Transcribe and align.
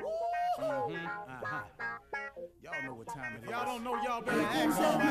Mm-hmm. 0.00 1.06
Uh-huh. 1.06 1.60
Y'all 2.62 2.82
know 2.84 2.94
what 2.94 3.08
time 3.08 3.36
it 3.36 3.44
is. 3.44 3.50
Y'all 3.50 3.64
don't 3.64 3.84
know, 3.84 4.02
y'all 4.02 4.22
better 4.22 4.40
ask 4.40 4.76
somebody. 4.76 5.08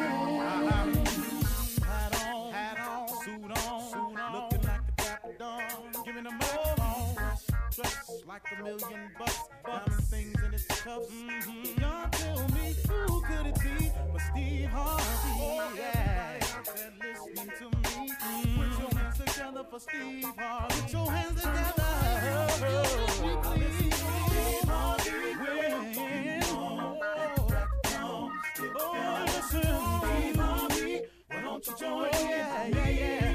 Uh-huh. 0.00 0.84
Hat 1.84 2.26
on, 2.26 2.52
hat 2.52 2.78
on, 2.78 3.08
suit 3.08 3.44
on, 3.44 3.90
suit 3.90 4.20
on. 4.20 4.32
Looking 4.32 4.62
like 4.68 4.80
a 4.80 5.02
dapper 5.02 5.34
dawn. 5.38 5.62
Giving 6.04 6.24
them 6.24 6.38
all 6.42 7.14
dressed 7.74 8.26
like 8.26 8.42
a 8.58 8.62
million 8.62 9.10
bucks. 9.18 9.40
Diamond 9.66 10.04
things 10.04 10.42
in 10.42 10.54
its 10.54 10.66
cuffs. 10.66 11.08
Mm-hmm. 11.10 11.80
Y'all 11.80 12.08
tell 12.10 12.48
me 12.48 12.74
who 12.88 13.20
could 13.22 13.46
it 13.46 13.60
be 13.60 13.90
but 14.12 14.20
Steve 14.20 14.68
Harvey? 14.70 15.04
Oh, 15.36 15.72
yeah. 15.76 16.38
listening 17.00 17.52
to 17.58 17.64
me. 17.64 18.08
Mm-hmm. 18.08 18.60
Put 18.60 18.78
your 18.80 19.00
hands 19.00 19.18
together 19.18 19.64
for 19.70 19.80
Steve 19.80 20.24
Harvey. 20.38 20.80
Put 20.80 20.92
your 20.92 21.10
hands 21.10 21.40
together. 21.40 21.84
Oh, 22.26 22.48
don't 22.62 23.93
you 31.66 31.74
join 31.76 32.06
in? 32.06 32.12
Yeah, 32.12 32.66
yeah, 32.66 32.88
yeah. 32.88 33.33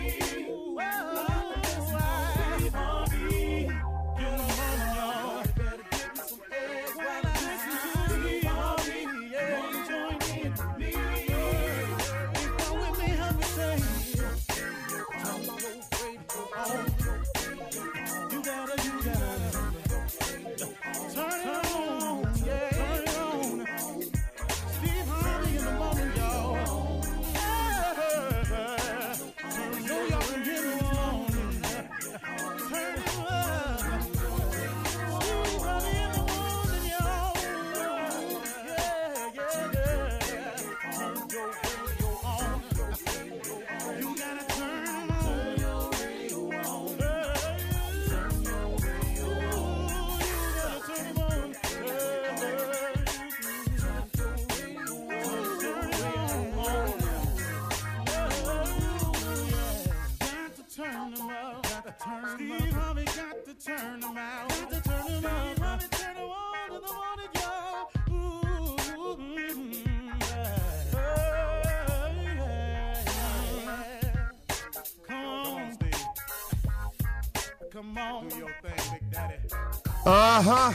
Uh 80.06 80.41
huh. 80.41 80.73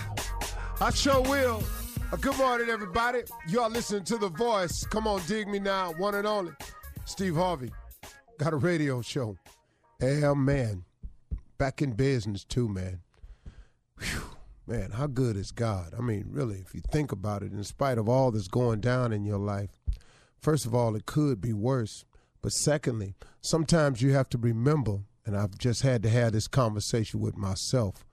I 0.81 0.91
sure 0.91 1.21
will. 1.23 1.63
Uh, 2.13 2.17
good 2.17 2.37
morning, 2.37 2.69
everybody. 2.69 3.21
Y'all 3.49 3.71
listening 3.71 4.05
to 4.05 4.19
The 4.19 4.29
Voice. 4.31 4.85
Come 4.85 5.07
on, 5.07 5.21
dig 5.27 5.47
me 5.47 5.59
now. 5.59 5.93
One 5.93 6.15
and 6.17 6.27
only. 6.27 6.53
Steve 7.05 7.37
Harvey. 7.37 7.71
Got 8.39 8.53
a 8.53 8.57
radio 8.57 9.01
show. 9.01 9.37
Yeah, 10.01 10.35
man. 10.35 10.85
Back 11.57 11.83
in 11.83 11.93
business, 11.93 12.45
too, 12.45 12.69
man. 12.69 13.01
Whew. 14.01 14.23
Man, 14.67 14.91
how 14.91 15.07
good 15.07 15.37
is 15.37 15.53
God? 15.53 15.95
I 15.97 16.01
mean, 16.01 16.25
really, 16.31 16.57
if 16.57 16.75
you 16.75 16.81
think 16.91 17.13
about 17.13 17.43
it, 17.43 17.53
in 17.53 17.63
spite 17.65 17.99
of 17.99 18.09
all 18.09 18.31
that's 18.31 18.49
going 18.49 18.81
down 18.81 19.13
in 19.13 19.25
your 19.25 19.39
life, 19.39 19.71
first 20.41 20.67
of 20.67 20.75
all, 20.75 20.97
it 20.97 21.07
could 21.07 21.41
be 21.41 21.53
worse. 21.53 22.05
But 22.43 22.53
secondly, 22.53 23.15
sometimes 23.41 24.03
you 24.03 24.13
have 24.15 24.29
to 24.31 24.39
remember, 24.39 25.01
and 25.27 25.37
I've 25.37 25.57
just 25.59 25.83
had 25.83 26.03
to 26.03 26.11
have 26.11 26.33
this 26.33 26.49
conversation 26.49 27.21
with 27.21 27.37
myself 27.37 28.05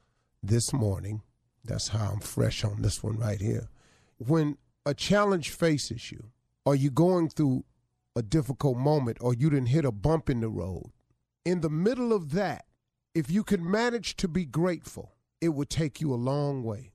this 0.41 0.71
morning. 0.71 1.21
That's 1.63 1.89
how 1.89 2.11
I'm 2.13 2.19
fresh 2.19 2.63
on 2.63 2.81
this 2.81 3.03
one 3.03 3.17
right 3.17 3.39
here. 3.39 3.69
When 4.17 4.57
a 4.85 4.93
challenge 4.93 5.49
faces 5.49 6.11
you, 6.11 6.31
or 6.65 6.75
you're 6.75 6.91
going 6.91 7.29
through 7.29 7.65
a 8.15 8.21
difficult 8.21 8.77
moment, 8.77 9.17
or 9.21 9.33
you 9.33 9.49
didn't 9.49 9.67
hit 9.67 9.85
a 9.85 9.91
bump 9.91 10.29
in 10.29 10.41
the 10.41 10.49
road, 10.49 10.91
in 11.45 11.61
the 11.61 11.69
middle 11.69 12.13
of 12.13 12.31
that, 12.31 12.65
if 13.13 13.29
you 13.29 13.43
can 13.43 13.69
manage 13.69 14.15
to 14.17 14.27
be 14.27 14.45
grateful, 14.45 15.13
it 15.41 15.49
would 15.49 15.69
take 15.69 15.99
you 15.99 16.13
a 16.13 16.15
long 16.15 16.63
way. 16.63 16.93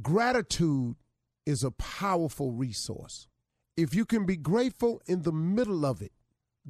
Gratitude 0.00 0.96
is 1.44 1.64
a 1.64 1.70
powerful 1.72 2.52
resource. 2.52 3.28
If 3.76 3.94
you 3.94 4.04
can 4.04 4.26
be 4.26 4.36
grateful 4.36 5.02
in 5.06 5.22
the 5.22 5.32
middle 5.32 5.84
of 5.84 6.02
it, 6.02 6.12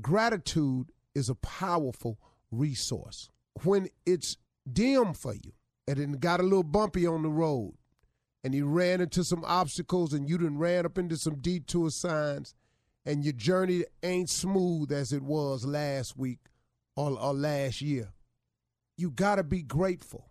gratitude 0.01 0.93
is 1.15 1.29
a 1.29 1.35
powerful 1.35 2.19
resource. 2.51 3.29
When 3.63 3.89
it's 4.05 4.37
dim 4.71 5.15
for 5.15 5.35
you, 5.35 5.53
and 5.89 5.99
it 5.99 6.21
got 6.21 6.41
a 6.41 6.43
little 6.43 6.63
bumpy 6.63 7.07
on 7.07 7.23
the 7.23 7.29
road 7.29 7.75
and 8.43 8.55
you 8.55 8.67
ran 8.67 9.01
into 9.01 9.25
some 9.25 9.45
obstacles 9.47 10.13
and 10.13 10.29
you 10.29 10.39
done 10.39 10.59
ran 10.59 10.85
up 10.85 10.99
into 10.99 11.17
some 11.17 11.37
detour 11.37 11.91
signs 11.91 12.55
and 13.05 13.25
your 13.25 13.33
journey 13.33 13.85
ain't 14.03 14.31
smooth 14.31 14.91
as 14.91 15.13
it 15.13 15.23
was 15.23 15.65
last 15.65 16.17
week 16.17 16.41
or, 16.97 17.19
or 17.19 17.33
last 17.33 17.81
year. 17.81 18.13
You 18.97 19.11
got 19.11 19.37
to 19.37 19.45
be 19.45 19.63
grateful 19.63 20.31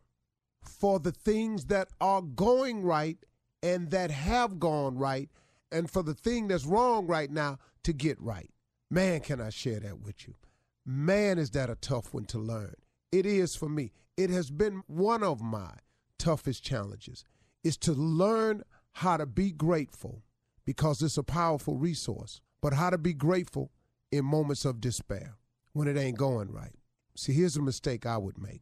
for 0.62 1.00
the 1.00 1.12
things 1.12 1.66
that 1.66 1.90
are 2.02 2.22
going 2.22 2.84
right 2.84 3.18
and 3.64 3.92
that 3.92 4.12
have 4.12 4.59
gone 4.59 4.98
right 4.98 5.30
and 5.72 5.90
for 5.90 6.04
the 6.04 6.14
thing 6.14 6.48
that's 6.48 6.66
wrong 6.66 7.08
right 7.08 7.31
now 7.31 7.59
to 7.84 7.94
get 7.94 8.20
right. 8.20 8.50
Man, 8.92 9.22
can 9.22 9.40
I 9.40 9.50
share 9.50 9.80
that 9.80 10.00
with 10.00 10.28
you? 10.28 10.36
Man, 10.85 11.38
is 11.40 11.51
that 11.51 11.69
a 11.69 11.75
tough 11.75 12.13
one 12.13 12.25
to 12.25 12.38
learn. 12.38 12.75
It 13.12 13.25
is 13.25 13.56
for 13.56 13.69
me 13.69 13.91
it 14.18 14.29
has 14.29 14.50
been 14.50 14.84
one 14.88 15.23
of 15.23 15.41
my 15.41 15.72
toughest 16.18 16.63
challenges 16.63 17.23
is 17.63 17.78
to 17.78 17.94
learn 17.94 18.63
how 18.94 19.18
to 19.18 19.25
be 19.25 19.51
grateful 19.51 20.24
because 20.66 21.01
it's 21.01 21.18
a 21.18 21.24
powerful 21.24 21.75
resource, 21.75 22.41
but 22.62 22.74
how 22.74 22.90
to 22.90 22.97
be 22.97 23.13
grateful 23.13 23.72
in 24.12 24.24
moments 24.24 24.63
of 24.63 24.79
despair 24.79 25.35
when 25.74 25.88
it 25.88 25.97
ain't 25.97 26.18
going 26.18 26.51
right. 26.51 26.75
See, 27.18 27.34
here's 27.34 27.57
a 27.57 27.62
mistake 27.62 28.06
I 28.06 28.18
would 28.18 28.38
make. 28.38 28.62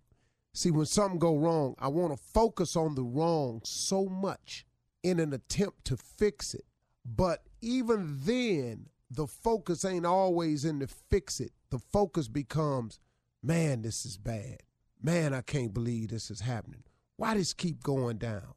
See, 0.53 0.71
when 0.71 0.85
something 0.85 1.19
go 1.19 1.37
wrong, 1.37 1.75
I 1.79 1.87
want 1.87 2.15
to 2.15 2.23
focus 2.23 2.75
on 2.75 2.95
the 2.95 3.03
wrong 3.03 3.61
so 3.63 4.05
much 4.05 4.65
in 5.03 5.19
an 5.19 5.33
attempt 5.33 5.85
to 5.85 5.97
fix 5.97 6.53
it. 6.53 6.65
But 7.05 7.43
even 7.61 8.19
then, 8.23 8.87
the 9.15 9.27
focus 9.27 9.85
ain't 9.85 10.05
always 10.05 10.65
in 10.65 10.79
to 10.79 10.87
fix 10.87 11.39
it. 11.39 11.51
The 11.69 11.79
focus 11.79 12.27
becomes, 12.27 12.99
man, 13.41 13.81
this 13.81 14.05
is 14.05 14.17
bad 14.17 14.63
man, 15.03 15.33
I 15.33 15.41
can't 15.41 15.73
believe 15.73 16.07
this 16.07 16.31
is 16.31 16.39
happening. 16.39 16.83
Why 17.17 17.35
does 17.35 17.53
keep 17.53 17.83
going 17.83 18.17
down? 18.17 18.53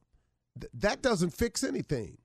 Th- 0.58 0.70
that 0.74 1.02
doesn't 1.02 1.30
fix 1.30 1.64
anything. 1.64 2.18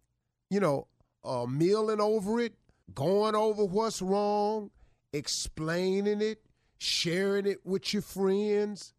You 0.49 0.59
know, 0.59 0.87
uh, 1.23 1.45
milling 1.49 1.99
over 1.99 2.39
it, 2.39 2.53
going 2.93 3.35
over 3.35 3.65
what's 3.65 4.01
wrong, 4.01 4.69
explaining 5.11 6.21
it, 6.21 6.45
sharing 6.77 7.47
it 7.47 7.65
with 7.65 7.93
your 7.93 8.01
friends, 8.01 8.93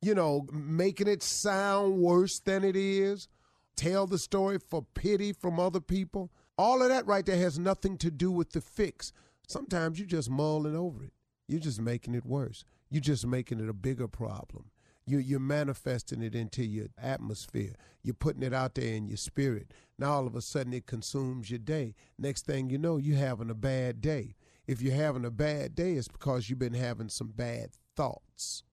you 0.00 0.14
know, 0.14 0.46
making 0.52 1.08
it 1.08 1.22
sound 1.22 1.98
worse 1.98 2.38
than 2.38 2.64
it 2.64 2.76
is, 2.76 3.28
tell 3.76 4.06
the 4.06 4.18
story 4.18 4.58
for 4.58 4.86
pity 4.94 5.32
from 5.32 5.58
other 5.58 5.80
people. 5.80 6.30
All 6.60 6.82
of 6.82 6.90
that 6.90 7.06
right 7.06 7.24
there 7.24 7.38
has 7.38 7.58
nothing 7.58 7.96
to 7.96 8.10
do 8.10 8.30
with 8.30 8.50
the 8.50 8.60
fix. 8.60 9.14
Sometimes 9.48 9.98
you're 9.98 10.06
just 10.06 10.28
mulling 10.28 10.76
over 10.76 11.04
it. 11.04 11.14
You're 11.48 11.58
just 11.58 11.80
making 11.80 12.14
it 12.14 12.26
worse. 12.26 12.66
You're 12.90 13.00
just 13.00 13.26
making 13.26 13.60
it 13.60 13.68
a 13.70 13.72
bigger 13.72 14.06
problem. 14.06 14.66
You, 15.06 15.16
you're 15.16 15.40
manifesting 15.40 16.20
it 16.20 16.34
into 16.34 16.62
your 16.62 16.88
atmosphere. 16.98 17.76
You're 18.02 18.12
putting 18.12 18.42
it 18.42 18.52
out 18.52 18.74
there 18.74 18.92
in 18.92 19.08
your 19.08 19.16
spirit. 19.16 19.72
Now 19.98 20.12
all 20.12 20.26
of 20.26 20.36
a 20.36 20.42
sudden 20.42 20.74
it 20.74 20.84
consumes 20.84 21.48
your 21.48 21.60
day. 21.60 21.94
Next 22.18 22.44
thing 22.44 22.68
you 22.68 22.76
know, 22.76 22.98
you're 22.98 23.16
having 23.16 23.48
a 23.48 23.54
bad 23.54 24.02
day. 24.02 24.36
If 24.66 24.82
you're 24.82 24.94
having 24.94 25.24
a 25.24 25.30
bad 25.30 25.74
day, 25.74 25.94
it's 25.94 26.08
because 26.08 26.50
you've 26.50 26.58
been 26.58 26.74
having 26.74 27.08
some 27.08 27.28
bad 27.28 27.70
thoughts. 27.96 28.64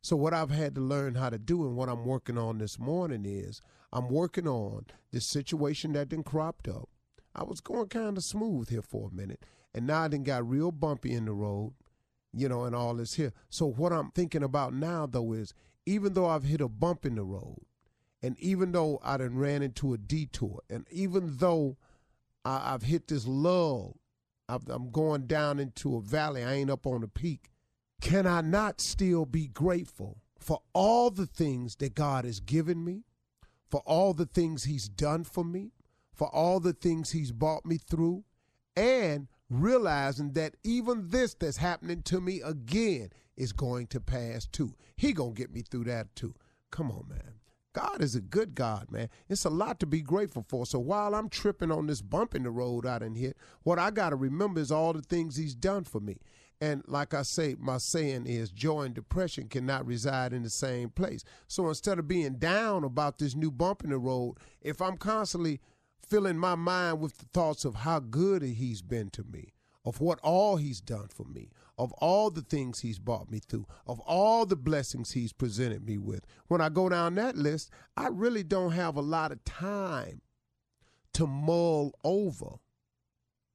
So 0.00 0.14
what 0.14 0.32
I've 0.32 0.52
had 0.52 0.76
to 0.76 0.80
learn 0.80 1.16
how 1.16 1.28
to 1.28 1.38
do 1.38 1.66
and 1.66 1.74
what 1.74 1.88
I'm 1.88 2.04
working 2.04 2.38
on 2.38 2.58
this 2.58 2.78
morning 2.78 3.24
is 3.26 3.60
I'm 3.92 4.08
working 4.08 4.46
on 4.46 4.86
this 5.10 5.26
situation 5.26 5.94
that 5.94 6.10
then 6.10 6.22
cropped 6.22 6.68
up. 6.68 6.88
I 7.34 7.44
was 7.44 7.60
going 7.60 7.88
kind 7.88 8.16
of 8.16 8.24
smooth 8.24 8.70
here 8.70 8.82
for 8.82 9.10
a 9.10 9.14
minute, 9.14 9.44
and 9.74 9.86
now 9.86 10.02
I 10.02 10.08
done 10.08 10.24
got 10.24 10.48
real 10.48 10.72
bumpy 10.72 11.12
in 11.12 11.24
the 11.26 11.32
road 11.32 11.74
you 12.32 12.48
know, 12.48 12.64
and 12.64 12.74
all 12.74 12.94
this 12.94 13.14
here. 13.14 13.32
So 13.50 13.66
what 13.66 13.92
I'm 13.92 14.10
thinking 14.10 14.42
about 14.42 14.74
now 14.74 15.06
though 15.06 15.32
is 15.32 15.54
even 15.86 16.14
though 16.14 16.26
I've 16.26 16.44
hit 16.44 16.60
a 16.60 16.68
bump 16.68 17.04
in 17.04 17.16
the 17.16 17.24
road 17.24 17.58
And 18.22 18.38
even 18.38 18.72
though 18.72 19.00
I 19.02 19.16
done 19.16 19.36
ran 19.36 19.62
into 19.62 19.92
a 19.92 19.98
detour, 19.98 20.60
and 20.70 20.86
even 20.90 21.38
though 21.38 21.76
I, 22.44 22.70
have 22.70 22.82
hit 22.82 23.08
this 23.08 23.26
lull, 23.26 23.98
i 24.48 24.58
I'm 24.68 24.90
going 24.90 25.26
down 25.26 25.58
into 25.58 25.96
a 25.96 26.00
valley, 26.00 26.44
I 26.44 26.54
ain't 26.54 26.70
up 26.70 26.86
on 26.86 27.00
the 27.02 27.08
peak, 27.08 27.50
can 28.00 28.26
I 28.26 28.40
not 28.40 28.80
still 28.80 29.26
be 29.26 29.48
grateful 29.48 30.18
for 30.38 30.60
all 30.72 31.10
the 31.10 31.26
things 31.26 31.76
that 31.76 31.94
God 31.94 32.24
has 32.24 32.40
given 32.40 32.84
me, 32.84 33.04
for 33.68 33.82
all 33.86 34.14
the 34.14 34.26
things 34.26 34.64
He's 34.64 34.88
done 34.88 35.24
for 35.24 35.44
me, 35.44 35.72
for 36.22 36.32
all 36.32 36.60
the 36.60 36.72
things 36.72 37.10
He's 37.10 37.32
brought 37.32 37.66
me 37.66 37.78
through, 37.78 38.22
and 38.76 39.26
realizing 39.50 40.34
that 40.34 40.54
even 40.62 41.08
this 41.08 41.34
that's 41.34 41.56
happening 41.56 42.00
to 42.02 42.20
me 42.20 42.40
again 42.42 43.10
is 43.36 43.52
going 43.52 43.88
to 43.88 43.98
pass 43.98 44.46
too. 44.46 44.72
He 44.96 45.14
gonna 45.14 45.32
get 45.32 45.52
me 45.52 45.62
through 45.62 45.82
that 45.86 46.14
too. 46.14 46.36
Come 46.70 46.92
on, 46.92 47.08
man. 47.08 47.40
God 47.72 48.00
is 48.00 48.14
a 48.14 48.20
good 48.20 48.54
God, 48.54 48.88
man. 48.88 49.08
It's 49.28 49.44
a 49.44 49.50
lot 49.50 49.80
to 49.80 49.86
be 49.86 50.00
grateful 50.00 50.46
for. 50.48 50.64
So 50.64 50.78
while 50.78 51.16
I'm 51.16 51.28
tripping 51.28 51.72
on 51.72 51.88
this 51.88 52.02
bump 52.02 52.36
in 52.36 52.44
the 52.44 52.50
road 52.52 52.86
out 52.86 53.02
in 53.02 53.16
here, 53.16 53.34
what 53.64 53.80
I 53.80 53.90
got 53.90 54.10
to 54.10 54.16
remember 54.16 54.60
is 54.60 54.70
all 54.70 54.92
the 54.92 55.02
things 55.02 55.34
He's 55.34 55.56
done 55.56 55.82
for 55.82 55.98
me. 55.98 56.18
And 56.60 56.84
like 56.86 57.14
I 57.14 57.22
say, 57.22 57.56
my 57.58 57.78
saying 57.78 58.26
is 58.28 58.52
joy 58.52 58.82
and 58.82 58.94
depression 58.94 59.48
cannot 59.48 59.84
reside 59.84 60.32
in 60.32 60.44
the 60.44 60.50
same 60.50 60.90
place. 60.90 61.24
So 61.48 61.68
instead 61.68 61.98
of 61.98 62.06
being 62.06 62.36
down 62.36 62.84
about 62.84 63.18
this 63.18 63.34
new 63.34 63.50
bump 63.50 63.82
in 63.82 63.90
the 63.90 63.98
road, 63.98 64.36
if 64.60 64.80
I'm 64.80 64.96
constantly 64.96 65.60
filling 66.08 66.38
my 66.38 66.54
mind 66.54 67.00
with 67.00 67.18
the 67.18 67.26
thoughts 67.32 67.64
of 67.64 67.76
how 67.76 68.00
good 68.00 68.42
he's 68.42 68.82
been 68.82 69.10
to 69.10 69.24
me, 69.24 69.54
of 69.84 70.00
what 70.00 70.18
all 70.22 70.56
he's 70.56 70.80
done 70.80 71.08
for 71.08 71.24
me, 71.24 71.50
of 71.78 71.92
all 71.94 72.30
the 72.30 72.42
things 72.42 72.80
he's 72.80 72.98
brought 72.98 73.30
me 73.30 73.38
through, 73.38 73.66
of 73.86 74.00
all 74.00 74.46
the 74.46 74.56
blessings 74.56 75.12
he's 75.12 75.32
presented 75.32 75.86
me 75.86 75.98
with. 75.98 76.24
When 76.48 76.60
I 76.60 76.68
go 76.68 76.88
down 76.88 77.14
that 77.16 77.36
list, 77.36 77.70
I 77.96 78.08
really 78.08 78.42
don't 78.42 78.72
have 78.72 78.96
a 78.96 79.00
lot 79.00 79.32
of 79.32 79.44
time 79.44 80.20
to 81.14 81.26
mull 81.26 81.92
over 82.04 82.56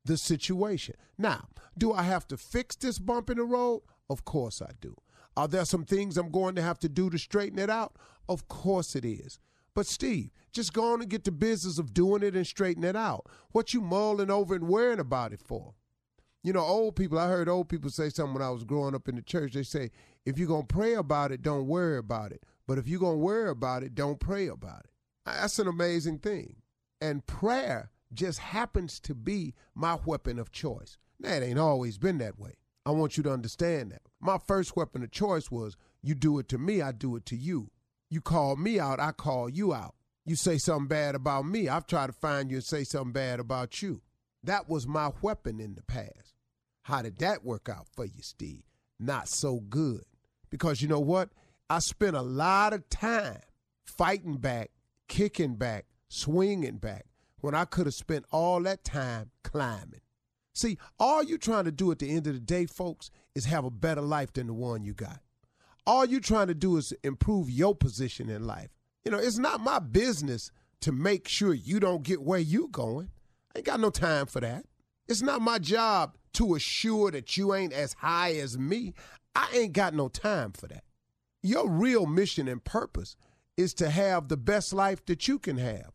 the 0.05 0.17
situation. 0.17 0.95
Now, 1.17 1.47
do 1.77 1.94
I 1.94 2.03
have 2.03 2.27
to 2.29 2.38
fix 2.38 2.75
this 2.75 2.99
bump 2.99 3.29
in 3.29 3.38
the 3.38 3.44
road? 3.44 3.81
Of 4.09 4.25
course 4.25 4.61
I 4.61 4.71
do. 4.79 4.95
Are 5.35 5.47
there 5.47 5.65
some 5.65 5.85
things 5.85 6.17
I'm 6.17 6.31
going 6.31 6.55
to 6.55 6.61
have 6.61 6.79
to 6.79 6.89
do 6.89 7.09
to 7.09 7.17
straighten 7.19 7.59
it 7.59 7.69
out? 7.69 7.95
Of 8.27 8.47
course 8.47 8.95
it 8.95 9.05
is. 9.05 9.39
But 9.77 9.85
Steve, 9.85 10.31
just 10.51 10.74
go 10.74 10.91
on 10.91 11.01
and 11.01 11.09
get 11.09 11.24
the 11.24 11.31
business 11.31 11.77
of 11.77 11.94
doing 11.94 12.24
it 12.24 12.35
and 12.35 12.47
straighten 12.47 12.83
it 12.83 12.95
out. 12.95 13.27
What 13.51 13.75
you 13.75 13.81
mulling 13.81 14.31
over 14.31 14.56
and 14.56 14.68
worrying 14.68 15.00
about 15.00 15.33
it 15.33 15.39
for? 15.39 15.75
You 16.41 16.51
know, 16.53 16.62
old 16.62 16.95
people, 16.95 17.19
I 17.19 17.27
heard 17.27 17.47
old 17.47 17.69
people 17.69 17.91
say 17.91 18.09
something 18.09 18.33
when 18.33 18.41
I 18.41 18.50
was 18.50 18.63
growing 18.63 18.95
up 18.95 19.07
in 19.07 19.15
the 19.15 19.21
church. 19.21 19.53
They 19.53 19.62
say, 19.62 19.91
if 20.25 20.39
you're 20.39 20.47
going 20.47 20.65
to 20.65 20.74
pray 20.74 20.95
about 20.95 21.31
it, 21.31 21.44
don't 21.44 21.68
worry 21.68 22.00
about 22.00 22.31
it. 22.31 22.41
But 22.65 22.79
if 22.79 22.88
you're 22.88 23.00
going 23.00 23.19
to 23.19 23.24
worry 23.24 23.51
about 23.51 23.83
it, 23.83 23.94
don't 23.94 24.19
pray 24.19 24.47
about 24.47 24.79
it. 24.79 24.89
That's 25.27 25.59
an 25.59 25.68
amazing 25.68 26.19
thing. 26.21 26.56
And 27.00 27.27
prayer 27.27 27.91
just 28.12 28.39
happens 28.39 29.00
to 29.01 29.13
be 29.13 29.53
my 29.75 30.00
weapon 30.07 30.39
of 30.39 30.51
choice. 30.51 30.97
Now, 31.19 31.33
it 31.33 31.44
ain't 31.44 31.59
always 31.59 32.00
been 32.00 32.18
that 32.18 32.39
way. 32.39 32.56
I 32.83 32.89
want 32.89 33.15
you 33.15 33.21
to 33.21 33.31
understand 33.31 33.91
that. 33.91 34.01
My 34.19 34.39
first 34.39 34.75
weapon 34.75 35.03
of 35.03 35.12
choice 35.12 35.51
was 35.51 35.77
you 36.01 36.15
do 36.15 36.39
it 36.39 36.50
to 36.50 36.57
me, 36.57 36.81
I 36.81 36.94
do 36.94 37.15
it 37.15 37.27
to 37.27 37.35
you. 37.35 37.69
You 38.09 38.21
call 38.21 38.56
me 38.56 38.80
out, 38.80 39.00
I 39.00 39.12
call 39.12 39.50
you 39.50 39.74
out. 39.74 39.95
You 40.25 40.36
say 40.36 40.57
something 40.57 40.88
bad 40.88 41.15
about 41.15 41.45
me, 41.45 41.69
I've 41.69 41.88
tried 41.88 42.07
to 42.07 42.13
find 42.13 42.50
you 42.50 42.57
and 42.57 42.63
say 42.63 42.83
something 42.83 43.13
bad 43.13 43.39
about 43.39 43.81
you. 43.81 44.01
That 44.44 44.69
was 44.69 44.88
my 44.88 45.12
weapon 45.21 45.59
in 45.59 45.75
the 45.75 45.83
past. 45.83 46.36
How 46.83 47.01
did 47.01 47.18
that 47.19 47.44
work 47.44 47.68
out 47.69 47.88
for 47.94 48.06
you, 48.06 48.21
Steve? 48.21 48.63
Not 49.00 49.27
so 49.27 49.59
good. 49.59 50.04
Because 50.50 50.81
you 50.81 50.88
know 50.88 51.00
what? 51.00 51.30
I 51.69 51.80
spent 51.80 52.15
a 52.15 52.21
lot 52.21 52.74
of 52.74 52.89
time 52.89 53.42
fighting 53.83 54.38
back, 54.38 54.71
kicking 55.07 55.56
back, 55.56 55.86
swinging 56.07 56.77
back, 56.77 57.06
when 57.42 57.54
I 57.54 57.65
could 57.65 57.88
have 57.88 57.94
spent 57.94 58.25
all 58.31 58.62
that 58.63 58.83
time 58.83 59.31
climbing. 59.44 60.01
See, 60.54 60.77
all 61.00 61.24
you're 61.24 61.38
trying 61.38 61.65
to 61.65 61.71
do 61.71 61.92
at 61.92 62.00
the 62.00 62.09
end 62.09 62.25
of 62.27 62.33
the 62.33 62.39
day, 62.39 62.65
folks, 62.65 63.12
is 63.36 63.45
have 63.45 63.65
a 63.65 63.69
better 63.69 64.01
life 64.01 64.33
than 64.33 64.48
the 64.48 64.54
one 64.54 64.83
you 64.83 64.94
got. 64.94 65.19
All 65.88 66.04
you're 66.06 66.19
trying 66.19 66.48
to 66.48 66.54
do 66.54 66.75
is 66.75 66.94
improve 67.01 67.50
your 67.50 67.74
position 67.74 68.30
in 68.30 68.45
life. 68.45 68.72
You 69.06 69.12
know, 69.12 69.19
it's 69.19 69.38
not 69.38 69.62
my 69.62 69.80
business 69.80 70.51
to 70.81 70.92
make 70.92 71.30
sure 71.30 71.54
you 71.54 71.80
don't 71.80 72.04
get 72.04 72.22
where 72.22 72.42
you 72.42 72.68
going. 72.68 73.10
I 73.56 73.60
ain't 73.60 73.66
got 73.66 73.80
no 73.80 73.89
time 73.89 74.25
for 74.25 74.42
that. 74.42 74.66
It's 75.07 75.22
not 75.22 75.39
my 75.42 75.60
job 75.60 76.18
to 76.34 76.56
assure 76.56 77.10
that 77.12 77.38
you 77.38 77.56
ain't 77.56 77.72
as 77.72 77.94
high 77.94 78.34
as 78.34 78.57
me. 78.57 78.95
I 79.34 79.48
ain't 79.54 79.72
got 79.72 79.94
no 79.94 80.10
time 80.10 80.51
for 80.51 80.68
that. 80.68 80.84
Your 81.42 81.69
real 81.69 82.06
mission 82.06 82.50
and 82.50 82.62
purpose 82.62 83.16
is 83.56 83.74
to 83.75 83.90
have 83.90 84.28
the 84.28 84.36
best 84.36 84.74
life 84.74 85.06
that 85.06 85.30
you 85.30 85.40
can 85.40 85.57
have, 85.57 85.94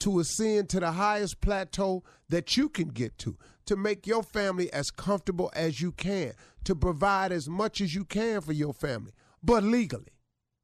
to 0.00 0.18
ascend 0.18 0.68
to 0.70 0.80
the 0.80 0.90
highest 0.90 1.40
plateau 1.40 2.02
that 2.28 2.56
you 2.56 2.68
can 2.68 2.88
get 2.88 3.16
to, 3.18 3.38
to 3.66 3.76
make 3.76 4.08
your 4.08 4.24
family 4.24 4.72
as 4.72 4.90
comfortable 4.90 5.52
as 5.54 5.80
you 5.80 5.92
can, 5.92 6.32
to 6.64 6.74
provide 6.74 7.30
as 7.30 7.48
much 7.48 7.80
as 7.80 7.94
you 7.94 8.04
can 8.04 8.40
for 8.40 8.52
your 8.52 8.74
family 8.74 9.12
but 9.42 9.62
legally. 9.62 10.12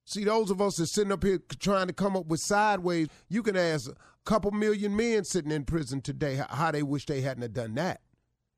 See, 0.05 0.25
those 0.25 0.51
of 0.51 0.61
us 0.61 0.77
that 0.77 0.87
sitting 0.87 1.13
up 1.13 1.25
here 1.25 1.41
trying 1.59 1.89
to 1.89 1.93
come 1.93 2.17
up 2.17 2.27
with 2.27 2.41
sideways, 2.41 3.09
you 3.29 3.43
can 3.43 3.57
ask 3.57 3.91
a 3.91 3.95
couple 4.25 4.53
million 4.53 4.95
men 4.95 5.25
sitting 5.25 5.51
in 5.51 5.65
prison 5.65 6.01
today 6.01 6.41
how 6.49 6.71
they 6.71 6.83
wish 6.83 7.07
they 7.07 7.23
hadn't 7.23 7.53
done 7.53 7.75
that. 7.75 8.03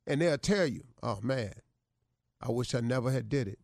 And 0.07 0.21
they'll 0.21 0.39
tell 0.39 0.67
you, 0.67 0.85
oh 1.03 1.21
man, 1.23 1.55
I 2.41 2.51
wish 2.51 2.75
I 2.75 2.81
never 2.81 3.11
had 3.11 3.29
did 3.29 3.49
it. 3.49 3.59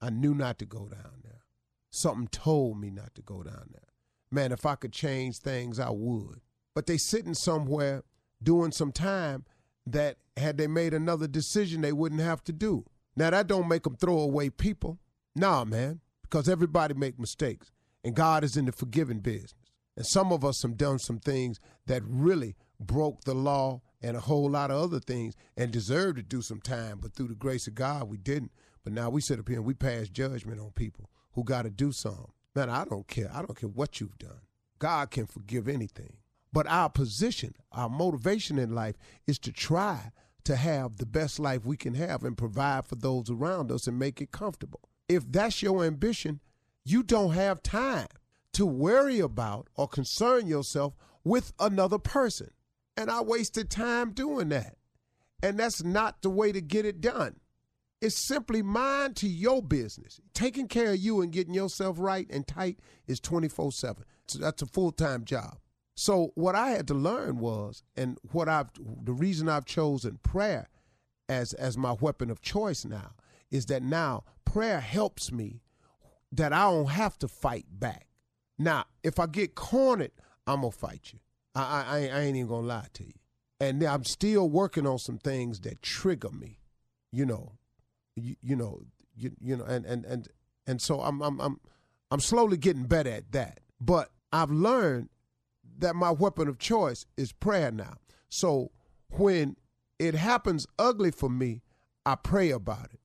I 0.00 0.10
knew 0.10 0.34
not 0.34 0.58
to 0.58 0.66
go 0.66 0.88
down 0.88 1.22
there. 1.22 1.40
Something 1.90 2.28
told 2.28 2.78
me 2.78 2.90
not 2.90 3.14
to 3.14 3.22
go 3.22 3.42
down 3.42 3.68
there. 3.72 3.80
Man, 4.30 4.52
if 4.52 4.66
I 4.66 4.74
could 4.74 4.92
change 4.92 5.38
things, 5.38 5.78
I 5.80 5.90
would. 5.90 6.40
But 6.74 6.86
they 6.86 6.98
sitting 6.98 7.34
somewhere 7.34 8.02
doing 8.42 8.72
some 8.72 8.92
time 8.92 9.44
that 9.86 10.18
had 10.36 10.58
they 10.58 10.66
made 10.66 10.92
another 10.92 11.26
decision, 11.28 11.80
they 11.80 11.92
wouldn't 11.92 12.20
have 12.20 12.42
to 12.44 12.52
do. 12.52 12.84
Now 13.16 13.30
that 13.30 13.46
don't 13.46 13.68
make 13.68 13.84
them 13.84 13.96
throw 13.96 14.18
away 14.18 14.50
people. 14.50 14.98
Nah, 15.36 15.64
man, 15.64 16.00
because 16.22 16.48
everybody 16.48 16.94
make 16.94 17.18
mistakes, 17.18 17.72
and 18.04 18.14
God 18.14 18.44
is 18.44 18.56
in 18.56 18.66
the 18.66 18.72
forgiving 18.72 19.18
business. 19.18 19.54
And 19.96 20.06
some 20.06 20.32
of 20.32 20.44
us 20.44 20.62
have 20.62 20.76
done 20.76 21.00
some 21.00 21.18
things 21.18 21.58
that 21.86 22.02
really 22.04 22.54
broke 22.78 23.24
the 23.24 23.34
law 23.34 23.80
and 24.00 24.16
a 24.16 24.20
whole 24.20 24.48
lot 24.48 24.70
of 24.70 24.80
other 24.80 25.00
things 25.00 25.34
and 25.56 25.72
deserved 25.72 26.16
to 26.18 26.22
do 26.22 26.40
some 26.40 26.60
time, 26.60 26.98
but 27.00 27.14
through 27.14 27.28
the 27.28 27.34
grace 27.34 27.66
of 27.66 27.74
God, 27.74 28.08
we 28.08 28.16
didn't. 28.16 28.52
But 28.84 28.92
now 28.92 29.10
we 29.10 29.20
sit 29.20 29.40
up 29.40 29.48
here 29.48 29.58
and 29.58 29.66
we 29.66 29.74
pass 29.74 30.08
judgment 30.08 30.60
on 30.60 30.70
people 30.72 31.10
who 31.32 31.42
got 31.42 31.62
to 31.62 31.70
do 31.70 31.90
something. 31.90 32.32
Man, 32.54 32.70
I 32.70 32.84
don't 32.84 33.08
care. 33.08 33.30
I 33.32 33.38
don't 33.38 33.58
care 33.58 33.68
what 33.68 34.00
you've 34.00 34.18
done. 34.18 34.42
God 34.78 35.10
can 35.10 35.26
forgive 35.26 35.68
anything. 35.68 36.18
But 36.52 36.68
our 36.68 36.90
position, 36.90 37.54
our 37.72 37.88
motivation 37.88 38.58
in 38.58 38.74
life 38.74 38.96
is 39.26 39.40
to 39.40 39.52
try 39.52 40.12
to 40.44 40.54
have 40.54 40.98
the 40.98 41.06
best 41.06 41.40
life 41.40 41.64
we 41.64 41.76
can 41.76 41.94
have 41.94 42.22
and 42.22 42.36
provide 42.36 42.84
for 42.84 42.94
those 42.94 43.30
around 43.30 43.72
us 43.72 43.88
and 43.88 43.98
make 43.98 44.20
it 44.20 44.30
comfortable 44.30 44.88
if 45.08 45.30
that's 45.30 45.62
your 45.62 45.84
ambition, 45.84 46.40
you 46.84 47.02
don't 47.02 47.32
have 47.32 47.62
time 47.62 48.06
to 48.52 48.66
worry 48.66 49.20
about 49.20 49.68
or 49.76 49.88
concern 49.88 50.46
yourself 50.46 50.94
with 51.24 51.52
another 51.58 51.98
person. 51.98 52.50
And 52.96 53.10
I 53.10 53.22
wasted 53.22 53.70
time 53.70 54.12
doing 54.12 54.50
that. 54.50 54.76
And 55.42 55.58
that's 55.58 55.82
not 55.82 56.22
the 56.22 56.30
way 56.30 56.52
to 56.52 56.60
get 56.60 56.86
it 56.86 57.00
done. 57.00 57.36
It's 58.00 58.28
simply 58.28 58.62
mind 58.62 59.16
to 59.16 59.28
your 59.28 59.62
business. 59.62 60.20
Taking 60.34 60.68
care 60.68 60.90
of 60.90 60.98
you 60.98 61.20
and 61.20 61.32
getting 61.32 61.54
yourself 61.54 61.96
right 61.98 62.26
and 62.30 62.46
tight 62.46 62.78
is 63.06 63.18
24 63.20 63.72
7. 63.72 64.04
So 64.26 64.38
that's 64.38 64.62
a 64.62 64.66
full 64.66 64.92
time 64.92 65.24
job. 65.24 65.58
So 65.94 66.32
what 66.34 66.54
I 66.54 66.70
had 66.70 66.88
to 66.88 66.94
learn 66.94 67.38
was, 67.38 67.82
and 67.96 68.18
what 68.32 68.48
I've 68.48 68.68
the 69.02 69.12
reason 69.12 69.48
I've 69.48 69.64
chosen 69.64 70.18
prayer 70.22 70.68
as 71.28 71.52
as 71.54 71.78
my 71.78 71.92
weapon 71.92 72.30
of 72.30 72.42
choice 72.42 72.84
now 72.84 73.12
is 73.50 73.66
that 73.66 73.82
now 73.82 74.24
prayer 74.54 74.78
helps 74.78 75.32
me 75.32 75.60
that 76.30 76.52
I 76.52 76.70
don't 76.70 76.86
have 76.86 77.18
to 77.18 77.28
fight 77.28 77.66
back. 77.68 78.06
Now, 78.56 78.84
if 79.02 79.18
I 79.18 79.26
get 79.26 79.56
cornered, 79.56 80.12
I'm 80.46 80.60
gonna 80.60 80.70
fight 80.70 81.10
you. 81.12 81.18
I, 81.56 81.84
I, 81.88 81.96
I 82.16 82.20
ain't 82.20 82.36
even 82.36 82.48
gonna 82.48 82.66
lie 82.66 82.86
to 82.92 83.04
you. 83.04 83.14
And 83.58 83.82
I'm 83.82 84.04
still 84.04 84.48
working 84.48 84.86
on 84.86 85.00
some 85.00 85.18
things 85.18 85.60
that 85.62 85.82
trigger 85.82 86.30
me. 86.30 86.60
You 87.10 87.26
know, 87.26 87.54
you, 88.14 88.36
you 88.42 88.54
know, 88.54 88.82
you, 89.16 89.32
you 89.40 89.56
know, 89.56 89.64
and 89.64 89.84
and 89.86 90.04
and 90.04 90.28
and 90.68 90.80
so 90.80 91.00
I'm 91.00 91.20
I'm 91.20 91.40
I'm 91.40 91.60
I'm 92.12 92.20
slowly 92.20 92.56
getting 92.56 92.84
better 92.84 93.10
at 93.10 93.32
that. 93.32 93.58
But 93.80 94.10
I've 94.32 94.52
learned 94.52 95.08
that 95.78 95.96
my 95.96 96.12
weapon 96.12 96.46
of 96.46 96.60
choice 96.60 97.06
is 97.16 97.32
prayer 97.32 97.72
now. 97.72 97.94
So 98.28 98.70
when 99.08 99.56
it 99.98 100.14
happens 100.14 100.64
ugly 100.78 101.10
for 101.10 101.28
me, 101.28 101.62
I 102.06 102.14
pray 102.14 102.50
about 102.50 102.90
it. 102.92 103.00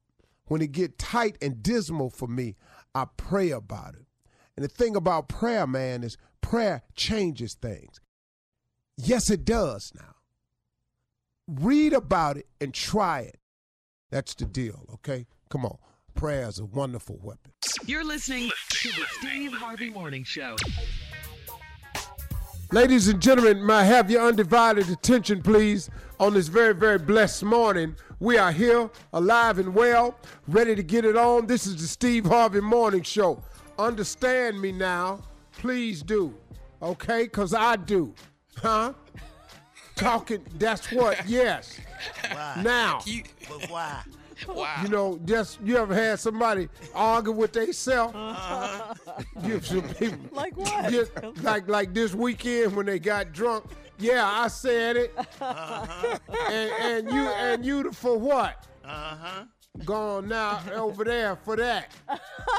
When 0.50 0.62
it 0.63 0.72
get 0.72 0.98
tight 0.98 1.38
and 1.41 1.62
dismal 1.63 2.10
for 2.10 2.27
me, 2.27 2.56
I 2.94 3.06
pray 3.18 3.51
about 3.51 3.94
it. 3.94 4.08
And 4.56 4.65
the 4.65 4.68
thing 4.68 4.96
about 4.96 5.29
prayer, 5.29 5.65
man, 5.65 6.03
is 6.03 6.18
prayer 6.41 6.82
changes 6.96 7.53
things. 7.53 8.01
Yes, 8.98 9.29
it 9.29 9.46
does 9.46 9.94
now. 9.96 10.15
Read 11.48 11.94
about 11.94 12.38
it 12.38 12.48
and 12.60 12.74
try 12.74 13.22
it. 13.22 13.39
That's 14.10 14.34
the 14.34 14.46
deal, 14.46 14.86
okay? 14.96 15.27
Come 15.50 15.65
on. 15.65 15.77
Prayer 16.15 16.48
is 16.48 16.58
a 16.58 16.65
wonderful 16.65 17.20
weapon. 17.22 17.51
You're 17.86 18.03
listening 18.03 18.50
to 18.72 18.89
the 18.89 19.06
Steve 19.20 19.53
Harvey 19.53 19.91
Morning 19.91 20.24
Show. 20.24 20.56
Ladies 22.72 23.08
and 23.08 23.20
gentlemen, 23.20 23.66
may 23.66 23.74
I 23.74 23.84
have 23.84 24.12
your 24.12 24.28
undivided 24.28 24.90
attention, 24.90 25.42
please, 25.42 25.90
on 26.20 26.36
this 26.36 26.50
very, 26.50 26.76
very 26.76 27.00
blessed 27.00 27.44
morning. 27.44 27.96
We 28.20 28.38
are 28.38 28.52
here, 28.52 28.92
alive 29.12 29.58
and 29.58 29.74
well, 29.74 30.20
ready 30.48 30.76
to 30.76 30.84
get 30.84 31.04
it 31.04 31.18
on. 31.18 31.48
This 31.48 31.66
is 31.66 31.78
the 31.82 31.88
Steve 31.88 32.26
Harvey 32.26 32.62
Morning 32.62 33.02
Show. 33.02 33.42
Understand 33.80 34.62
me 34.62 34.72
now, 34.72 35.24
please 35.54 36.04
do, 36.04 36.36
okay? 36.80 37.24
Because 37.24 37.56
I 37.56 37.76
do. 37.76 38.14
Huh? 38.58 38.94
Talking, 39.96 40.46
that's 40.60 40.92
what, 40.92 41.28
yes. 41.28 41.80
Why? 42.32 42.62
Now, 42.64 43.02
But 43.50 43.70
why? 43.72 44.04
Wow. 44.48 44.79
you 44.84 44.89
know, 44.89 45.19
just 45.25 45.60
you 45.62 45.77
ever 45.77 45.93
had 45.93 46.19
somebody 46.19 46.69
argue 46.96 47.31
with 47.31 47.53
themselves? 47.53 48.15
Give 49.46 49.65
some 49.65 49.81
people 49.96 50.19
Like 50.31 50.55
what? 50.58 50.91
just 50.91 51.12
like 51.43 51.67
like 51.67 51.93
this 51.93 52.13
weekend 52.13 52.75
when 52.75 52.86
they 52.86 53.00
got 53.00 53.31
drunk. 53.34 53.65
Yeah, 53.98 54.25
I 54.25 54.48
said 54.48 54.96
it. 54.98 55.13
Uh-huh. 55.41 56.17
And, 56.50 56.72
and 56.81 57.12
you 57.12 57.27
and 57.27 57.65
you 57.65 57.91
for 57.91 58.17
what? 58.17 58.65
Uh 58.86 58.88
huh. 59.22 59.43
Gone 59.86 60.27
now 60.29 60.62
over 60.74 61.03
there 61.03 61.36
for 61.36 61.55
that. 61.58 61.91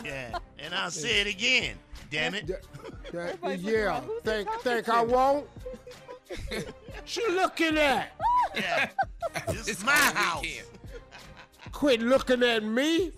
Yeah. 0.04 0.38
And 0.58 0.75
I'll 0.75 0.90
say 0.90 1.20
it 1.22 1.26
again. 1.26 1.76
Damn 2.10 2.34
it. 2.34 2.46
That- 2.46 2.62
that- 3.12 3.28
Everybody's 3.30 3.62
yeah, 3.62 3.78
around, 3.87 4.02
who's 4.04 4.14
he 4.16 4.28
think 4.30 4.49
think? 4.62 4.88
I 4.88 5.02
won't. 5.02 5.46
she 7.04 7.26
looking 7.30 7.76
at? 7.78 8.12
Yeah. 8.54 8.88
This 9.49 9.60
is 9.62 9.68
It's 9.68 9.84
my 9.84 9.92
house. 9.92 10.42
weekend. 10.42 10.66
Quit 11.80 12.02
looking 12.02 12.42
at 12.42 12.62
me. 12.62 13.10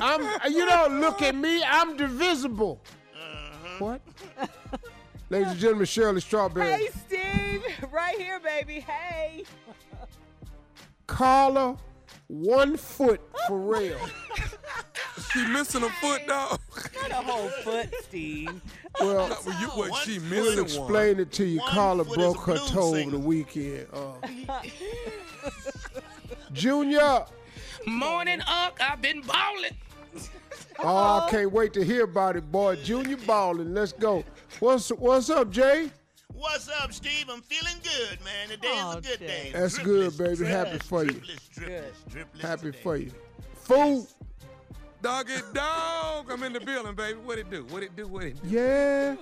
I'm. 0.00 0.22
You 0.50 0.64
don't 0.64 1.00
look 1.02 1.20
at 1.20 1.34
me. 1.34 1.62
I'm 1.62 1.98
divisible. 1.98 2.80
Uh-huh. 3.14 3.76
What? 3.78 4.00
Ladies 5.28 5.48
and 5.50 5.58
gentlemen, 5.60 5.84
Shirley 5.84 6.22
Strawberry. 6.22 6.66
Hey, 6.66 6.88
Steve. 7.06 7.62
Right 7.92 8.16
here, 8.16 8.40
baby. 8.40 8.80
Hey. 8.80 9.44
Carla, 11.06 11.76
one 12.28 12.78
foot 12.78 13.20
for 13.46 13.58
real. 13.58 13.98
She 15.32 15.46
missing 15.48 15.82
a 15.82 15.90
foot, 15.90 16.26
dog. 16.26 16.58
Not 17.02 17.10
a 17.10 17.14
whole 17.16 17.48
foot, 17.62 17.92
Steve. 18.04 18.62
Well, 18.98 19.28
Well, 19.44 19.60
you, 19.60 19.66
what, 19.68 19.90
One 19.90 20.00
she 20.02 20.18
foot. 20.18 20.30
we'll 20.30 20.44
missing 20.44 20.56
one. 20.56 20.64
explain 20.64 21.20
it 21.20 21.32
to 21.32 21.44
you. 21.44 21.58
One 21.58 21.70
Carla 21.70 22.04
broke 22.04 22.38
her 22.46 22.56
toe 22.56 22.94
over 22.96 23.10
the 23.10 23.18
weekend. 23.18 23.88
Uh, 23.92 24.12
Junior, 26.58 27.24
Morning, 27.86 28.40
Unc. 28.40 28.80
I've 28.80 29.00
been 29.00 29.20
balling. 29.22 29.76
oh, 30.80 31.26
I 31.26 31.30
can't 31.30 31.52
wait 31.52 31.72
to 31.74 31.84
hear 31.84 32.04
about 32.04 32.36
it, 32.36 32.50
boy. 32.50 32.76
Junior 32.76 33.16
balling. 33.18 33.72
Let's 33.74 33.92
go. 33.92 34.24
What's 34.60 34.88
what's 34.90 35.30
up, 35.30 35.50
Jay? 35.50 35.90
What's 36.34 36.68
up, 36.68 36.92
Steve? 36.92 37.26
I'm 37.30 37.40
feeling 37.42 37.76
good, 37.82 38.18
man. 38.24 38.48
Today 38.48 38.68
is 38.68 38.84
Oh, 38.84 38.98
a 38.98 39.00
good 39.00 39.18
Jay. 39.20 39.26
day. 39.26 39.50
That's 39.52 39.74
Triplets, 39.74 40.16
good, 40.16 40.24
baby. 40.24 40.36
triplets, 40.36 40.50
Happy 40.70 40.78
for 40.78 41.04
you. 41.04 41.10
triplets, 41.12 41.48
triplets, 41.54 41.98
triplets 42.10 42.42
Happy 42.46 42.62
today. 42.62 42.78
for 42.82 42.96
you. 42.96 43.12
Food, 43.54 44.06
Dog 45.00 45.30
it 45.30 45.44
dog. 45.54 46.28
I'm 46.30 46.42
in 46.42 46.52
the 46.52 46.60
building, 46.60 46.94
baby. 46.94 47.18
What 47.20 47.38
it 47.38 47.48
do? 47.50 47.64
What 47.66 47.82
it 47.84 47.94
do? 47.96 48.06
What 48.08 48.24
it 48.24 48.42
do? 48.42 48.48
yeah. 48.48 49.14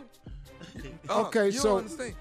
Unc, 0.75 0.88
uh, 1.11 1.21
Okay, 1.26 1.47
you 1.47 1.52
so- 1.52 1.69
don't 1.69 1.78
understand. 1.81 2.14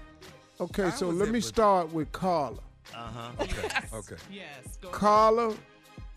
Okay, 0.60 0.84
I 0.84 0.90
so 0.90 1.08
let 1.08 1.28
me 1.30 1.40
start 1.40 1.92
with 1.92 2.10
Carla. 2.12 2.58
Uh-huh. 2.94 3.30
Okay. 3.98 4.16
Yes. 4.30 4.78
Go 4.80 4.88
Carla, 4.90 5.48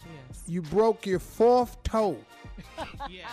Yes. 0.06 0.44
you 0.48 0.62
broke 0.62 1.06
your 1.06 1.20
fourth 1.20 1.82
toe. 1.84 2.18
Yes. 3.10 3.28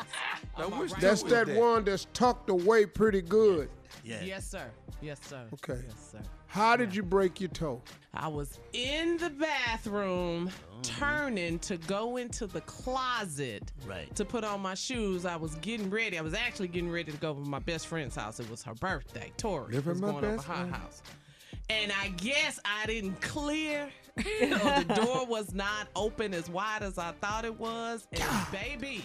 Now, 0.59 0.69
which 0.81 0.93
right 0.93 1.01
That's 1.01 1.23
toe 1.23 1.29
foot. 1.29 1.33
is 1.41 1.47
that 1.47 1.47
that? 1.55 1.61
one 1.61 1.85
that's 1.85 2.07
tucked 2.13 2.49
away 2.51 2.87
pretty 2.87 3.23
good. 3.23 3.69
Yeah. 4.05 4.23
Yes, 4.23 4.47
sir. 4.49 4.71
Yes, 5.01 5.19
sir. 5.23 5.45
Okay. 5.55 5.81
Yes, 5.87 6.11
sir. 6.13 6.19
How 6.47 6.77
did 6.77 6.95
you 6.95 7.03
break 7.03 7.41
your 7.41 7.51
toe? 7.51 7.83
I 8.15 8.29
was 8.29 8.59
in 8.73 9.17
the 9.19 9.31
bathroom 9.31 10.51
turning 10.83 11.59
to 11.61 11.77
go 11.77 12.17
into 12.17 12.47
the 12.47 12.61
closet 12.63 13.71
Right. 13.85 14.15
to 14.17 14.25
put 14.25 14.43
on 14.45 14.61
my 14.61 14.75
shoes. 14.75 15.27
I 15.27 15.37
was 15.37 15.57
getting 15.57 15.91
ready. 15.91 16.19
I 16.19 16.23
was 16.23 16.35
actually 16.35 16.69
getting 16.69 16.91
ready 16.91 17.13
to 17.13 17.19
go 17.19 17.35
to 17.35 17.41
my 17.41 17.59
best 17.59 17.89
friend's 17.89 18.15
house. 18.17 18.41
It 18.41 18.49
was 18.51 18.63
her 18.63 18.75
birthday. 18.75 19.33
Tori 19.37 19.75
Living 19.75 19.93
was 19.95 20.01
my 20.01 20.11
going 20.13 20.25
over 20.25 20.37
best 20.37 20.49
her 20.49 20.55
life. 20.65 20.71
house. 20.73 21.03
And 21.69 21.93
I 22.01 22.09
guess 22.17 22.59
I 22.65 22.87
didn't 22.87 23.21
clear. 23.21 23.89
or 24.19 24.23
the 24.25 25.01
door 25.05 25.27
was 25.27 25.53
not 25.53 25.89
open 25.95 26.33
as 26.33 26.49
wide 26.49 26.83
as 26.83 26.97
I 26.97 27.13
thought 27.21 27.45
it 27.45 27.59
was. 27.59 28.07
And 28.13 28.25
baby, 28.51 29.05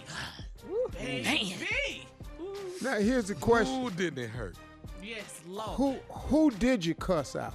baby, 0.98 2.08
Ooh, 2.39 2.56
Now 2.82 2.96
here's 3.00 3.27
the 3.27 3.36
question. 3.36 3.82
Who 3.82 3.89
didn't 3.91 4.24
it 4.24 4.30
hurt? 4.30 4.56
yes, 5.03 5.41
Lord. 5.48 5.72
Who 5.77 5.94
who 6.10 6.51
did 6.51 6.86
you 6.86 6.94
cuss 6.96 7.36
out? 7.36 7.53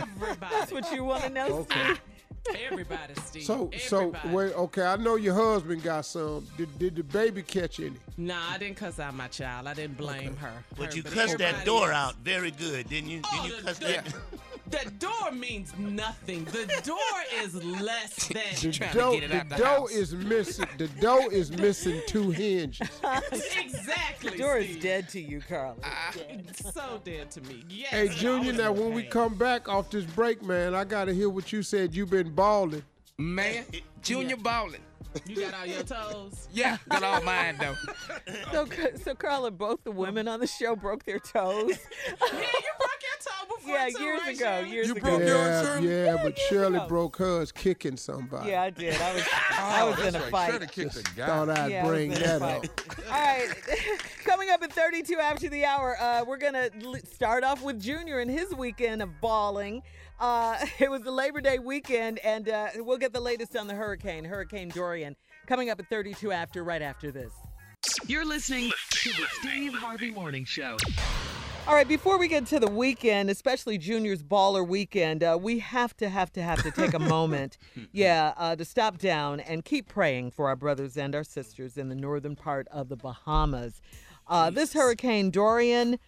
Everybody. 0.00 0.54
That's 0.54 0.72
what 0.72 0.90
you 0.92 1.04
want 1.04 1.24
to 1.24 1.30
know, 1.30 1.46
Okay. 1.70 1.94
Steve. 2.50 2.62
Everybody, 2.70 3.14
Steve. 3.26 3.42
So 3.44 3.70
so 3.78 4.14
wait, 4.26 4.52
okay, 4.54 4.82
I 4.82 4.96
know 4.96 5.16
your 5.16 5.34
husband 5.34 5.82
got 5.82 6.04
some. 6.06 6.46
Did 6.56 6.78
did 6.78 6.96
the 6.96 7.02
baby 7.04 7.42
catch 7.42 7.80
any? 7.80 7.92
Nah, 8.16 8.50
I 8.50 8.58
didn't 8.58 8.76
cuss 8.76 8.98
out 8.98 9.14
my 9.14 9.28
child. 9.28 9.66
I 9.66 9.74
didn't 9.74 9.96
blame 9.96 10.36
her. 10.36 10.52
But 10.76 10.90
Her, 10.92 10.96
you 10.96 11.02
cussed 11.02 11.38
that 11.38 11.64
door 11.64 11.92
else. 11.92 12.12
out 12.12 12.16
very 12.24 12.50
good, 12.50 12.88
didn't 12.88 13.10
you? 13.10 13.20
Oh, 13.24 13.42
Didn't 13.42 13.56
you 13.56 13.62
the 13.62 13.66
cuss 13.68 13.78
door- 13.78 13.90
that? 13.90 14.14
The 14.70 14.90
door 14.98 15.30
means 15.32 15.72
nothing. 15.78 16.44
The 16.44 16.66
door 16.84 16.96
is 17.42 17.54
less 17.54 18.14
The 18.28 18.34
than. 18.34 18.72
Trying 18.72 18.92
to 18.92 18.98
dough, 18.98 19.12
get 19.12 19.22
it 19.24 19.30
the 19.30 19.36
out 19.36 19.48
the 19.48 19.56
dough 19.56 19.64
house. 19.64 19.90
is 19.92 20.14
missing. 20.14 20.66
The 20.76 20.88
dough 20.88 21.28
is 21.30 21.50
missing 21.52 22.00
two 22.06 22.30
hinges. 22.30 22.88
exactly. 23.32 24.30
The 24.32 24.38
Door 24.38 24.58
is 24.58 24.76
dead 24.76 25.08
to 25.10 25.20
you, 25.20 25.40
Carla. 25.40 25.74
Ah, 25.82 26.12
so 26.72 27.00
dead 27.04 27.30
to 27.32 27.40
me. 27.42 27.64
Yes. 27.68 27.90
Hey 27.90 28.08
Junior, 28.08 28.52
now 28.52 28.72
when 28.72 28.92
we 28.92 29.02
come 29.04 29.34
back 29.36 29.68
off 29.68 29.90
this 29.90 30.04
break, 30.04 30.42
man, 30.42 30.74
I 30.74 30.84
gotta 30.84 31.12
hear 31.14 31.28
what 31.28 31.52
you 31.52 31.62
said. 31.62 31.94
You've 31.94 32.10
been 32.10 32.30
balling. 32.34 32.82
Man, 33.16 33.64
Junior 34.02 34.36
balling. 34.36 34.80
You 35.26 35.36
got 35.40 35.54
all 35.54 35.66
your 35.66 35.82
toes. 35.82 36.48
Yeah, 36.52 36.78
got 36.88 37.02
all 37.02 37.20
mine 37.22 37.56
though. 37.60 37.74
So, 38.52 38.66
so 39.04 39.14
Carla, 39.14 39.50
both 39.50 39.82
the 39.84 39.90
women 39.90 40.28
on 40.28 40.40
the 40.40 40.46
show 40.46 40.74
broke 40.76 41.04
their 41.04 41.18
toes. 41.18 41.78
Yeah, 42.08 42.40
you 42.40 42.72
broke 42.78 43.02
your 43.02 43.18
toe 43.20 43.56
before 43.56 43.74
yeah, 43.74 43.88
too, 43.88 44.02
years 44.02 44.20
right, 44.22 44.36
ago. 44.36 44.44
Shirley? 44.60 44.70
Years 44.70 44.86
You 44.88 44.92
ago. 44.94 45.00
broke 45.02 45.20
yours, 45.20 45.30
Yeah, 45.30 45.62
Shirley? 45.62 45.88
yeah, 46.04 46.16
but 46.22 46.38
Shirley 46.38 46.76
ago. 46.78 46.88
broke 46.88 47.16
hers 47.16 47.52
kicking 47.52 47.96
somebody. 47.96 48.50
Yeah, 48.50 48.62
I 48.62 48.70
did. 48.70 49.00
I 49.00 49.14
was, 49.14 49.24
I 49.58 49.84
was 49.84 49.96
Oh, 49.98 50.06
in 50.08 50.14
a 50.16 50.20
right. 50.20 50.30
fight. 50.30 50.50
Shirley 50.52 50.66
kicked 50.66 50.96
a 50.96 51.02
guy. 51.16 51.26
Thought 51.26 51.50
I'd 51.50 51.70
Yeah, 51.70 51.86
bring 51.86 52.10
that 52.10 52.40
fight. 52.40 52.64
up. 52.64 52.80
All 53.06 53.12
right, 53.12 53.48
coming 54.24 54.50
up 54.50 54.62
at 54.62 54.72
32 54.72 55.18
after 55.18 55.48
the 55.48 55.64
hour, 55.64 55.96
uh, 56.00 56.24
we're 56.26 56.36
gonna 56.38 56.70
l- 56.84 56.94
start 57.12 57.44
off 57.44 57.62
with 57.62 57.80
Junior 57.80 58.20
and 58.20 58.30
his 58.30 58.54
weekend 58.54 59.02
of 59.02 59.20
balling. 59.20 59.82
Uh, 60.20 60.56
it 60.80 60.90
was 60.90 61.02
the 61.02 61.12
Labor 61.12 61.40
Day 61.40 61.60
weekend, 61.60 62.18
and 62.20 62.48
uh, 62.48 62.68
we'll 62.78 62.98
get 62.98 63.12
the 63.12 63.20
latest 63.20 63.56
on 63.56 63.68
the 63.68 63.74
hurricane, 63.74 64.24
Hurricane 64.24 64.68
Dorian, 64.68 64.97
coming 65.46 65.70
up 65.70 65.80
at 65.80 65.88
32 65.88 66.32
after, 66.32 66.62
right 66.62 66.82
after 66.82 67.10
this. 67.10 67.32
You're 68.06 68.24
listening 68.24 68.70
to 68.90 69.10
the 69.10 69.26
Steve 69.40 69.74
Harvey 69.74 70.10
Morning 70.10 70.44
Show. 70.44 70.76
All 71.66 71.74
right, 71.74 71.86
before 71.86 72.18
we 72.18 72.28
get 72.28 72.46
to 72.46 72.58
the 72.58 72.66
weekend, 72.66 73.28
especially 73.28 73.76
Junior's 73.76 74.22
baller 74.22 74.66
weekend, 74.66 75.22
uh, 75.22 75.38
we 75.38 75.58
have 75.58 75.94
to 75.98 76.08
have 76.08 76.32
to 76.32 76.42
have 76.42 76.62
to 76.62 76.70
take 76.70 76.94
a 76.94 76.98
moment, 76.98 77.58
yeah, 77.92 78.32
uh, 78.38 78.56
to 78.56 78.64
stop 78.64 78.98
down 78.98 79.40
and 79.40 79.64
keep 79.64 79.86
praying 79.86 80.30
for 80.30 80.48
our 80.48 80.56
brothers 80.56 80.96
and 80.96 81.14
our 81.14 81.24
sisters 81.24 81.76
in 81.76 81.90
the 81.90 81.94
northern 81.94 82.36
part 82.36 82.66
of 82.68 82.88
the 82.88 82.96
Bahamas. 82.96 83.82
Uh, 84.26 84.48
this 84.48 84.72
Hurricane 84.72 85.30
Dorian, 85.30 85.98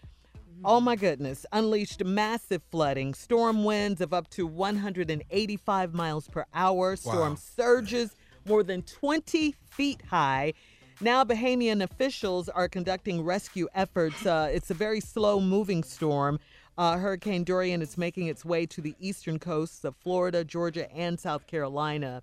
oh 0.65 0.81
my 0.81 0.97
goodness, 0.97 1.45
unleashed 1.53 2.05
massive 2.05 2.63
flooding, 2.71 3.13
storm 3.13 3.63
winds 3.63 4.01
of 4.01 4.15
up 4.15 4.31
to 4.31 4.47
185 4.47 5.95
miles 5.95 6.27
per 6.27 6.47
hour, 6.55 6.97
storm 6.97 7.37
surges 7.37 8.17
more 8.51 8.63
than 8.65 8.83
20 8.83 9.55
feet 9.71 10.03
high. 10.11 10.53
Now, 11.01 11.25
Bahamian 11.25 11.83
officials 11.83 12.49
are 12.49 12.69
conducting 12.69 13.23
rescue 13.25 13.69
efforts. 13.75 14.27
Uh, 14.27 14.51
it's 14.53 14.71
a 14.71 14.75
very 14.75 15.01
slow 15.01 15.41
moving 15.41 15.85
storm. 15.85 16.41
Uh, 16.77 16.97
Hurricane 16.97 17.45
Dorian 17.45 17.81
is 17.81 17.97
making 17.97 18.27
its 18.27 18.45
way 18.45 18.67
to 18.67 18.81
the 18.81 18.97
eastern 18.99 19.39
coasts 19.39 19.85
of 19.85 19.95
Florida, 19.97 20.45
Georgia, 20.45 20.93
and 20.93 21.19
South 21.19 21.47
Carolina. 21.47 22.23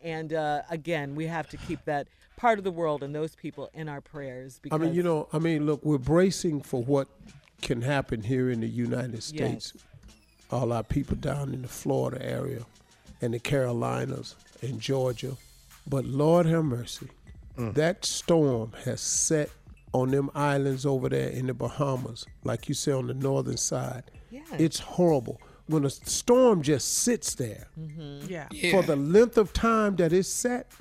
And 0.00 0.32
uh, 0.32 0.62
again, 0.70 1.16
we 1.16 1.26
have 1.26 1.48
to 1.48 1.56
keep 1.56 1.84
that 1.86 2.06
part 2.36 2.58
of 2.58 2.64
the 2.64 2.70
world 2.70 3.02
and 3.02 3.12
those 3.12 3.34
people 3.34 3.68
in 3.74 3.88
our 3.88 4.00
prayers. 4.00 4.60
I 4.70 4.78
mean, 4.78 4.94
you 4.94 5.02
know, 5.02 5.28
I 5.32 5.40
mean, 5.40 5.66
look, 5.66 5.84
we're 5.84 5.98
bracing 5.98 6.62
for 6.62 6.84
what 6.84 7.08
can 7.62 7.82
happen 7.82 8.22
here 8.22 8.48
in 8.48 8.60
the 8.60 8.68
United 8.68 9.24
States. 9.24 9.72
All 10.52 10.72
our 10.72 10.84
people 10.84 11.16
down 11.16 11.52
in 11.52 11.62
the 11.62 11.68
Florida 11.68 12.24
area 12.24 12.64
and 13.20 13.34
the 13.34 13.40
Carolinas 13.40 14.36
and 14.62 14.80
Georgia. 14.80 15.36
But 15.86 16.04
Lord 16.04 16.46
have 16.46 16.64
mercy, 16.64 17.08
mm. 17.58 17.74
that 17.74 18.04
storm 18.04 18.72
has 18.84 19.00
set 19.00 19.50
on 19.92 20.10
them 20.10 20.30
islands 20.34 20.84
over 20.84 21.08
there 21.08 21.28
in 21.28 21.46
the 21.46 21.54
Bahamas, 21.54 22.26
like 22.42 22.68
you 22.68 22.74
say 22.74 22.92
on 22.92 23.06
the 23.06 23.14
northern 23.14 23.56
side. 23.56 24.04
Yeah. 24.30 24.40
It's 24.58 24.80
horrible. 24.80 25.40
When 25.66 25.84
a 25.84 25.90
storm 25.90 26.62
just 26.62 26.98
sits 26.98 27.34
there 27.34 27.68
mm-hmm. 27.78 28.26
Yeah. 28.28 28.48
for 28.70 28.82
the 28.82 28.96
length 28.96 29.38
of 29.38 29.52
time 29.52 29.96
that 29.96 30.12
it's 30.12 30.28
set, 30.28 30.72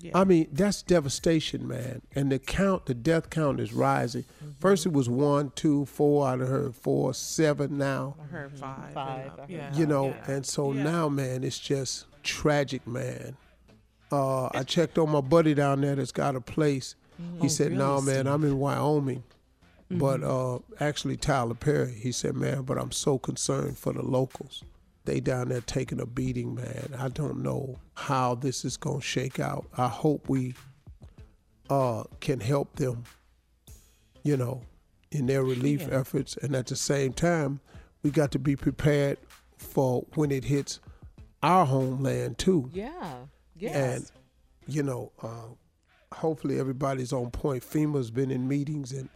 Yeah. 0.00 0.12
I 0.14 0.24
mean, 0.24 0.48
that's 0.52 0.82
devastation, 0.82 1.66
man. 1.68 2.02
And 2.14 2.30
the 2.32 2.38
count, 2.38 2.86
the 2.86 2.94
death 2.94 3.28
count 3.30 3.60
is 3.60 3.72
rising. 3.72 4.22
Mm-hmm. 4.22 4.50
First, 4.60 4.86
it 4.86 4.92
was 4.92 5.08
one, 5.08 5.52
two, 5.56 5.84
four. 5.86 6.26
I 6.26 6.36
done 6.36 6.46
heard 6.46 6.74
four, 6.74 7.12
seven 7.14 7.76
now. 7.76 8.16
I 8.22 8.26
heard 8.26 8.58
five. 8.58 8.92
Five, 8.92 9.20
and 9.20 9.32
I 9.32 9.40
heard 9.40 9.50
Yeah. 9.50 9.74
You 9.74 9.86
know, 9.86 10.08
yeah. 10.08 10.30
and 10.32 10.46
so 10.46 10.72
Yeah. 10.72 10.82
now, 10.84 11.08
man, 11.08 11.44
it's 11.44 11.58
just 11.58 12.06
tragic, 12.22 12.86
man. 12.86 13.36
Uh, 14.14 14.48
I 14.54 14.62
checked 14.62 14.96
on 14.96 15.10
my 15.10 15.20
buddy 15.20 15.54
down 15.54 15.80
there 15.80 15.96
that's 15.96 16.12
got 16.12 16.36
a 16.36 16.40
place. 16.40 16.94
He 17.40 17.48
said, 17.48 17.72
"No, 17.72 18.00
man, 18.00 18.26
I'm 18.26 18.44
in 18.44 18.58
Wyoming." 18.58 19.22
But 19.90 20.22
uh, 20.22 20.58
actually, 20.80 21.16
Tyler 21.16 21.54
Perry, 21.54 21.92
he 21.92 22.12
said, 22.12 22.34
"Man, 22.34 22.62
but 22.62 22.78
I'm 22.78 22.92
so 22.92 23.18
concerned 23.18 23.78
for 23.78 23.92
the 23.92 24.02
locals. 24.02 24.62
They 25.04 25.20
down 25.20 25.48
there 25.48 25.60
taking 25.60 26.00
a 26.00 26.06
beating, 26.06 26.54
man. 26.54 26.94
I 26.98 27.08
don't 27.08 27.42
know 27.42 27.78
how 27.94 28.34
this 28.34 28.64
is 28.64 28.76
gonna 28.76 29.00
shake 29.00 29.38
out. 29.38 29.66
I 29.76 29.88
hope 29.88 30.28
we 30.28 30.54
uh, 31.68 32.04
can 32.20 32.40
help 32.40 32.76
them, 32.76 33.04
you 34.22 34.36
know, 34.36 34.62
in 35.10 35.26
their 35.26 35.44
relief 35.44 35.88
efforts. 35.90 36.36
And 36.38 36.54
at 36.54 36.66
the 36.66 36.76
same 36.76 37.12
time, 37.12 37.60
we 38.02 38.10
got 38.10 38.30
to 38.32 38.38
be 38.38 38.56
prepared 38.56 39.18
for 39.58 40.06
when 40.14 40.30
it 40.30 40.44
hits 40.44 40.80
our 41.42 41.66
homeland 41.66 42.38
too. 42.38 42.70
Yeah. 42.72 43.14
Yes. 43.56 43.74
And 43.76 44.10
you 44.66 44.82
know, 44.82 45.12
uh, 45.22 45.54
hopefully 46.14 46.58
everybody's 46.58 47.12
on 47.12 47.30
point. 47.30 47.62
FEMA's 47.62 48.10
been 48.10 48.30
in 48.30 48.48
meetings 48.48 48.92
and 48.92 49.08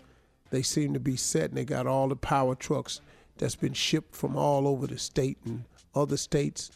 they 0.51 0.63
seem 0.63 0.95
to 0.95 1.01
be 1.01 1.17
set, 1.17 1.51
and 1.51 1.57
they 1.59 1.65
got 1.65 1.87
all 1.87 2.09
the 2.09 2.17
power 2.17 2.55
trucks 2.55 3.01
that's 3.37 3.55
been 3.57 3.73
shipped 3.75 4.15
from 4.17 4.37
all 4.37 4.67
over 4.67 4.87
the 4.87 4.99
state 4.99 5.39
and 5.45 5.65
other 5.95 6.17
states. 6.17 6.71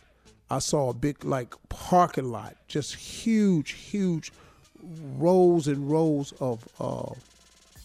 I 0.50 0.58
saw 0.58 0.90
a 0.90 0.94
big 0.94 1.24
like 1.24 1.54
parking 1.70 2.30
lot, 2.30 2.56
just 2.68 2.94
huge, 2.94 3.72
huge 3.72 4.30
rows 5.16 5.68
and 5.68 5.90
rows 5.90 6.32
of 6.40 6.66
uh, 6.80 7.12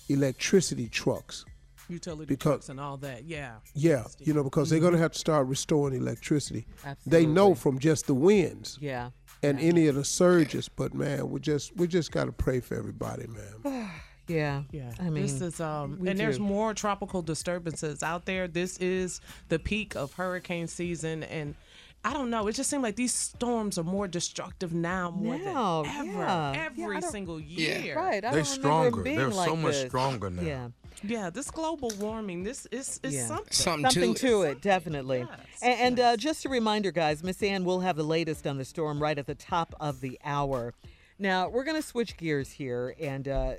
electricity 0.09 0.87
trucks. 0.89 1.45
Utility 1.89 2.25
because- 2.25 2.43
trucks 2.43 2.69
and 2.69 2.79
all 2.79 2.97
that. 2.97 3.23
Yeah. 3.23 3.55
Yeah, 3.73 4.03
you 4.19 4.33
know, 4.33 4.43
because 4.43 4.69
they're 4.69 4.77
Mm-hmm. 4.79 4.83
going 4.87 4.93
to 4.95 4.99
have 4.99 5.13
to 5.13 5.19
start 5.19 5.47
restoring 5.47 5.95
electricity. 5.95 6.67
Absolutely. 6.85 7.25
They 7.25 7.25
know 7.31 7.55
from 7.55 7.79
just 7.79 8.07
the 8.07 8.13
winds 8.13 8.77
yeah. 8.81 9.11
And 9.43 9.59
any 9.59 9.87
of 9.87 9.95
the 9.95 10.05
surges. 10.05 10.69
But 10.69 10.93
man, 10.93 11.29
we 11.29 11.39
just 11.39 11.75
we 11.75 11.87
just 11.87 12.11
got 12.11 12.25
to 12.25 12.31
pray 12.31 12.59
for 12.59 12.75
everybody, 12.75 13.27
man. 13.27 13.91
Yeah. 14.27 14.63
Yeah, 14.71 14.91
I 14.99 15.03
mean, 15.03 15.23
this 15.23 15.39
is 15.39 15.61
um, 15.61 15.99
we 16.01 16.09
and 16.09 16.19
there's 16.19 16.37
more 16.37 16.73
tropical 16.73 17.21
disturbances 17.21 18.03
out 18.03 18.25
there. 18.25 18.45
This 18.49 18.77
is 18.79 19.21
the 19.47 19.57
peak 19.57 19.95
of 19.95 20.11
hurricane 20.15 20.67
season, 20.67 21.23
and 21.23 21.55
I 22.03 22.13
don't 22.13 22.29
know. 22.29 22.47
It 22.47 22.53
just 22.53 22.69
seems 22.69 22.83
like 22.83 22.95
these 22.95 23.13
storms 23.13 23.77
are 23.77 23.83
more 23.83 24.07
destructive 24.07 24.73
now 24.73 25.11
more 25.11 25.37
Now, 25.37 25.83
than 25.83 25.91
ever, 25.97 26.05
yeah. 26.19 26.53
Yeah, 26.53 26.65
every 26.65 26.97
I 26.97 26.99
don't- 27.01 27.11
single 27.11 27.39
Yeah. 27.39 27.79
year. 27.79 27.95
Right. 27.97 28.23
I 28.23 28.31
They're 28.31 28.43
don't 28.43 28.45
stronger. 28.45 29.01
being 29.01 29.17
They're 29.17 29.27
like 29.29 29.49
so 29.49 29.55
much 29.57 29.73
this. 29.73 29.87
stronger 29.87 30.29
now. 30.29 30.41
Yeah. 30.41 30.67
Yeah, 31.03 31.29
this 31.29 31.51
global 31.51 31.91
warming, 31.99 32.43
this 32.43 32.65
is 32.71 32.99
is 33.03 33.13
Yeah. 33.15 33.27
something. 33.27 33.51
Something, 33.53 33.91
Something 33.91 34.13
to, 34.15 34.27
to 34.27 34.41
it, 34.43 34.61
definitely. 34.61 35.19
Yes, 35.19 35.29
And, 35.61 35.79
and 35.79 35.99
uh, 35.99 36.17
just 36.17 36.45
a 36.45 36.49
reminder, 36.49 36.91
guys, 36.91 37.23
Miss 37.23 37.43
Ann 37.43 37.65
will 37.65 37.81
have 37.81 37.97
the 37.97 38.03
latest 38.03 38.47
on 38.47 38.57
the 38.57 38.65
storm 38.65 39.01
right 39.01 39.17
at 39.17 39.27
the 39.27 39.35
top 39.35 39.75
of 39.79 39.99
the 40.01 40.17
hour. 40.23 40.73
Now 41.19 41.49
we're 41.49 41.63
going 41.65 41.79
to 41.79 41.87
switch 41.87 42.15
gears 42.17 42.51
here, 42.51 42.95
and 42.99 43.27
uh, 43.27 43.53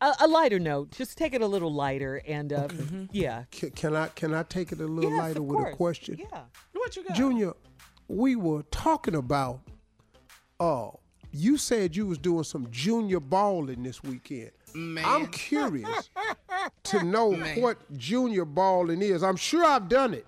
a, 0.00 0.12
a 0.20 0.28
lighter 0.28 0.58
note. 0.58 0.90
Just 0.90 1.16
take 1.18 1.34
it 1.34 1.40
a 1.40 1.46
little 1.46 1.72
lighter, 1.72 2.22
and 2.26 2.52
uh, 2.52 2.68
yeah, 3.12 3.44
Can, 3.50 3.70
can 3.70 3.96
I 3.96 4.08
can 4.08 4.34
I 4.34 4.42
take 4.42 4.72
it 4.72 4.80
a 4.80 4.86
little 4.86 5.10
yes, 5.10 5.18
lighter 5.20 5.42
with 5.42 5.66
a 5.66 5.72
question? 5.72 6.18
Yeah. 6.18 6.42
What 6.72 6.96
you 6.96 7.04
got? 7.04 7.16
Junior, 7.16 7.52
we 8.08 8.36
were 8.36 8.62
talking 8.70 9.14
about. 9.14 9.60
Uh, 10.60 10.90
you 11.32 11.56
said 11.56 11.96
you 11.96 12.06
was 12.06 12.18
doing 12.18 12.44
some 12.44 12.68
junior 12.70 13.18
balling 13.18 13.82
this 13.82 14.02
weekend. 14.04 14.52
Man. 14.72 15.04
I'm 15.04 15.26
curious 15.26 16.08
to 16.84 17.02
know 17.02 17.32
what 17.56 17.76
junior 17.96 18.44
balling 18.44 19.02
is. 19.02 19.24
I'm 19.24 19.36
sure 19.36 19.64
I've 19.64 19.88
done 19.88 20.14
it. 20.14 20.26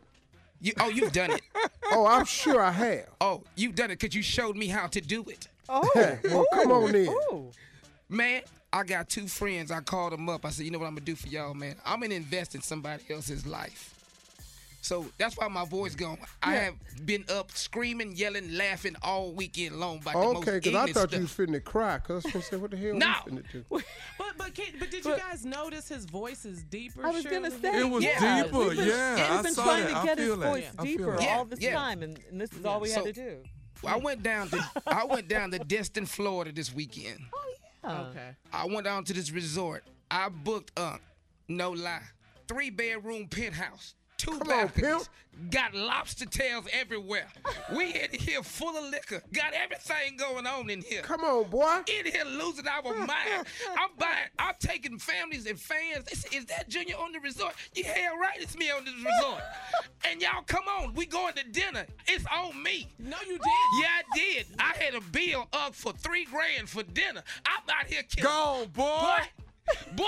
You, 0.60 0.72
oh, 0.80 0.88
you've 0.88 1.12
done 1.12 1.30
it. 1.32 1.42
Oh, 1.92 2.04
I'm 2.04 2.24
sure 2.24 2.60
I 2.60 2.72
have. 2.72 3.06
Oh, 3.20 3.44
you've 3.54 3.76
done 3.76 3.92
it 3.92 4.00
because 4.00 4.12
you 4.12 4.20
showed 4.20 4.56
me 4.56 4.66
how 4.66 4.88
to 4.88 5.00
do 5.00 5.22
it. 5.28 5.46
Oh, 5.68 5.88
well, 6.24 6.44
come 6.52 6.72
on 6.72 6.92
in. 6.96 7.08
Ooh. 7.08 7.52
Man, 8.08 8.42
I 8.76 8.84
got 8.84 9.08
two 9.08 9.26
friends. 9.26 9.70
I 9.70 9.80
called 9.80 10.12
them 10.12 10.28
up. 10.28 10.44
I 10.44 10.50
said, 10.50 10.66
you 10.66 10.70
know 10.70 10.78
what 10.78 10.86
I'm 10.86 10.92
going 10.94 11.06
to 11.06 11.12
do 11.12 11.16
for 11.16 11.28
y'all, 11.28 11.54
man? 11.54 11.76
I'm 11.86 12.00
going 12.00 12.10
to 12.10 12.16
invest 12.16 12.54
in 12.54 12.60
somebody 12.60 13.02
else's 13.08 13.46
life. 13.46 13.94
So 14.82 15.06
that's 15.16 15.34
why 15.36 15.48
my 15.48 15.64
voice 15.64 15.94
going. 15.94 16.18
I 16.42 16.56
have 16.56 16.74
been 17.06 17.24
up 17.30 17.50
screaming, 17.52 18.14
yelling, 18.14 18.54
laughing 18.54 18.94
all 19.02 19.32
weekend 19.32 19.76
long 19.80 19.98
about 20.00 20.12
the 20.12 20.18
most 20.20 20.36
Okay, 20.48 20.58
because 20.60 20.74
I 20.74 20.92
thought 20.92 21.08
stuff. 21.08 21.14
you 21.14 21.20
was 21.22 21.32
finna 21.32 21.64
cry. 21.64 21.96
Because 21.98 22.24
I 22.24 22.28
was 22.28 22.32
gonna 22.34 22.44
say, 22.44 22.56
what 22.58 22.70
the 22.70 22.76
hell 22.76 22.94
No. 22.94 23.14
we 23.24 23.32
finna 23.32 23.42
do? 23.50 23.64
But 24.18 24.34
but 24.38 24.54
can, 24.54 24.66
but 24.78 24.90
did 24.90 25.04
you 25.04 25.16
guys 25.16 25.44
notice 25.44 25.88
his 25.88 26.04
voice 26.04 26.44
is 26.44 26.62
deeper? 26.62 27.04
I 27.04 27.10
was 27.10 27.22
Shirley? 27.22 27.36
gonna 27.36 27.50
say 27.50 27.80
It 27.80 27.90
was 27.90 28.04
yeah. 28.04 28.42
deeper, 28.44 28.58
We've 28.58 28.76
been, 28.76 28.86
yeah, 28.86 29.34
We've 29.34 29.42
been 29.42 29.54
saw 29.54 29.64
trying 29.64 29.84
that. 29.86 30.00
to 30.02 30.06
get 30.06 30.18
his 30.18 30.28
that. 30.28 30.36
voice 30.36 30.64
I 30.78 30.82
feel 30.84 30.96
deeper. 30.98 31.16
Yeah, 31.20 31.36
all 31.36 31.44
this 31.46 31.60
yeah. 31.60 31.74
time, 31.74 32.02
and, 32.04 32.20
and 32.30 32.40
this 32.40 32.52
is 32.52 32.64
all 32.64 32.78
we 32.78 32.90
had 32.90 33.04
to 33.04 33.12
do. 33.12 33.38
I 33.84 33.96
went 33.96 34.22
down 34.22 34.48
to 34.50 34.70
I 34.86 35.04
went 35.04 35.26
down 35.26 35.50
to 35.50 35.58
Destin, 35.58 36.06
Florida 36.06 36.52
this 36.52 36.72
weekend. 36.72 37.18
Oh. 37.34 37.42
Okay. 37.86 38.30
I 38.52 38.66
went 38.66 38.84
down 38.84 39.04
to 39.04 39.12
this 39.12 39.30
resort. 39.30 39.84
I 40.10 40.28
booked 40.28 40.78
up, 40.78 41.00
no 41.48 41.70
lie, 41.70 42.02
three 42.48 42.70
bedroom 42.70 43.28
penthouse, 43.28 43.94
two 44.16 44.38
Come 44.38 44.50
on, 44.50 44.70
got 45.50 45.74
lobster 45.74 46.24
tails 46.26 46.66
everywhere. 46.72 47.28
we 47.74 47.92
in 47.92 48.10
here 48.12 48.42
full 48.42 48.76
of 48.76 48.90
liquor, 48.90 49.22
got 49.32 49.52
everything 49.52 50.16
going 50.16 50.46
on 50.46 50.70
in 50.70 50.80
here. 50.82 51.02
Come 51.02 51.24
on, 51.24 51.50
boy. 51.50 51.80
in 51.86 52.10
here 52.10 52.24
losing 52.24 52.66
our 52.66 52.82
mind. 52.94 53.46
I'm 53.78 53.90
buying, 53.98 54.28
I'm 54.38 54.54
taking 54.58 54.98
families 54.98 55.46
and 55.46 55.58
fans. 55.60 56.04
They 56.04 56.14
say, 56.16 56.36
is 56.38 56.46
that 56.46 56.68
Junior 56.68 56.96
on 56.96 57.12
the 57.12 57.20
resort? 57.20 57.54
You 57.74 57.84
hell 57.84 58.16
right, 58.16 58.40
it's 58.40 58.56
me 58.56 58.70
on 58.70 58.84
the 58.84 58.92
resort. 58.92 59.42
and 60.10 60.20
y'all 60.22 60.42
come 60.46 60.64
on, 60.80 60.94
we 60.94 61.06
going 61.06 61.34
to 61.34 61.44
dinner. 61.50 61.86
It's 62.06 62.24
on 62.34 62.62
me. 62.62 62.88
No, 62.98 63.16
you 63.26 63.38
did. 63.38 63.40
Yeah, 63.80 63.88
I 63.88 64.02
did. 64.14 64.46
I 64.58 64.72
had 64.78 64.94
a 64.94 65.00
bill 65.00 65.48
up 65.52 65.74
for 65.74 65.92
three 65.92 66.24
grand 66.24 66.68
for 66.68 66.82
dinner. 66.82 67.22
I'm 67.44 67.62
out 67.68 67.86
here 67.86 68.02
killing. 68.08 68.32
Gone, 68.32 68.66
boy. 68.68 68.82
Boy, 68.82 69.45
boy, 69.94 70.04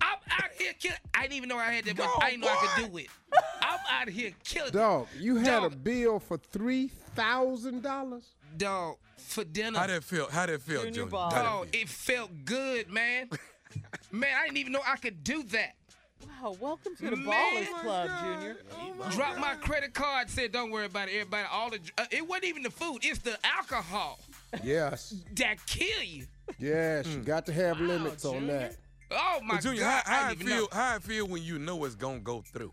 I'm 0.00 0.18
out 0.30 0.50
here 0.58 0.72
killing. 0.78 0.96
I 1.14 1.22
didn't 1.22 1.34
even 1.34 1.48
know 1.48 1.56
I 1.58 1.72
had 1.72 1.84
that 1.84 1.96
much. 1.98 2.08
I 2.20 2.30
didn't 2.30 2.42
know 2.42 2.48
I 2.48 2.66
could 2.76 2.90
do 2.92 2.98
it. 2.98 3.06
I'm 3.60 3.78
out 3.90 4.08
here 4.08 4.32
killing. 4.44 4.72
Dog, 4.72 5.06
you 5.18 5.36
had 5.36 5.62
a 5.64 5.70
bill 5.70 6.18
for 6.18 6.38
three 6.38 6.88
thousand 7.14 7.82
dollars. 7.82 8.24
Dog, 8.56 8.96
for 9.16 9.44
dinner. 9.44 9.78
How 9.78 9.86
that 9.86 10.04
feel? 10.04 10.28
How 10.30 10.46
that 10.46 10.60
feel, 10.62 10.80
Junior 10.82 10.92
Junior? 10.94 11.10
ball. 11.10 11.30
How 11.30 11.36
that 11.36 11.42
Dog, 11.44 11.68
feel? 11.68 11.82
it 11.82 11.88
felt 11.88 12.30
good, 12.44 12.90
man. 12.90 13.28
man, 14.12 14.30
I 14.38 14.44
didn't 14.46 14.56
even 14.58 14.72
know 14.72 14.80
I 14.86 14.96
could 14.96 15.22
do 15.22 15.42
that. 15.44 15.74
Wow, 16.42 16.56
welcome 16.60 16.96
to 16.96 17.10
the 17.10 17.16
Man. 17.16 17.26
Ballers 17.26 17.80
Club, 17.82 18.10
Junior. 18.20 18.56
Dropped 19.10 19.38
my 19.38 19.54
credit 19.54 19.94
card, 19.94 20.28
said, 20.30 20.50
"Don't 20.52 20.70
worry 20.70 20.86
about 20.86 21.08
it, 21.08 21.12
everybody." 21.12 21.46
All 21.50 21.70
the 21.70 21.78
uh, 21.98 22.04
it 22.10 22.26
wasn't 22.26 22.46
even 22.46 22.62
the 22.62 22.70
food; 22.70 22.98
it's 23.02 23.18
the 23.20 23.38
alcohol 23.44 24.18
Yes, 24.64 25.14
that 25.36 25.64
kill 25.66 26.02
you. 26.02 26.26
yes, 26.58 27.06
you 27.06 27.18
got 27.20 27.46
to 27.46 27.52
have 27.52 27.80
limits 27.80 28.24
on 28.24 28.34
Junior. 28.40 28.52
that. 28.58 28.76
Oh 29.10 29.40
my 29.42 29.58
Junior, 29.58 29.80
God! 29.80 30.02
how, 30.04 30.12
how 30.12 30.28
I 30.28 30.30
it 30.32 30.38
didn't 30.38 30.50
feel? 30.50 30.68
How 30.72 30.96
it 30.96 31.02
feel 31.02 31.26
when 31.26 31.42
you 31.42 31.58
know 31.58 31.84
it's 31.84 31.94
gonna 31.94 32.18
go 32.20 32.42
through? 32.42 32.72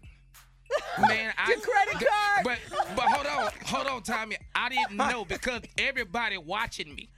Man, 0.99 1.33
I, 1.37 1.49
Your 1.49 1.59
credit 1.59 1.93
card. 1.93 2.43
But 2.43 2.59
but 2.95 3.05
hold 3.05 3.27
on, 3.27 3.51
hold 3.65 3.87
on, 3.87 4.03
Tommy. 4.03 4.37
I 4.53 4.69
didn't 4.69 4.97
know 4.97 5.25
because 5.25 5.61
everybody 5.77 6.37
watching 6.37 6.93
me. 6.93 7.09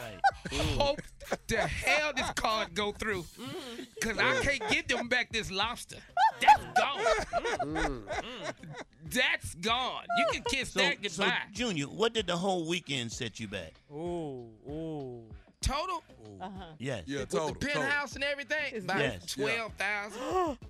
right. 0.00 0.20
Hope 0.78 1.00
the 1.46 1.58
hell 1.58 2.12
this 2.14 2.30
card 2.30 2.74
go 2.74 2.92
through, 2.92 3.24
cause 4.02 4.18
I 4.18 4.34
mm. 4.34 4.42
can't 4.42 4.70
get 4.70 4.88
them 4.88 5.08
back 5.08 5.30
this 5.32 5.50
lobster. 5.50 5.96
That's 6.40 6.64
gone. 6.78 7.00
Mm. 7.60 8.02
Mm. 8.02 8.02
That's 9.10 9.54
gone. 9.56 10.04
You 10.18 10.26
can 10.32 10.42
kiss 10.44 10.72
So, 10.72 10.80
that 10.80 11.10
so. 11.10 11.28
Junior, 11.52 11.84
what 11.86 12.14
did 12.14 12.26
the 12.26 12.36
whole 12.36 12.66
weekend 12.66 13.12
set 13.12 13.38
you 13.38 13.48
back? 13.48 13.74
Ooh, 13.92 14.46
ooh. 15.64 15.68
Total. 15.68 16.02
Yes. 16.78 17.04
Yeah, 17.06 17.20
With 17.20 17.30
total. 17.30 17.48
the 17.54 17.66
penthouse 17.66 18.14
and 18.14 18.24
everything, 18.24 18.76
about 18.82 18.98
Yes. 18.98 19.26
twelve 19.34 19.72
thousand. 19.74 20.58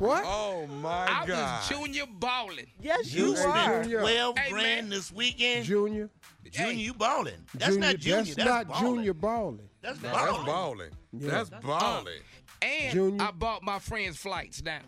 What? 0.00 0.24
Oh 0.26 0.66
my 0.66 1.06
God. 1.06 1.22
I 1.22 1.26
God. 1.26 1.60
was 1.60 1.68
junior 1.68 2.04
balling. 2.18 2.66
Yes, 2.80 3.12
You 3.12 3.26
you, 3.26 3.36
are. 3.36 3.84
spent 3.84 3.90
12 3.92 4.36
Hey, 4.38 4.50
grand 4.50 4.88
man. 4.88 4.88
this 4.90 5.12
weekend? 5.12 5.64
Junior, 5.66 6.10
Junior, 6.50 6.72
Hey. 6.72 6.78
you 6.80 6.94
balling. 6.94 7.34
That's 7.54 7.74
junior, 7.74 7.88
not 7.92 7.96
junior. 8.00 8.16
That's, 8.24 8.34
That's, 8.34 8.48
not 8.48 8.68
balling. 8.68 8.96
junior 8.96 9.14
balling. 9.14 9.68
That's 9.82 10.02
No, 10.02 10.10
balling. 10.10 10.34
that's 10.34 10.44
balling. 10.46 10.90
That's 11.12 11.50
balling. 11.64 12.18
Oh. 12.60 12.66
And 12.66 12.92
Junior. 12.92 13.22
I 13.22 13.30
bought 13.30 13.62
my 13.62 13.78
friends 13.78 14.16
flights 14.16 14.60
down. 14.60 14.82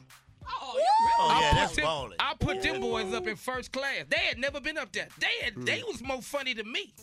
Oh, 0.48 0.80
Oh, 1.18 1.28
I 1.30 1.40
yeah, 1.40 1.50
put 1.50 1.56
that's 1.56 1.76
them, 1.76 1.84
balling. 1.84 2.16
I 2.18 2.34
put 2.38 2.62
them 2.62 2.80
boys 2.80 3.12
up 3.14 3.26
in 3.26 3.36
first 3.36 3.72
class. 3.72 4.04
They 4.08 4.18
had 4.18 4.38
never 4.38 4.60
been 4.60 4.76
up 4.78 4.92
there. 4.92 5.08
They 5.18 5.44
had, 5.44 5.54
they 5.66 5.80
hmm. 5.80 5.86
was 5.86 6.02
more 6.02 6.22
funny 6.22 6.54
than 6.54 6.70
me. 6.70 6.92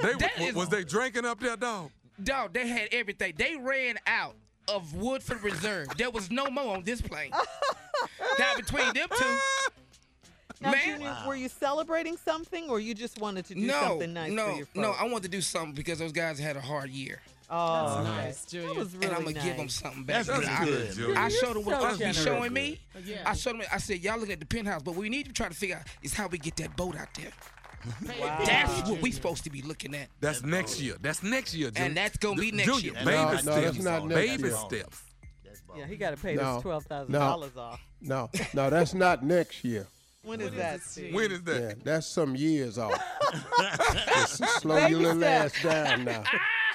They, 0.00 0.12
That 0.14 0.38
wa- 0.38 0.46
is- 0.46 0.54
was 0.54 0.68
they 0.68 0.84
drinking 0.84 1.24
up 1.24 1.40
there, 1.40 1.56
dog? 1.56 1.90
Dog, 2.22 2.52
they 2.52 2.68
had 2.68 2.88
everything. 2.92 3.34
They 3.36 3.56
ran 3.56 3.96
out 4.06 4.36
of 4.68 4.94
Woodford 4.94 5.42
Reserve. 5.42 5.88
There 5.96 6.10
was 6.10 6.30
no 6.30 6.46
more 6.50 6.76
on 6.76 6.84
this 6.84 7.00
plane. 7.00 7.32
now 8.38 8.54
between 8.56 8.92
them 8.92 9.08
two, 9.16 9.38
Now, 10.60 10.72
Man. 10.72 10.84
Junior, 10.98 11.16
were 11.26 11.36
you 11.36 11.48
celebrating 11.48 12.16
something, 12.16 12.68
or 12.68 12.80
you 12.80 12.94
just 12.94 13.20
wanted 13.20 13.44
to 13.46 13.54
do 13.54 13.60
no, 13.60 13.80
something 13.80 14.12
nice 14.12 14.32
no, 14.32 14.44
for 14.46 14.56
your 14.56 14.66
folks? 14.66 14.76
no. 14.76 14.90
I 14.92 15.04
wanted 15.04 15.24
to 15.24 15.28
do 15.28 15.40
something 15.40 15.74
because 15.74 15.98
those 15.98 16.12
guys 16.12 16.38
had 16.38 16.56
a 16.56 16.60
hard 16.60 16.90
year, 16.90 17.20
Oh, 17.50 18.00
okay. 18.00 18.04
nice, 18.10 18.44
Junior. 18.44 18.68
That 18.68 18.76
was 18.76 18.94
really 18.94 19.06
and 19.06 19.14
I'm 19.16 19.22
gonna 19.24 19.34
nice. 19.36 19.44
give 19.44 19.56
them 19.56 19.68
something 19.70 20.04
back. 20.04 20.26
That's 20.26 20.46
I, 20.46 20.64
good, 20.64 20.92
Junior. 20.92 21.16
I 21.18 21.28
You're 21.28 21.40
showed 21.40 21.56
them 21.56 21.64
what 21.64 21.80
so 21.80 21.86
Unc 21.88 21.98
be 21.98 22.12
showing 22.12 22.52
me. 22.52 22.80
Yeah. 23.04 23.22
I 23.24 23.34
showed 23.34 23.54
them. 23.58 23.62
I 23.72 23.78
said, 23.78 24.00
y'all 24.00 24.18
look 24.18 24.30
at 24.30 24.38
the 24.40 24.46
penthouse, 24.46 24.82
but 24.82 24.90
what 24.92 25.00
we 25.00 25.08
need 25.08 25.26
to 25.26 25.32
try 25.32 25.48
to 25.48 25.54
figure 25.54 25.76
out 25.76 25.82
is 26.02 26.12
how 26.12 26.26
we 26.28 26.36
get 26.38 26.56
that 26.56 26.76
boat 26.76 26.96
out 26.96 27.08
there. 27.14 27.30
Wow. 28.20 28.42
That's 28.46 28.90
what 28.90 29.00
we 29.00 29.10
supposed 29.12 29.44
to 29.44 29.50
be 29.50 29.62
looking 29.62 29.94
at. 29.94 30.08
That's 30.20 30.42
next 30.42 30.80
year. 30.80 30.96
That's 31.00 31.22
next 31.22 31.54
year, 31.54 31.70
Junior. 31.70 31.86
And 31.88 31.96
that's 31.96 32.16
gonna 32.18 32.40
be 32.40 32.50
next 32.50 32.66
Junior, 32.66 32.92
year. 32.92 33.04
Baby 33.04 33.10
No, 33.12 33.30
no, 33.32 33.36
steps. 33.38 33.60
that's 33.62 33.78
not 33.82 34.06
next 34.06 34.14
baby 34.20 34.42
year. 34.48 34.52
steps. 34.56 35.02
Yeah, 35.76 35.86
he 35.86 35.96
got 35.96 36.10
to 36.10 36.16
pay 36.16 36.34
No, 36.34 36.54
this 36.54 36.62
twelve 36.62 36.84
thousand 36.86 37.12
no. 37.12 37.18
dollars 37.20 37.56
off. 37.56 37.80
No, 38.00 38.28
no, 38.52 38.68
that's 38.68 38.94
not 38.94 39.22
next 39.24 39.64
year. 39.64 39.86
When 40.22 40.40
is 40.40 40.50
that? 40.52 40.80
Steve? 40.82 41.14
When 41.14 41.30
is 41.30 41.42
that? 41.42 41.60
Yeah, 41.62 41.72
that's 41.84 42.06
some 42.06 42.34
years 42.34 42.78
off. 42.78 43.00
Slow 44.26 44.74
Baby 44.76 44.90
your 44.92 45.00
little 45.14 45.24
ass 45.24 45.52
steps. 45.54 45.62
down 45.62 46.04
now. 46.04 46.24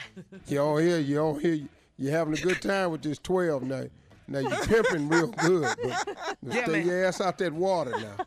You 0.47 0.57
don't 0.57 0.81
hear, 0.81 0.99
you 0.99 1.15
don't 1.15 1.41
hear, 1.41 1.59
you 1.97 2.09
having 2.09 2.33
a 2.33 2.41
good 2.41 2.61
time 2.61 2.91
with 2.91 3.01
this 3.01 3.19
12 3.19 3.63
now. 3.63 3.83
Now 4.25 4.39
you 4.39 4.49
pimping 4.49 5.09
real 5.09 5.27
good, 5.27 5.75
but 5.83 6.07
Yeah, 6.43 6.63
stay 6.63 6.71
man. 6.71 6.87
your 6.87 7.05
ass 7.05 7.19
out 7.19 7.37
that 7.39 7.51
water 7.51 7.91
now. 7.91 8.25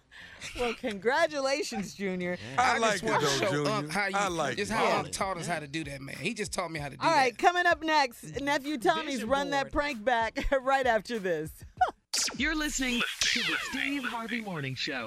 Well, 0.61 0.75
congratulations, 0.75 1.95
Junior. 1.95 2.37
I, 2.59 2.75
I 2.75 2.79
like 2.79 2.91
just 2.93 3.05
it 3.05 3.09
want 3.11 3.21
to 3.23 3.27
though, 3.27 3.37
show 3.47 3.51
Junior. 3.51 3.71
Unc 3.73 3.91
how 3.91 4.07
you. 4.07 4.17
I 4.17 4.29
like 4.29 4.57
just 4.59 4.71
it. 4.71 4.75
how 4.75 4.85
Yeah. 4.85 4.99
Unc 4.99 5.11
taught 5.11 5.39
us 5.39 5.47
how 5.47 5.59
to 5.59 5.67
do 5.67 5.85
that, 5.85 6.03
man. 6.03 6.17
He 6.21 6.35
just 6.35 6.53
taught 6.53 6.71
me 6.71 6.79
how 6.79 6.91
to 6.91 6.97
do 6.97 7.03
All 7.03 7.09
right, 7.11 7.15
that. 7.15 7.19
All 7.19 7.25
right, 7.25 7.39
coming 7.39 7.67
up 7.67 7.83
next, 7.83 8.41
nephew 8.43 8.77
Tommy's 8.77 9.15
Vision 9.15 9.29
run 9.31 9.51
that 9.51 9.73
prank 9.73 10.05
back 10.05 10.39
right 10.63 10.87
after 10.87 11.19
this. 11.19 11.51
You're 12.37 12.55
listening 12.57 13.01
to 13.21 13.41
the 13.41 13.57
Steve 13.71 14.05
Harvey 14.05 14.43
Morning 14.43 14.75
Show. 14.75 15.07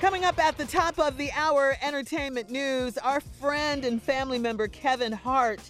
Coming 0.00 0.24
up 0.24 0.38
at 0.38 0.56
the 0.56 0.66
top 0.66 0.98
of 1.00 1.16
the 1.16 1.32
hour, 1.32 1.76
entertainment 1.82 2.48
news. 2.50 2.96
Our 2.98 3.20
friend 3.20 3.84
and 3.84 4.00
family 4.00 4.38
member 4.38 4.68
Kevin 4.68 5.10
Hart 5.12 5.60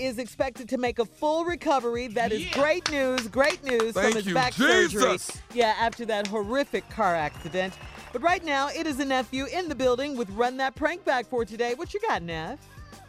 is 0.00 0.18
expected 0.18 0.68
to 0.70 0.78
make 0.78 0.98
a 0.98 1.04
full 1.04 1.44
recovery. 1.44 2.08
That 2.08 2.32
is 2.32 2.44
Yeah. 2.46 2.52
great 2.54 2.90
news, 2.90 3.28
great 3.28 3.62
news 3.62 3.92
Thank 3.92 4.06
from 4.08 4.14
his 4.16 4.26
you, 4.26 4.34
back 4.34 4.52
surgery. 4.54 5.18
Yeah, 5.52 5.74
after 5.78 6.04
that 6.06 6.26
horrific 6.26 6.88
car 6.90 7.14
accident. 7.14 7.74
But 8.12 8.22
right 8.22 8.44
now, 8.44 8.68
it 8.68 8.86
is 8.86 8.98
a 8.98 9.04
nephew 9.04 9.44
in 9.44 9.68
the 9.68 9.74
building 9.74 10.16
with 10.16 10.28
Run 10.30 10.56
That 10.56 10.74
Prank 10.74 11.04
Back 11.04 11.26
for 11.28 11.44
today. 11.44 11.74
What 11.74 11.94
you 11.94 12.00
got, 12.00 12.22
Neff? 12.22 12.58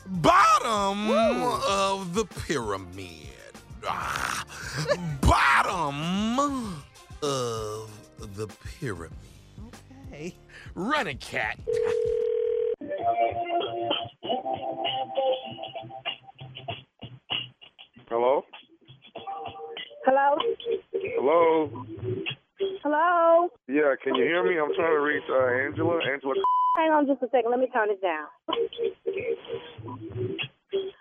Bottom 0.05 1.09
of 1.11 2.13
the 2.13 2.25
pyramid. 2.25 3.29
Ah, 3.87 4.43
bottom 5.21 6.39
of 7.23 7.89
the 8.35 8.47
pyramid. 8.79 9.11
Hey. 10.11 10.35
Running 10.75 11.17
cat. 11.17 11.57
Hello? 18.11 18.43
Hello? 20.03 20.35
Hello? 21.15 21.85
Hello? 22.83 23.47
Yeah, 23.69 23.95
can 24.03 24.15
you 24.15 24.23
hear 24.27 24.43
me? 24.43 24.59
I'm 24.59 24.75
trying 24.75 24.91
to 24.91 24.99
reach 24.99 25.23
uh, 25.31 25.63
Angela. 25.63 25.95
Angela. 26.11 26.33
Hang 26.75 26.91
on 26.91 27.07
just 27.07 27.23
a 27.23 27.31
second. 27.31 27.51
Let 27.51 27.61
me 27.61 27.67
turn 27.71 27.87
it 27.89 28.01
down. 28.01 28.27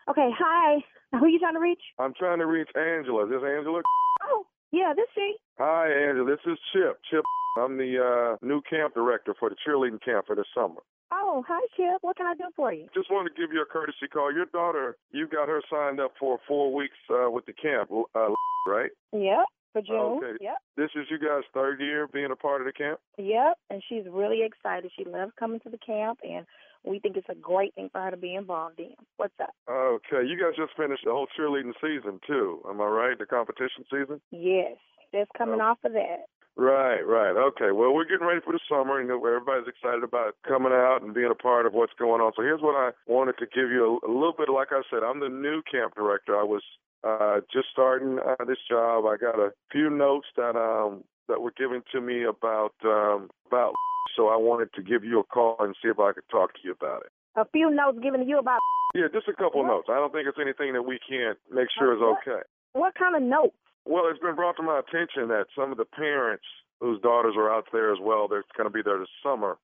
Okay, 0.08 0.30
hi. 0.38 0.78
Who 1.10 1.24
are 1.24 1.28
you 1.28 1.40
trying 1.40 1.54
to 1.54 1.60
reach? 1.60 1.82
I'm 1.98 2.14
trying 2.14 2.38
to 2.38 2.46
reach 2.46 2.68
Angela. 2.78 3.24
Is 3.24 3.30
this 3.30 3.42
Angela? 3.42 3.82
Oh, 4.30 4.46
yeah, 4.70 4.92
this 4.94 5.10
she. 5.12 5.34
Hi, 5.58 5.90
Angela. 5.90 6.30
This 6.30 6.46
is 6.46 6.58
Chip. 6.72 7.00
Chip. 7.10 7.24
I'm 7.56 7.76
the 7.76 7.98
uh, 7.98 8.46
new 8.46 8.60
camp 8.68 8.94
director 8.94 9.34
for 9.38 9.50
the 9.50 9.56
cheerleading 9.66 10.02
camp 10.04 10.26
for 10.26 10.36
the 10.36 10.44
summer. 10.54 10.80
Oh, 11.12 11.44
hi, 11.46 11.60
Chip. 11.76 11.98
What 12.02 12.16
can 12.16 12.26
I 12.26 12.34
do 12.34 12.44
for 12.54 12.72
you? 12.72 12.86
Just 12.94 13.10
wanted 13.10 13.30
to 13.34 13.40
give 13.40 13.52
you 13.52 13.60
a 13.62 13.66
courtesy 13.66 14.06
call. 14.12 14.32
Your 14.32 14.46
daughter, 14.46 14.96
you 15.10 15.26
got 15.26 15.48
her 15.48 15.60
signed 15.70 15.98
up 16.00 16.12
for 16.18 16.38
four 16.46 16.72
weeks 16.72 16.96
uh, 17.10 17.28
with 17.30 17.46
the 17.46 17.52
camp, 17.52 17.90
uh, 18.14 18.28
right? 18.66 18.90
Yep, 19.12 19.46
for 19.72 19.82
June. 19.82 19.96
Okay. 20.22 20.44
Yep, 20.44 20.56
This 20.76 20.90
is 20.94 21.06
you 21.10 21.18
guys' 21.18 21.42
third 21.52 21.80
year 21.80 22.06
being 22.12 22.30
a 22.30 22.36
part 22.36 22.60
of 22.60 22.66
the 22.66 22.72
camp? 22.72 23.00
yep. 23.18 23.56
And 23.70 23.82
she's 23.88 24.04
really 24.08 24.42
excited. 24.44 24.92
She 24.96 25.04
loves 25.04 25.32
coming 25.38 25.58
to 25.60 25.70
the 25.70 25.78
camp, 25.78 26.20
and 26.22 26.46
we 26.84 27.00
think 27.00 27.16
it's 27.16 27.28
a 27.28 27.34
great 27.34 27.74
thing 27.74 27.88
for 27.90 28.00
her 28.00 28.12
to 28.12 28.16
be 28.16 28.36
involved 28.36 28.78
in. 28.78 28.94
What's 29.16 29.34
up? 29.42 29.50
Okay. 29.68 30.24
You 30.26 30.38
guys 30.40 30.54
just 30.56 30.76
finished 30.76 31.02
the 31.04 31.10
whole 31.10 31.26
cheerleading 31.38 31.72
season, 31.82 32.20
too. 32.24 32.62
Am 32.68 32.80
I 32.80 32.86
right? 32.86 33.18
The 33.18 33.26
competition 33.26 33.84
season? 33.90 34.20
Yes, 34.30 34.76
just 35.12 35.32
coming 35.36 35.60
off 35.60 35.78
of 35.84 35.92
that. 35.94 36.26
Right, 36.60 37.00
right. 37.00 37.32
Okay. 37.32 37.72
Well, 37.72 37.94
we're 37.94 38.04
getting 38.04 38.26
ready 38.26 38.44
for 38.44 38.52
the 38.52 38.60
summer, 38.68 39.00
and 39.00 39.08
everybody's 39.08 39.64
excited 39.66 40.04
about 40.04 40.36
coming 40.46 40.72
out 40.76 41.00
and 41.00 41.14
being 41.14 41.32
a 41.32 41.34
part 41.34 41.64
of 41.64 41.72
what's 41.72 41.94
going 41.98 42.20
on. 42.20 42.32
So 42.36 42.42
here's 42.42 42.60
what 42.60 42.76
I 42.76 42.90
wanted 43.06 43.38
to 43.38 43.46
give 43.46 43.70
you 43.72 43.96
a, 44.04 44.06
a 44.06 44.12
little 44.12 44.34
bit. 44.36 44.50
Like 44.52 44.68
I 44.70 44.82
said, 44.92 45.00
I'm 45.02 45.20
the 45.20 45.30
new 45.32 45.62
camp 45.72 45.94
director. 45.96 46.36
I 46.38 46.44
was 46.44 46.60
uh, 47.02 47.40
just 47.50 47.68
starting 47.72 48.18
uh, 48.20 48.44
this 48.44 48.60
job. 48.68 49.06
I 49.08 49.16
got 49.16 49.40
a 49.40 49.52
few 49.72 49.88
notes 49.88 50.26
that 50.36 50.52
um 50.54 51.02
that 51.28 51.40
were 51.40 51.52
given 51.56 51.80
to 51.92 52.00
me 52.02 52.24
about 52.24 52.74
um 52.84 53.30
about. 53.48 53.72
So 54.16 54.26
I 54.28 54.36
wanted 54.36 54.72
to 54.74 54.82
give 54.82 55.04
you 55.04 55.20
a 55.20 55.24
call 55.24 55.56
and 55.60 55.74
see 55.80 55.88
if 55.88 56.00
I 56.00 56.12
could 56.12 56.26
talk 56.32 56.52
to 56.54 56.60
you 56.64 56.72
about 56.72 57.02
it. 57.06 57.12
A 57.36 57.44
few 57.52 57.70
notes 57.70 57.98
given 58.02 58.20
to 58.20 58.26
you 58.26 58.38
about 58.40 58.58
Yeah, 58.92 59.06
just 59.12 59.28
a 59.28 59.32
couple 59.34 59.60
What? 59.62 59.68
notes. 59.68 59.88
I 59.88 59.94
don't 59.96 60.10
think 60.12 60.26
it's 60.26 60.38
anything 60.40 60.72
that 60.72 60.82
we 60.82 60.98
can't 61.08 61.38
make 61.52 61.68
sure 61.78 61.94
is 61.94 62.00
What? 62.00 62.18
okay. 62.26 62.42
what 62.72 62.94
kind 62.96 63.14
of 63.14 63.22
notes? 63.22 63.54
Well, 63.90 64.04
it's 64.08 64.20
been 64.20 64.36
brought 64.36 64.56
to 64.58 64.62
my 64.62 64.78
attention 64.78 65.26
that 65.34 65.46
some 65.58 65.72
of 65.72 65.78
the 65.78 65.84
parents 65.84 66.44
whose 66.78 67.00
daughters 67.02 67.34
are 67.36 67.52
out 67.52 67.66
there 67.72 67.92
as 67.92 67.98
well, 68.00 68.28
they're 68.28 68.44
going 68.56 68.68
to 68.68 68.72
be 68.72 68.82
there 68.84 69.00
this 69.00 69.08
summer, 69.20 69.58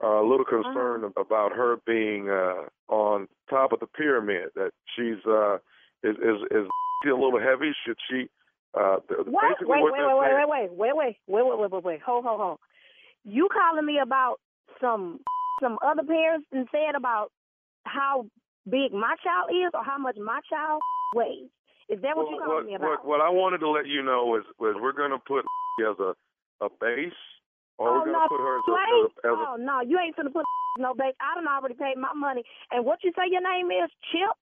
are 0.00 0.16
a 0.16 0.26
little 0.26 0.46
concerned 0.46 1.04
about 1.18 1.52
her 1.52 1.76
being 1.86 2.30
uh, 2.30 2.64
on 2.88 3.28
top 3.50 3.72
of 3.72 3.80
the 3.80 3.86
pyramid. 3.86 4.48
That 4.54 4.70
she's 4.96 5.20
uh, 5.28 5.56
is 6.02 6.16
is 6.16 6.40
is 6.50 6.66
a 7.04 7.14
little 7.14 7.38
heavy? 7.38 7.72
Should 7.84 7.98
she? 8.10 8.30
Uh, 8.72 8.96
What? 9.26 9.58
Wait, 9.60 9.68
what 9.68 9.92
wait, 9.92 9.98
they're 9.98 10.16
wait, 10.16 10.28
saying- 10.30 10.48
wait, 10.48 10.70
wait, 10.70 10.96
wait, 10.96 10.96
wait, 10.96 11.16
wait, 11.28 11.44
wait, 11.44 11.58
wait, 11.58 11.70
wait, 11.70 11.84
wait. 11.84 12.00
Hold, 12.06 12.24
hold, 12.24 12.40
hold. 12.40 12.58
You 13.24 13.48
calling 13.52 13.84
me 13.84 13.98
about 14.02 14.36
some 14.80 15.20
some 15.60 15.78
other 15.84 16.04
parents 16.04 16.46
and 16.52 16.66
said 16.70 16.94
about 16.96 17.32
how 17.84 18.24
big 18.64 18.92
my 18.92 19.14
child 19.22 19.50
is 19.50 19.70
or 19.74 19.84
how 19.84 19.98
much 19.98 20.16
my 20.16 20.40
child 20.48 20.80
weighs? 21.14 21.50
Is 21.88 22.00
that 22.02 22.16
what 22.16 22.28
Well, 22.28 22.34
you 22.36 22.44
calling 22.44 22.66
me 22.66 22.74
about? 22.74 23.04
What, 23.04 23.18
what 23.18 23.20
I 23.20 23.30
wanted 23.30 23.58
to 23.64 23.70
let 23.70 23.86
you 23.86 24.02
know 24.02 24.36
is, 24.36 24.44
was 24.60 24.76
we're 24.76 24.92
going 24.92 25.10
to 25.10 25.18
put 25.18 25.44
as 25.80 25.98
a 25.98 26.12
a 26.60 26.68
base, 26.68 27.14
or 27.78 27.88
oh 27.88 27.92
we're 28.02 28.10
going 28.10 28.18
no, 28.18 28.26
to 28.26 28.34
put 28.34 28.42
her 28.42 28.54
as 28.58 28.66
a, 28.66 28.72
as 28.74 28.90
a, 28.90 29.28
as 29.30 29.36
a 29.38 29.46
oh 29.54 29.56
no, 29.56 29.80
you 29.80 29.96
ain't 29.98 30.16
going 30.16 30.26
to 30.26 30.34
put 30.34 30.44
no 30.78 30.92
base. 30.92 31.14
I 31.22 31.34
done 31.34 31.48
already 31.48 31.74
paid 31.74 31.96
my 31.96 32.12
money. 32.12 32.42
And 32.70 32.84
what 32.84 33.00
you 33.02 33.12
say 33.16 33.30
your 33.30 33.42
name 33.42 33.70
is, 33.70 33.88
Chip? 34.12 34.36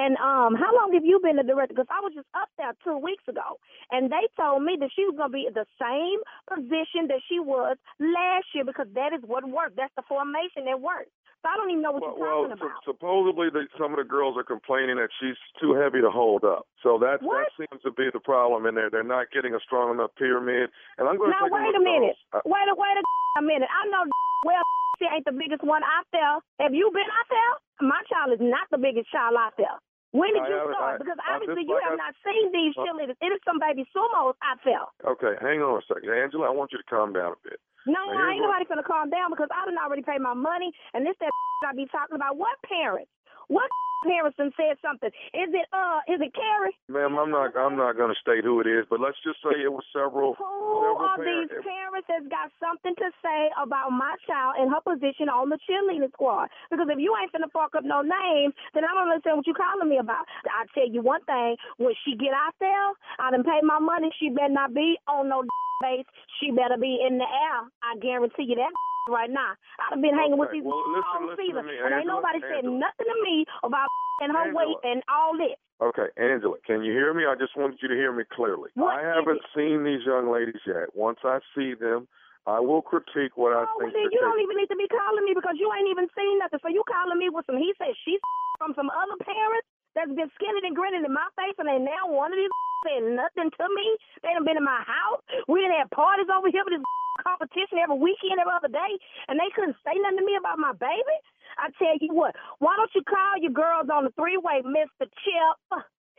And 0.00 0.16
um, 0.16 0.56
how 0.56 0.72
long 0.72 0.96
have 0.96 1.04
you 1.04 1.20
been 1.20 1.36
the 1.36 1.44
director? 1.44 1.76
Because 1.76 1.92
I 1.92 2.00
was 2.00 2.16
just 2.16 2.30
up 2.32 2.48
there 2.56 2.72
two 2.80 2.96
weeks 2.96 3.26
ago, 3.28 3.60
and 3.92 4.08
they 4.08 4.24
told 4.32 4.64
me 4.64 4.80
that 4.80 4.88
she 4.96 5.04
was 5.04 5.12
gonna 5.12 5.28
be 5.28 5.44
in 5.44 5.52
the 5.52 5.68
same 5.76 6.24
position 6.48 7.12
that 7.12 7.20
she 7.28 7.36
was 7.36 7.76
last 8.00 8.48
year 8.56 8.64
because 8.64 8.88
that 8.96 9.12
is 9.12 9.20
what 9.28 9.44
worked. 9.44 9.76
That's 9.76 9.92
the 10.00 10.06
formation 10.08 10.64
that 10.64 10.80
worked. 10.80 11.12
So 11.40 11.48
I 11.48 11.56
don't 11.56 11.70
even 11.72 11.80
know 11.80 11.92
what 11.96 12.04
Well, 12.04 12.14
you're 12.16 12.20
well 12.20 12.42
talking 12.52 12.60
about. 12.60 12.84
sup- 12.84 12.96
supposedly 13.00 13.48
the, 13.48 13.64
some 13.80 13.96
of 13.96 13.98
the 13.98 14.04
girls 14.04 14.36
are 14.36 14.44
complaining 14.44 15.00
that 15.00 15.08
she's 15.20 15.40
too 15.56 15.72
heavy 15.72 16.04
to 16.04 16.12
hold 16.12 16.44
up. 16.44 16.68
So 16.84 17.00
that 17.00 17.24
What? 17.24 17.48
that 17.48 17.56
seems 17.56 17.80
to 17.82 17.92
be 17.96 18.12
the 18.12 18.20
problem 18.20 18.66
in 18.68 18.76
there. 18.76 18.90
They're 18.92 19.06
not 19.06 19.32
getting 19.32 19.56
a 19.56 19.60
strong 19.64 19.96
enough 19.96 20.12
pyramid. 20.20 20.68
And 21.00 21.08
I'm 21.08 21.16
going 21.16 21.32
to 21.32 21.36
Now 21.40 21.48
wait 21.48 21.72
a, 21.72 21.80
a 21.80 21.84
minute. 21.84 22.16
Uh, 22.36 22.44
Wait 22.44 22.68
a 22.68 22.74
wait 22.76 22.96
a, 23.00 23.02
a 23.40 23.42
minute. 23.42 23.68
I 23.72 23.88
know 23.88 24.04
well 24.44 24.62
she 25.00 25.08
ain't 25.08 25.24
the 25.24 25.32
biggest 25.32 25.64
one 25.64 25.80
out 25.80 26.04
there. 26.12 26.44
Have 26.60 26.76
you 26.76 26.92
been 26.92 27.08
out 27.08 27.28
there? 27.32 27.52
My 27.88 28.04
child 28.12 28.36
is 28.36 28.42
not 28.44 28.68
the 28.68 28.76
biggest 28.76 29.08
child 29.08 29.32
out 29.40 29.56
there. 29.56 29.80
When 30.12 30.34
did 30.34 30.42
I 30.42 30.48
you 30.48 30.58
start? 30.74 30.94
I- 30.94 30.98
because 30.98 31.18
obviously 31.28 31.62
just- 31.62 31.68
you 31.70 31.78
have 31.86 31.92
I- 31.94 32.02
not 32.02 32.14
seen 32.26 32.50
these 32.52 32.74
Uh, 32.76 32.82
cheerleaders. 32.82 33.16
It 33.20 33.30
is 33.32 33.40
some 33.44 33.58
baby 33.58 33.86
sumos 33.94 34.34
out 34.42 34.58
there. 34.64 34.86
okay, 35.04 35.36
hang 35.40 35.62
on 35.62 35.78
a 35.78 35.82
second, 35.86 36.10
Angela. 36.10 36.46
I 36.46 36.50
want 36.50 36.72
you 36.72 36.78
to 36.78 36.84
calm 36.84 37.12
down 37.12 37.32
a 37.32 37.36
bit. 37.48 37.60
No, 37.86 37.94
Now, 38.12 38.26
I 38.28 38.32
ain't 38.32 38.42
nobody 38.42 38.64
finna 38.66 38.84
calm 38.84 39.08
down 39.08 39.30
because 39.30 39.48
I 39.54 39.64
done 39.64 39.78
already 39.78 40.02
paid 40.02 40.20
my 40.20 40.34
money 40.34 40.74
and 40.92 41.06
this 41.06 41.16
that 41.18 41.30
I 41.64 41.72
be 41.74 41.86
talking 41.86 42.16
about. 42.16 42.36
What 42.36 42.60
parents? 42.62 43.10
What 43.50 43.66
parents 44.06 44.38
done 44.38 44.54
said 44.56 44.78
something? 44.80 45.10
Is 45.34 45.50
it 45.52 45.66
uh 45.74 46.00
is 46.08 46.22
it 46.22 46.32
Carrie? 46.32 46.72
Ma'am, 46.88 47.18
I'm 47.18 47.28
not 47.34 47.52
I'm 47.58 47.76
not 47.76 47.98
going 47.98 48.08
to 48.08 48.18
state 48.22 48.46
who 48.46 48.62
it 48.62 48.68
is, 48.70 48.86
but 48.88 48.96
let's 49.02 49.18
just 49.26 49.42
say 49.44 49.58
it 49.60 49.68
was 49.74 49.84
several 49.92 50.38
Who 50.40 50.46
several 50.80 51.04
are 51.04 51.18
parents. 51.20 51.52
these 51.52 51.66
parents 51.66 52.06
that's 52.08 52.30
got 52.32 52.48
something 52.62 52.94
to 52.96 53.08
say 53.20 53.40
about 53.60 53.90
my 53.92 54.14
child 54.24 54.56
and 54.56 54.72
her 54.72 54.80
position 54.80 55.28
on 55.28 55.50
the 55.52 55.58
cheerleading 55.68 56.08
squad? 56.16 56.48
Because 56.72 56.88
if 56.88 56.96
you 57.02 57.12
ain't 57.18 57.28
finna 57.34 57.50
fuck 57.52 57.74
up 57.76 57.84
no 57.84 58.00
names, 58.00 58.54
then 58.72 58.86
I 58.88 58.94
don't 58.96 59.10
understand 59.12 59.36
what 59.42 59.46
you 59.50 59.52
calling 59.58 59.90
me 59.90 59.98
about. 60.00 60.24
I 60.48 60.64
tell 60.72 60.88
you 60.88 61.02
one 61.04 61.20
thing, 61.28 61.58
when 61.76 61.92
she 62.06 62.16
get 62.16 62.32
out 62.32 62.56
there, 62.62 62.86
I 63.20 63.34
done 63.34 63.44
paid 63.44 63.66
my 63.66 63.78
money, 63.82 64.08
she 64.16 64.30
better 64.32 64.48
not 64.54 64.72
be 64.72 64.96
on 65.10 65.28
no 65.28 65.44
base. 65.84 66.08
She 66.40 66.50
better 66.52 66.80
be 66.80 67.00
in 67.04 67.18
the 67.18 67.28
air. 67.28 67.58
I 67.84 67.98
guarantee 68.00 68.48
you 68.48 68.56
that 68.56 68.72
right 69.08 69.30
now. 69.30 69.56
I've 69.80 70.00
been 70.02 70.12
hanging 70.14 70.36
with 70.36 70.50
these 70.52 70.64
well, 70.66 70.82
listen- 70.84 71.30
all 71.30 71.36
season, 71.38 71.64
me, 71.64 71.78
and 71.80 71.94
ain't 71.94 72.06
nobody 72.10 72.40
said 72.44 72.64
nothing 72.66 73.08
to 73.08 73.16
me 73.24 73.46
about 73.64 73.88
and 74.20 74.32
her 74.32 74.52
Angela. 74.52 74.58
weight 74.58 74.78
and 74.84 75.00
all 75.08 75.32
this. 75.38 75.56
Okay, 75.80 76.12
Angela, 76.20 76.60
can 76.68 76.84
you 76.84 76.92
hear 76.92 77.16
me? 77.16 77.24
I 77.24 77.32
just 77.40 77.56
wanted 77.56 77.80
you 77.80 77.88
to 77.88 77.96
hear 77.96 78.12
me 78.12 78.24
clearly. 78.28 78.68
What 78.76 79.00
I 79.00 79.00
haven't 79.00 79.40
seen 79.56 79.80
these 79.80 80.04
young 80.04 80.28
ladies 80.28 80.60
yet. 80.68 80.92
Once 80.92 81.16
I 81.24 81.40
see 81.56 81.72
them, 81.72 82.04
I 82.44 82.60
will 82.60 82.84
critique 82.84 83.32
what 83.40 83.56
I 83.56 83.64
Oh, 83.64 83.80
well, 83.80 83.88
think. 83.88 83.96
then 83.96 84.12
you 84.12 84.20
don't 84.20 84.40
even 84.44 84.60
need 84.60 84.68
to 84.68 84.76
be 84.76 84.88
calling 84.92 85.24
me 85.24 85.32
because 85.32 85.56
you 85.56 85.72
ain't 85.72 85.88
even 85.88 86.04
seen 86.12 86.36
nothing. 86.36 86.60
So 86.60 86.68
you 86.68 86.84
calling 86.84 87.16
me 87.16 87.32
with 87.32 87.48
some 87.48 87.56
he 87.56 87.72
said 87.80 87.96
she 88.04 88.20
from 88.60 88.76
some 88.76 88.92
other 88.92 89.16
parents 89.24 89.64
that's 89.96 90.12
been 90.12 90.28
skinning 90.36 90.68
and 90.68 90.76
grinning 90.76 91.00
in 91.04 91.12
my 91.16 91.28
face, 91.40 91.56
and 91.56 91.64
they 91.64 91.80
now 91.80 92.12
one 92.12 92.28
of 92.32 92.36
these 92.36 92.52
saying 92.84 93.16
nothing 93.16 93.48
to 93.48 93.64
me. 93.72 93.86
They 94.20 94.36
done 94.36 94.44
been 94.44 94.60
in 94.60 94.64
my 94.68 94.84
house. 94.84 95.24
We 95.48 95.64
done 95.64 95.72
had 95.72 95.88
parties 95.96 96.28
over 96.28 96.52
here 96.52 96.60
with 96.68 96.76
this 96.76 96.84
competition 97.22 97.78
every 97.80 97.98
weekend, 97.98 98.40
every 98.40 98.52
other 98.52 98.72
day, 98.72 98.92
and 99.28 99.38
they 99.38 99.50
couldn't 99.54 99.76
say 99.84 99.94
nothing 100.00 100.18
to 100.20 100.26
me 100.26 100.36
about 100.36 100.58
my 100.58 100.72
baby. 100.76 101.16
I 101.58 101.70
tell 101.76 101.96
you 102.00 102.14
what, 102.14 102.34
why 102.58 102.76
don't 102.76 102.94
you 102.94 103.02
call 103.02 103.38
your 103.40 103.52
girls 103.52 103.90
on 103.92 104.04
the 104.04 104.14
three-way, 104.14 104.62
Mister 104.64 105.10
Chip? 105.24 105.56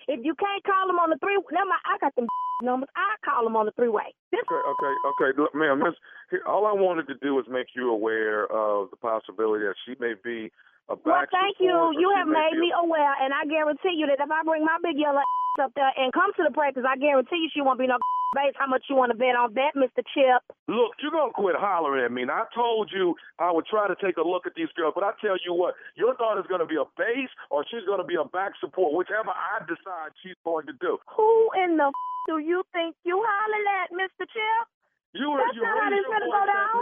If 0.08 0.26
you 0.26 0.34
can't 0.36 0.64
call 0.64 0.88
them 0.88 0.98
on 0.98 1.10
the 1.10 1.18
three, 1.22 1.38
never 1.52 1.70
mind, 1.70 1.86
I 1.86 1.98
got 2.02 2.16
them 2.16 2.28
numbers. 2.64 2.90
I 2.96 3.16
call 3.24 3.44
them 3.44 3.56
on 3.56 3.66
the 3.66 3.72
three-way. 3.74 4.14
This 4.32 4.42
Okay, 4.50 4.56
okay, 4.56 4.94
okay, 5.14 5.30
look, 5.38 5.54
ma'am. 5.54 5.80
This, 5.80 5.96
here, 6.30 6.42
all 6.48 6.66
I 6.66 6.74
wanted 6.74 7.08
to 7.08 7.16
do 7.22 7.38
is 7.40 7.46
make 7.50 7.68
you 7.76 7.92
aware 7.92 8.46
of 8.52 8.90
the 8.90 8.98
possibility 8.98 9.66
that 9.66 9.76
she 9.86 9.96
may 10.00 10.14
be 10.24 10.52
Well, 10.90 11.26
thank 11.32 11.58
you. 11.60 11.72
You 11.98 12.10
have 12.18 12.28
made 12.28 12.58
me 12.60 12.72
aware, 12.76 13.14
and 13.24 13.34
I 13.34 13.46
guarantee 13.48 13.96
you 13.96 14.08
that 14.08 14.20
if 14.20 14.30
I 14.32 14.44
bring 14.44 14.66
my 14.66 14.78
big 14.84 14.98
yellow 15.00 15.20
ass 15.20 15.64
up 15.68 15.72
there 15.76 15.92
and 15.96 16.12
come 16.14 16.32
to 16.38 16.44
the 16.44 16.52
practice, 16.54 16.84
I 16.88 16.98
guarantee 16.98 17.48
you 17.48 17.50
she 17.54 17.62
won't 17.62 17.80
be 17.80 17.88
no 17.88 17.98
base. 18.36 18.56
How 18.60 18.68
much 18.68 18.84
you 18.90 18.96
want 18.96 19.12
to 19.12 19.18
bet 19.18 19.36
on 19.36 19.54
that, 19.56 19.76
Mr. 19.76 20.04
Chip? 20.16 20.44
Look, 20.68 20.96
you're 21.04 21.12
gonna 21.12 21.32
quit 21.36 21.56
hollering 21.56 22.04
at 22.04 22.12
me. 22.12 22.24
Now, 22.26 22.44
I 22.44 22.56
told 22.56 22.92
you 22.92 23.16
I 23.40 23.52
would 23.52 23.66
try 23.68 23.88
to 23.88 23.96
take 24.04 24.16
a 24.18 24.24
look 24.28 24.48
at 24.48 24.56
these 24.56 24.72
girls, 24.76 24.94
but 24.96 25.04
I 25.04 25.12
tell 25.20 25.36
you 25.44 25.54
what, 25.54 25.76
your 25.96 26.16
daughter's 26.16 26.48
gonna 26.48 26.68
be 26.68 26.80
a 26.80 26.88
base 26.98 27.32
or 27.52 27.64
she's 27.72 27.84
gonna 27.88 28.08
be 28.08 28.16
a 28.16 28.24
back 28.28 28.52
support, 28.60 28.96
whichever 28.96 29.32
I 29.32 29.64
decide 29.68 30.12
she's 30.24 30.40
going 30.44 30.68
to 30.68 30.74
do. 30.80 30.98
Who 31.16 31.50
in 31.64 31.78
the 31.78 31.88
f- 31.92 32.08
do 32.28 32.38
you 32.40 32.64
think 32.72 32.96
you 33.04 33.20
hollering 33.20 33.68
at, 33.84 33.92
Mr. 33.96 34.28
Chip? 34.28 34.64
You 35.12 35.28
That's 35.36 35.56
you 35.56 35.64
not 35.64 35.76
how 35.76 35.90
this 35.92 36.08
gonna 36.08 36.32
go 36.32 36.44
down. 36.48 36.76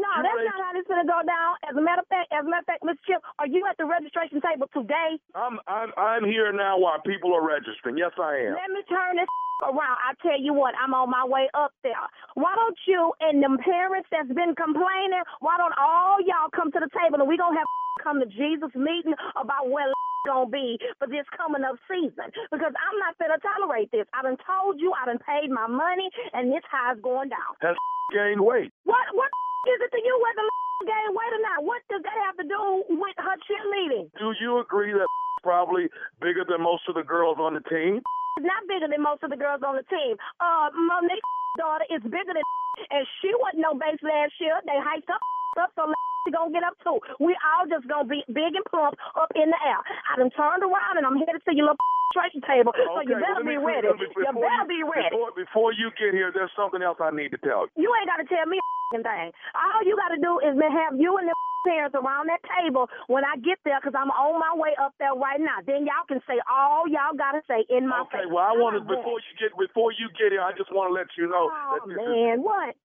No, 0.00 0.08
You 0.08 0.22
that's 0.24 0.44
not 0.48 0.58
how 0.64 0.72
this 0.72 0.86
gonna 0.88 1.04
go 1.04 1.20
down. 1.20 1.50
As 1.68 1.76
a 1.76 1.84
matter 1.84 2.00
of 2.00 2.08
fact, 2.08 2.32
as 2.32 2.40
a 2.44 2.48
matter 2.48 2.64
of 2.64 2.68
fact, 2.72 2.80
Mr. 2.80 2.96
Chip, 3.04 3.20
are 3.36 3.46
you 3.46 3.68
at 3.68 3.76
the 3.76 3.84
registration 3.84 4.40
table 4.40 4.72
today? 4.72 5.20
I'm 5.36 5.60
I'm 5.68 5.92
I'm 6.00 6.24
here 6.24 6.48
now 6.48 6.80
while 6.80 6.96
people 7.04 7.36
are 7.36 7.44
registering. 7.44 8.00
Yes, 8.00 8.16
I 8.16 8.48
am. 8.48 8.56
Let 8.56 8.72
me 8.72 8.80
turn 8.88 9.20
this 9.20 9.28
around. 9.68 10.00
I 10.00 10.16
tell 10.24 10.40
you 10.40 10.56
what, 10.56 10.72
I'm 10.80 10.96
on 10.96 11.12
my 11.12 11.28
way 11.28 11.52
up 11.52 11.76
there. 11.84 12.00
Why 12.34 12.56
don't 12.56 12.78
you 12.88 13.12
and 13.20 13.44
them 13.44 13.60
parents 13.60 14.08
that's 14.08 14.32
been 14.32 14.56
complaining, 14.56 15.20
why 15.44 15.60
don't 15.60 15.76
all 15.76 16.24
y'all 16.24 16.48
come 16.56 16.72
to 16.72 16.80
the 16.80 16.88
table 16.88 17.20
and 17.20 17.28
we 17.28 17.36
gonna 17.36 17.60
have 17.60 17.68
come 18.04 18.20
to 18.20 18.28
Jesus 18.28 18.68
meeting 18.76 19.16
about 19.40 19.72
where 19.72 19.88
gonna 20.28 20.48
be 20.48 20.76
for 21.00 21.08
this 21.08 21.24
coming 21.36 21.64
up 21.64 21.76
season? 21.88 22.28
Because 22.52 22.72
I'm 22.76 22.96
not 23.00 23.16
gonna 23.16 23.40
tolerate 23.40 23.88
this. 23.92 24.04
I 24.12 24.20
done 24.20 24.36
told 24.44 24.80
you, 24.80 24.92
I 24.92 25.08
done 25.08 25.20
paid 25.24 25.48
my 25.48 25.66
money, 25.66 26.08
and 26.36 26.52
this 26.52 26.64
how 26.68 26.92
it's 26.92 27.00
going 27.00 27.32
down. 27.32 27.56
Has 27.64 27.76
gained 28.16 28.40
weight. 28.40 28.72
What 28.84 29.04
what 29.16 29.28
is 29.72 29.80
it 29.80 29.90
to 29.92 30.00
you 30.00 30.14
whether 30.20 30.44
gain 30.92 31.10
weight 31.16 31.32
or 31.32 31.42
not? 31.44 31.64
What 31.64 31.80
does 31.88 32.04
that 32.04 32.18
have 32.28 32.36
to 32.40 32.46
do 32.46 32.60
with 33.00 33.16
her 33.16 33.36
cheerleading? 33.48 34.12
Do 34.20 34.36
you 34.40 34.60
agree 34.60 34.92
that 34.92 35.08
probably 35.44 35.88
bigger 36.20 36.44
than 36.44 36.64
most 36.64 36.88
of 36.88 36.96
the 36.96 37.04
girls 37.04 37.36
on 37.40 37.56
the 37.56 37.64
team? 37.68 38.00
It's 38.36 38.48
not 38.48 38.64
bigger 38.66 38.88
than 38.88 39.00
most 39.00 39.22
of 39.22 39.30
the 39.30 39.38
girls 39.38 39.62
on 39.62 39.76
the 39.76 39.86
team. 39.86 40.16
Uh, 40.40 40.72
Monique's 40.74 41.32
daughter 41.60 41.86
is 41.92 42.02
bigger 42.02 42.34
than, 42.34 42.42
and 42.90 43.06
she 43.20 43.30
wasn't 43.38 43.62
no 43.62 43.76
base 43.76 44.00
last 44.02 44.34
year. 44.40 44.58
They 44.66 44.74
hyped 44.80 45.06
up, 45.12 45.22
up 45.60 45.70
so 45.76 45.86
gonna 46.32 46.52
get 46.52 46.64
up 46.64 46.76
too. 46.80 46.96
We 47.20 47.36
all 47.44 47.68
just 47.68 47.84
gonna 47.88 48.08
be 48.08 48.24
big 48.32 48.56
and 48.56 48.64
plump 48.70 48.96
up 49.18 49.28
in 49.36 49.50
the 49.52 49.60
air. 49.66 49.80
I 50.08 50.16
done 50.16 50.32
turned 50.32 50.64
around 50.64 50.96
and 50.96 51.04
I'm 51.04 51.18
headed 51.20 51.36
to 51.36 51.42
see 51.44 51.56
your 51.60 51.68
little 51.74 51.80
registration 52.16 52.40
table, 52.48 52.72
so 52.72 53.00
you 53.04 53.16
better 53.20 53.44
be 53.44 53.58
ready. 53.60 53.88
You 53.92 54.32
better 54.32 54.64
be 54.68 54.80
ready. 54.86 55.12
Before, 55.12 55.32
before 55.36 55.70
you 55.76 55.92
get 56.00 56.16
here, 56.16 56.32
there's 56.32 56.52
something 56.56 56.80
else 56.80 56.96
I 57.02 57.12
need 57.12 57.34
to 57.36 57.40
tell 57.44 57.68
you. 57.76 57.84
You 57.84 57.88
ain't 58.00 58.08
gotta 58.08 58.24
tell 58.24 58.46
me 58.48 58.56
a 58.56 59.02
thing. 59.04 59.28
All 59.52 59.80
you 59.84 59.98
gotta 60.00 60.20
do 60.22 60.40
is 60.40 60.56
have 60.56 60.96
you 60.96 61.18
and 61.20 61.28
the 61.28 61.34
parents 61.64 61.96
around 61.96 62.28
that 62.28 62.44
table 62.60 62.84
when 63.08 63.24
I 63.24 63.40
get 63.40 63.56
there, 63.64 63.80
cause 63.80 63.96
I'm 63.96 64.12
on 64.12 64.36
my 64.36 64.52
way 64.52 64.76
up 64.76 64.92
there 65.00 65.16
right 65.16 65.40
now. 65.40 65.64
Then 65.64 65.88
y'all 65.88 66.04
can 66.04 66.20
say 66.28 66.36
all 66.44 66.84
y'all 66.84 67.16
gotta 67.16 67.40
say 67.48 67.64
in 67.72 67.88
my 67.88 68.04
Okay, 68.04 68.20
face. 68.24 68.28
well, 68.28 68.44
I 68.44 68.52
How 68.52 68.60
want 68.60 68.76
to 68.76 68.84
before 68.84 69.16
you 69.16 69.32
get 69.40 69.56
before 69.56 69.88
you 69.96 70.12
get 70.12 70.32
here, 70.32 70.44
I 70.44 70.52
just 70.52 70.68
want 70.72 70.92
to 70.92 70.94
let 70.94 71.08
you 71.16 71.24
know 71.24 71.48
Oh 71.48 71.80
man, 71.88 72.36
is 72.36 72.44
what? 72.44 72.76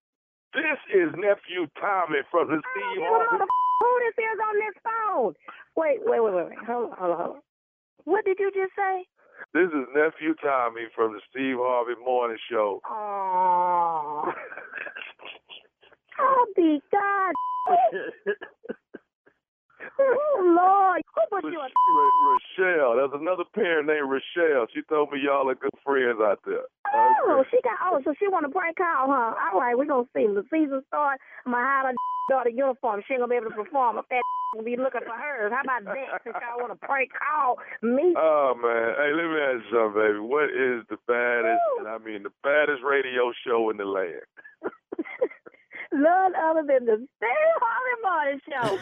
This 0.54 0.78
is 0.94 1.08
nephew 1.16 1.66
Tommy 1.80 2.20
from 2.30 2.48
the 2.48 2.58
I 2.58 2.62
Steve 2.70 2.94
give 2.98 3.02
a 3.02 3.06
Harvey. 3.06 3.38
mother 3.38 3.46
who 3.80 3.90
this 4.04 4.18
is 4.18 4.38
on 4.44 4.54
this 4.58 4.76
phone. 4.84 5.34
Wait, 5.76 5.98
wait, 6.04 6.20
wait, 6.22 6.34
wait, 6.34 6.46
wait. 6.50 6.58
Hold 6.66 6.90
on, 6.92 6.96
hold 6.98 7.10
on, 7.12 7.18
hold 7.20 7.36
on. 7.36 7.42
What 8.04 8.24
did 8.24 8.38
you 8.38 8.50
just 8.54 8.72
say? 8.76 9.04
This 9.54 9.68
is 9.68 9.86
nephew 9.94 10.34
Tommy 10.42 10.86
from 10.94 11.12
the 11.12 11.20
Steve 11.30 11.56
Harvey 11.58 11.94
Morning 12.04 12.38
Show. 12.50 12.80
Oh, 12.88 14.32
I'll 16.18 16.46
be 16.56 16.80
God. 16.92 17.34
Oh 19.98 20.38
Lord, 20.56 21.02
who 21.14 21.22
put 21.30 21.44
you 21.52 21.60
in? 21.60 21.70
Rochelle, 21.70 22.96
there's 22.96 23.14
another 23.20 23.44
parent 23.54 23.86
named 23.88 24.08
Rochelle. 24.08 24.66
She 24.74 24.82
told 24.88 25.10
me 25.12 25.20
y'all 25.24 25.48
are 25.50 25.54
good 25.54 25.74
friends 25.84 26.18
out 26.22 26.40
there. 26.46 26.64
Oh, 26.94 27.40
Okay. 27.40 27.48
she 27.50 27.58
got. 27.62 27.78
Oh, 27.82 28.00
so 28.04 28.14
she 28.18 28.28
want 28.28 28.46
to 28.46 28.52
prank 28.52 28.76
call, 28.76 29.06
huh? 29.08 29.34
All 29.52 29.60
right, 29.60 29.76
we 29.78 29.86
gonna 29.86 30.08
see. 30.14 30.26
The 30.26 30.44
season 30.50 30.82
start. 30.88 31.18
I'm 31.46 31.52
gonna 31.52 31.64
hide 31.64 31.86
her 31.86 31.94
daughter 32.28 32.50
uniform. 32.50 33.02
She 33.06 33.14
ain't 33.14 33.22
gonna 33.22 33.30
be 33.30 33.36
able 33.36 33.50
to 33.50 33.56
perform. 33.56 33.98
If 33.98 34.08
that 34.10 34.22
gonna 34.54 34.64
be 34.64 34.76
looking 34.76 35.02
for 35.06 35.14
hers. 35.14 35.52
How 35.54 35.62
about 35.62 35.84
that? 35.94 36.20
Since 36.24 36.36
y'all 36.42 36.58
want 36.60 36.72
to 36.74 36.80
prank 36.86 37.10
call 37.14 37.58
me. 37.82 38.14
Oh 38.18 38.54
man, 38.58 38.94
hey, 38.98 39.12
let 39.14 39.26
me 39.30 39.38
ask 39.38 39.62
you 39.70 39.70
something, 39.70 40.00
baby. 40.02 40.18
What 40.18 40.50
is 40.50 40.82
the 40.90 40.98
baddest, 41.06 41.62
and 41.78 41.86
I 41.88 41.98
mean 41.98 42.22
the 42.24 42.34
baddest 42.42 42.82
radio 42.82 43.30
show 43.46 43.70
in 43.70 43.76
the 43.76 43.84
land? 43.86 44.26
None 45.92 46.34
other 46.36 46.62
than 46.66 46.84
the 46.86 47.06
Steve 47.16 47.58
Harvey 47.60 47.96
Morning 48.02 48.40
Show. 48.48 48.78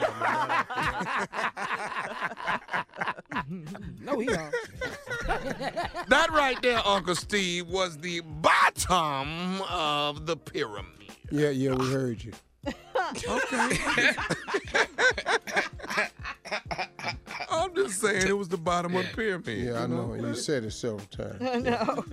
No, 4.01 4.19
he 4.19 4.29
are. 4.29 4.53
that 6.09 6.31
right 6.33 6.61
there, 6.63 6.81
Uncle 6.85 7.15
Steve, 7.15 7.67
was 7.69 7.99
the 7.99 8.21
bottom 8.21 9.61
of 9.71 10.27
the 10.27 10.37
pyramid. 10.37 10.87
Yeah, 11.31 11.51
yeah, 11.51 11.75
we 11.75 11.91
heard 11.91 12.25
you. 12.25 12.33
Okay. 12.67 14.11
I'm 17.51 17.75
just 17.75 18.01
saying 18.01 18.27
it 18.27 18.37
was 18.37 18.49
the 18.49 18.59
bottom 18.59 18.97
of 18.97 19.07
the 19.07 19.15
pyramid. 19.15 19.59
Yeah, 19.59 19.73
I 19.75 19.83
you 19.83 19.89
know. 19.89 20.15
You 20.15 20.35
said 20.35 20.65
it 20.65 20.73
several 20.73 21.01
times. 21.01 21.41
I 21.41 21.59
know. 21.59 22.05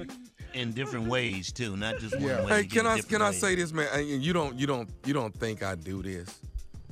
In 0.55 0.71
different 0.71 1.07
ways 1.07 1.51
too, 1.51 1.75
not 1.77 1.99
just 1.99 2.15
one 2.15 2.23
Yeah. 2.27 2.43
way. 2.45 2.49
Hey, 2.49 2.61
you 2.63 2.69
can 2.69 2.87
I 2.87 2.95
different 2.95 3.09
can 3.09 3.21
I 3.21 3.29
ways. 3.29 3.39
say 3.41 3.55
this, 3.55 3.71
man? 3.73 3.87
And 3.93 4.07
you 4.23 4.33
don't 4.33 4.57
you 4.59 4.65
don't 4.67 4.89
you 5.05 5.13
don't 5.13 5.33
think 5.37 5.61
I 5.63 5.75
do 5.75 6.01
this, 6.01 6.27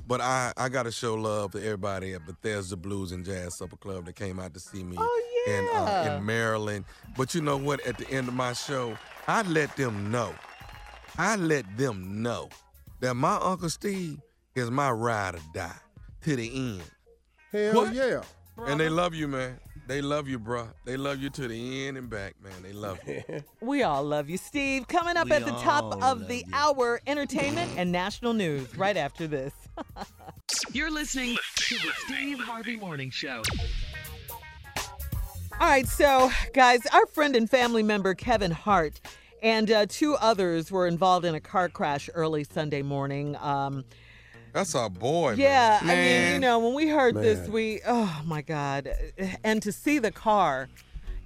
but 0.06 0.20
I 0.20 0.52
I 0.56 0.68
gotta 0.68 0.92
show 0.92 1.14
love 1.14 1.52
to 1.52 1.58
everybody 1.58 2.12
at 2.14 2.24
Bethesda 2.26 2.76
Blues 2.76 3.12
and 3.12 3.24
Jazz 3.24 3.56
Supper 3.58 3.76
Club 3.76 4.04
that 4.06 4.16
came 4.16 4.38
out 4.38 4.54
to 4.54 4.60
see 4.60 4.84
me 4.84 4.96
Oh, 4.98 5.22
in 5.46 5.64
uh, 5.74 5.84
yeah. 6.04 6.16
in 6.18 6.24
Maryland. 6.26 6.84
But 7.16 7.34
you 7.34 7.40
know 7.40 7.56
what? 7.56 7.80
At 7.86 7.98
the 7.98 8.08
end 8.10 8.28
of 8.28 8.34
my 8.34 8.52
show, 8.52 8.96
I 9.26 9.42
let 9.42 9.74
them 9.76 10.10
know. 10.10 10.34
I 11.18 11.36
let 11.36 11.64
them 11.76 12.22
know 12.22 12.48
that 13.00 13.14
my 13.14 13.36
Uncle 13.36 13.70
Steve 13.70 14.18
is 14.54 14.70
my 14.70 14.90
ride 14.90 15.36
or 15.36 15.40
die 15.54 15.72
to 16.22 16.36
the 16.36 16.50
end. 16.54 16.82
Hell 17.52 17.74
What? 17.74 17.94
yeah. 17.94 18.22
And 18.66 18.78
they 18.80 18.88
love 18.88 19.14
you, 19.14 19.26
man. 19.28 19.58
They 19.86 20.00
love 20.00 20.28
you, 20.28 20.38
bruh. 20.38 20.68
They 20.86 20.96
love 20.96 21.20
you 21.20 21.28
to 21.30 21.46
the 21.46 21.86
end 21.86 21.98
and 21.98 22.08
back, 22.08 22.36
man. 22.42 22.62
They 22.62 22.72
love 22.72 22.98
you. 23.06 23.22
We 23.60 23.82
all 23.82 24.02
love 24.02 24.30
you, 24.30 24.38
Steve. 24.38 24.88
Coming 24.88 25.16
up 25.16 25.26
We 25.26 25.32
at 25.32 25.44
the 25.44 25.52
top 25.52 26.02
of 26.02 26.26
the 26.28 26.38
you. 26.38 26.52
hour, 26.52 27.00
entertainment 27.06 27.72
and 27.76 27.92
national 27.92 28.32
news 28.32 28.76
right 28.76 28.96
after 28.96 29.26
this. 29.26 29.52
You're 30.72 30.90
listening 30.90 31.36
to 31.56 31.74
the 31.76 31.90
Steve 32.06 32.38
Harvey 32.40 32.76
Morning 32.76 33.10
Show. 33.10 33.42
All 35.60 35.68
right, 35.68 35.86
so 35.86 36.30
guys, 36.52 36.80
our 36.92 37.06
friend 37.06 37.36
and 37.36 37.48
family 37.48 37.82
member 37.82 38.14
Kevin 38.14 38.50
Hart 38.50 39.00
and 39.42 39.70
uh, 39.70 39.86
two 39.88 40.14
others 40.16 40.70
were 40.72 40.86
involved 40.86 41.24
in 41.26 41.34
a 41.34 41.40
car 41.40 41.68
crash 41.68 42.08
early 42.14 42.44
Sunday 42.44 42.82
morning. 42.82 43.36
Um, 43.36 43.84
That's 44.54 44.76
our 44.76 44.88
boy, 44.88 45.32
yeah, 45.32 45.80
man. 45.82 45.90
I 45.90 45.94
mean, 46.28 46.34
you 46.34 46.38
know, 46.38 46.60
when 46.60 46.74
we 46.74 46.86
heard 46.88 47.16
this, 47.16 47.48
we 47.48 47.80
oh 47.84 48.22
my 48.24 48.40
god, 48.40 48.88
and 49.42 49.60
to 49.62 49.72
see 49.72 49.98
the 49.98 50.12
car. 50.12 50.68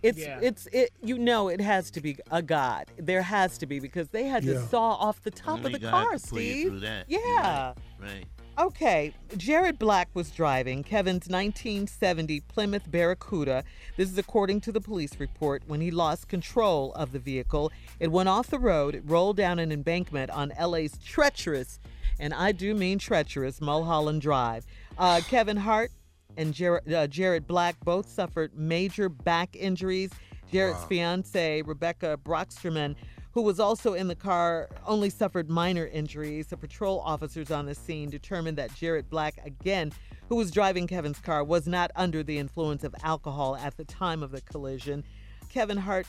It's 0.00 0.16
Yeah. 0.18 0.38
it's 0.40 0.66
it 0.68 0.92
you 1.02 1.18
know 1.18 1.48
it 1.48 1.60
has 1.60 1.90
to 1.90 2.00
be 2.00 2.16
a 2.30 2.40
god. 2.40 2.86
There 2.96 3.20
has 3.20 3.58
to 3.58 3.66
be 3.66 3.80
because 3.80 4.08
they 4.10 4.24
had 4.28 4.44
to 4.44 4.52
Yeah. 4.54 4.66
saw 4.68 4.92
off 4.92 5.20
the 5.24 5.30
top 5.32 5.58
Only 5.58 5.66
of 5.66 5.72
the 5.72 5.78
God 5.80 5.90
car, 5.90 6.10
can 6.10 6.18
Steve. 6.20 6.68
through 6.68 6.80
that. 6.80 7.04
You're 7.10 7.20
Yeah. 7.20 7.66
Right. 7.98 8.08
right. 8.08 8.24
Okay, 8.60 9.12
Jared 9.36 9.76
Black 9.78 10.08
was 10.14 10.30
driving 10.30 10.82
Kevin's 10.84 11.28
1970 11.28 12.40
Plymouth 12.42 12.88
Barracuda. 12.90 13.62
This 13.96 14.08
is 14.10 14.16
according 14.18 14.60
to 14.62 14.72
the 14.72 14.80
police 14.80 15.18
report. 15.18 15.64
When 15.66 15.80
he 15.80 15.90
lost 15.90 16.28
control 16.28 16.92
of 16.94 17.10
the 17.12 17.18
vehicle, 17.18 17.70
it 18.00 18.10
went 18.12 18.28
off 18.28 18.46
the 18.48 18.58
road, 18.58 18.94
it 18.94 19.02
rolled 19.04 19.36
down 19.36 19.58
an 19.58 19.70
embankment 19.72 20.30
on 20.30 20.52
LA's 20.60 20.96
treacherous, 21.04 21.78
and 22.18 22.34
I 22.34 22.52
do 22.52 22.74
mean 22.74 22.98
treacherous, 22.98 23.60
Mulholland 23.60 24.20
Drive. 24.20 24.66
Uh, 24.96 25.20
Kevin 25.28 25.56
Hart 25.56 25.90
and 26.36 26.52
Jared, 26.52 26.92
uh, 26.92 27.06
Jared 27.06 27.46
Black 27.46 27.76
both 27.84 28.08
suffered 28.08 28.52
major 28.54 29.08
back 29.08 29.54
injuries. 29.56 30.10
Jared's 30.50 30.84
fiance, 30.84 31.62
Rebecca 31.62 32.18
Broxterman, 32.24 32.96
who 33.32 33.42
was 33.42 33.60
also 33.60 33.94
in 33.94 34.08
the 34.08 34.14
car, 34.14 34.68
only 34.86 35.10
suffered 35.10 35.50
minor 35.50 35.86
injuries. 35.86 36.46
The 36.46 36.56
patrol 36.56 37.00
officers 37.00 37.50
on 37.50 37.66
the 37.66 37.74
scene 37.74 38.08
determined 38.08 38.56
that 38.58 38.74
Jared 38.74 39.10
Black, 39.10 39.38
again, 39.44 39.92
who 40.28 40.36
was 40.36 40.50
driving 40.50 40.86
Kevin's 40.86 41.20
car, 41.20 41.44
was 41.44 41.66
not 41.66 41.90
under 41.96 42.22
the 42.22 42.38
influence 42.38 42.82
of 42.82 42.94
alcohol 43.02 43.56
at 43.56 43.76
the 43.76 43.84
time 43.84 44.22
of 44.22 44.30
the 44.30 44.40
collision. 44.40 45.04
Kevin 45.48 45.76
Hart 45.76 46.06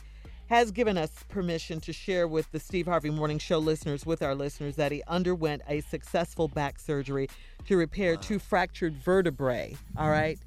has 0.50 0.72
given 0.72 0.98
us 0.98 1.12
permission 1.30 1.80
to 1.82 1.94
share 1.94 2.28
with 2.28 2.52
the 2.52 2.60
Steve 2.60 2.88
Harvey 2.88 3.12
Morning 3.12 3.38
Show 3.38 3.60
listeners, 3.60 4.04
with 4.06 4.24
our 4.24 4.34
listeners, 4.34 4.76
that 4.78 4.92
he 4.92 5.04
underwent 5.08 5.62
a 5.68 5.82
successful 5.82 6.48
back 6.48 6.80
surgery 6.80 7.30
to 7.68 7.78
repair 7.78 8.18
two 8.18 8.40
fractured 8.40 8.96
vertebrae. 8.96 9.78
All 9.96 10.10
right. 10.10 10.40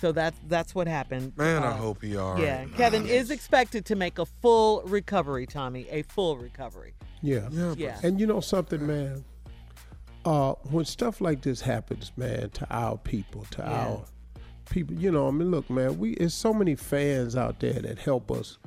So 0.00 0.12
that's 0.12 0.38
that's 0.46 0.74
what 0.74 0.86
happened. 0.86 1.36
Man, 1.36 1.62
I 1.62 1.68
Uh, 1.68 1.72
hope 1.76 2.02
he 2.02 2.16
all 2.16 2.34
right. 2.34 2.42
Yeah, 2.42 2.64
Kevin 2.76 3.06
is 3.06 3.30
expected 3.30 3.84
to 3.86 3.96
make 3.96 4.18
a 4.18 4.24
full 4.24 4.82
recovery, 4.86 5.46
Tommy, 5.46 5.86
a 5.90 6.02
full 6.02 6.36
recovery. 6.38 6.94
Yeah. 7.20 7.48
Yeah, 7.50 7.74
Yeah. 7.76 8.00
And 8.02 8.18
you 8.18 8.26
know 8.26 8.40
something, 8.40 8.86
man? 8.86 9.24
Uh, 10.24 10.52
when 10.70 10.84
stuff 10.84 11.20
like 11.20 11.42
this 11.42 11.60
happens, 11.60 12.12
man, 12.16 12.50
to 12.50 12.66
our 12.70 12.96
people, 12.98 13.46
to 13.50 13.62
Yeah. 13.62 13.68
our 13.88 14.04
people, 14.70 14.94
you 14.94 15.10
know, 15.10 15.26
I 15.28 15.32
mean, 15.32 15.50
look, 15.50 15.68
man, 15.68 15.98
we 15.98 16.12
it's 16.12 16.34
so 16.34 16.54
many 16.54 16.76
fans 16.76 17.36
out 17.36 17.58
there 17.60 17.74
that 17.82 17.98
help 17.98 18.30
us 18.30 18.58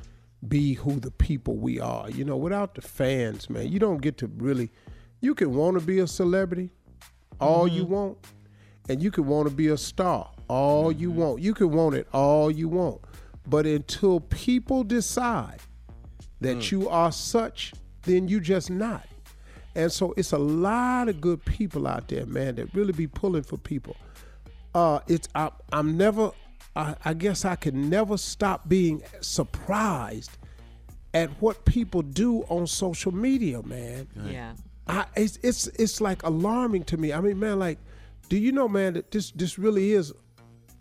be 0.47 0.73
who 0.73 0.99
the 0.99 1.11
people 1.11 1.55
we 1.55 1.79
are. 1.79 2.09
You 2.09 2.25
know, 2.25 2.37
without 2.37 2.75
the 2.75 2.81
fans, 2.81 3.49
man, 3.49 3.71
you 3.71 3.79
don't 3.79 4.01
get 4.01 4.17
to 4.19 4.27
really. 4.27 4.71
You 5.21 5.35
can 5.35 5.55
want 5.55 5.79
to 5.79 5.85
be 5.85 5.99
a 5.99 6.07
celebrity, 6.07 6.69
all 7.39 7.67
you 7.67 7.83
mm-hmm. 7.83 7.93
want, 7.93 8.17
and 8.89 9.01
you 9.01 9.09
can 9.09 9.25
want 9.25 9.47
to 9.47 9.55
be 9.55 9.67
a 9.67 9.77
star, 9.77 10.29
all 10.49 10.91
you 10.91 11.09
mm-hmm. 11.09 11.19
want. 11.19 11.41
You 11.41 11.53
can 11.53 11.71
want 11.71 11.95
it 11.95 12.07
all 12.13 12.51
you 12.51 12.67
want, 12.67 13.01
but 13.47 13.65
until 13.65 14.19
people 14.19 14.83
decide 14.83 15.59
that 16.41 16.57
mm. 16.57 16.71
you 16.71 16.89
are 16.89 17.11
such, 17.11 17.73
then 18.01 18.27
you 18.27 18.39
just 18.39 18.69
not. 18.69 19.07
And 19.75 19.91
so 19.91 20.13
it's 20.17 20.33
a 20.33 20.37
lot 20.37 21.09
of 21.09 21.19
good 21.19 21.43
people 21.45 21.87
out 21.87 22.07
there, 22.09 22.25
man, 22.25 22.55
that 22.55 22.73
really 22.75 22.93
be 22.93 23.07
pulling 23.07 23.43
for 23.43 23.57
people. 23.57 23.95
Uh, 24.75 24.99
it's 25.07 25.27
I, 25.33 25.49
I'm 25.71 25.97
never, 25.97 26.31
I, 26.75 26.95
I 27.05 27.13
guess 27.13 27.45
I 27.45 27.55
can 27.55 27.89
never 27.89 28.17
stop 28.17 28.67
being 28.67 29.03
surprised 29.21 30.31
at 31.13 31.29
what 31.41 31.63
people 31.65 32.01
do 32.01 32.41
on 32.49 32.65
social 32.67 33.11
media, 33.13 33.61
man. 33.63 34.07
Yeah. 34.25 34.53
I, 34.87 35.05
it's 35.15 35.37
it's 35.43 35.67
it's 35.67 36.01
like 36.01 36.23
alarming 36.23 36.83
to 36.85 36.97
me. 36.97 37.13
I 37.13 37.21
mean, 37.21 37.39
man, 37.39 37.59
like, 37.59 37.77
do 38.29 38.37
you 38.37 38.51
know, 38.51 38.67
man, 38.67 38.93
that 38.93 39.11
this 39.11 39.31
this 39.31 39.57
really 39.59 39.91
is 39.93 40.11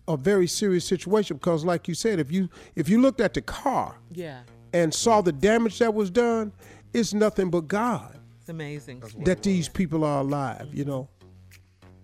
a 0.07 0.17
very 0.17 0.47
serious 0.47 0.83
situation 0.85 1.37
because, 1.37 1.63
like 1.63 1.87
you 1.87 1.93
said, 1.93 2.19
if 2.19 2.31
you 2.31 2.49
if 2.75 2.89
you 2.89 2.99
looked 3.01 3.21
at 3.21 3.33
the 3.33 3.41
car 3.41 3.95
Yeah. 4.11 4.41
and 4.73 4.93
saw 4.93 5.21
the 5.21 5.31
damage 5.31 5.79
that 5.79 5.93
was 5.93 6.09
done, 6.09 6.51
it's 6.93 7.13
nothing 7.13 7.49
but 7.49 7.67
God 7.69 8.19
It's 8.41 8.49
amazing. 8.49 9.03
that 9.23 9.43
these 9.43 9.69
people 9.69 10.03
are 10.03 10.19
alive, 10.19 10.67
you 10.73 10.83
know. 10.83 11.07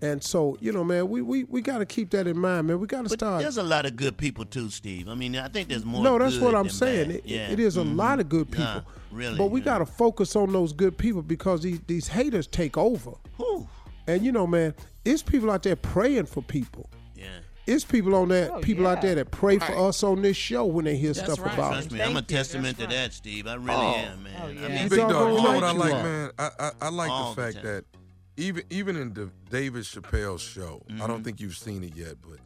And 0.01 0.23
so, 0.23 0.57
you 0.61 0.71
know, 0.71 0.83
man, 0.85 1.09
we 1.09 1.21
we, 1.21 1.43
we 1.43 1.61
got 1.61 1.79
to 1.79 1.85
keep 1.85 2.11
that 2.11 2.25
in 2.25 2.37
mind, 2.39 2.67
man. 2.67 2.79
We 2.79 2.87
got 2.87 3.03
to 3.03 3.09
start. 3.09 3.41
there's 3.41 3.57
a 3.57 3.63
lot 3.63 3.85
of 3.85 3.97
good 3.97 4.15
people 4.17 4.45
too, 4.45 4.69
Steve. 4.69 5.09
I 5.09 5.13
mean, 5.15 5.35
I 5.35 5.49
think 5.49 5.67
there's 5.67 5.83
more. 5.83 6.01
No, 6.01 6.17
that's 6.17 6.35
good 6.37 6.43
what 6.45 6.55
I'm 6.55 6.69
saying. 6.69 7.11
It, 7.11 7.25
yeah. 7.25 7.49
it 7.51 7.59
is 7.59 7.75
a 7.75 7.81
Mhm. 7.81 7.97
lot 7.97 8.19
of 8.21 8.29
good 8.29 8.49
people. 8.49 8.63
Yeah, 8.63 8.81
really. 9.11 9.37
But 9.37 9.47
we 9.51 9.59
yeah. 9.59 9.65
got 9.65 9.77
to 9.79 9.85
focus 9.85 10.37
on 10.37 10.53
those 10.53 10.71
good 10.71 10.97
people 10.97 11.21
because 11.21 11.63
these, 11.63 11.81
these 11.87 12.07
haters 12.07 12.47
take 12.47 12.77
over. 12.77 13.11
Whew. 13.37 13.67
And 14.07 14.23
you 14.25 14.31
know, 14.31 14.47
man, 14.47 14.73
it's 15.03 15.21
people 15.21 15.51
out 15.51 15.63
there 15.63 15.75
praying 15.75 16.27
for 16.27 16.41
people. 16.43 16.89
Yeah. 17.15 17.25
It's 17.67 17.83
people 17.83 18.15
on 18.15 18.29
there, 18.29 18.49
Oh, 18.51 18.61
people 18.61 18.87
out 18.87 19.01
there 19.03 19.13
that 19.15 19.29
pray 19.29 19.59
for 19.59 19.75
us 19.89 20.01
on 20.01 20.23
this 20.23 20.35
show 20.37 20.65
when 20.65 20.85
they 20.85 20.95
hear 20.97 21.13
That's 21.13 21.31
stuff 21.33 21.45
right. 21.45 21.53
about 21.53 21.73
Trust 21.73 21.87
us. 21.87 21.93
me, 21.93 22.01
I'm 22.01 22.17
a 22.17 22.21
testament 22.23 22.77
That's 22.77 22.89
to 22.91 22.95
right. 22.97 23.03
that, 23.03 23.13
Steve. 23.13 23.45
I 23.45 23.53
really 23.55 23.69
Oh. 23.75 23.95
am, 23.95 24.23
man. 24.23 24.33
Oh, 24.41 24.45
I 24.47 24.69
mean, 24.69 24.89
Big 24.89 24.97
dog, 24.97 25.09
you 25.37 25.43
know 25.43 25.51
what 25.53 25.63
I 25.63 25.71
like, 25.73 25.91
man? 25.91 26.31
I, 26.39 26.49
I, 26.59 26.71
I 26.81 26.89
like 26.89 27.09
the 27.09 27.29
the 27.29 27.41
fact 27.41 27.55
time. 27.57 27.65
that 27.65 27.85
even 28.39 28.63
even 28.69 28.95
in 28.95 29.13
the 29.13 29.29
David 29.49 29.83
Chappelle 29.83 30.39
show, 30.39 30.81
I 30.89 30.93
Mm-hmm. 30.93 31.07
don't 31.07 31.23
think 31.23 31.39
you've 31.39 31.57
seen 31.57 31.83
it 31.83 31.95
yet, 31.95 32.15
but 32.21 32.39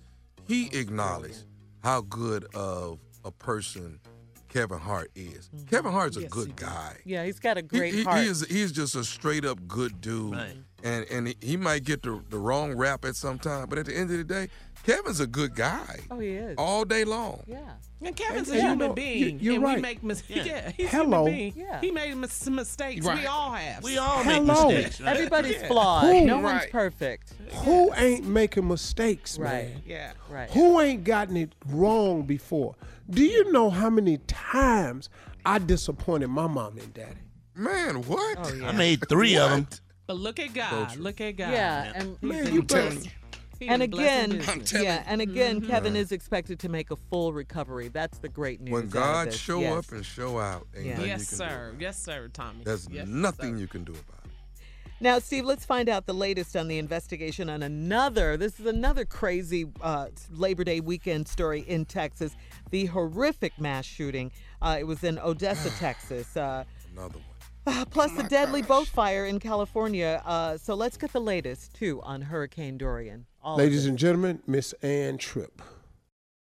he 0.48 0.68
acknowledged 0.78 1.46
how 1.84 2.02
good 2.02 2.46
of 2.56 3.00
a 3.26 3.32
person 3.32 4.00
Kevin 4.50 4.80
Hart 4.80 5.10
is. 5.16 5.50
Kevin 5.70 5.92
Hart's 5.92 6.18
a 6.18 6.22
Yes, 6.22 6.32
good 6.32 6.56
guy. 6.56 6.98
Yeah, 7.06 7.26
he's 7.26 7.40
got 7.40 7.58
a 7.58 7.62
He- 7.62 7.68
great 7.68 7.94
he, 7.94 8.04
heart. 8.04 8.20
he 8.24 8.28
is 8.28 8.46
he's 8.48 8.72
just 8.72 8.96
a 8.96 9.04
straight 9.04 9.46
up 9.46 9.68
good 9.68 10.00
dude. 10.02 10.34
Right. 10.34 10.56
And 10.84 11.06
and 11.10 11.28
he- 11.30 11.38
he 11.42 11.58
might 11.58 11.84
get 11.86 12.04
the, 12.04 12.22
the 12.30 12.38
wrong 12.38 12.76
rap 12.76 13.04
at 13.06 13.16
some 13.16 13.40
time, 13.40 13.68
but 13.70 13.78
at 13.80 13.86
the 13.88 13.96
end 13.98 14.12
of 14.12 14.18
the 14.18 14.24
day, 14.24 14.50
Kevin's 14.84 15.20
a 15.22 15.28
good 15.28 15.56
guy. 15.56 16.02
oh, 16.12 16.20
he 16.20 16.30
is. 16.30 16.56
All 16.58 16.84
day 16.86 17.04
long. 17.06 17.44
Yeah. 17.48 17.58
And 18.06 18.16
Kevin's 18.16 18.50
And- 18.50 18.58
a 18.58 18.60
and 18.60 18.64
you 18.64 18.70
human 18.70 18.88
know, 18.90 18.94
being. 18.94 19.20
you- 19.40 19.40
you're 19.40 19.54
and 19.56 19.64
right. 19.64 19.76
we 19.78 19.82
make 19.82 20.04
mistakes. 20.04 20.46
Yeah. 20.46 20.54
Yeah. 20.54 20.72
he's 20.76 20.86
a 20.88 20.90
Hello. 20.90 21.26
human 21.26 21.34
being. 21.34 21.54
Yeah. 21.58 21.82
He 21.82 21.92
made 21.92 22.16
mis- 22.18 22.50
mistakes. 22.50 23.06
Right. 23.06 23.20
We 23.20 23.26
all 23.26 23.52
have. 23.52 23.84
we 23.84 23.98
all 23.98 24.24
make 24.24 24.36
Hello. 24.36 24.70
mistakes, 24.70 25.02
right? 25.02 25.16
Everybody's 25.16 25.62
Yeah. 25.62 25.68
flawed. 25.68 26.06
Who? 26.06 26.26
no 26.26 26.40
one's 26.40 26.66
perfect. 26.72 27.34
Who 27.64 27.94
ain't 27.96 28.26
making 28.26 28.68
mistakes, 28.68 29.38
Right. 29.38 29.70
man? 29.70 29.82
Yeah. 29.86 30.12
Right. 30.30 30.50
Who 30.52 30.80
ain't 30.82 31.04
gotten 31.04 31.38
it 31.38 31.54
wrong 31.68 32.24
before? 32.24 32.76
Do 33.10 33.24
you 33.24 33.52
know 33.52 33.70
how 33.70 33.90
many 33.90 34.18
times 34.28 35.10
I 35.46 35.60
disappointed 35.60 36.28
my 36.30 36.48
mom 36.48 36.78
and 36.78 36.94
daddy? 36.94 37.18
Man, 37.56 38.02
what? 38.04 38.38
Oh, 38.42 38.54
yeah. 38.54 38.70
I 38.70 38.72
made 38.72 39.08
three 39.08 39.38
of 39.38 39.50
them. 39.52 39.68
But 40.08 40.18
look 40.18 40.40
at 40.40 40.54
God. 40.54 40.96
Look 40.98 41.22
at 41.22 41.38
God. 41.38 41.52
Yeah, 41.52 41.92
and 41.96 42.18
Man, 42.22 42.52
you 42.54 42.60
in 42.62 42.66
better- 42.66 42.90
business. 42.90 43.06
He 43.06 43.12
and 43.62 43.82
again, 43.82 44.30
business. 44.30 44.50
I'm 44.50 44.62
telling 44.64 44.86
yeah, 44.86 45.04
and 45.06 45.22
again, 45.22 45.62
Mm-hmm. 45.62 45.70
Kevin 45.70 45.96
is 45.96 46.12
expected 46.12 46.60
to 46.60 46.70
make 46.70 46.92
a 46.92 46.96
full 46.96 47.34
recovery. 47.34 47.88
That's 47.88 48.18
the 48.20 48.30
great 48.30 48.60
news. 48.62 48.72
When 48.74 48.90
God 48.90 49.34
show 49.34 49.60
Yes. 49.62 49.78
up 49.86 49.92
and 49.92 50.06
show 50.06 50.40
out, 50.40 50.68
Yeah. 50.76 50.82
Yes, 50.84 51.02
you 51.02 51.08
can 51.08 51.20
sir. 51.20 51.74
do. 51.78 51.84
Yes, 51.84 52.02
sir, 52.02 52.30
Tommy. 52.34 52.64
There's 52.64 52.88
yes, 52.92 53.08
nothing 53.08 53.56
sir. 53.56 53.62
you 53.62 53.68
can 53.68 53.84
do 53.84 53.92
about 53.94 54.26
it. 54.26 54.32
Now, 55.00 55.20
Steve, 55.20 55.44
let's 55.44 55.66
find 55.66 55.90
out 55.90 56.06
the 56.06 56.14
latest 56.14 56.56
on 56.56 56.70
the 56.70 56.78
investigation 56.78 57.50
on 57.50 57.62
another. 57.62 58.38
This 58.38 58.58
is 58.60 58.66
another 58.66 59.04
crazy 59.04 59.66
uh, 59.82 60.08
Labor 60.32 60.64
Day 60.64 60.80
weekend 60.80 61.28
story 61.28 61.62
in 61.68 61.84
Texas. 61.86 62.36
The 62.72 62.86
horrific 62.86 63.60
mass 63.60 63.86
shooting. 63.86 64.32
Uh, 64.62 64.78
it 64.80 64.86
was 64.86 65.04
in 65.04 65.20
Odessa, 65.20 65.70
Texas. 65.80 66.38
Uh, 66.38 66.64
Another 66.96 67.20
one. 67.66 67.78
uh, 67.78 67.84
plus 67.90 68.14
the 68.14 68.24
deadly 68.24 68.62
boat 68.62 68.88
fire 68.88 69.26
in 69.26 69.40
California. 69.40 70.22
Uh, 70.26 70.56
so 70.58 70.74
let's 70.74 70.96
get 70.96 71.12
the 71.12 71.20
latest 71.22 71.74
too 71.74 72.02
on 72.04 72.22
Hurricane 72.22 72.78
Dorian. 72.78 73.26
All 73.44 73.58
Ladies 73.58 73.86
and 73.86 73.98
gentlemen, 73.98 74.42
Miss 74.48 74.72
Ann 74.82 75.18
Tripp. 75.18 75.62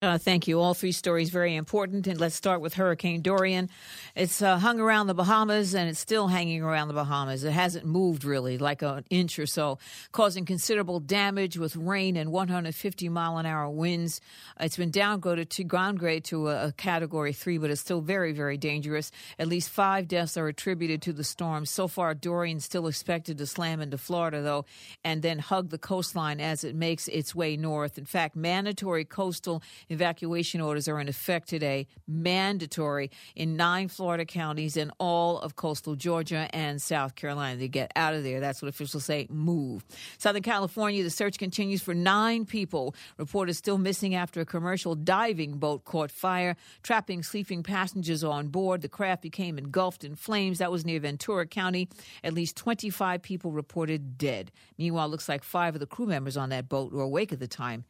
Uh, 0.02 0.16
thank 0.16 0.48
you. 0.48 0.58
All 0.58 0.72
three 0.72 0.92
stories 0.92 1.28
very 1.28 1.54
important. 1.54 2.06
And 2.06 2.18
let's 2.18 2.34
start 2.34 2.62
with 2.62 2.72
Hurricane 2.72 3.20
Dorian. 3.20 3.68
It's 4.16 4.40
uh, 4.40 4.56
hung 4.56 4.80
around 4.80 5.08
the 5.08 5.14
Bahamas 5.14 5.74
and 5.74 5.90
it's 5.90 5.98
still 5.98 6.28
hanging 6.28 6.62
around 6.62 6.88
the 6.88 6.94
Bahamas. 6.94 7.44
It 7.44 7.52
hasn't 7.52 7.84
moved 7.84 8.24
really, 8.24 8.56
like 8.56 8.80
an 8.80 9.04
inch 9.10 9.38
or 9.38 9.44
so, 9.44 9.78
causing 10.10 10.46
considerable 10.46 11.00
damage 11.00 11.58
with 11.58 11.76
rain 11.76 12.16
and 12.16 12.32
150 12.32 13.10
mile 13.10 13.36
an 13.36 13.44
hour 13.44 13.68
winds. 13.68 14.22
It's 14.58 14.78
been 14.78 14.90
downgraded 14.90 15.50
to 15.50 15.64
ground 15.64 15.98
grade 15.98 16.24
to 16.24 16.48
a, 16.48 16.68
a 16.68 16.72
category 16.72 17.34
three, 17.34 17.58
but 17.58 17.68
it's 17.68 17.82
still 17.82 18.00
very, 18.00 18.32
very 18.32 18.56
dangerous. 18.56 19.12
At 19.38 19.48
least 19.48 19.68
five 19.68 20.08
deaths 20.08 20.38
are 20.38 20.48
attributed 20.48 21.02
to 21.02 21.12
the 21.12 21.24
storm. 21.24 21.66
So 21.66 21.88
far, 21.88 22.14
Dorian's 22.14 22.64
still 22.64 22.86
expected 22.86 23.36
to 23.36 23.46
slam 23.46 23.82
into 23.82 23.98
Florida, 23.98 24.40
though, 24.40 24.64
and 25.04 25.20
then 25.20 25.40
hug 25.40 25.68
the 25.68 25.76
coastline 25.76 26.40
as 26.40 26.64
it 26.64 26.74
makes 26.74 27.06
its 27.08 27.34
way 27.34 27.58
north. 27.58 27.98
In 27.98 28.06
fact, 28.06 28.34
mandatory 28.34 29.04
coastal 29.04 29.62
evacuation 29.90 30.60
orders 30.60 30.88
are 30.88 30.98
in 31.00 31.08
effect 31.08 31.48
today, 31.48 31.86
mandatory 32.06 33.10
in 33.36 33.56
nine 33.56 33.88
Florida 33.88 34.24
counties 34.24 34.76
and 34.76 34.90
all 34.98 35.38
of 35.40 35.56
coastal 35.56 35.96
Georgia 35.96 36.48
and 36.52 36.80
South 36.80 37.14
Carolina. 37.16 37.58
They 37.58 37.68
get 37.68 37.92
out 37.96 38.14
of 38.14 38.22
there. 38.22 38.40
That's 38.40 38.62
what 38.62 38.68
officials 38.68 39.04
say. 39.04 39.26
Move. 39.30 39.84
Southern 40.18 40.42
California, 40.42 41.02
the 41.02 41.10
search 41.10 41.38
continues 41.38 41.82
for 41.82 41.94
nine 41.94 42.46
people 42.46 42.94
reported 43.18 43.54
still 43.54 43.78
missing 43.78 44.14
after 44.14 44.40
a 44.40 44.46
commercial 44.46 44.94
diving 44.94 45.58
boat 45.58 45.84
caught 45.84 46.10
fire, 46.10 46.56
trapping 46.82 47.22
sleeping 47.22 47.62
passengers 47.62 48.24
on 48.24 48.48
board. 48.48 48.82
The 48.82 48.88
craft 48.88 49.22
became 49.22 49.58
engulfed 49.58 50.04
in 50.04 50.14
flames. 50.14 50.58
That 50.58 50.70
was 50.70 50.84
near 50.84 51.00
Ventura 51.00 51.46
County. 51.46 51.88
At 52.22 52.32
least 52.32 52.56
25 52.56 53.22
people 53.22 53.50
reported 53.52 54.16
dead. 54.16 54.52
Meanwhile, 54.78 55.08
looks 55.08 55.28
like 55.28 55.42
five 55.42 55.74
of 55.74 55.80
the 55.80 55.86
crew 55.86 56.06
members 56.06 56.36
on 56.36 56.50
that 56.50 56.68
boat 56.68 56.92
were 56.92 57.02
awake 57.02 57.32
at 57.32 57.40
the 57.40 57.48
time 57.48 57.84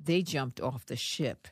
they 0.00 0.22
jumped 0.22 0.60
off 0.60 0.86
the 0.86 0.96
ship. 0.96 1.48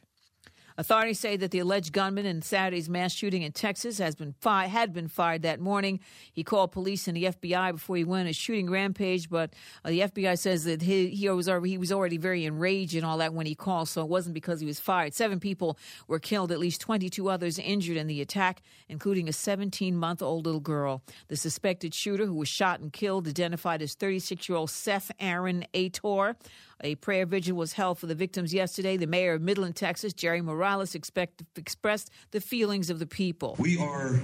Authorities 0.78 1.20
say 1.20 1.36
that 1.36 1.50
the 1.50 1.58
alleged 1.58 1.92
gunman 1.92 2.26
in 2.26 2.42
Saturday's 2.42 2.88
mass 2.88 3.12
shooting 3.12 3.42
in 3.42 3.52
Texas 3.52 3.98
has 3.98 4.14
been 4.14 4.34
fi- 4.40 4.66
had 4.66 4.92
been 4.92 5.08
fired 5.08 5.42
that 5.42 5.60
morning. 5.60 6.00
He 6.32 6.42
called 6.42 6.72
police 6.72 7.06
and 7.08 7.16
the 7.16 7.24
FBI 7.24 7.72
before 7.72 7.96
he 7.96 8.04
went 8.04 8.22
on 8.22 8.26
a 8.28 8.32
shooting 8.32 8.70
rampage, 8.70 9.28
but 9.28 9.52
uh, 9.84 9.90
the 9.90 10.00
FBI 10.00 10.38
says 10.38 10.64
that 10.64 10.82
he, 10.82 11.08
he 11.08 11.28
was 11.28 11.48
already, 11.48 11.70
he 11.70 11.78
was 11.78 11.92
already 11.92 12.16
very 12.16 12.44
enraged 12.44 12.94
and 12.94 13.04
all 13.04 13.18
that 13.18 13.34
when 13.34 13.46
he 13.46 13.54
called, 13.54 13.88
so 13.88 14.02
it 14.02 14.08
wasn't 14.08 14.34
because 14.34 14.60
he 14.60 14.66
was 14.66 14.80
fired. 14.80 15.14
Seven 15.14 15.40
people 15.40 15.78
were 16.08 16.18
killed, 16.18 16.50
at 16.50 16.58
least 16.58 16.80
22 16.80 17.28
others 17.28 17.58
injured 17.58 17.96
in 17.96 18.06
the 18.06 18.20
attack, 18.20 18.62
including 18.88 19.28
a 19.28 19.32
17 19.32 19.96
month 19.96 20.22
old 20.22 20.46
little 20.46 20.60
girl. 20.60 21.02
The 21.28 21.36
suspected 21.36 21.94
shooter, 21.94 22.26
who 22.26 22.34
was 22.34 22.48
shot 22.48 22.80
and 22.80 22.92
killed, 22.92 23.28
identified 23.28 23.82
as 23.82 23.94
36 23.94 24.48
year 24.48 24.56
old 24.56 24.70
Seth 24.70 25.10
Aaron 25.20 25.66
Ator. 25.74 26.36
A 26.84 26.96
prayer 26.96 27.26
vigil 27.26 27.56
was 27.56 27.74
held 27.74 27.98
for 27.98 28.06
the 28.06 28.14
victims 28.14 28.52
yesterday. 28.52 28.96
The 28.96 29.06
mayor 29.06 29.34
of 29.34 29.42
Midland, 29.42 29.76
Texas, 29.76 30.12
Jerry 30.12 30.40
Morales, 30.40 30.94
expect, 30.94 31.42
expressed 31.56 32.10
the 32.32 32.40
feelings 32.40 32.90
of 32.90 32.98
the 32.98 33.06
people. 33.06 33.54
We 33.58 33.78
are 33.78 34.20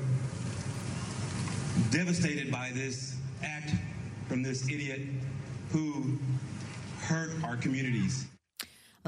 devastated 1.90 2.50
by 2.50 2.72
this 2.74 3.16
act 3.44 3.70
from 4.26 4.42
this 4.42 4.68
idiot 4.68 5.02
who 5.70 6.18
hurt 7.00 7.30
our 7.44 7.56
communities. 7.56 8.26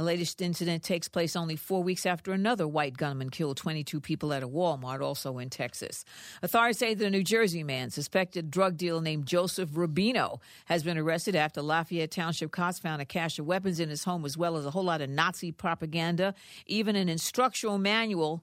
The 0.01 0.07
latest 0.07 0.41
incident 0.41 0.83
takes 0.83 1.09
place 1.09 1.37
only 1.37 1.57
four 1.57 1.83
weeks 1.83 2.07
after 2.07 2.33
another 2.33 2.67
white 2.67 2.97
gunman 2.97 3.29
killed 3.29 3.59
22 3.59 4.01
people 4.01 4.33
at 4.33 4.43
a 4.43 4.49
Walmart, 4.49 5.03
also 5.03 5.37
in 5.37 5.51
Texas. 5.51 6.07
Authorities 6.43 6.79
say 6.79 6.95
that 6.95 7.05
a 7.05 7.11
New 7.11 7.23
Jersey 7.23 7.63
man, 7.63 7.91
suspected 7.91 8.51
drug 8.51 8.79
dealer 8.79 9.03
named 9.03 9.27
Joseph 9.27 9.69
Rubino, 9.73 10.41
has 10.65 10.83
been 10.83 10.97
arrested 10.97 11.37
after 11.37 11.61
Lafayette 11.61 12.13
Township 12.13 12.51
cops 12.51 12.79
found 12.79 13.03
a 13.03 13.05
cache 13.05 13.39
of 13.39 13.45
weapons 13.45 13.79
in 13.79 13.91
his 13.91 14.05
home, 14.05 14.25
as 14.25 14.39
well 14.39 14.57
as 14.57 14.65
a 14.65 14.71
whole 14.71 14.85
lot 14.85 15.03
of 15.03 15.11
Nazi 15.11 15.53
propaganda, 15.53 16.35
even 16.65 16.97
an 16.97 17.11
instructional 17.11 17.77
manual 17.77 18.43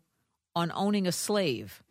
on 0.56 0.72
owning 0.76 1.08
a 1.08 1.12
slave. 1.12 1.82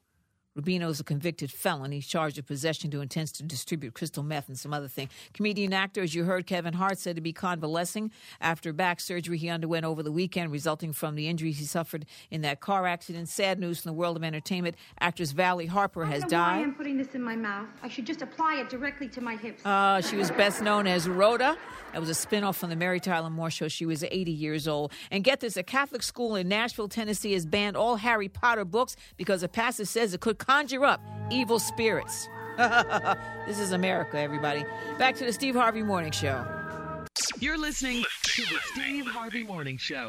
Rubino 0.57 0.89
is 0.89 1.01
a 1.01 1.05
convicted 1.05 1.51
felon. 1.51 1.93
He's 1.93 2.07
charged 2.07 2.37
with 2.37 2.47
possession 2.47 2.91
to 2.93 3.03
intends 3.03 3.31
to 3.33 3.43
distribute 3.43 3.93
crystal 3.93 4.23
meth 4.23 4.49
and 4.49 4.59
some 4.59 4.73
other 4.73 4.89
thing. 4.89 5.11
Comedian 5.35 5.75
actor, 5.75 6.03
as 6.03 6.15
you 6.15 6.25
heard, 6.25 6.47
Kevin 6.47 6.73
Hart 6.73 6.99
said 6.99 7.15
to 7.17 7.21
be 7.21 7.33
convalescing 7.33 8.11
after 8.41 8.73
back 8.73 9.01
surgery 9.01 9.37
he 9.37 9.51
underwent 9.51 9.85
over 9.85 10.03
the 10.03 10.13
weekend, 10.13 10.51
resulting 10.51 10.95
from 10.95 11.15
the 11.15 11.29
injuries 11.29 11.59
he 11.59 11.67
suffered 11.67 12.07
in 12.31 12.41
that 12.41 12.61
car 12.61 12.87
accident. 12.87 13.29
Sad 13.29 13.61
news 13.61 13.81
from 13.81 13.91
the 13.91 13.95
world 13.95 14.17
of 14.17 14.25
entertainment. 14.25 14.77
Actress 14.99 15.33
Valerie 15.33 15.67
Harper 15.67 16.07
has 16.07 16.25
I 16.25 16.29
don't 16.29 16.41
why 16.41 16.55
died. 16.55 16.63
I'm 16.63 16.75
putting 16.75 16.97
this 16.97 17.15
in 17.15 17.23
my 17.23 17.37
mouth. 17.37 17.69
I 17.83 17.89
should 17.89 18.07
just 18.07 18.23
apply 18.23 18.57
it 18.57 18.71
directly 18.71 19.09
to 19.09 19.21
my 19.21 19.37
hips. 19.37 19.65
Uh, 19.65 20.01
she 20.01 20.17
was 20.17 20.31
best 20.31 20.63
known 20.63 20.87
as 20.87 21.07
Rhoda. 21.07 21.59
That 21.93 22.01
was 22.01 22.11
a 22.11 22.13
spinoff 22.13 22.57
from 22.57 22.71
the 22.71 22.77
Mary 22.77 23.01
Tyler 23.01 23.31
Moore 23.31 23.51
Show. 23.51 23.69
She 23.69 23.85
was 23.85 24.05
80 24.05 24.31
years 24.31 24.67
old. 24.67 24.93
And 25.11 25.23
get 25.23 25.41
this 25.41 25.57
a 25.57 25.63
Catholic 25.63 26.03
school 26.03 26.35
in 26.35 26.49
Nashville, 26.49 26.89
Tennessee 26.89 27.33
has 27.35 27.45
banned 27.45 27.77
all 27.77 27.97
Harry 27.97 28.29
Potter 28.29 28.65
books 28.65 28.97
because 29.17 29.43
a 29.43 29.49
pastor 29.49 29.85
says 29.85 30.15
it 30.15 30.21
could 30.21 30.39
conjure 30.47 30.85
up 30.85 31.01
evil 31.31 31.59
spirits. 31.59 32.29
this 33.47 33.59
is 33.59 33.73
America, 33.73 34.19
everybody. 34.19 34.65
Back 34.99 35.17
to 35.17 35.25
the 35.25 35.33
Steve 35.33 35.55
Harvey 35.55 35.83
Morning 35.83 36.13
Show. 36.13 36.47
You're 37.39 37.59
listening 37.59 38.05
to 38.23 38.43
the 38.43 38.59
Steve 38.73 39.07
Harvey 39.07 39.43
Morning 39.43 39.77
Show. 39.77 40.09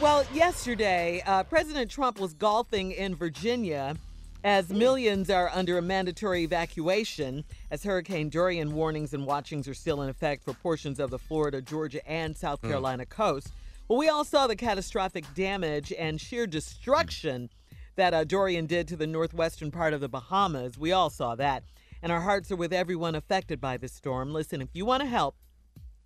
Well, 0.00 0.24
yesterday, 0.32 1.22
uh, 1.26 1.42
President 1.44 1.90
Trump 1.90 2.20
was 2.20 2.34
golfing 2.34 2.92
in 2.92 3.14
Virginia 3.14 3.96
as 4.44 4.70
millions 4.70 5.30
are 5.30 5.50
under 5.54 5.78
a 5.78 5.82
mandatory 5.82 6.42
evacuation 6.42 7.44
as 7.70 7.84
Hurricane 7.84 8.28
Dorian 8.28 8.74
warnings 8.74 9.14
and 9.14 9.24
watchings 9.24 9.68
are 9.68 9.74
still 9.74 10.02
in 10.02 10.08
effect 10.08 10.44
for 10.44 10.52
portions 10.52 10.98
of 10.98 11.10
the 11.10 11.18
Florida, 11.18 11.62
Georgia, 11.62 12.06
and 12.08 12.36
South 12.36 12.60
Mm. 12.62 12.68
Carolina 12.68 13.06
coast. 13.06 13.48
Well, 13.88 13.98
we 13.98 14.08
all 14.08 14.24
saw 14.24 14.46
the 14.46 14.56
catastrophic 14.56 15.24
damage 15.34 15.92
and 15.96 16.20
sheer 16.20 16.46
destruction 16.46 17.50
that 17.96 18.14
uh, 18.14 18.24
Dorian 18.24 18.66
did 18.66 18.88
to 18.88 18.96
the 18.96 19.06
northwestern 19.06 19.70
part 19.70 19.92
of 19.92 20.00
the 20.00 20.08
Bahamas. 20.08 20.78
We 20.78 20.92
all 20.92 21.10
saw 21.10 21.34
that. 21.36 21.64
And 22.02 22.10
our 22.10 22.20
hearts 22.20 22.50
are 22.50 22.56
with 22.56 22.72
everyone 22.72 23.14
affected 23.14 23.60
by 23.60 23.76
this 23.76 23.92
storm. 23.92 24.32
Listen, 24.32 24.60
if 24.60 24.70
you 24.72 24.84
want 24.84 25.02
to 25.02 25.08
help, 25.08 25.36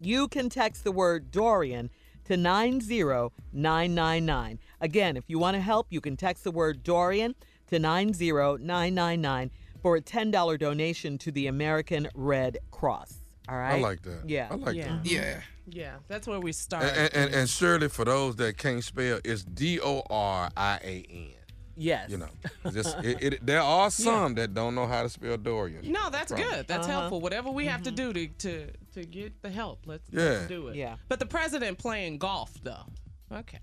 you 0.01 0.29
can 0.29 0.51
text 0.51 0.85
the 0.85 0.93
word 0.93 1.31
Dorian 1.31 1.91
to 2.25 2.37
90999. 2.37 4.59
Again, 4.81 5.17
if 5.17 5.25
you 5.29 5.39
want 5.39 5.55
to 5.55 5.61
help, 5.61 5.87
you 5.91 6.01
can 6.01 6.17
text 6.17 6.45
the 6.45 6.51
word 6.51 6.83
Dorian 6.83 7.35
to 7.69 7.79
90999 7.79 9.51
for 9.81 9.97
a 9.97 10.03
$10 10.03 10.59
donation 10.59 11.19
to 11.19 11.31
the 11.31 11.47
American 11.47 12.09
Red 12.15 12.59
Cross. 12.71 13.19
All 13.49 13.57
right? 13.57 13.77
I 13.77 13.81
like 13.81 14.03
that. 14.03 14.29
Yeah. 14.29 14.49
I 14.51 14.57
like 14.57 14.77
yeah. 14.77 14.89
that. 14.89 15.07
Yeah. 15.07 15.41
Yeah, 15.69 15.97
that's 16.07 16.29
where 16.29 16.39
we 16.39 16.53
start. 16.53 16.85
And, 16.85 17.13
and, 17.13 17.35
and 17.35 17.51
surely 17.51 17.89
for 17.89 18.05
those 18.05 18.37
that 18.37 18.57
can't 18.57 18.85
spell, 18.85 19.19
it's 19.25 19.43
D 19.43 19.81
O 19.81 20.05
R 20.09 20.49
I 20.57 20.77
A 20.77 21.05
N. 21.11 21.36
Yes. 21.77 22.11
You 22.11 22.19
know, 22.19 22.29
just 22.73 22.97
it, 23.05 23.23
it, 23.23 23.47
there 23.47 23.61
are 23.61 23.91
some 23.91 24.35
that 24.37 24.55
don't 24.55 24.75
know 24.75 24.87
how 24.87 25.03
to 25.03 25.09
spell 25.09 25.37
Dorian. 25.37 25.91
No, 25.93 26.09
that's 26.11 26.33
Problem. 26.33 26.51
good. 26.51 26.67
That's 26.69 26.87
Uh-huh. 26.89 27.01
helpful. 27.01 27.21
Whatever 27.21 27.51
we 27.51 27.67
have 27.67 27.83
to 27.83 27.91
do 27.91 28.13
to, 28.13 28.27
to 28.29 28.67
to 28.95 29.05
get 29.05 29.43
the 29.43 29.51
help, 29.51 29.81
let's, 29.87 30.09
Yeah. 30.11 30.23
let's 30.23 30.47
do 30.49 30.69
it. 30.69 30.77
Yeah. 30.77 30.97
But 31.09 31.19
the 31.19 31.27
president 31.27 31.77
playing 31.79 32.19
golf 32.19 32.53
though. 32.63 32.87
Okay. 33.31 33.59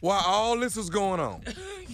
While 0.00 0.22
all 0.26 0.58
this 0.58 0.76
is 0.76 0.90
going 0.90 1.20
on, 1.20 1.42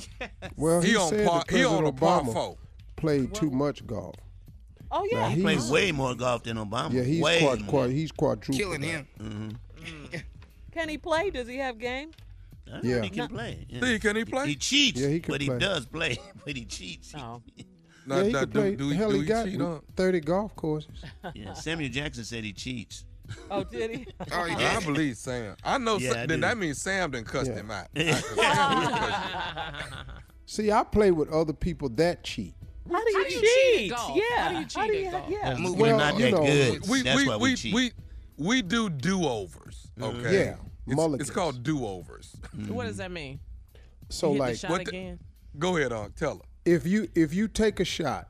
Well, 0.57 0.81
he, 0.81 0.91
He 0.91 0.97
on 0.97 1.09
said 1.11 1.27
par- 1.29 1.45
that 1.49 1.57
he 1.57 1.65
on 1.65 1.85
a 1.87 1.93
par 1.93 2.21
Obama 2.23 2.33
four. 2.33 2.57
played 2.97 3.35
too 3.35 3.51
much 3.51 3.87
golf. 3.87 4.15
Oh, 4.91 5.07
Now, 5.13 5.19
yeah. 5.21 5.29
He 5.31 5.43
played 5.43 5.59
he's- 5.59 5.71
way 5.71 5.93
more 5.93 6.15
golf 6.15 6.43
than 6.45 6.57
Obama. 6.57 6.93
Yeah, 6.93 7.03
he's 7.03 7.23
way 7.23 7.41
quad, 7.41 7.61
more. 7.61 7.69
quad, 7.71 7.91
he's 7.91 8.13
quadruple. 8.13 8.55
Killing 8.57 8.83
him. 8.83 9.07
Mm-hmm. 9.21 10.17
Can 10.73 10.89
he 10.89 10.99
play? 10.99 11.31
Does 11.31 11.47
he 11.49 11.57
have 11.59 11.79
game? 11.79 12.11
I 12.73 12.81
Yeah. 12.83 13.03
He 13.03 13.11
can 13.11 13.29
play. 13.29 13.67
Yeah. 13.69 13.81
See, 13.81 13.99
can 13.99 14.17
he 14.17 14.25
play? 14.25 14.49
He 14.49 14.57
cheats, 14.57 15.01
Yeah, 15.01 15.09
he 15.09 15.21
can 15.21 15.33
but 15.33 15.41
he 15.41 15.49
does 15.49 15.87
play. 15.87 16.19
But 16.45 16.57
he 16.57 16.65
cheats. 16.65 17.13
Oh. 17.17 17.43
Now, 18.07 18.19
yeah, 18.19 18.25
he 18.25 18.33
now, 18.33 18.41
could 18.41 18.53
do, 18.53 18.61
play. 18.61 18.77
do, 18.77 18.89
he- 18.91 18.97
Hell, 18.97 19.09
do 19.09 19.15
he 19.15 19.21
he 19.23 19.27
got 19.27 19.47
cheat 19.47 19.61
on? 19.63 19.81
30 19.97 20.21
golf 20.21 20.55
courses. 20.55 20.91
Yeah. 21.35 21.55
Samuel 21.55 21.91
Jackson 21.91 22.25
said 22.25 22.45
he 22.45 22.53
cheats. 22.53 23.07
Oh, 23.51 23.65
did 23.65 23.91
he? 23.91 24.07
Oh, 24.31 24.43
I 24.43 24.81
believe 24.85 25.17
Sam. 25.17 25.57
I 25.65 25.79
know. 25.79 25.97
Yeah, 25.97 26.13
Sam, 26.13 26.23
I 26.23 26.27
then 26.27 26.41
that 26.41 26.59
means 26.59 26.79
Sam 26.83 27.11
done 27.11 27.25
cussed 27.25 27.51
Yeah. 27.51 27.57
him 27.57 27.71
out. 27.71 27.87
Sam. 27.97 30.15
See, 30.47 30.71
I 30.71 30.85
play 30.85 31.11
with 31.11 31.31
other 31.31 31.55
people 31.55 31.89
that 31.91 32.23
cheat. 32.23 32.55
How 32.91 33.03
do 33.03 33.11
you, 33.11 33.19
How 33.19 33.25
do 33.29 33.35
you 33.35 33.41
cheat? 33.41 33.79
cheat? 33.79 33.91
Yeah. 33.91 34.43
How 34.43 34.49
do 34.51 34.59
you 34.59 34.67
cheat 34.67 35.07
at 35.07 35.13
golf? 35.13 35.31
Yeah. 35.31 35.57
Moving 35.57 35.79
Well, 35.81 35.99
not 35.99 36.19
you 36.19 36.25
that 36.27 36.31
know, 36.33 36.45
good. 36.45 36.89
we, 36.89 37.03
That's 37.03 37.17
we, 37.17 37.29
why 37.29 37.37
we, 37.37 37.43
we, 37.51 37.57
cheat. 37.57 37.75
we, 37.75 37.93
we 38.37 38.63
do 38.63 38.91
do 38.91 39.25
overs. 39.25 39.89
Mm-hmm. 39.99 40.19
Okay. 40.19 40.45
Yeah, 40.45 40.57
It's, 40.87 40.97
mulligans. 40.97 41.29
it's 41.29 41.35
called 41.35 41.63
do 41.63 41.87
overs. 41.87 42.37
What 42.69 42.85
does 42.85 42.99
that 42.99 43.11
mean? 43.11 43.41
So, 44.09 44.29
You 44.29 44.33
hit 44.35 44.41
like, 44.41 44.53
the 44.53 44.59
shot 44.59 44.71
what 44.71 44.85
the- 44.85 44.91
again. 44.91 45.19
Go 45.59 45.77
ahead, 45.77 45.93
Unc. 45.93 46.15
Tell 46.17 46.35
her. 46.35 46.41
if 46.65 46.87
you 46.87 47.09
if 47.15 47.33
you 47.33 47.47
take 47.47 47.79
a 47.79 47.85
shot, 47.85 48.29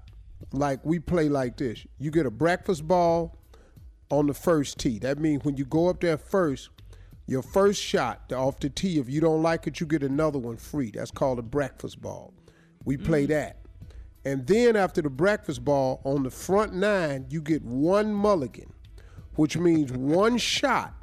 like 0.52 0.84
we 0.84 0.98
play 0.98 1.28
like 1.28 1.56
this, 1.56 1.86
you 1.98 2.10
get 2.10 2.26
a 2.26 2.30
breakfast 2.30 2.86
ball 2.86 3.38
on 4.10 4.26
the 4.26 4.34
first 4.34 4.78
tee. 4.78 4.98
That 4.98 5.18
means 5.18 5.44
when 5.44 5.56
you 5.56 5.64
go 5.64 5.88
up 5.88 6.00
there 6.00 6.18
first, 6.18 6.68
your 7.26 7.42
first 7.42 7.80
shot 7.80 8.30
off 8.32 8.60
the 8.60 8.68
tee, 8.68 8.98
if 8.98 9.08
you 9.08 9.20
don't 9.20 9.42
like 9.42 9.66
it, 9.66 9.80
you 9.80 9.86
get 9.86 10.02
another 10.02 10.38
one 10.38 10.58
free. 10.58 10.90
That's 10.90 11.10
called 11.10 11.38
a 11.38 11.42
breakfast 11.42 12.02
ball. 12.02 12.34
We 12.84 12.98
play 12.98 13.24
mm. 13.24 13.28
that. 13.28 13.60
And 14.26 14.46
then 14.46 14.76
after 14.76 15.02
the 15.02 15.10
breakfast 15.10 15.64
ball, 15.64 16.00
on 16.04 16.22
the 16.22 16.30
front 16.30 16.74
nine, 16.74 17.26
you 17.30 17.40
get 17.40 17.62
one 17.62 18.12
mulligan, 18.12 18.72
which 19.36 19.56
means 19.56 19.92
one 19.92 20.38
shot 20.38 20.94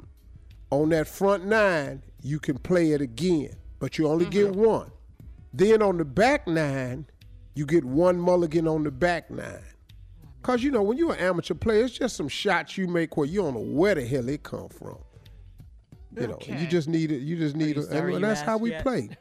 on 0.72 0.88
that 0.88 1.06
front 1.06 1.44
nine, 1.44 2.02
you 2.22 2.40
can 2.40 2.56
play 2.56 2.92
it 2.92 3.02
again, 3.02 3.54
but 3.78 3.98
you 3.98 4.08
only 4.08 4.24
get 4.24 4.52
mm-hmm. 4.52 4.64
one. 4.64 4.90
Then 5.52 5.82
on 5.82 5.98
the 5.98 6.04
back 6.04 6.48
nine, 6.48 7.04
you 7.54 7.66
get 7.66 7.84
one 7.84 8.18
mulligan 8.18 8.66
on 8.66 8.82
the 8.82 8.90
back 8.90 9.30
nine. 9.30 9.62
Cause 10.40 10.62
you 10.62 10.70
know 10.70 10.82
when 10.82 10.96
you're 10.96 11.12
an 11.12 11.20
amateur 11.20 11.54
player, 11.54 11.84
it's 11.84 11.96
just 11.96 12.16
some 12.16 12.26
shots 12.26 12.78
you 12.78 12.88
make 12.88 13.16
where 13.18 13.26
you 13.26 13.42
don't 13.42 13.54
know 13.54 13.60
where 13.60 13.94
the 13.94 14.04
hell 14.04 14.28
it 14.30 14.42
come 14.42 14.70
from. 14.70 14.96
You 16.18 16.26
know, 16.28 16.38
you 16.46 16.66
just 16.66 16.88
need 16.88 17.12
it. 17.12 17.18
You 17.20 17.36
just 17.36 17.54
need 17.54 17.76
it, 17.76 17.84
sorry 17.84 18.14
and 18.14 18.22
you 18.22 18.26
that's 18.26 18.40
how 18.40 18.56
we 18.56 18.70
yet? 18.70 18.82
play. 18.82 19.10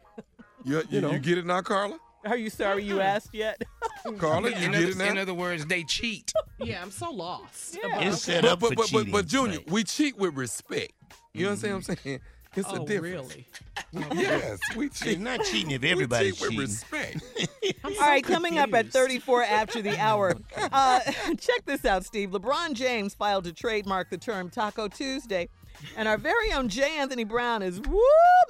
You, 0.64 0.84
you, 0.92 1.02
know. 1.02 1.10
you 1.12 1.18
get 1.18 1.40
it 1.40 1.46
now, 1.48 1.64
Carla? 1.64 1.98
Are 2.24 2.38
you 2.38 2.52
sorry 2.52 2.84
you 2.84 3.02
asked 3.02 3.34
yet? 3.34 3.60
Carla, 4.20 4.50
you 4.50 4.56
In 4.58 4.72
get 4.74 4.82
it 4.84 4.94
other, 4.96 5.06
in 5.06 5.16
now? 5.16 5.22
other 5.24 5.34
words, 5.34 5.66
they 5.66 5.84
cheat. 5.84 6.32
Yeah, 6.60 6.84
I'm 6.84 6.92
so 6.92 7.10
lost. 7.10 7.76
Yeah. 7.82 7.90
about- 7.90 8.04
It's 8.06 8.22
set 8.22 8.44
But, 8.44 8.52
up 8.52 8.60
but, 8.60 8.70
for 8.70 8.76
but, 8.76 8.82
but, 8.82 8.88
cheating. 9.00 9.12
but 9.12 9.26
Junior, 9.26 9.58
Right. 9.58 9.72
we 9.72 9.84
cheat 9.84 10.18
with 10.20 10.36
respect. 10.36 10.92
You 11.34 11.46
know 11.46 11.52
what 11.56 11.64
I'm 11.66 11.82
saying? 11.82 12.20
It's 12.54 12.68
a 12.68 12.82
Oh, 12.82 12.86
difference. 12.86 13.34
really? 13.34 13.48
Yes, 14.14 14.60
we 14.76 14.90
cheat. 14.90 15.08
It's 15.14 15.22
not 15.22 15.42
cheating 15.46 15.72
if 15.72 15.82
we 15.84 15.90
everybody's 15.90 16.38
cheat 16.38 16.58
with 16.58 16.84
cheating. 16.92 17.22
respect. 17.22 17.76
All 17.86 17.92
right, 18.08 18.22
coming 18.22 18.58
up 18.58 18.74
at 18.74 18.90
34 18.90 19.44
after 19.44 19.82
the 19.82 19.98
hour. 19.98 20.34
Uh, 20.58 21.00
check 21.40 21.64
this 21.66 21.86
out, 21.86 22.04
Steve. 22.04 22.32
LeBron 22.32 22.74
James 22.74 23.14
filed 23.16 23.46
to 23.46 23.54
trademark 23.54 24.10
the 24.10 24.18
term 24.18 24.50
Taco 24.50 24.90
Tuesday. 24.90 25.48
And 25.96 26.10
our 26.10 26.18
very 26.18 26.52
own 26.52 26.68
J. 26.68 26.98
Anthony 26.98 27.24
Brown 27.24 27.62
is 27.62 27.80
woo 27.80 28.02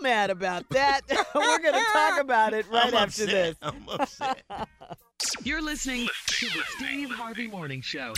mad 0.02 0.32
about 0.32 0.68
that. 0.70 1.02
We're 1.36 1.60
going 1.60 1.74
to 1.76 1.86
talk 1.94 2.20
about 2.20 2.56
it 2.56 2.66
right 2.72 2.88
I'm 2.88 2.96
after 2.96 3.24
upset. 3.24 3.30
this. 3.30 3.56
I'm 3.62 3.88
upset. 3.88 4.44
You're 5.44 5.62
listening 5.62 6.08
to 6.26 6.46
the 6.48 6.64
Steve 6.78 7.12
Harvey 7.12 7.46
Morning 7.48 7.82
Show. 7.82 8.14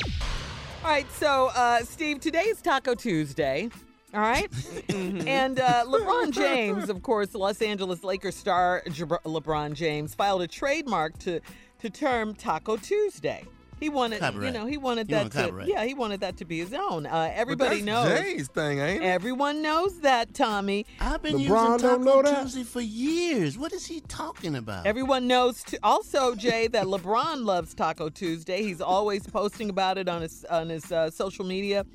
All 0.86 0.90
right, 0.92 1.12
so 1.12 1.52
uh, 1.56 1.84
Steve, 1.84 2.22
today 2.22 2.44
is 2.44 2.62
Taco 2.62 2.96
Tuesday. 2.96 3.70
All 4.14 4.20
right, 4.22 4.48
and 4.90 5.60
uh, 5.60 5.86
LeBron 5.88 6.32
James, 6.32 6.88
of 6.90 7.02
course, 7.02 7.34
Los 7.34 7.62
Angeles 7.64 8.04
Lakers 8.04 8.36
star 8.36 8.84
Jabr- 8.88 9.24
LeBron 9.24 9.74
James, 9.74 10.14
filed 10.14 10.44
a 10.44 10.48
trademark 10.48 11.18
to 11.20 11.40
to 11.80 11.90
term 11.90 12.36
Taco 12.36 12.78
Tuesday. 12.78 13.44
He 13.80 13.90
wanted, 13.90 14.22
you 14.36 14.52
know, 14.52 14.66
he 14.66 14.78
wanted 14.78 15.08
He 15.08 15.14
that 15.14 15.18
wanted 15.24 15.32
to, 15.34 15.38
copyright. 15.40 15.68
yeah, 15.68 15.84
he 15.84 15.94
wanted 15.94 16.22
that 16.22 16.38
to 16.38 16.46
be 16.46 16.58
his 16.60 16.74
own. 16.74 17.06
Uh, 17.06 17.10
But 17.12 17.32
everybody 17.38 17.82
that's 17.82 17.84
knows. 17.86 18.18
Jay's 18.20 18.48
thing, 18.48 18.80
ain't 18.80 19.04
it? 19.04 19.06
Everyone 19.06 19.62
knows 19.62 20.00
that, 20.02 20.34
Tommy. 20.34 20.86
I've 21.02 21.22
been 21.22 21.34
LeBron 21.34 21.40
using 21.40 21.78
don't 21.90 22.06
Taco? 22.06 22.44
Tuesday 22.44 22.64
for 22.64 22.80
years. 22.80 23.58
What 23.58 23.74
is 23.74 23.86
he 23.86 24.00
talking 24.02 24.56
about? 24.56 24.86
Everyone 24.86 25.28
knows 25.28 25.64
t- 25.64 25.78
also, 25.84 26.34
Jay, 26.34 26.68
that 26.68 26.86
LeBron 26.86 27.44
loves 27.44 27.74
Taco 27.74 28.08
Tuesday. 28.08 28.62
He's 28.64 28.80
always 28.80 29.28
posting 29.28 29.70
about 29.70 29.98
it 29.98 30.08
on 30.08 30.22
his 30.22 30.46
on 30.46 30.70
his 30.70 30.90
uh, 30.90 31.10
social 31.10 31.44
media 31.44 31.86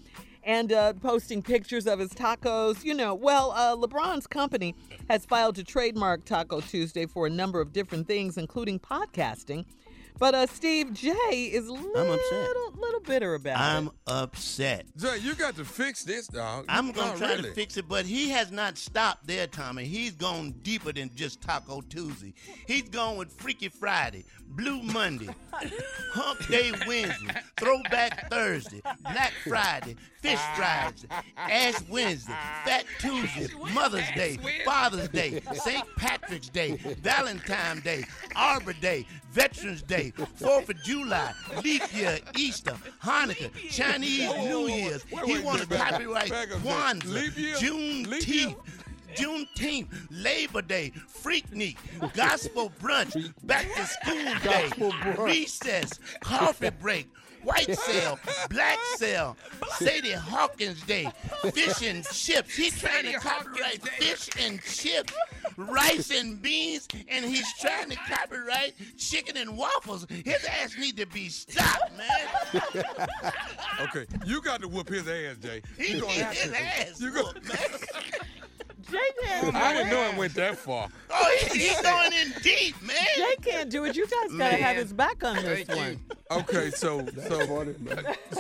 and 0.49 0.73
uh, 0.73 0.95
posting 0.95 1.43
pictures 1.43 1.87
of 1.87 1.99
his 1.99 2.11
tacos. 2.11 2.83
You 2.83 2.95
know, 2.95 3.15
well, 3.15 3.53
uh, 3.53 3.77
LeBron's 3.77 4.27
company 4.27 4.75
has 5.09 5.27
filed 5.27 5.55
to 5.57 5.63
trademark 5.63 6.25
Taco 6.25 6.61
Tuesday 6.63 7.05
for 7.07 7.27
a 7.27 7.31
number 7.31 7.61
of 7.61 7.73
different 7.73 8.09
things, 8.09 8.39
including 8.39 8.81
podcasting. 8.81 9.67
But 10.19 10.35
uh, 10.35 10.47
Steve 10.47 10.93
J 10.95 11.11
is 11.13 11.67
a 11.69 11.73
little, 11.73 12.13
upset. 12.13 12.49
little 12.77 13.01
bitter 13.09 13.35
about 13.35 13.57
it. 13.57 13.61
I'm 13.61 13.91
upset. 14.07 14.85
Jay, 14.97 15.19
you 15.19 15.35
got 15.35 15.57
to 15.57 15.65
fix 15.65 16.03
this, 16.05 16.27
dog. 16.27 16.67
I'm 16.69 16.93
gonna 16.93 17.09
Not 17.11 17.17
try 17.19 17.29
really. 17.35 17.49
to 17.51 17.55
fix 17.55 17.77
it, 17.77 17.89
but 17.89 18.05
he 18.05 18.29
has 18.31 18.51
not 18.51 18.77
stopped 18.77 19.27
there, 19.27 19.47
Tommy. 19.47 19.85
He's 19.85 20.13
gone 20.13 20.55
deeper 20.63 20.93
than 20.93 21.11
just 21.15 21.41
Taco 21.41 21.81
Tuesday. 21.83 22.35
He's 22.67 22.89
gone 22.89 23.17
with 23.17 23.33
Freaky 23.33 23.69
Friday, 23.69 24.25
Blue 24.49 24.83
Monday, 24.83 25.29
Hump 26.13 26.47
Day 26.49 26.73
Wednesday, 26.87 27.35
Throwback 27.57 28.31
Thursday, 28.31 28.81
Black 29.03 29.33
Friday, 29.47 29.97
Fish 30.21 30.41
Friday, 30.57 31.07
Ash 31.37 31.81
Wednesday, 31.89 32.33
Fat 32.65 32.85
Tuesday, 32.99 33.49
Mother's 33.73 34.11
Day, 34.15 34.37
Father's 34.65 35.09
Day, 35.09 35.41
St. 35.55 35.85
Patrick's 35.97 36.49
Day, 36.49 36.77
Valentine's 37.03 37.83
Day, 37.83 38.05
Arbor 38.37 38.75
Day, 38.75 39.07
Veterans 39.31 39.83
Day, 39.83 40.13
Fourth 40.37 40.69
of 40.69 40.83
July, 40.83 41.33
Leap 41.63 41.83
Year, 41.95 42.19
Easter, 42.37 42.75
Hanukkah, 43.03 43.51
Chinese 43.71 44.33
New 44.35 44.69
Year's. 44.69 45.03
He 45.05 45.35
wait, 45.35 45.45
want 45.45 45.61
to 45.61 45.67
back 45.67 45.81
up, 45.81 45.91
copyright 45.93 46.31
back 46.31 46.55
up, 46.55 46.61
Kwanzaa, 46.61 47.57
Juneteenth. 47.57 48.57
Juneteenth, 49.15 49.89
Labor 50.11 50.63
Day, 50.63 50.93
Freaknik, 51.23 51.77
Gospel 52.15 52.71
Brunch, 52.81 53.33
Back 53.45 53.67
to 53.75 53.87
School 53.87 54.25
Day, 54.43 54.69
Gospel 54.69 54.93
brunch. 54.93 55.19
Recess, 55.19 55.99
Coffee 56.21 56.71
Break, 56.71 57.09
White 57.49 57.79
Sale, 57.79 58.19
Black 58.51 58.79
Sale, 58.97 59.37
Sadie 59.79 60.13
Hawkins 60.13 60.83
Day, 60.83 61.09
Fish 61.53 61.83
and 61.83 62.05
Chips. 62.05 62.55
He's 62.55 62.79
trying 62.79 63.05
to 63.07 63.13
copyright 63.15 63.81
Hawkins 63.81 63.99
Day. 63.99 64.07
fish 64.07 64.29
and 64.47 64.63
chips, 64.63 65.15
rice 65.57 66.11
and 66.11 66.43
beans, 66.43 66.87
and 67.09 67.25
he's 67.25 67.47
trying 67.59 67.89
to 67.91 67.97
copyright 67.97 68.75
chicken 68.99 69.37
and 69.39 69.57
waffles. 69.57 70.07
His 70.11 70.45
ass 70.45 70.77
need 70.79 70.97
to 70.99 71.07
be 71.07 71.29
stopped, 71.29 71.93
man. 71.97 72.63
Okay, 73.81 74.07
you 74.27 74.43
got 74.43 74.61
to 74.61 74.67
whoop 74.69 74.89
his 74.89 75.07
ass, 75.07 75.37
Jay. 75.41 75.63
He 75.77 75.95
You 75.95 76.01
gonna 76.01 76.13
need 76.15 76.23
have 76.23 76.37
his 76.37 76.51
to. 76.51 76.61
ass 76.61 77.01
You 77.01 77.13
go- 77.13 77.33
whooped, 78.91 79.53
man. 79.53 79.57
I 79.57 79.73
didn't 79.73 79.91
know 79.91 80.03
it 80.11 80.17
went 80.17 80.35
that 80.35 80.57
far. 80.57 80.89
Oh, 81.11 81.37
he, 81.41 81.59
he's 81.59 81.81
going 81.81 82.13
in 82.13 82.33
deep, 82.43 82.81
man. 82.83 82.97
Jay 83.17 83.37
can't 83.43 83.71
do 83.71 83.85
it. 83.85 83.97
You 83.97 84.07
guys 84.07 84.33
gotta 84.37 84.57
have 84.57 84.77
his 84.77 84.93
back 84.93 85.23
on 85.25 85.37
this 85.37 85.67
Thank 85.67 85.71
you. 85.71 85.77
one. 85.77 86.41
Okay, 86.41 86.71
so 86.71 87.07
so 87.27 87.65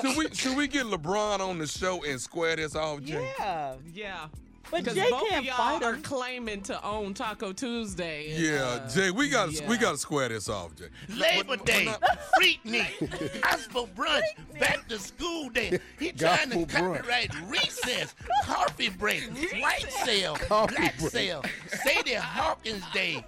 should 0.00 0.16
we 0.16 0.28
should 0.34 0.56
we 0.56 0.68
get 0.68 0.86
LeBron 0.86 1.40
on 1.40 1.58
the 1.58 1.66
show 1.66 2.04
and 2.04 2.20
square 2.20 2.56
this 2.56 2.74
off, 2.74 3.02
Jay? 3.02 3.32
Yeah. 3.38 3.74
Yeah. 3.92 4.26
But 4.70 4.84
Because 4.84 4.96
Jay 4.96 5.10
both 5.10 5.28
can't 5.28 5.40
of 5.40 5.44
y'all 5.46 5.56
fight 5.56 5.82
are 5.82 5.94
him. 5.94 6.02
claiming 6.02 6.60
to 6.62 6.84
own 6.84 7.14
Taco 7.14 7.52
Tuesday. 7.52 8.32
and, 8.32 8.42
Yeah, 8.44 8.62
uh, 8.64 8.88
Jay, 8.88 9.10
we 9.10 9.28
got 9.30 9.50
to 9.50 9.64
we 9.66 9.76
yeah. 9.76 9.80
got 9.80 9.92
to 9.92 9.98
square 9.98 10.28
this 10.28 10.48
off, 10.48 10.74
Jay. 10.76 10.88
Labor 11.08 11.44
But- 11.48 11.58
but 11.58 11.66
Day, 11.66 11.84
not- 11.86 12.02
Freaknik, 12.38 13.40
Gospel 13.42 13.88
Brunch, 13.96 14.20
Back 14.60 14.86
to 14.88 14.98
School 14.98 15.48
Day. 15.50 15.78
He 15.98 16.12
trying 16.12 16.50
to 16.50 16.64
Gospel 16.64 16.66
brunch. 16.66 16.96
copyright 16.98 17.30
Recess, 17.48 18.14
Coffee 18.44 18.88
Break, 18.90 19.22
White 19.60 19.90
Sale, 20.04 20.36
Coffee 20.36 20.74
Black 20.76 20.98
break. 20.98 21.10
Sale, 21.12 21.44
Sadie 21.82 22.14
Hawkins 22.14 22.84
Day, 22.92 23.24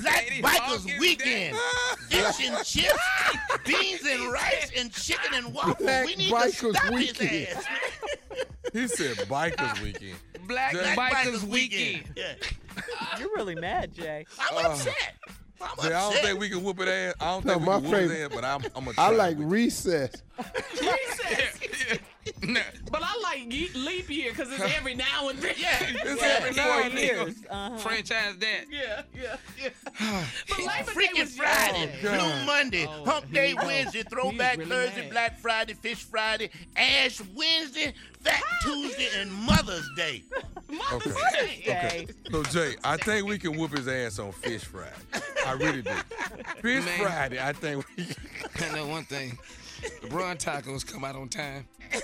Black 0.00 0.26
Bikers 0.42 0.98
Weekend, 1.00 1.56
fish 2.08 2.48
and 2.48 2.64
chips, 2.64 2.98
beans 3.64 4.00
and 4.08 4.32
rice, 4.32 4.70
and 4.76 4.92
chicken 4.92 5.34
and 5.34 5.54
waffles. 5.54 5.76
Black 5.78 6.06
we 6.06 6.16
need 6.16 6.32
Bikers 6.32 6.60
to 6.60 6.74
stop 6.74 6.92
Weekend. 6.92 7.30
his 7.30 7.56
ass. 7.56 7.64
He 8.72 8.88
said 8.88 9.16
bikers 9.28 9.80
weekend. 9.80 10.16
Black 10.46 10.72
Black 10.72 10.98
Bikers 10.98 11.42
Weekend. 11.44 12.04
Yeah. 12.16 12.34
You're 13.18 13.30
really 13.36 13.54
mad, 13.54 13.94
Jay. 13.94 14.26
I'm 14.38 14.56
Uh, 14.66 14.68
upset. 14.70 15.14
I'm 15.60 15.68
Jay, 15.88 15.94
I 15.94 16.00
don't 16.10 16.14
think 16.16 16.38
we 16.40 16.48
can 16.50 16.62
whoop 16.62 16.80
it 16.80 16.88
ass. 16.88 17.14
I 17.20 17.24
don't 17.32 17.44
No, 17.44 17.54
think 17.54 17.66
we 17.66 17.72
can 17.72 17.90
whoop 17.90 18.10
it 18.10 18.20
ass, 18.22 18.30
but 18.34 18.44
I'm 18.44 18.62
I'm 18.74 18.84
gonna 18.84 18.96
I 18.98 19.10
like 19.10 19.38
with 19.38 19.48
recess. 19.50 20.10
No, 22.42 22.60
But 22.90 23.02
I 23.04 23.20
like 23.22 23.52
ye- 23.52 23.70
leap 23.74 24.08
year 24.10 24.30
because 24.32 24.50
it's 24.52 24.60
every 24.76 24.94
now 24.94 25.28
and 25.28 25.38
then. 25.38 25.54
Yeah. 25.58 25.76
It's 25.80 26.20
yeah. 26.22 26.28
every 26.40 26.54
now 26.54 26.64
Four 26.64 26.80
and 26.82 26.92
then. 26.96 27.04
years. 27.04 27.34
Uh-huh. 27.50 27.76
franchise 27.78 28.36
that. 28.38 28.64
Yeah, 28.70 29.02
yeah, 29.14 29.36
yeah. 29.62 29.70
but 30.48 30.58
Labor 30.58 30.68
Day 30.68 31.06
Freaking 31.06 31.20
was 31.20 31.36
Friday, 31.36 31.78
yesterday. 31.86 32.18
Blue 32.18 32.44
Monday, 32.46 32.86
Oh, 32.88 33.04
Hump 33.04 33.32
Day 33.32 33.50
you. 33.50 33.56
Wednesday, 33.56 34.02
Throwback 34.02 34.58
really 34.58 34.70
Thursday, 34.70 35.00
mad. 35.02 35.10
Black 35.10 35.38
Friday, 35.40 35.74
Fish 35.74 36.02
Friday, 36.04 36.50
Ash 36.76 37.20
Wednesday, 37.34 37.94
Fat 38.20 38.42
Tuesday, 38.62 39.08
and 39.20 39.32
Mother's 39.32 39.88
Day. 39.96 40.22
Okay. 40.92 41.62
Jay. 41.64 42.06
So 42.30 42.42
Jay, 42.44 42.74
I 42.82 42.96
think 42.96 43.26
we 43.28 43.38
can 43.38 43.56
whoop 43.56 43.76
his 43.76 43.86
ass 43.86 44.18
on 44.18 44.32
Fish 44.32 44.64
Friday. 44.64 44.90
I 45.46 45.52
really 45.52 45.82
do. 45.82 45.90
Fish 46.60 46.84
Man. 46.84 46.98
Friday, 46.98 47.40
I 47.40 47.52
think 47.52 47.84
we. 47.96 48.04
Can. 48.04 48.72
I 48.72 48.74
know 48.74 48.86
one 48.88 49.04
thing. 49.04 49.38
LeBron 50.02 50.36
tacos 50.38 50.86
come 50.86 51.04
out 51.04 51.16
on 51.16 51.28
time. 51.28 51.66
See, 51.94 52.00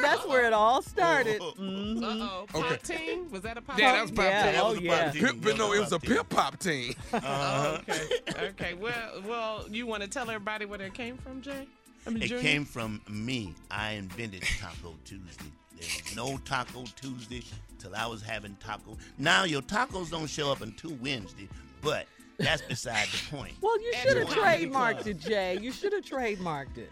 that's 0.00 0.26
where 0.26 0.46
it 0.46 0.52
all 0.52 0.82
started. 0.82 1.40
Whoa. 1.40 1.52
Mhm. 1.52 2.02
Uh-oh. 2.02 2.46
Okay. 2.54 2.68
Pop 2.68 2.82
team? 2.82 3.30
Was 3.30 3.42
that 3.42 3.56
a 3.58 3.62
pop 3.62 3.78
Yeah, 3.78 3.86
team? 3.86 3.94
that 3.96 4.02
was 4.02 4.10
pop 4.12 4.24
Yeah, 4.24 4.42
team. 4.44 4.52
That 4.52 4.62
oh 4.62 4.70
was 4.70 4.78
a 4.78 4.82
yeah. 4.82 5.04
pop 5.04 5.12
team. 5.12 5.22
Pip, 5.24 5.36
but 5.42 5.58
no, 5.58 5.72
it 5.72 5.80
was 5.80 5.92
a 5.92 5.98
pip 5.98 6.28
pop 6.28 6.58
team. 6.58 6.94
Uh-huh. 7.12 7.78
Okay. 7.88 8.46
Okay. 8.48 8.74
Well, 8.74 9.22
well, 9.26 9.66
you 9.70 9.86
want 9.86 10.02
to 10.02 10.08
tell 10.08 10.28
everybody 10.30 10.64
where 10.66 10.80
it 10.82 10.94
came 10.94 11.16
from, 11.18 11.40
Jay? 11.42 11.66
I 12.06 12.10
mean, 12.10 12.22
It 12.22 12.28
Junior? 12.28 12.42
came 12.42 12.64
from 12.64 13.00
me. 13.08 13.54
I 13.70 13.92
invented 13.92 14.42
Taco 14.60 14.94
Tuesday. 15.04 15.44
There 15.78 15.88
was 16.04 16.16
no 16.16 16.38
Taco 16.44 16.84
Tuesday 17.00 17.42
till 17.78 17.94
I 17.94 18.06
was 18.06 18.22
having 18.22 18.56
taco. 18.60 18.96
Now 19.18 19.44
your 19.44 19.62
tacos 19.62 20.10
don't 20.10 20.26
show 20.28 20.50
up 20.50 20.60
until 20.60 20.92
Wednesday, 21.00 21.48
but 21.82 22.06
that's 22.38 22.62
beside 22.62 23.08
the 23.08 23.36
point. 23.36 23.54
Well, 23.60 23.80
you 23.80 23.92
should 24.02 24.16
have 24.16 24.28
trademarked 24.28 25.06
it, 25.06 25.18
Jay. 25.20 25.58
You 25.60 25.72
should 25.72 25.92
have 25.92 26.04
trademarked 26.04 26.78
it. 26.78 26.90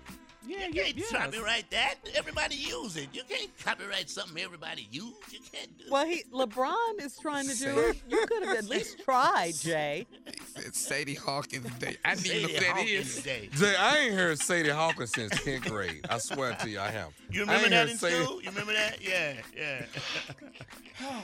Yeah, 0.48 0.68
You 0.68 0.74
yeah, 0.74 0.82
can't 0.84 0.96
yes. 0.96 1.10
copyright 1.10 1.70
that. 1.70 1.94
Everybody 2.14 2.54
use 2.54 2.96
it. 2.96 3.08
You 3.12 3.22
can't 3.28 3.50
copyright 3.64 4.08
something 4.08 4.40
everybody 4.40 4.86
use. 4.92 5.12
You 5.32 5.40
can't 5.52 5.76
do 5.76 5.86
Well, 5.90 6.06
he 6.06 6.22
LeBron 6.32 7.00
is 7.00 7.18
trying 7.18 7.48
to 7.48 7.56
do 7.58 7.76
it. 7.80 7.96
You 8.08 8.24
could 8.28 8.44
have 8.44 8.56
at 8.58 8.64
least 8.66 9.00
tried, 9.04 9.54
Jay. 9.56 10.06
It's 10.54 10.78
Sadie 10.78 11.14
Hawkins 11.14 11.68
Day. 11.80 11.96
I 12.04 12.14
didn't 12.14 12.26
even 12.26 12.42
know 12.42 12.48
Sadie 12.48 12.60
that 12.64 12.76
Hawkins 12.76 13.16
is. 13.16 13.22
Day. 13.24 13.48
Jay, 13.54 13.74
I 13.76 13.98
ain't 13.98 14.14
heard 14.14 14.38
Sadie 14.38 14.68
Hawkins 14.70 15.10
since 15.12 15.32
10th 15.34 15.68
grade. 15.68 16.06
I 16.08 16.18
swear 16.18 16.54
to 16.54 16.70
you, 16.70 16.78
I 16.78 16.90
have. 16.92 17.12
You 17.28 17.40
remember 17.40 17.62
ain't 17.64 17.70
that 17.72 17.88
in 17.88 17.98
Sadie- 17.98 18.22
school? 18.22 18.40
You 18.40 18.50
remember 18.50 18.72
that? 18.72 19.02
Yeah, 19.02 19.34
yeah. 19.56 19.84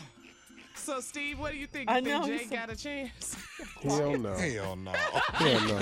So, 0.83 1.01
Steve, 1.01 1.39
what 1.39 1.53
do 1.53 1.59
you 1.59 1.67
think? 1.69 1.89
I 1.89 1.99
You 1.99 2.05
think 2.05 2.21
know, 2.23 2.27
Jay 2.27 2.39
he's- 2.39 2.51
got 2.51 2.69
a 2.71 2.77
chance? 2.77 3.37
Hell 3.83 4.19
no. 4.19 4.35
Hell 4.35 4.75
no. 4.77 4.91
Hell 4.93 5.61
no. 5.69 5.79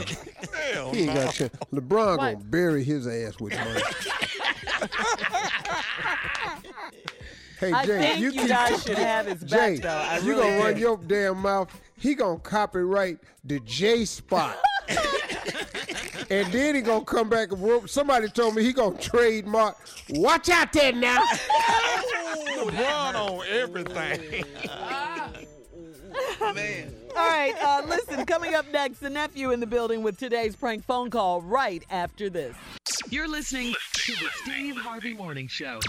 Hell 0.73 0.93
He 0.93 1.05
ain't 1.05 1.15
got 1.15 1.35
a 1.35 1.39
chance. 1.39 1.55
LeBron 1.73 2.19
Why? 2.19 2.33
gonna 2.35 2.45
bury 2.45 2.85
his 2.85 3.07
ass 3.07 3.41
with 3.41 3.55
money. 3.57 3.81
hey 7.61 7.73
I 7.73 7.87
Jay, 7.87 7.99
think 7.99 8.19
you, 8.21 8.31
you 8.31 8.41
keep 8.41 8.49
guys 8.49 8.83
should 8.83 8.99
have 8.99 9.27
his 9.27 9.43
back, 9.45 9.51
Jay, 9.51 9.77
though. 9.79 9.89
I 9.89 10.19
you 10.19 10.29
really 10.31 10.43
gonna 10.43 10.59
run 10.65 10.77
your 10.79 10.97
damn 10.99 11.39
mouth. 11.39 11.81
He 11.97 12.15
gonna 12.15 12.39
copyright 12.39 13.19
the 13.45 13.61
J 13.61 14.05
spot. 14.05 14.57
and 16.31 16.51
then 16.53 16.75
he 16.75 16.81
gonna 16.83 17.05
come 17.05 17.29
back 17.31 17.53
and 17.53 17.61
work. 17.61 17.89
Somebody 17.89 18.29
told 18.29 18.55
me 18.55 18.63
he 18.63 18.73
gonna 18.75 18.99
trademark. 18.99 19.77
Watch 20.11 20.49
out 20.51 20.73
there 20.73 20.93
now. 20.93 21.23
LeBron 22.57 23.15
on 23.15 23.47
everything. 23.49 24.45
Man. 26.55 26.95
All 27.17 27.27
right, 27.29 27.55
uh, 27.63 27.83
listen, 27.87 28.25
coming 28.27 28.55
up 28.55 28.71
next, 28.73 29.01
the 29.01 29.11
nephew 29.11 29.53
in 29.53 29.61
the 29.61 29.67
building 29.67 30.03
with 30.03 30.19
today's 30.19 30.57
prank 30.57 30.85
phone 30.85 31.11
call 31.11 31.43
right 31.43 31.85
after 31.91 32.31
this. 32.31 32.57
You're 33.09 33.29
listening 33.29 33.75
to 33.93 34.13
the 34.13 34.29
Steve 34.43 34.77
Harvey 34.77 35.15
Morning 35.15 35.49
Show. 35.49 35.81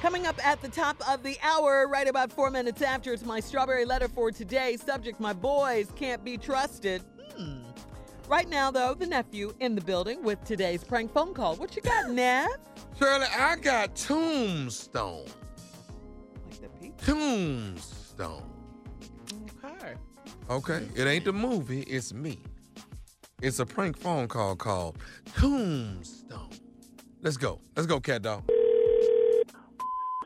Coming 0.00 0.26
up 0.26 0.38
at 0.46 0.60
the 0.60 0.68
top 0.68 0.96
of 1.08 1.22
the 1.22 1.38
hour, 1.42 1.88
right 1.88 2.06
about 2.06 2.30
four 2.32 2.50
minutes 2.50 2.82
after, 2.82 3.12
it's 3.12 3.24
my 3.24 3.40
strawberry 3.40 3.84
letter 3.84 4.08
for 4.08 4.30
today. 4.30 4.76
Subject 4.76 5.18
My 5.18 5.32
boys 5.32 5.88
can't 5.96 6.22
be 6.24 6.36
trusted. 6.36 7.02
Hmm. 7.36 7.62
Right 8.28 8.48
now, 8.48 8.70
though, 8.70 8.94
the 8.94 9.06
nephew 9.06 9.54
in 9.60 9.74
the 9.74 9.80
building 9.80 10.22
with 10.22 10.42
today's 10.44 10.84
prank 10.84 11.12
phone 11.12 11.34
call. 11.34 11.56
What 11.56 11.76
you 11.76 11.82
got, 11.82 12.10
Nev? 12.10 12.48
Shirley, 12.98 13.26
I 13.26 13.56
got 13.56 13.96
Tombstone. 13.96 15.26
Like 16.44 16.60
the 16.60 16.68
pizza. 16.68 17.06
Tombstone. 17.06 18.53
Okay. 20.50 20.74
Okay, 20.74 20.86
it 20.94 21.06
ain't 21.06 21.24
the 21.24 21.32
movie, 21.32 21.80
it's 21.82 22.12
me. 22.12 22.38
It's 23.42 23.58
a 23.58 23.66
prank 23.66 23.98
phone 23.98 24.28
call 24.28 24.56
called 24.56 24.96
Tombstone. 25.36 26.48
Let's 27.22 27.36
go. 27.36 27.60
Let's 27.76 27.86
go, 27.86 28.00
cat 28.00 28.22
dog. 28.22 28.42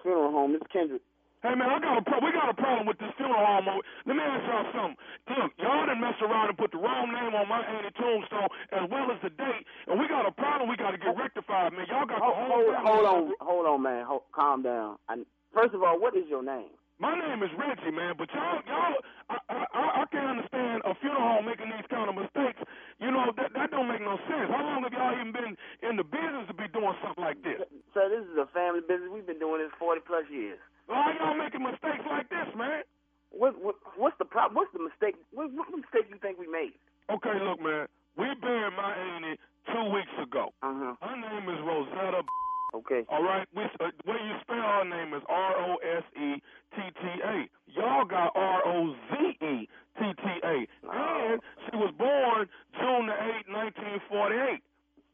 Funeral 0.03 0.31
home, 0.33 0.53
Miss 0.53 0.63
Kendrick. 0.73 1.03
Hey 1.43 1.55
man, 1.55 1.71
I 1.71 1.79
got 1.79 1.99
a 1.99 2.03
pro- 2.03 2.19
we 2.19 2.33
got 2.33 2.51
a 2.51 2.55
problem 2.55 2.87
with 2.87 2.99
this 2.99 3.11
funeral 3.17 3.39
home. 3.47 3.67
Let 4.07 4.17
me 4.17 4.23
ask 4.23 4.43
y'all 4.43 4.67
something. 4.75 4.97
Look, 5.39 5.53
y'all 5.63 5.87
done 5.87 6.01
messed 6.01 6.21
around 6.21 6.49
and 6.51 6.59
put 6.59 6.73
the 6.73 6.79
wrong 6.79 7.13
name 7.15 7.31
on 7.35 7.47
my 7.49 7.63
auntie 7.63 7.95
tombstone 7.95 8.49
as 8.75 8.91
well 8.91 9.07
as 9.15 9.23
the 9.23 9.31
date, 9.31 9.63
and 9.87 10.01
we 10.01 10.09
got 10.09 10.27
a 10.27 10.33
problem. 10.33 10.69
We 10.69 10.77
got 10.77 10.91
to 10.91 10.99
get 10.99 11.15
rectified, 11.17 11.73
man. 11.73 11.87
Y'all 11.89 12.07
got 12.07 12.19
the 12.19 12.27
Hold, 12.27 12.35
whole. 12.51 12.75
hold, 12.75 12.83
hold 12.83 13.07
on, 13.07 13.33
hold 13.41 13.67
on, 13.67 13.83
man. 13.83 14.05
Hold, 14.05 14.23
calm 14.35 14.63
down. 14.67 14.99
I, 15.09 15.23
first 15.55 15.75
of 15.75 15.83
all, 15.85 16.01
what 16.01 16.17
is 16.17 16.25
your 16.29 16.43
name? 16.43 16.75
My 16.99 17.15
name 17.15 17.47
is 17.47 17.51
Reggie, 17.55 17.95
man, 17.95 18.19
but 18.19 18.27
y'all, 18.35 18.59
y'all, 18.67 18.99
I, 19.31 19.39
I, 19.47 20.03
I 20.03 20.05
can't 20.11 20.35
understand 20.35 20.83
a 20.83 20.99
funeral 20.99 21.23
home 21.23 21.47
making 21.47 21.71
these 21.71 21.87
kind 21.87 22.11
of 22.11 22.19
mistakes 22.19 22.59
You 22.99 23.15
know 23.15 23.31
that 23.39 23.55
that 23.55 23.71
don't 23.71 23.87
make 23.87 24.03
no 24.03 24.19
sense. 24.27 24.51
How 24.51 24.67
long 24.67 24.83
have 24.83 24.91
y'all 24.91 25.15
even 25.15 25.31
been 25.31 25.55
in 25.87 25.95
the 25.95 26.03
business 26.03 26.51
to 26.51 26.55
be 26.59 26.67
doing 26.75 26.99
something 26.99 27.23
like 27.23 27.39
this? 27.47 27.63
So 27.95 28.11
this 28.11 28.27
is 28.27 28.35
a 28.35 28.51
family 28.51 28.83
business. 28.83 29.15
We've 29.15 29.27
been 29.27 29.39
doing 29.39 29.63
this 29.63 29.71
40 29.79 30.03
plus 30.03 30.27
years. 30.27 30.59
Why 30.91 31.15
y'all 31.23 31.39
making 31.39 31.63
mistakes 31.63 32.03
like 32.11 32.27
this, 32.35 32.51
man? 32.59 32.83
What, 33.31 33.55
what 33.63 33.79
what's 33.95 34.19
the 34.19 34.27
problem? 34.27 34.59
What's 34.59 34.75
the 34.75 34.83
mistake? 34.83 35.15
What, 35.31 35.55
what 35.55 35.71
mistake 35.71 36.11
you 36.11 36.19
think 36.19 36.43
we 36.43 36.51
made? 36.51 36.75
Okay, 37.07 37.39
look, 37.39 37.63
man. 37.63 37.87
We 38.19 38.27
buried 38.43 38.75
my 38.75 38.91
auntie 38.91 39.39
two 39.71 39.87
weeks 39.95 40.17
ago. 40.19 40.51
Uh-huh. 40.67 40.99
Her 40.99 41.15
name 41.15 41.47
is 41.47 41.63
Rosetta. 41.63 42.27
Okay. 42.75 43.05
All 43.09 43.23
right. 43.23 43.47
We, 43.55 43.63
uh, 43.65 43.69
the 44.05 44.11
way 44.13 44.19
you 44.21 44.35
spell 44.43 44.59
our 44.61 44.85
name 44.85 45.15
is 45.15 45.23
R 45.29 45.53
O 45.57 45.77
S 45.77 46.05
E 46.17 46.35
T 46.75 46.77
T 47.01 47.07
A. 47.25 47.49
Y'all 47.67 48.05
got 48.05 48.33
R 48.35 48.61
O 48.67 48.95
Z 49.11 49.17
E 49.45 49.69
T 49.99 50.01
T 50.01 50.25
A. 50.45 50.67
And 50.93 51.41
she 51.71 51.77
was 51.77 51.93
born 51.97 52.47
June 52.79 53.07
the 53.07 53.17
8th, 53.17 53.49
1948. 53.49 54.63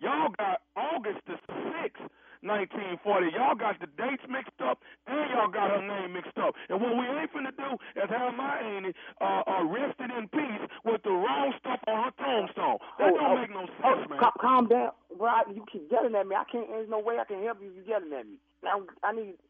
Y'all 0.00 0.30
got 0.36 0.62
August 0.76 1.20
the 1.26 1.38
6th, 1.48 2.08
1940. 2.44 3.32
Y'all 3.34 3.56
got 3.56 3.80
the 3.80 3.88
dates 3.96 4.22
mixed 4.28 4.60
up, 4.60 4.78
and 5.08 5.30
y'all 5.32 5.50
got 5.50 5.72
her 5.72 5.82
name 5.82 6.12
mixed 6.12 6.36
up. 6.38 6.54
And 6.68 6.80
what 6.80 6.92
we 6.94 7.04
ain't 7.08 7.32
finna 7.32 7.56
do 7.56 7.74
is 7.96 8.06
have 8.12 8.36
my 8.36 8.60
auntie 8.60 8.94
uh, 9.20 9.42
uh, 9.48 9.64
rested 9.64 10.12
in 10.12 10.28
peace 10.28 10.64
with 10.84 11.02
the 11.02 11.10
wrong 11.10 11.52
stuff 11.58 11.80
on 11.88 12.04
her 12.08 12.14
tombstone. 12.20 12.78
That 13.00 13.10
Oh, 13.12 13.16
don't 13.16 13.32
oh, 13.32 13.40
make 13.40 13.50
no 13.50 13.64
oh, 13.64 13.94
sense, 13.96 14.08
man. 14.10 14.18
cal- 14.20 14.36
calm 14.40 14.68
down, 14.68 14.92
bro. 15.16 15.32
You 15.50 15.64
keep 15.72 15.88
yelling 15.90 16.14
at 16.14 16.26
me. 16.28 16.36
I 16.36 16.44
can't. 16.50 16.68
There's 16.68 16.88
no 16.90 17.00
way 17.00 17.18
I 17.18 17.24
can 17.24 17.42
help 17.42 17.58
you. 17.60 17.72
if 17.72 17.76
You 17.80 17.84
yelling 17.88 18.12
at 18.12 18.26
me. 18.28 18.36
Now 18.62 18.84
I 19.02 19.12
need. 19.12 19.40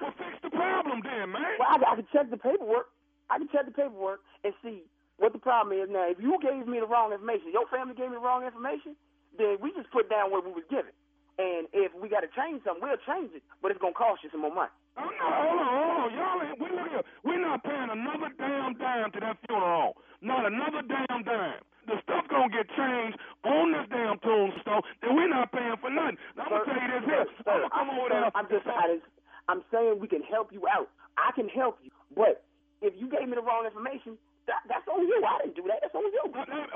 Well, 0.00 0.12
fix 0.16 0.36
the 0.44 0.50
problem 0.50 1.00
then, 1.02 1.32
man. 1.32 1.56
Well, 1.58 1.68
I, 1.68 1.92
I 1.92 1.94
can 1.96 2.06
check 2.12 2.30
the 2.30 2.36
paperwork. 2.36 2.92
I 3.30 3.38
can 3.38 3.48
check 3.50 3.66
the 3.66 3.72
paperwork 3.74 4.20
and 4.44 4.54
see 4.62 4.84
what 5.18 5.32
the 5.32 5.38
problem 5.42 5.76
is. 5.76 5.88
Now, 5.90 6.06
if 6.08 6.20
you 6.20 6.38
gave 6.40 6.68
me 6.68 6.78
the 6.78 6.86
wrong 6.86 7.12
information, 7.12 7.50
your 7.52 7.66
family 7.66 7.94
gave 7.94 8.10
me 8.12 8.16
the 8.16 8.22
wrong 8.22 8.44
information, 8.44 8.94
then 9.36 9.56
we 9.60 9.72
just 9.74 9.90
put 9.90 10.08
down 10.08 10.30
what 10.30 10.44
we 10.44 10.52
was 10.52 10.64
given. 10.70 10.92
And 11.36 11.68
if 11.76 11.92
we 11.92 12.08
got 12.08 12.24
to 12.24 12.32
change 12.32 12.64
something, 12.64 12.80
we'll 12.80 12.96
change 13.04 13.28
it, 13.36 13.44
but 13.60 13.68
it's 13.68 13.80
gonna 13.80 13.92
cost 13.92 14.24
you 14.24 14.32
some 14.32 14.40
more 14.40 14.54
money. 14.54 14.72
Oh, 14.96 15.04
no, 15.04 15.26
hold 15.28 15.60
on, 15.60 15.68
hold 15.68 15.96
on. 16.00 16.08
Y'all 16.16 16.40
ain't, 16.40 16.56
we 16.56 16.68
look 16.72 16.88
here. 16.88 17.04
We're 17.28 17.44
not 17.44 17.60
paying 17.60 17.92
another 17.92 18.32
damn 18.40 18.72
dime 18.80 19.12
to 19.12 19.20
that 19.20 19.36
funeral. 19.44 20.00
Not 20.24 20.48
another 20.48 20.80
damn 20.80 21.20
dime. 21.28 21.60
The 21.84 22.00
stuff 22.08 22.24
gonna 22.32 22.48
get 22.48 22.64
changed 22.72 23.20
on 23.44 23.70
this 23.76 23.84
damn 23.92 24.16
tombstone, 24.24 24.80
and 25.04 25.12
we're 25.12 25.28
not 25.28 25.52
paying 25.52 25.76
for 25.76 25.92
nothing. 25.92 26.16
Now, 26.40 26.48
I'm 26.48 26.64
gonna 26.64 26.64
tell 26.72 26.80
you 26.80 26.88
this 26.88 27.04
here. 27.04 27.24
I'm 27.44 27.60
gonna 27.60 27.70
come 27.70 27.90
over 27.92 28.08
there. 28.08 28.30
I'm 28.32 28.48
just, 28.48 28.66
I 28.66 28.96
just, 28.96 29.06
I'm 29.46 29.60
saying 29.68 30.00
we 30.00 30.08
can 30.08 30.24
help 30.24 30.50
you 30.56 30.64
out. 30.66 30.88
I 31.20 31.36
can 31.36 31.52
help 31.52 31.78
you, 31.84 31.92
but 32.16 32.48
if 32.80 32.96
you 32.96 33.12
gave 33.12 33.28
me 33.28 33.36
the 33.36 33.44
wrong 33.44 33.68
information, 33.68 34.16
that, 34.48 34.64
that's 34.72 34.88
on 34.88 35.04
you. 35.04 35.20
I 35.20 35.44
didn't 35.44 35.60
do 35.60 35.68
that. 35.68 35.84
That's 35.84 35.94
on 35.94 36.08
you. 36.08 36.24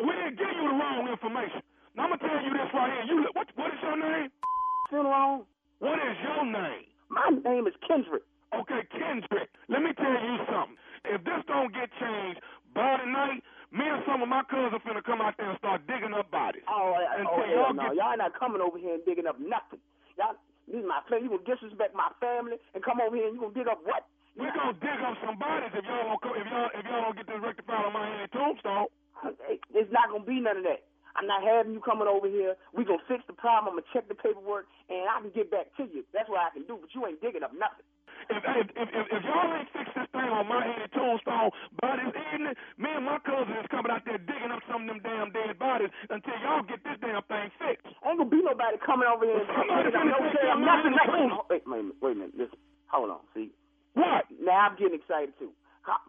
We 0.04 0.12
didn't 0.20 0.36
give 0.36 0.52
you 0.52 0.68
the 0.68 0.76
wrong 0.76 1.08
information. 1.08 1.64
Now, 1.96 2.06
I'm 2.06 2.14
gonna 2.14 2.22
tell 2.22 2.38
you 2.44 2.52
this 2.54 2.70
right 2.76 2.92
here. 2.92 3.04
You, 3.08 3.16
what, 3.34 3.48
what 3.56 3.72
is 3.72 3.80
your 3.82 3.96
name? 3.98 4.28
What 4.90 5.98
is 6.02 6.16
your 6.22 6.44
name? 6.44 6.90
My 7.08 7.30
name 7.30 7.66
is 7.66 7.74
Kendrick. 7.86 8.22
Okay, 8.50 8.82
Kendrick. 8.90 9.46
Let 9.70 9.82
me 9.86 9.94
tell 9.94 10.10
you 10.10 10.36
something. 10.50 10.74
If 11.06 11.22
this 11.22 11.42
don't 11.46 11.70
get 11.72 11.88
changed 12.02 12.42
by 12.74 12.98
tonight, 12.98 13.42
me 13.70 13.86
and 13.86 14.02
some 14.02 14.18
of 14.22 14.28
my 14.28 14.42
cousins 14.50 14.74
are 14.74 14.82
finna 14.82 15.02
come 15.06 15.22
out 15.22 15.38
there 15.38 15.48
and 15.50 15.58
start 15.62 15.86
digging 15.86 16.10
up 16.12 16.30
bodies. 16.34 16.66
Oh, 16.66 16.98
oh 16.98 17.38
hell 17.38 17.70
y'all 17.70 17.74
no. 17.74 17.82
get- 17.94 17.96
Y'all 18.02 18.18
not 18.18 18.34
coming 18.34 18.60
over 18.60 18.78
here 18.78 18.94
and 18.98 19.04
digging 19.06 19.26
up 19.30 19.38
nothing. 19.38 19.78
Y'all, 20.18 20.34
this 20.66 20.82
is 20.82 20.86
my 20.86 20.98
family. 21.06 21.30
You 21.30 21.38
gonna 21.38 21.46
disrespect 21.46 21.94
my 21.94 22.10
family 22.18 22.58
and 22.74 22.82
come 22.82 22.98
over 23.00 23.14
here 23.14 23.30
and 23.30 23.34
you 23.38 23.40
gonna 23.46 23.54
dig 23.54 23.70
up 23.70 23.78
what? 23.86 24.10
We 24.34 24.46
gonna 24.50 24.74
dig 24.74 24.98
up 25.06 25.14
some 25.22 25.38
bodies 25.38 25.70
if 25.74 25.86
y'all 25.86 26.18
don't 26.18 26.34
if 26.34 26.46
y'all 26.50 26.70
if 26.74 26.82
y'all 26.86 27.02
don't 27.06 27.16
get 27.16 27.26
this 27.30 27.38
rectified 27.42 27.86
on 27.86 27.94
my 27.94 28.06
Annie 28.10 28.30
tombstone. 28.34 28.90
It's 29.70 29.90
not 29.94 30.10
gonna 30.10 30.26
be 30.26 30.42
none 30.42 30.58
of 30.58 30.66
that. 30.66 30.82
I'm 31.16 31.26
not 31.26 31.42
having 31.42 31.72
you 31.74 31.80
coming 31.80 32.08
over 32.08 32.28
here. 32.28 32.54
We 32.74 32.84
gonna 32.84 33.02
fix 33.08 33.24
the 33.26 33.34
problem. 33.36 33.74
I'm 33.74 33.80
gonna 33.80 33.92
check 33.94 34.08
the 34.08 34.16
paperwork 34.18 34.66
and 34.88 35.06
I 35.08 35.20
can 35.22 35.30
get 35.34 35.50
back 35.50 35.70
to 35.78 35.84
you. 35.88 36.04
That's 36.14 36.28
what 36.30 36.40
I 36.42 36.50
can 36.54 36.64
do. 36.66 36.78
But 36.80 36.90
you 36.94 37.06
ain't 37.06 37.20
digging 37.22 37.42
up 37.44 37.52
nothing. 37.54 37.86
If 38.30 38.42
if 38.44 38.66
if, 38.76 38.88
if, 38.94 39.06
if 39.10 39.22
y'all 39.26 39.50
ain't 39.56 39.70
fix 39.74 39.88
this 39.96 40.08
thing 40.12 40.30
on 40.30 40.46
my 40.46 40.60
Annie 40.62 40.90
tombstone 40.94 41.50
by 41.82 41.96
this 41.98 42.14
evening, 42.34 42.54
me 42.78 42.90
and 42.94 43.06
my 43.06 43.18
cousin 43.24 43.56
is 43.58 43.66
coming 43.72 43.90
out 43.90 44.04
there 44.06 44.18
digging 44.22 44.52
up 44.52 44.62
some 44.70 44.86
of 44.86 44.88
them 44.88 45.00
damn 45.02 45.32
dead 45.32 45.58
bodies 45.58 45.90
until 46.10 46.36
y'all 46.44 46.62
get 46.62 46.84
this 46.84 46.98
damn 47.02 47.24
thing 47.26 47.48
fixed. 47.58 47.88
Ain't 48.06 48.18
gonna 48.20 48.30
be 48.30 48.42
nobody 48.44 48.78
coming 48.84 49.08
over 49.10 49.24
here 49.26 49.40
and 49.40 49.48
Somebody 49.50 49.90
finna 49.90 50.14
no 50.14 50.18
your 50.30 50.58
nothing. 50.62 50.94
money. 50.94 51.06
Wait, 51.10 51.32
oh, 51.32 51.46
wait, 51.50 51.62
wait 51.66 51.80
a 51.80 51.82
minute. 51.82 51.96
Wait 52.02 52.12
a 52.12 52.18
minute. 52.20 52.36
Listen. 52.38 52.58
Hold 52.92 53.10
on. 53.10 53.22
See. 53.34 53.50
What? 53.94 54.26
Now 54.42 54.68
I'm 54.70 54.76
getting 54.78 55.00
excited 55.00 55.34
too. 55.40 55.50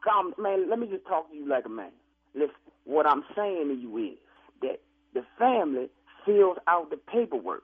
Calm, 0.03 0.33
man. 0.37 0.69
Let 0.69 0.79
me 0.79 0.87
just 0.87 1.05
talk 1.07 1.29
to 1.31 1.35
you 1.35 1.47
like 1.47 1.65
a 1.65 1.69
man. 1.73 1.91
Listen. 2.35 2.55
What 2.85 3.07
I'm 3.07 3.23
saying 3.35 3.69
to 3.69 3.75
you 3.77 3.91
is 3.97 4.17
that 4.61 4.79
the 5.13 5.23
family 5.37 5.89
fills 6.25 6.57
out 6.67 6.89
the 6.89 6.97
paperwork, 6.97 7.63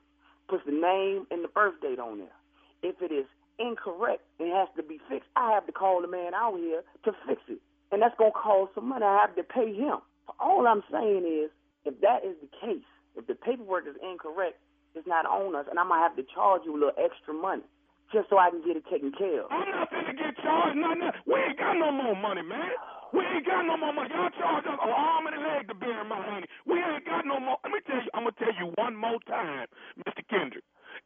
puts 0.49 0.63
the 0.65 0.71
name 0.71 1.27
and 1.31 1.43
the 1.43 1.47
birth 1.47 1.75
date 1.81 1.99
on 1.99 2.19
there. 2.19 2.35
If 2.83 3.01
it 3.01 3.13
is 3.13 3.25
incorrect 3.59 4.21
and 4.39 4.51
has 4.53 4.67
to 4.77 4.83
be 4.83 4.99
fixed, 5.09 5.29
I 5.35 5.51
have 5.51 5.65
to 5.65 5.71
call 5.71 6.01
the 6.01 6.07
man 6.07 6.33
out 6.33 6.57
here 6.57 6.81
to 7.05 7.11
fix 7.27 7.41
it. 7.47 7.59
And 7.91 8.01
that's 8.01 8.17
going 8.17 8.31
to 8.31 8.37
cost 8.37 8.75
some 8.75 8.89
money. 8.89 9.05
I 9.05 9.19
have 9.21 9.35
to 9.35 9.43
pay 9.43 9.73
him. 9.73 9.97
All 10.39 10.67
I'm 10.67 10.83
saying 10.91 11.23
is, 11.25 11.49
if 11.85 11.99
that 12.01 12.25
is 12.25 12.35
the 12.41 12.49
case, 12.59 12.83
if 13.15 13.27
the 13.27 13.35
paperwork 13.35 13.87
is 13.87 13.95
incorrect, 14.03 14.59
it's 14.93 15.07
not 15.07 15.25
on 15.25 15.55
us, 15.55 15.65
and 15.69 15.79
I'm 15.79 15.87
going 15.87 15.99
to 15.99 16.03
have 16.03 16.15
to 16.17 16.25
charge 16.33 16.61
you 16.65 16.73
a 16.73 16.79
little 16.79 16.97
extra 16.97 17.33
money 17.33 17.63
just 18.11 18.29
so 18.29 18.37
I 18.37 18.49
can 18.49 18.63
get 18.65 18.75
it 18.75 18.83
taken 18.89 19.11
care 19.11 19.43
of. 19.43 19.51
I'm 19.51 19.69
not 19.69 19.91
finna 19.91 20.15
get 20.17 20.35
charged 20.41 20.77
nothing. 20.77 21.11
We 21.25 21.35
ain't 21.35 21.59
got 21.59 21.73
no 21.77 21.91
more 21.91 22.15
money, 22.15 22.41
man. 22.41 22.71
We 23.13 23.23
ain't 23.23 23.45
got 23.45 23.63
no 23.65 23.77
more 23.77 23.93
money. 23.93 24.09
Y'all 24.11 24.29
charge 24.35 24.65
us 24.65 24.79
an 24.81 24.91
arm 24.91 25.27
and 25.27 25.35
a 25.35 25.41
leg 25.41 25.67
to 25.69 25.75
bury 25.75 26.03
my 26.07 26.19
honey. 26.19 26.47
We 26.65 26.79
ain't 26.81 27.05
got 27.05 27.25
no 27.25 27.39
more. 27.39 27.57
Let 27.63 27.71
me 27.73 27.79
tell 27.87 28.01
you. 28.03 28.11
I'm 28.13 28.23
gonna 28.27 28.35
tell 28.39 28.55
you 28.59 28.73
one 28.75 28.95
more 28.95 29.19
time, 29.27 29.67
Mr. 29.99 30.23
Kendrick. 30.29 30.63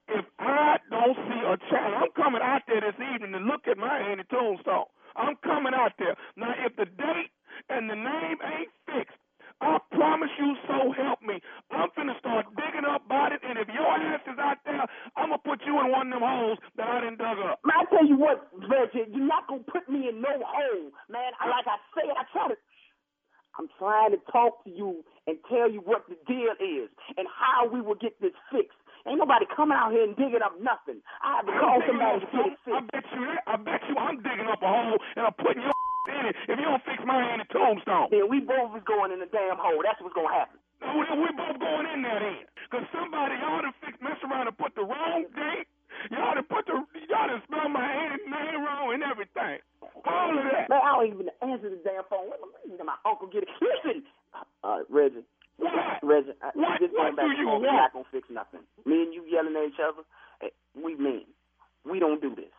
If 0.08 0.26
I 0.40 0.78
don't 0.90 1.16
see 1.16 1.42
a 1.46 1.58
child, 1.70 1.94
I'm 2.02 2.12
coming 2.16 2.42
out 2.42 2.64
there 2.68 2.82
this 2.82 2.98
evening 3.14 3.34
to 3.34 3.40
look 3.40 3.68
at 3.68 3.78
my 3.78 4.00
Annie 4.00 4.26
tombstone. 4.32 4.90
I'm 5.16 5.36
coming 5.44 5.74
out 5.76 5.94
there. 6.00 6.16
Now, 6.38 6.54
if 6.66 6.76
the 6.76 6.86
date 6.86 7.32
and 7.70 7.90
the 7.90 7.96
name 7.96 8.38
ain't 8.42 8.72
fixed, 8.88 9.21
I 9.62 9.78
promise 9.94 10.32
you, 10.40 10.56
so 10.68 10.92
help 10.98 11.22
me. 11.22 11.40
I'm 11.72 11.90
finna 11.98 12.18
start 12.20 12.48
digging 12.58 12.86
up 12.90 13.08
bodies, 13.08 13.40
and 13.46 13.60
if 13.60 13.70
your 13.70 13.88
ass 13.88 14.22
is 14.28 14.40
out 14.40 14.58
there, 14.66 14.84
I'm 15.16 15.30
gonna 15.30 15.40
put 15.46 15.62
you 15.66 15.80
in 15.80 15.92
one 15.92 16.08
of 16.12 16.20
them 16.20 16.26
holes 16.26 16.60
that 16.78 16.88
I 16.90 17.02
done 17.02 17.18
dug 17.18 17.38
up. 17.40 17.60
Man, 17.64 17.78
I 17.80 17.86
tell 17.94 18.06
you 18.06 18.18
what, 18.18 18.50
Reggie, 18.68 19.06
you're 19.14 19.26
not 19.28 19.48
gonna 19.48 19.64
put 19.72 19.88
me 19.90 20.10
in 20.10 20.22
no 20.22 20.34
hole, 20.42 20.92
man. 21.10 21.32
I, 21.40 21.48
like 21.50 21.68
I 21.68 21.78
say, 21.96 22.10
I 22.10 22.24
try 22.34 22.50
to. 22.50 22.56
I'm 23.60 23.68
trying 23.80 24.12
to 24.12 24.20
talk 24.32 24.64
to 24.66 24.72
you 24.72 25.04
and 25.28 25.38
tell 25.50 25.70
you 25.70 25.82
what 25.82 26.06
the 26.08 26.16
deal 26.28 26.56
is 26.60 26.90
and 27.18 27.28
how 27.28 27.68
we 27.68 27.82
will 27.82 27.96
get 28.00 28.16
this 28.22 28.32
fixed. 28.52 28.78
Ain't 29.08 29.20
nobody 29.20 29.46
coming 29.56 29.78
out 29.78 29.92
here 29.92 30.04
and 30.06 30.16
digging 30.16 30.44
up 30.46 30.56
nothing. 30.62 31.02
I 31.24 31.38
have 31.38 31.46
to 31.48 31.54
call 31.60 31.82
somebody 31.88 32.22
to 32.22 32.28
get 32.32 32.48
it 32.54 32.60
some- 32.66 32.74
I 32.76 32.80
bet 32.92 33.06
you. 33.12 33.28
I 33.48 33.56
bet 33.58 33.82
you 33.90 33.98
I'm 33.98 34.22
digging 34.24 34.48
up 34.48 34.62
a 34.64 34.68
hole 34.68 34.98
and 35.18 35.26
I'm 35.28 35.34
putting 35.34 35.64
your 35.64 35.74
in 36.10 36.24
it 36.30 36.36
if 36.50 36.56
you 36.58 36.66
don't 36.66 36.84
fix 36.86 37.00
my 37.06 37.18
hand 37.22 37.42
Annie 37.42 37.50
tombstone. 37.54 38.10
Then 38.10 38.28
we 38.30 38.42
both 38.42 38.74
is 38.78 38.84
going 38.86 39.12
in 39.14 39.20
the 39.22 39.30
damn 39.30 39.58
hole. 39.60 39.82
That's 39.86 40.00
what's 40.02 40.16
gonna 40.16 40.34
happen. 40.34 40.58
No, 40.82 40.98
we, 40.98 41.30
both 41.38 41.62
going 41.62 41.86
in 41.94 42.02
there 42.02 42.18
then. 42.20 42.42
Because 42.66 42.86
somebody, 42.90 43.38
y'all 43.38 43.62
done 43.62 43.78
fix, 43.86 43.94
mess 44.02 44.18
around 44.26 44.50
and 44.50 44.58
put 44.58 44.74
the 44.74 44.82
wrong 44.82 45.30
date. 45.38 45.70
Y'all 46.10 46.34
to 46.34 46.42
put 46.42 46.66
the, 46.66 46.82
y'all 47.06 47.30
done 47.30 47.44
spelled 47.46 47.70
my 47.70 47.86
Annie 47.86 48.26
name 48.26 48.66
wrong 48.66 48.90
and 48.98 49.04
everything. 49.06 49.62
All 50.02 50.34
of 50.34 50.42
that. 50.50 50.66
Man, 50.74 50.82
I 50.82 50.98
don't 50.98 51.08
even 51.14 51.30
answer 51.46 51.70
the 51.70 51.78
damn 51.86 52.02
phone. 52.10 52.34
Me 52.66 52.74
let 52.74 52.86
my 52.90 52.98
uncle 53.06 53.30
get 53.30 53.46
it. 53.46 53.50
Listen, 53.62 54.02
uh, 54.66 54.82
Reggie. 54.90 55.22
What? 55.62 56.02
Reggie, 56.02 56.34
I, 56.42 56.50
What? 56.58 56.82
just 56.82 56.94
What 56.98 57.14
back 57.16 57.30
do 57.30 57.38
you 57.38 57.46
forth, 57.46 57.62
we're 57.62 57.70
not 57.78 57.94
gonna 57.94 58.10
fix 58.12 58.26
nothing. 58.34 58.66
Me 58.86 59.06
and 59.06 59.14
you 59.14 59.22
yelling 59.30 59.54
at 59.54 59.70
each 59.70 59.82
other, 59.84 60.02
eh, 60.42 60.50
we 60.74 60.96
mean. 60.98 61.30
We 61.86 62.00
don't 62.00 62.22
do 62.22 62.34
this. 62.34 62.51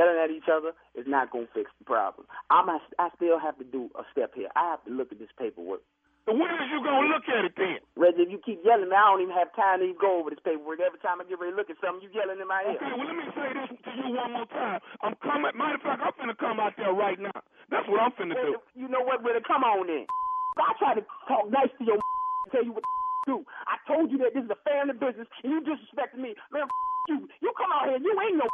Yelling 0.00 0.16
at 0.16 0.32
each 0.32 0.48
other 0.48 0.72
is 0.96 1.04
not 1.04 1.28
gonna 1.28 1.44
fix 1.52 1.68
the 1.76 1.84
problem. 1.84 2.24
I'm 2.48 2.72
I 2.72 3.12
still 3.20 3.36
have 3.36 3.60
to 3.60 3.68
do 3.68 3.92
a 4.00 4.04
step 4.16 4.32
here. 4.32 4.48
I 4.56 4.72
have 4.72 4.80
to 4.88 4.90
look 4.96 5.12
at 5.12 5.20
this 5.20 5.28
paperwork. 5.36 5.84
So 6.24 6.32
when 6.32 6.48
is 6.56 6.72
you 6.72 6.80
gonna 6.80 7.12
look 7.12 7.28
at 7.28 7.44
it 7.44 7.52
then? 7.52 7.84
Reggie, 8.00 8.24
if 8.24 8.32
you 8.32 8.40
keep 8.40 8.64
yelling, 8.64 8.88
I 8.96 9.12
don't 9.12 9.20
even 9.20 9.36
have 9.36 9.52
time 9.52 9.84
to 9.84 9.92
even 9.92 10.00
go 10.00 10.24
over 10.24 10.32
this 10.32 10.40
paperwork. 10.40 10.80
Every 10.80 11.04
time 11.04 11.20
I 11.20 11.28
get 11.28 11.36
ready 11.36 11.52
to 11.52 11.58
look 11.60 11.68
at 11.68 11.76
something, 11.84 12.00
you 12.00 12.08
yelling 12.16 12.40
in 12.40 12.48
my 12.48 12.64
ear. 12.64 12.80
Okay, 12.80 12.96
well 12.96 13.04
let 13.12 13.16
me 13.20 13.28
say 13.36 13.48
this 13.52 13.76
to 13.76 13.90
you 13.92 14.08
one 14.16 14.32
more 14.32 14.48
time. 14.48 14.80
I'm 15.04 15.20
coming. 15.20 15.52
Matter 15.52 15.76
of 15.76 15.84
fact, 15.84 16.00
I'm 16.00 16.16
finna 16.16 16.36
come 16.40 16.56
out 16.64 16.72
there 16.80 16.96
right 16.96 17.20
now. 17.20 17.36
That's 17.68 17.84
what 17.84 18.00
I'm 18.00 18.16
finna 18.16 18.40
do. 18.40 18.56
You 18.72 18.88
know 18.88 19.04
what? 19.04 19.20
Well, 19.20 19.36
come 19.44 19.68
on 19.68 19.84
then. 19.84 20.08
I 20.56 20.72
try 20.80 20.96
to 20.96 21.04
talk 21.28 21.52
nice 21.52 21.68
to 21.76 21.84
your 21.84 22.00
tell 22.56 22.64
you 22.64 22.72
what 22.72 22.88
to 23.28 23.36
do. 23.36 23.36
I 23.68 23.76
told 23.84 24.08
you 24.08 24.16
that 24.24 24.32
this 24.32 24.48
is 24.48 24.52
a 24.54 24.60
family 24.64 24.96
business, 24.96 25.28
and 25.44 25.52
you 25.52 25.60
disrespected 25.60 26.24
me. 26.24 26.32
Man, 26.48 26.64
you. 27.12 27.28
You 27.44 27.52
come 27.52 27.68
out 27.68 27.84
here, 27.84 28.00
you 28.00 28.16
ain't 28.16 28.40
no 28.40 28.48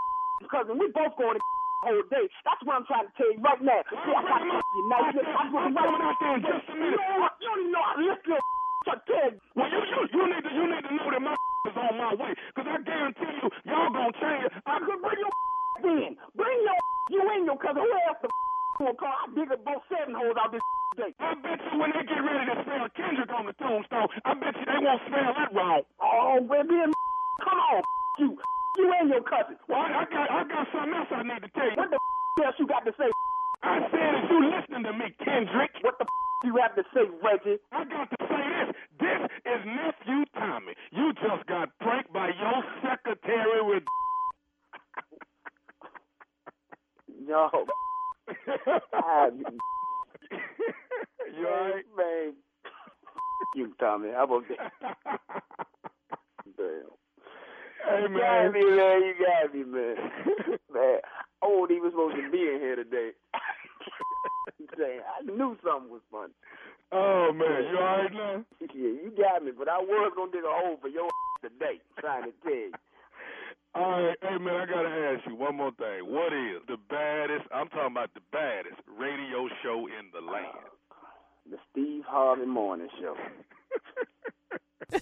cousin. 0.44 0.76
We 0.76 0.92
both 0.92 1.16
going 1.16 1.40
to 1.40 1.42
whole 1.86 2.04
day. 2.12 2.26
That's 2.44 2.60
what 2.64 2.76
I'm 2.76 2.86
trying 2.86 3.08
to 3.08 3.12
tell 3.16 3.32
you 3.32 3.40
right 3.40 3.62
now. 3.64 3.80
See, 3.88 4.12
I 4.12 4.20
got 4.20 4.40
you 4.44 4.82
nice. 4.88 5.16
I'm 5.16 5.48
going 5.52 5.72
right 5.72 6.18
there 6.20 6.34
in 6.36 6.42
just 6.44 6.68
a 6.68 6.74
minute. 6.76 7.00
You 7.00 7.16
know? 7.16 7.28
You 7.40 7.48
don't 7.48 7.60
even 7.60 7.72
know 7.72 7.84
how 7.84 7.94
to 7.96 8.04
lift 8.04 8.24
your 8.26 8.40
tell 8.86 9.30
you. 9.30 9.40
Well, 9.54 9.68
you 9.70 9.80
you 9.82 10.00
you 10.14 10.22
need 10.30 10.42
to 10.46 10.50
you 10.54 10.64
need 10.70 10.84
to 10.86 10.92
know 10.94 11.08
that 11.10 11.22
my 11.22 11.34
is 11.70 11.76
on 11.76 11.94
my 11.98 12.12
way. 12.14 12.32
Cause 12.54 12.66
I 12.68 12.78
guarantee 12.82 13.34
you, 13.42 13.48
y'all 13.66 13.90
gonna 13.90 14.14
change. 14.18 14.50
I 14.66 14.78
could 14.82 15.00
bring 15.02 15.20
your 15.22 15.34
in. 15.90 16.12
Bring 16.38 16.58
your 16.62 16.78
you 17.10 17.20
ain't 17.22 17.46
your 17.46 17.58
cousin. 17.58 17.82
Who 17.82 17.90
else 18.06 18.18
the 18.22 18.28
gonna 18.78 18.94
call? 18.94 19.14
I 19.14 19.26
dig 19.34 19.50
up 19.50 19.62
both 19.64 19.82
seven 19.90 20.14
holes 20.14 20.38
out 20.38 20.52
this 20.52 20.62
day. 20.96 21.10
I 21.18 21.34
bet 21.34 21.58
you 21.70 21.78
when 21.78 21.90
they 21.94 22.04
get 22.06 22.20
ready 22.22 22.44
to 22.50 22.56
spell 22.62 22.86
Kendrick 22.94 23.30
on 23.34 23.46
the 23.46 23.54
tombstone, 23.58 24.08
I 24.24 24.34
bet 24.34 24.54
you 24.54 24.66
they 24.66 24.80
won't 24.82 25.02
spell 25.06 25.34
oh, 26.02 26.38
and 26.38 26.48
we're 26.48 26.64
being. 26.64 26.92
Come 27.42 27.58
on, 27.58 27.82
you. 28.18 28.38
You 28.76 28.92
and 29.00 29.08
your 29.10 29.22
cousin. 29.22 29.56
Well, 29.68 29.78
I, 29.80 30.02
I 30.02 30.04
got 30.12 30.30
I 30.30 30.44
got 30.44 30.66
something 30.72 30.94
else 30.94 31.08
I 31.10 31.22
need 31.22 31.42
to 31.42 31.48
tell 31.56 31.70
you. 31.70 31.76
What 31.76 31.90
the 31.90 31.96
f- 31.96 32.44
else 32.44 32.56
you 32.58 32.66
got 32.66 32.84
to 32.84 32.92
say? 32.98 33.08
I 33.62 33.80
said, 33.90 34.14
is 34.22 34.30
you 34.30 34.40
listening 34.52 34.84
to 34.84 34.92
me, 34.92 35.06
Kendrick? 35.24 35.72
What 35.82 35.98
the 35.98 36.04
f- 36.04 36.44
you 36.44 36.56
have 36.60 36.74
to 36.76 36.84
say, 36.94 37.08
Reggie? 37.24 37.58
I 37.72 37.84
got 37.84 38.10
to 38.10 38.16
say 38.28 38.44
this. 38.52 38.68
This 39.00 39.20
is 39.48 39.60
nephew 39.64 40.24
Tommy. 40.34 40.74
You 40.92 41.12
just 41.14 41.46
got 41.48 41.70
pranked 41.80 42.12
by 42.12 42.28
your 42.28 42.62
secretary 42.84 43.62
with. 43.62 43.82
Yo. 47.28 47.48
Ah, 48.92 49.28
you 51.38 51.46
alright? 51.46 51.84
Man. 51.96 52.34
you, 53.54 53.72
Tommy. 53.78 54.10
How 54.14 54.24
about 54.24 54.44
that? 54.48 54.72
Damn. 56.56 57.05
Hey 57.86 58.02
You 58.02 58.08
man. 58.10 58.20
got 58.20 58.52
me, 58.52 58.64
man. 58.76 59.02
You 59.02 59.14
got 59.22 59.54
me, 59.54 59.62
man. 59.64 59.96
man, 60.74 60.98
I 61.42 61.46
wasn't 61.46 61.78
even 61.78 61.90
supposed 61.90 62.16
to 62.16 62.30
be 62.30 62.42
in 62.42 62.58
here 62.60 62.76
today. 62.76 63.10
Damn, 64.76 65.00
I 65.06 65.22
knew 65.24 65.56
something 65.64 65.90
was 65.90 66.02
funny. 66.10 66.32
Oh 66.92 67.32
man, 67.32 67.64
you 67.70 67.78
alright 67.78 68.12
now? 68.12 68.44
Yeah, 68.60 68.68
you 69.02 69.12
got 69.16 69.42
me, 69.44 69.52
but 69.56 69.68
I 69.68 69.78
was 69.78 70.12
gonna 70.16 70.30
dig 70.32 70.44
a 70.44 70.48
hole 70.50 70.78
for 70.80 70.88
your 70.88 71.08
today, 71.42 71.80
trying 71.98 72.24
to 72.24 72.32
tell 72.42 72.52
you. 72.52 72.72
All 73.74 74.02
right, 74.02 74.16
hey 74.22 74.38
man, 74.38 74.54
I 74.56 74.66
gotta 74.66 74.88
ask 74.88 75.26
you 75.26 75.34
one 75.36 75.56
more 75.56 75.72
thing. 75.78 76.06
What 76.06 76.32
is 76.32 76.62
the 76.68 76.76
baddest? 76.88 77.46
I'm 77.54 77.68
talking 77.68 77.92
about 77.92 78.14
the 78.14 78.20
baddest 78.32 78.80
radio 78.98 79.48
show 79.62 79.86
in 79.86 80.10
the 80.12 80.20
land. 80.20 80.46
Uh, 80.90 81.50
the 81.50 81.58
Steve 81.70 82.02
Harvey 82.06 82.46
Morning 82.46 82.88
Show. 83.00 83.14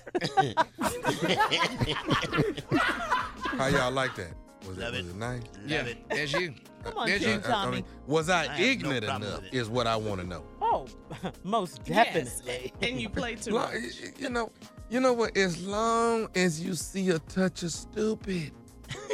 How 3.58 3.66
y'all 3.68 3.90
like 3.92 4.14
that? 4.16 4.32
Was 4.66 4.78
Love 4.78 4.94
it, 4.94 5.04
was 5.04 5.10
it 5.12 5.16
nice? 5.16 5.42
Yeah, 5.66 5.86
that's 6.08 6.32
you. 6.32 6.54
Come 6.82 6.96
on, 6.98 7.08
That's 7.08 7.22
Team 7.24 7.30
you. 7.34 7.36
I- 7.44 7.48
I 7.48 7.50
Tommy. 7.50 7.76
mean, 7.76 7.84
was 8.06 8.28
I, 8.30 8.42
I 8.42 8.46
have 8.46 8.58
no 8.58 8.64
ignorant 8.64 9.04
enough? 9.04 9.42
Is 9.52 9.68
what 9.68 9.86
I 9.86 9.96
want 9.96 10.20
to 10.20 10.26
know. 10.26 10.44
Oh, 10.62 10.86
most 11.44 11.80
Yes, 11.86 12.40
definitely. 12.40 12.72
and 12.82 13.00
you 13.00 13.08
play 13.08 13.34
too 13.36 13.52
Lo- 13.52 13.60
much. 13.60 13.72
y- 13.74 14.12
You 14.18 14.30
know, 14.30 14.50
you 14.90 15.00
know 15.00 15.12
what? 15.12 15.36
As 15.36 15.64
long 15.66 16.28
as 16.34 16.60
you 16.64 16.74
see 16.74 17.10
a 17.10 17.18
touch 17.18 17.62
of 17.62 17.70
stupid, 17.72 18.52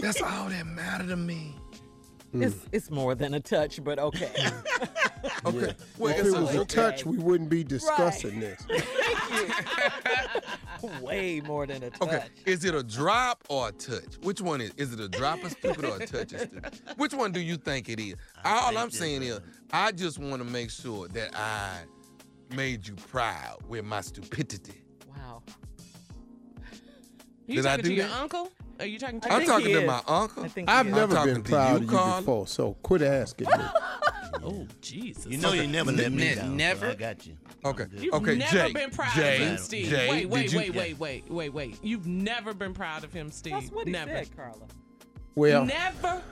that's 0.00 0.20
all 0.22 0.48
that 0.48 0.66
matter 0.66 1.06
to 1.08 1.16
me. 1.16 1.56
Hmm. 2.32 2.42
It's 2.44 2.56
it's 2.72 2.90
more 2.90 3.14
than 3.14 3.34
a 3.34 3.40
touch, 3.40 3.82
but 3.82 3.98
okay. 3.98 4.30
Hmm. 4.36 4.84
Okay. 5.44 5.74
Well, 5.98 6.12
If 6.18 6.26
it 6.26 6.34
a- 6.34 6.40
was 6.40 6.54
a 6.54 6.64
touch, 6.64 7.04
we 7.06 7.16
wouldn't 7.18 7.48
be 7.50 7.62
discussing 7.64 8.40
this. 8.40 8.60
Way 11.02 11.40
more 11.46 11.66
than 11.66 11.82
a 11.82 11.90
touch. 11.90 12.02
Okay, 12.02 12.24
is 12.46 12.64
it 12.64 12.74
a 12.74 12.82
drop 12.82 13.44
or 13.48 13.68
a 13.68 13.72
touch? 13.72 14.16
Which 14.22 14.40
one 14.40 14.60
is? 14.60 14.72
Is 14.76 14.92
it 14.94 15.00
a 15.00 15.08
drop 15.08 15.42
of 15.44 15.52
stupid 15.52 15.84
or 15.84 15.96
a 15.96 16.06
touch 16.06 16.32
of 16.32 16.40
stupid? 16.40 16.80
Which 16.96 17.12
one 17.14 17.32
do 17.32 17.40
you 17.40 17.56
think 17.56 17.88
it 17.88 18.00
is? 18.00 18.14
All 18.44 18.76
I'm 18.76 18.90
saying 18.90 19.22
is. 19.22 19.40
I 19.72 19.92
just 19.92 20.18
want 20.18 20.42
to 20.42 20.48
make 20.48 20.70
sure 20.70 21.06
that 21.08 21.34
I 21.34 21.80
made 22.54 22.86
you 22.88 22.94
proud 22.94 23.58
with 23.68 23.84
my 23.84 24.00
stupidity. 24.00 24.82
Wow. 25.08 25.42
You 27.46 27.56
Did 27.56 27.66
I 27.66 27.70
talking 27.76 27.82
do 27.84 27.88
to 27.90 27.94
your 27.96 28.08
that? 28.08 28.20
uncle? 28.20 28.50
Are 28.80 28.86
you 28.86 28.98
talking 28.98 29.20
to 29.20 29.32
I 29.32 29.36
I'm 29.36 29.46
talking 29.46 29.74
to 29.74 29.86
my 29.86 30.00
uncle. 30.06 30.42
I 30.44 30.48
think 30.48 30.68
he 30.68 30.74
I've 30.74 30.86
is. 30.88 30.94
never 30.94 31.14
talking 31.14 31.34
been 31.34 31.42
to 31.44 31.50
proud 31.50 31.70
you, 31.70 31.76
of 31.76 31.82
you 31.82 31.88
Carla. 31.98 32.20
before, 32.22 32.46
so 32.46 32.74
quit 32.82 33.02
asking 33.02 33.46
me. 33.48 33.64
Oh, 34.42 34.66
Jesus. 34.80 35.26
You 35.26 35.36
know 35.38 35.52
you 35.52 35.66
never 35.66 35.90
let 35.92 36.12
me 36.12 36.18
Ne- 36.18 36.34
down. 36.36 36.50
so 36.50 36.54
never? 36.54 36.86
I 36.86 36.94
got 36.94 37.26
you. 37.26 37.36
Okay, 37.64 37.86
You've 37.98 38.14
okay, 38.14 38.36
never 38.36 38.68
Jay. 38.68 38.72
been 38.72 38.90
proud 38.90 39.12
Jay, 39.14 39.34
of 39.42 39.48
him, 39.50 39.58
Steve. 39.58 39.88
Jay, 39.88 40.08
wait, 40.08 40.20
did 40.22 40.30
wait, 40.30 40.52
you- 40.52 40.58
wait, 40.58 40.74
wait, 40.74 40.98
wait, 40.98 41.30
wait, 41.30 41.52
wait. 41.52 41.78
You've 41.82 42.06
never 42.06 42.54
been 42.54 42.72
proud 42.72 43.02
of 43.04 43.12
him, 43.12 43.30
Steve. 43.32 43.54
That's 43.54 43.70
what 43.70 43.86
he 43.86 43.92
never. 43.92 44.12
said, 44.12 44.34
Carla. 44.34 44.66
Well, 45.34 45.66
Never. 45.66 46.22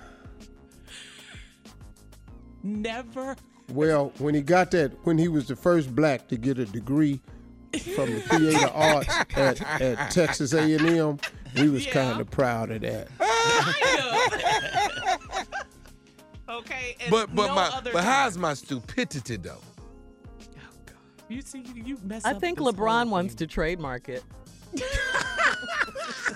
Never. 2.63 3.37
well, 3.73 4.13
when 4.19 4.35
he 4.35 4.43
got 4.43 4.71
that, 4.73 4.93
when 5.05 5.19
he 5.19 5.29
was 5.29 5.49
the 5.49 5.57
first 5.57 5.95
black 5.95 6.29
to 6.29 6.37
get 6.37 6.59
a 6.59 6.65
degree 6.65 7.21
from 7.95 8.15
the 8.15 8.21
theater 8.21 8.69
arts 8.75 9.15
at, 9.37 9.81
at 9.81 10.11
Texas 10.11 10.53
A&M, 10.55 11.19
we 11.61 11.69
was 11.69 11.85
Yeah. 11.87 11.93
kind 11.93 12.21
of 12.21 12.31
proud 12.31 12.71
of 12.71 12.81
that. 12.83 13.09
okay. 16.49 16.97
And 17.01 17.11
But 17.11 17.35
but 17.35 17.49
no 17.49 17.55
my 17.55 17.65
other 17.69 17.93
but 17.93 18.03
time. 18.03 18.13
how's 18.13 18.39
my 18.39 18.55
stupidity 18.55 19.37
though? 19.37 19.61
Oh, 19.61 20.93
you 21.29 21.43
see, 21.43 21.61
you, 21.75 21.83
you 21.85 21.99
messed 22.05 22.27
I 22.27 22.33
up 22.33 22.41
think 22.41 22.59
LeBron 22.59 23.11
wants 23.11 23.35
to 23.37 23.47
trademark 23.47 24.09
it. 24.09 24.25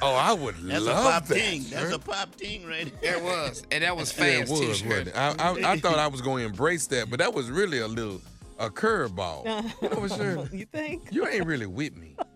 Oh, 0.04 0.16
I 0.16 0.32
would 0.32 0.56
That's 0.56 0.80
a 0.82 0.84
love 0.84 1.04
pop 1.04 1.26
that. 1.26 1.34
ting. 1.36 1.62
That's 1.70 1.90
sir. 1.90 1.94
a 1.94 1.98
pop 1.98 2.34
ting 2.34 2.66
right 2.66 2.92
There 3.00 3.18
It 3.18 3.22
was, 3.22 3.62
and 3.70 3.84
that 3.84 3.96
was 3.96 4.18
Yeah, 4.18 4.24
it 4.24 4.38
fast 4.40 4.50
was, 4.50 4.60
too. 4.60 4.68
wasn't 4.88 5.08
it? 5.08 5.16
I, 5.16 5.28
I, 5.38 5.72
I 5.72 5.78
thought 5.78 5.98
I 5.98 6.08
was 6.08 6.20
going 6.20 6.42
to 6.42 6.48
embrace 6.48 6.88
that, 6.88 7.08
but 7.08 7.20
that 7.20 7.32
was 7.32 7.50
really 7.50 7.78
a 7.78 7.86
little 7.86 8.20
a 8.58 8.70
curveball. 8.70 9.44
You 9.82 9.88
know 9.88 10.36
what, 10.36 10.52
You 10.52 10.66
think? 10.66 11.12
You 11.12 11.26
ain't 11.26 11.46
really 11.46 11.66
with 11.66 11.96
me. 11.96 12.16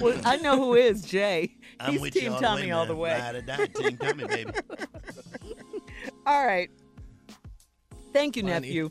Well, 0.00 0.18
I 0.24 0.36
know 0.38 0.56
who 0.56 0.74
is 0.74 1.02
Jay. 1.02 1.56
I'm 1.78 1.92
He's 1.92 2.00
with 2.00 2.14
Team 2.14 2.24
you 2.24 2.32
all 2.32 2.40
Tommy 2.40 2.62
the 2.62 2.66
way, 2.68 2.72
all 2.72 2.86
the 2.86 2.96
way. 2.96 3.12
Ride 3.12 3.34
or 3.36 3.42
die, 3.42 3.66
Team 3.66 3.96
Tommy, 3.96 4.26
baby. 4.26 4.50
All 6.26 6.46
right. 6.46 6.70
Thank 8.12 8.36
you, 8.36 8.42
Funny. 8.42 8.52
nephew. 8.52 8.90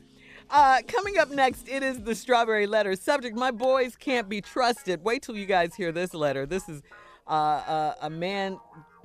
Uh, 0.49 0.81
coming 0.87 1.17
up 1.17 1.29
next, 1.29 1.67
it 1.69 1.81
is 1.83 2.01
the 2.01 2.13
strawberry 2.15 2.67
letter. 2.67 2.95
Subject: 2.95 3.35
My 3.37 3.51
boys 3.51 3.95
can't 3.95 4.27
be 4.29 4.41
trusted. 4.41 5.03
Wait 5.03 5.21
till 5.21 5.35
you 5.37 5.45
guys 5.45 5.75
hear 5.75 5.91
this 5.91 6.13
letter. 6.13 6.45
This 6.45 6.67
is 6.67 6.81
uh, 7.27 7.31
uh, 7.31 7.93
a 8.01 8.09
man. 8.09 8.59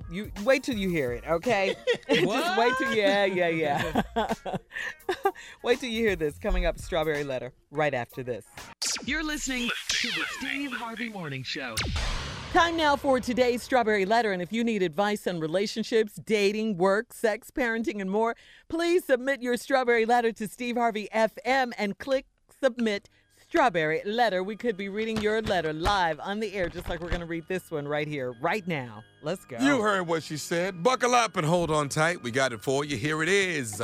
You 0.09 0.31
wait 0.43 0.63
till 0.63 0.77
you 0.77 0.89
hear 0.89 1.11
it, 1.11 1.23
okay? 1.27 1.75
Just 2.09 2.57
wait 2.57 2.73
till 2.77 2.93
yeah, 2.93 3.25
yeah, 3.25 3.49
yeah. 3.49 4.01
wait 5.63 5.79
till 5.79 5.89
you 5.89 6.05
hear 6.05 6.15
this. 6.15 6.37
Coming 6.37 6.65
up, 6.65 6.79
strawberry 6.79 7.23
letter. 7.23 7.51
Right 7.71 7.93
after 7.93 8.23
this. 8.23 8.45
You're 9.05 9.23
listening 9.23 9.69
to 9.89 10.07
the 10.07 10.23
Steve 10.39 10.71
Harvey 10.71 11.09
Morning 11.09 11.43
Show. 11.43 11.75
Time 12.53 12.77
now 12.77 12.95
for 12.95 13.19
today's 13.19 13.61
Strawberry 13.61 14.05
Letter. 14.05 14.31
And 14.31 14.41
if 14.41 14.53
you 14.53 14.63
need 14.63 14.81
advice 14.81 15.27
on 15.27 15.41
relationships, 15.41 16.13
dating, 16.25 16.77
work, 16.77 17.11
sex, 17.11 17.51
parenting, 17.51 17.99
and 17.99 18.09
more, 18.09 18.35
please 18.69 19.03
submit 19.03 19.41
your 19.41 19.57
Strawberry 19.57 20.05
Letter 20.05 20.31
to 20.31 20.47
Steve 20.47 20.77
Harvey 20.77 21.09
FM 21.13 21.73
and 21.77 21.97
click 21.97 22.25
Submit 22.59 23.09
Strawberry 23.49 24.01
Letter. 24.03 24.43
We 24.43 24.57
could 24.57 24.75
be 24.75 24.89
reading 24.89 25.21
your 25.21 25.41
letter 25.41 25.71
live 25.71 26.19
on 26.19 26.41
the 26.41 26.53
air, 26.53 26.67
just 26.67 26.89
like 26.89 26.99
we're 26.99 27.07
going 27.07 27.21
to 27.21 27.25
read 27.25 27.45
this 27.47 27.71
one 27.71 27.87
right 27.87 28.05
here, 28.07 28.35
right 28.41 28.67
now. 28.67 29.05
Let's 29.21 29.45
go. 29.45 29.57
You 29.59 29.81
heard 29.81 30.05
what 30.05 30.23
she 30.23 30.35
said. 30.35 30.83
Buckle 30.83 31.15
up 31.15 31.37
and 31.37 31.47
hold 31.47 31.71
on 31.71 31.87
tight. 31.87 32.21
We 32.21 32.31
got 32.31 32.51
it 32.51 32.61
for 32.61 32.83
you. 32.83 32.97
Here 32.97 33.23
it 33.23 33.29
is 33.29 33.81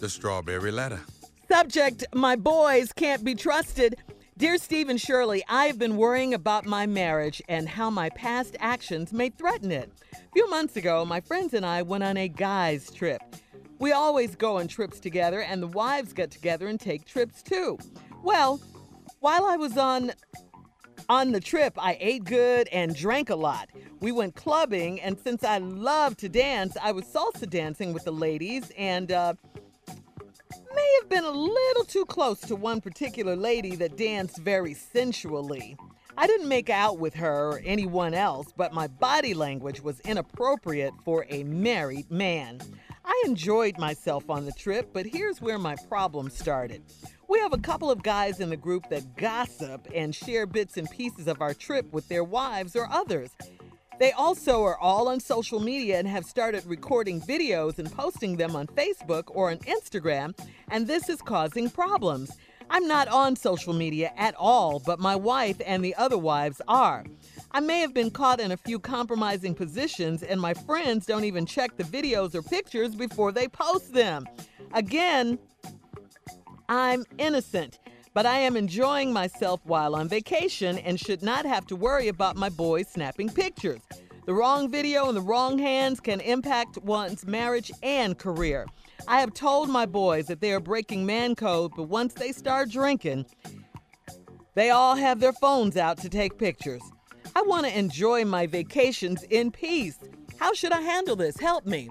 the 0.00 0.08
strawberry 0.08 0.72
letter. 0.72 1.00
Subject 1.48 2.04
My 2.14 2.34
boys 2.34 2.92
can't 2.92 3.22
be 3.22 3.36
trusted. 3.36 3.94
Dear 4.38 4.58
Stephen 4.58 4.96
Shirley, 4.96 5.44
I 5.48 5.66
have 5.66 5.78
been 5.78 5.96
worrying 5.96 6.34
about 6.34 6.66
my 6.66 6.86
marriage 6.86 7.40
and 7.48 7.68
how 7.68 7.90
my 7.90 8.10
past 8.10 8.56
actions 8.58 9.12
may 9.12 9.30
threaten 9.30 9.70
it. 9.70 9.88
A 10.14 10.16
few 10.32 10.50
months 10.50 10.74
ago, 10.76 11.04
my 11.04 11.20
friends 11.20 11.54
and 11.54 11.64
I 11.64 11.82
went 11.82 12.02
on 12.02 12.16
a 12.16 12.26
guys' 12.26 12.90
trip. 12.90 13.22
We 13.78 13.92
always 13.92 14.34
go 14.34 14.58
on 14.58 14.66
trips 14.66 14.98
together, 14.98 15.42
and 15.42 15.62
the 15.62 15.68
wives 15.68 16.12
get 16.12 16.32
together 16.32 16.66
and 16.66 16.80
take 16.80 17.04
trips 17.04 17.40
too. 17.40 17.78
Well, 18.24 18.60
while 19.20 19.44
I 19.44 19.56
was 19.56 19.76
on 19.76 20.12
on 21.08 21.30
the 21.30 21.40
trip, 21.40 21.74
I 21.78 21.96
ate 22.00 22.24
good 22.24 22.68
and 22.68 22.94
drank 22.94 23.30
a 23.30 23.36
lot. 23.36 23.70
We 24.00 24.10
went 24.10 24.34
clubbing, 24.34 25.00
and 25.00 25.16
since 25.18 25.44
I 25.44 25.58
love 25.58 26.16
to 26.18 26.28
dance, 26.28 26.76
I 26.82 26.90
was 26.90 27.04
salsa 27.04 27.48
dancing 27.48 27.92
with 27.92 28.04
the 28.04 28.12
ladies, 28.12 28.72
and 28.76 29.12
uh, 29.12 29.34
may 30.74 30.98
have 31.00 31.08
been 31.08 31.24
a 31.24 31.30
little 31.30 31.84
too 31.84 32.04
close 32.06 32.40
to 32.40 32.56
one 32.56 32.80
particular 32.80 33.36
lady 33.36 33.76
that 33.76 33.96
danced 33.96 34.38
very 34.38 34.74
sensually. 34.74 35.76
I 36.18 36.26
didn't 36.26 36.48
make 36.48 36.70
out 36.70 36.98
with 36.98 37.14
her 37.14 37.50
or 37.50 37.62
anyone 37.64 38.14
else, 38.14 38.48
but 38.56 38.72
my 38.72 38.86
body 38.86 39.34
language 39.34 39.80
was 39.80 40.00
inappropriate 40.00 40.94
for 41.04 41.26
a 41.28 41.44
married 41.44 42.10
man. 42.10 42.60
I 43.06 43.22
enjoyed 43.24 43.78
myself 43.78 44.28
on 44.28 44.46
the 44.46 44.52
trip, 44.52 44.90
but 44.92 45.06
here's 45.06 45.40
where 45.40 45.58
my 45.58 45.76
problem 45.88 46.28
started. 46.28 46.82
We 47.28 47.38
have 47.38 47.52
a 47.52 47.58
couple 47.58 47.90
of 47.90 48.02
guys 48.02 48.40
in 48.40 48.50
the 48.50 48.56
group 48.56 48.88
that 48.90 49.16
gossip 49.16 49.86
and 49.94 50.12
share 50.12 50.44
bits 50.44 50.76
and 50.76 50.90
pieces 50.90 51.28
of 51.28 51.40
our 51.40 51.54
trip 51.54 51.92
with 51.92 52.08
their 52.08 52.24
wives 52.24 52.74
or 52.74 52.90
others. 52.90 53.30
They 54.00 54.10
also 54.10 54.62
are 54.64 54.78
all 54.78 55.08
on 55.08 55.20
social 55.20 55.60
media 55.60 55.98
and 55.98 56.08
have 56.08 56.24
started 56.24 56.66
recording 56.66 57.20
videos 57.20 57.78
and 57.78 57.90
posting 57.90 58.36
them 58.36 58.56
on 58.56 58.66
Facebook 58.66 59.24
or 59.28 59.50
on 59.50 59.58
Instagram, 59.58 60.36
and 60.70 60.86
this 60.86 61.08
is 61.08 61.22
causing 61.22 61.70
problems. 61.70 62.36
I'm 62.68 62.88
not 62.88 63.06
on 63.06 63.36
social 63.36 63.72
media 63.72 64.12
at 64.16 64.34
all, 64.34 64.80
but 64.84 64.98
my 64.98 65.14
wife 65.14 65.60
and 65.64 65.84
the 65.84 65.94
other 65.94 66.18
wives 66.18 66.60
are. 66.66 67.04
I 67.56 67.60
may 67.60 67.80
have 67.80 67.94
been 67.94 68.10
caught 68.10 68.38
in 68.38 68.52
a 68.52 68.56
few 68.58 68.78
compromising 68.78 69.54
positions, 69.54 70.22
and 70.22 70.38
my 70.38 70.52
friends 70.52 71.06
don't 71.06 71.24
even 71.24 71.46
check 71.46 71.74
the 71.78 71.84
videos 71.84 72.34
or 72.34 72.42
pictures 72.42 72.94
before 72.94 73.32
they 73.32 73.48
post 73.48 73.94
them. 73.94 74.26
Again, 74.74 75.38
I'm 76.68 77.06
innocent, 77.16 77.78
but 78.12 78.26
I 78.26 78.40
am 78.40 78.58
enjoying 78.58 79.10
myself 79.10 79.62
while 79.64 79.96
on 79.96 80.06
vacation 80.06 80.76
and 80.80 81.00
should 81.00 81.22
not 81.22 81.46
have 81.46 81.66
to 81.68 81.76
worry 81.76 82.08
about 82.08 82.36
my 82.36 82.50
boys 82.50 82.88
snapping 82.88 83.30
pictures. 83.30 83.80
The 84.26 84.34
wrong 84.34 84.70
video 84.70 85.08
in 85.08 85.14
the 85.14 85.22
wrong 85.22 85.58
hands 85.58 85.98
can 85.98 86.20
impact 86.20 86.76
one's 86.82 87.24
marriage 87.24 87.72
and 87.82 88.18
career. 88.18 88.66
I 89.08 89.20
have 89.20 89.32
told 89.32 89.70
my 89.70 89.86
boys 89.86 90.26
that 90.26 90.42
they 90.42 90.52
are 90.52 90.60
breaking 90.60 91.06
man 91.06 91.34
code, 91.34 91.72
but 91.74 91.84
once 91.84 92.12
they 92.12 92.32
start 92.32 92.68
drinking, 92.68 93.24
they 94.54 94.68
all 94.68 94.94
have 94.94 95.20
their 95.20 95.32
phones 95.32 95.78
out 95.78 95.96
to 96.02 96.10
take 96.10 96.36
pictures. 96.36 96.82
I 97.36 97.42
want 97.42 97.66
to 97.66 97.78
enjoy 97.78 98.24
my 98.24 98.46
vacations 98.46 99.22
in 99.24 99.50
peace. 99.50 99.98
How 100.38 100.54
should 100.54 100.72
I 100.72 100.80
handle 100.80 101.16
this? 101.16 101.36
Help 101.38 101.66
me. 101.66 101.90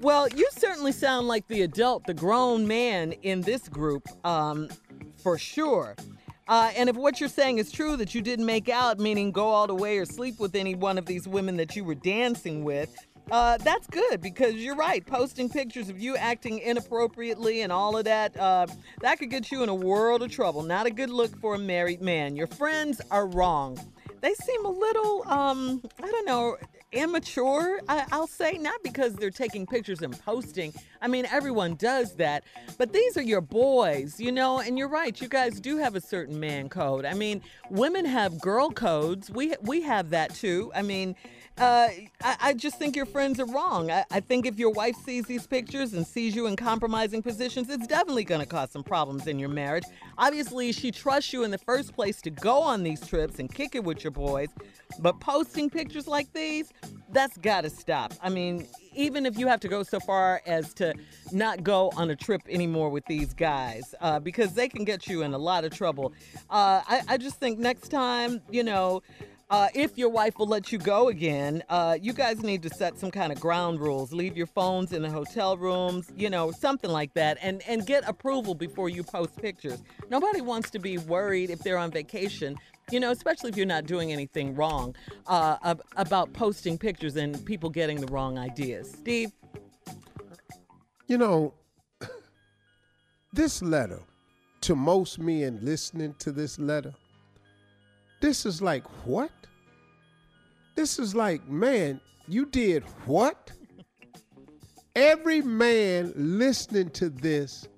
Well, 0.00 0.26
you 0.30 0.48
certainly 0.52 0.90
sound 0.90 1.28
like 1.28 1.46
the 1.48 1.60
adult, 1.60 2.06
the 2.06 2.14
grown 2.14 2.66
man 2.66 3.12
in 3.12 3.42
this 3.42 3.68
group, 3.68 4.08
um, 4.24 4.70
for 5.22 5.36
sure. 5.36 5.94
Uh, 6.48 6.72
and 6.78 6.88
if 6.88 6.96
what 6.96 7.20
you're 7.20 7.28
saying 7.28 7.58
is 7.58 7.70
true, 7.70 7.98
that 7.98 8.14
you 8.14 8.22
didn't 8.22 8.46
make 8.46 8.70
out, 8.70 8.98
meaning 8.98 9.32
go 9.32 9.48
all 9.48 9.66
the 9.66 9.74
way 9.74 9.98
or 9.98 10.06
sleep 10.06 10.40
with 10.40 10.54
any 10.54 10.74
one 10.74 10.96
of 10.96 11.04
these 11.04 11.28
women 11.28 11.58
that 11.58 11.76
you 11.76 11.84
were 11.84 11.94
dancing 11.94 12.64
with, 12.64 12.96
uh, 13.30 13.58
that's 13.58 13.86
good 13.88 14.22
because 14.22 14.54
you're 14.54 14.76
right. 14.76 15.04
Posting 15.04 15.50
pictures 15.50 15.90
of 15.90 15.98
you 15.98 16.16
acting 16.16 16.60
inappropriately 16.60 17.60
and 17.60 17.70
all 17.70 17.98
of 17.98 18.06
that, 18.06 18.34
uh, 18.38 18.66
that 19.02 19.18
could 19.18 19.28
get 19.28 19.52
you 19.52 19.62
in 19.62 19.68
a 19.68 19.74
world 19.74 20.22
of 20.22 20.30
trouble. 20.30 20.62
Not 20.62 20.86
a 20.86 20.90
good 20.90 21.10
look 21.10 21.38
for 21.38 21.54
a 21.54 21.58
married 21.58 22.00
man. 22.00 22.34
Your 22.34 22.46
friends 22.46 23.02
are 23.10 23.26
wrong. 23.26 23.78
They 24.24 24.32
seem 24.32 24.64
a 24.64 24.70
little, 24.70 25.22
um, 25.28 25.82
I 26.02 26.10
don't 26.10 26.26
know, 26.26 26.56
immature, 26.92 27.82
I, 27.90 28.06
I'll 28.10 28.26
say, 28.26 28.52
not 28.52 28.82
because 28.82 29.12
they're 29.16 29.30
taking 29.30 29.66
pictures 29.66 30.00
and 30.00 30.18
posting. 30.18 30.72
I 31.02 31.08
mean, 31.08 31.26
everyone 31.30 31.74
does 31.74 32.14
that, 32.16 32.42
but 32.78 32.90
these 32.94 33.18
are 33.18 33.22
your 33.22 33.42
boys, 33.42 34.18
you 34.18 34.32
know, 34.32 34.60
and 34.60 34.78
you're 34.78 34.88
right. 34.88 35.20
You 35.20 35.28
guys 35.28 35.60
do 35.60 35.76
have 35.76 35.94
a 35.94 36.00
certain 36.00 36.40
man 36.40 36.70
code. 36.70 37.04
I 37.04 37.12
mean, 37.12 37.42
women 37.68 38.06
have 38.06 38.40
girl 38.40 38.70
codes. 38.70 39.30
We 39.30 39.56
we 39.60 39.82
have 39.82 40.08
that 40.08 40.34
too. 40.34 40.72
I 40.74 40.80
mean, 40.80 41.16
uh, 41.56 41.88
I, 42.20 42.36
I, 42.40 42.52
just 42.54 42.80
think 42.80 42.96
your 42.96 43.06
friends 43.06 43.38
are 43.38 43.46
wrong. 43.46 43.88
I, 43.88 44.04
I, 44.10 44.18
think 44.18 44.44
if 44.44 44.58
your 44.58 44.70
wife 44.70 44.96
sees 45.04 45.24
these 45.26 45.46
pictures 45.46 45.92
and 45.92 46.04
sees 46.04 46.34
you 46.34 46.46
in 46.46 46.56
compromising 46.56 47.22
positions, 47.22 47.70
it's 47.70 47.86
definitely 47.86 48.24
going 48.24 48.40
to 48.40 48.46
cause 48.46 48.72
some 48.72 48.82
problems 48.82 49.28
in 49.28 49.38
your 49.38 49.48
marriage. 49.50 49.84
Obviously, 50.18 50.72
she 50.72 50.90
trusts 50.90 51.32
you 51.32 51.44
in 51.44 51.52
the 51.52 51.58
first 51.58 51.94
place 51.94 52.20
to 52.22 52.30
go 52.30 52.60
on 52.60 52.82
these 52.82 53.06
trips 53.06 53.38
and 53.38 53.54
kick 53.54 53.76
it 53.76 53.84
with 53.84 54.02
your 54.02 54.10
boys, 54.10 54.48
but 54.98 55.20
posting 55.20 55.70
pictures 55.70 56.08
like 56.08 56.32
these, 56.32 56.72
that's 57.12 57.36
got 57.36 57.60
to 57.60 57.70
stop. 57.70 58.12
I 58.20 58.30
mean, 58.30 58.66
even 58.92 59.24
if 59.24 59.38
you 59.38 59.46
have 59.46 59.60
to 59.60 59.68
go 59.68 59.84
so 59.84 60.00
far 60.00 60.42
as 60.46 60.74
to 60.74 60.92
not 61.30 61.62
go 61.62 61.92
on 61.96 62.10
a 62.10 62.16
trip 62.16 62.42
anymore 62.48 62.90
with 62.90 63.04
these 63.06 63.32
guys, 63.32 63.94
uh, 64.00 64.18
because 64.18 64.54
they 64.54 64.68
can 64.68 64.84
get 64.84 65.06
you 65.06 65.22
in 65.22 65.34
a 65.34 65.38
lot 65.38 65.64
of 65.64 65.72
trouble. 65.72 66.12
Uh, 66.50 66.82
I, 66.86 67.02
I 67.10 67.16
just 67.16 67.36
think 67.36 67.60
next 67.60 67.90
time, 67.90 68.40
you 68.50 68.64
know, 68.64 69.02
uh, 69.50 69.68
if 69.74 69.98
your 69.98 70.08
wife 70.08 70.38
will 70.38 70.46
let 70.46 70.72
you 70.72 70.78
go 70.78 71.08
again, 71.08 71.62
uh, 71.68 71.98
you 72.00 72.12
guys 72.12 72.42
need 72.42 72.62
to 72.62 72.70
set 72.70 72.98
some 72.98 73.10
kind 73.10 73.30
of 73.30 73.38
ground 73.38 73.78
rules. 73.80 74.12
Leave 74.12 74.36
your 74.36 74.46
phones 74.46 74.92
in 74.92 75.02
the 75.02 75.10
hotel 75.10 75.56
rooms, 75.56 76.10
you 76.16 76.30
know, 76.30 76.50
something 76.50 76.90
like 76.90 77.12
that, 77.14 77.36
and 77.42 77.62
and 77.68 77.86
get 77.86 78.08
approval 78.08 78.54
before 78.54 78.88
you 78.88 79.02
post 79.02 79.36
pictures. 79.36 79.82
Nobody 80.10 80.40
wants 80.40 80.70
to 80.70 80.78
be 80.78 80.98
worried 80.98 81.50
if 81.50 81.58
they're 81.60 81.78
on 81.78 81.90
vacation, 81.90 82.56
you 82.90 83.00
know, 83.00 83.10
especially 83.10 83.50
if 83.50 83.56
you're 83.56 83.66
not 83.66 83.84
doing 83.86 84.12
anything 84.12 84.54
wrong, 84.54 84.94
uh, 85.26 85.58
ab- 85.62 85.82
about 85.96 86.32
posting 86.32 86.78
pictures 86.78 87.16
and 87.16 87.44
people 87.44 87.68
getting 87.68 88.00
the 88.00 88.06
wrong 88.06 88.38
ideas. 88.38 88.90
Steve, 88.92 89.30
you 91.06 91.18
know, 91.18 91.52
this 93.32 93.60
letter 93.60 94.00
to 94.62 94.74
most 94.74 95.18
men 95.18 95.58
listening 95.60 96.14
to 96.18 96.32
this 96.32 96.58
letter 96.58 96.94
this 98.24 98.46
is 98.46 98.62
like, 98.62 98.86
what? 99.04 99.30
This 100.76 100.98
is 100.98 101.14
like, 101.14 101.46
man, 101.46 102.00
you 102.26 102.46
did 102.46 102.82
what? 103.04 103.52
Every 104.96 105.42
man 105.42 106.10
listening 106.16 106.88
to 106.92 107.10
this 107.10 107.68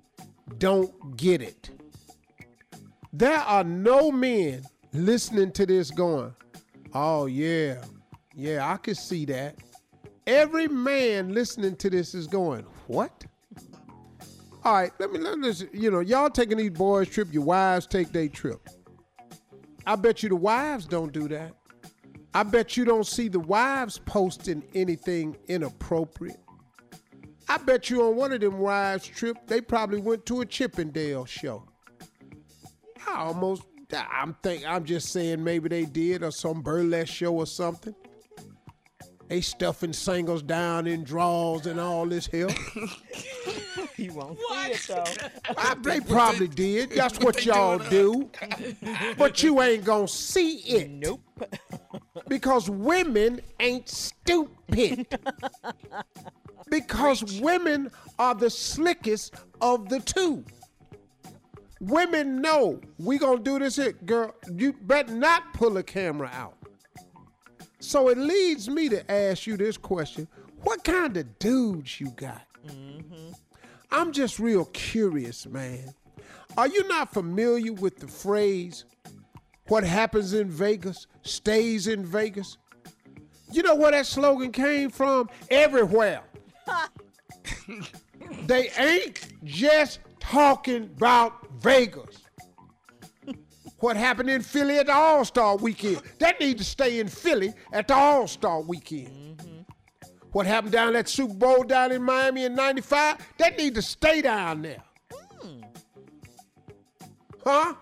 don't 0.57 1.17
get 1.17 1.41
it. 1.41 1.69
There 3.11 3.39
are 3.39 3.65
no 3.65 4.09
men 4.09 4.63
listening 4.93 5.51
to 5.51 5.65
this 5.65 5.91
going, 5.91 6.33
oh, 6.93 7.25
yeah, 7.25 7.83
yeah, 8.33 8.71
I 8.71 8.77
could 8.77 8.95
see 8.95 9.25
that. 9.25 9.57
Every 10.27 10.69
man 10.69 11.33
listening 11.33 11.75
to 11.75 11.89
this 11.89 12.15
is 12.15 12.25
going, 12.25 12.63
what? 12.87 13.25
All 14.63 14.73
right, 14.73 14.91
let 14.97 15.11
me 15.11 15.19
let 15.19 15.41
this, 15.41 15.65
you 15.73 15.91
know, 15.91 15.99
y'all 15.99 16.29
taking 16.29 16.57
these 16.57 16.71
boys' 16.71 17.09
trip, 17.09 17.33
your 17.33 17.43
wives 17.43 17.85
take 17.85 18.13
their 18.13 18.29
trip. 18.29 18.61
I 19.87 19.95
bet 19.95 20.21
you 20.21 20.27
the 20.27 20.35
wives 20.35 20.85
don't 20.85 21.13
do 21.13 21.29
that. 21.29 21.53
I 22.33 22.43
bet 22.43 22.75
you 22.75 22.83
don't 22.83 23.07
see 23.07 23.29
the 23.29 23.39
wives 23.39 23.97
posting 23.99 24.61
anything 24.75 25.37
inappropriate. 25.47 26.41
I 27.47 27.57
bet 27.57 27.89
you 27.89 28.03
on 28.03 28.17
one 28.17 28.33
of 28.33 28.41
them 28.41 28.59
wives' 28.59 29.07
trip, 29.07 29.37
they 29.47 29.61
probably 29.61 30.01
went 30.01 30.25
to 30.25 30.41
a 30.41 30.45
Chippendale 30.45 31.23
show. 31.23 31.63
I 33.07 33.15
almost, 33.21 33.63
I'm 33.93 34.35
think, 34.43 34.65
I'm 34.67 34.83
just 34.83 35.13
saying 35.13 35.41
maybe 35.41 35.69
they 35.69 35.85
did 35.85 36.21
or 36.21 36.31
some 36.31 36.61
burlesque 36.61 37.13
show 37.13 37.33
or 37.33 37.47
something. 37.47 37.95
They 39.27 39.41
stuffing 39.41 39.91
singles 39.91 40.41
down 40.41 40.87
in 40.87 41.03
drawers 41.03 41.65
and 41.65 41.79
all 41.79 42.05
this 42.05 42.27
hell. 42.27 42.49
he 43.95 44.09
won't 44.09 44.39
what? 44.39 44.75
see 44.75 44.93
it 44.93 45.05
though. 45.45 45.53
I, 45.57 45.75
they 45.81 45.99
probably 45.99 46.47
did. 46.47 46.91
That's 46.91 47.19
what 47.19 47.45
y'all 47.45 47.77
do. 47.77 48.29
But 49.17 49.43
you 49.43 49.61
ain't 49.61 49.83
gonna 49.83 50.07
see 50.07 50.59
it. 50.59 50.89
Nope. 50.89 51.21
Because 52.29 52.69
women 52.69 53.41
ain't 53.59 53.89
stupid. 53.89 55.07
because 56.69 57.39
women 57.41 57.91
are 58.17 58.35
the 58.35 58.49
slickest 58.49 59.35
of 59.59 59.89
the 59.89 59.99
two. 59.99 60.45
Women 61.81 62.41
know 62.41 62.79
we 62.97 63.17
gonna 63.17 63.39
do 63.39 63.59
this 63.59 63.75
here, 63.75 63.91
girl. 63.91 64.33
You 64.55 64.73
better 64.73 65.13
not 65.13 65.53
pull 65.53 65.77
a 65.77 65.83
camera 65.83 66.29
out. 66.33 66.56
So 67.79 68.09
it 68.09 68.17
leads 68.17 68.69
me 68.69 68.89
to 68.89 69.11
ask 69.11 69.45
you 69.45 69.57
this 69.57 69.77
question 69.77 70.27
What 70.63 70.83
kind 70.83 71.15
of 71.17 71.39
dudes 71.39 71.99
you 71.99 72.11
got? 72.11 72.41
Mm-hmm. 72.67 73.33
I'm 73.91 74.11
just 74.11 74.39
real 74.39 74.65
curious, 74.65 75.45
man. 75.45 75.93
Are 76.57 76.67
you 76.67 76.87
not 76.87 77.13
familiar 77.13 77.71
with 77.73 77.97
the 77.97 78.07
phrase, 78.07 78.85
what 79.67 79.83
happens 79.83 80.33
in 80.33 80.49
Vegas 80.49 81.07
stays 81.21 81.87
in 81.87 82.05
Vegas? 82.05 82.57
You 83.51 83.63
know 83.63 83.75
where 83.75 83.91
that 83.91 84.05
slogan 84.05 84.51
came 84.51 84.89
from? 84.89 85.29
Everywhere. 85.49 86.21
they 88.47 88.69
ain't 88.77 89.33
just 89.45 89.99
talking 90.19 90.83
about 90.83 91.47
Vegas 91.61 92.26
what 93.79 93.95
happened 93.95 94.29
in 94.29 94.41
Philly 94.41 94.79
at 94.79 94.87
the 94.87 94.93
All 94.93 95.25
Star 95.25 95.55
weekend. 95.57 96.01
That 96.19 96.39
need 96.39 96.57
to 96.57 96.63
stay 96.63 96.99
in 96.99 97.07
Philly 97.07 97.53
at 97.71 97.87
the 97.87 97.95
All 97.95 98.27
Star 98.27 98.61
weekend. 98.61 99.37
Mm-hmm. 99.37 99.61
What 100.31 100.45
happened 100.45 100.73
down 100.73 100.95
at 100.95 101.07
Super 101.07 101.33
Bowl 101.33 101.63
down 101.63 101.91
in 101.91 102.03
Miami 102.03 102.45
in 102.45 102.55
95, 102.55 103.17
that 103.37 103.57
need 103.57 103.75
to 103.75 103.81
stay 103.81 104.21
down 104.21 104.61
there. 104.61 104.83
Mm. 105.43 105.63
Huh? 107.43 107.73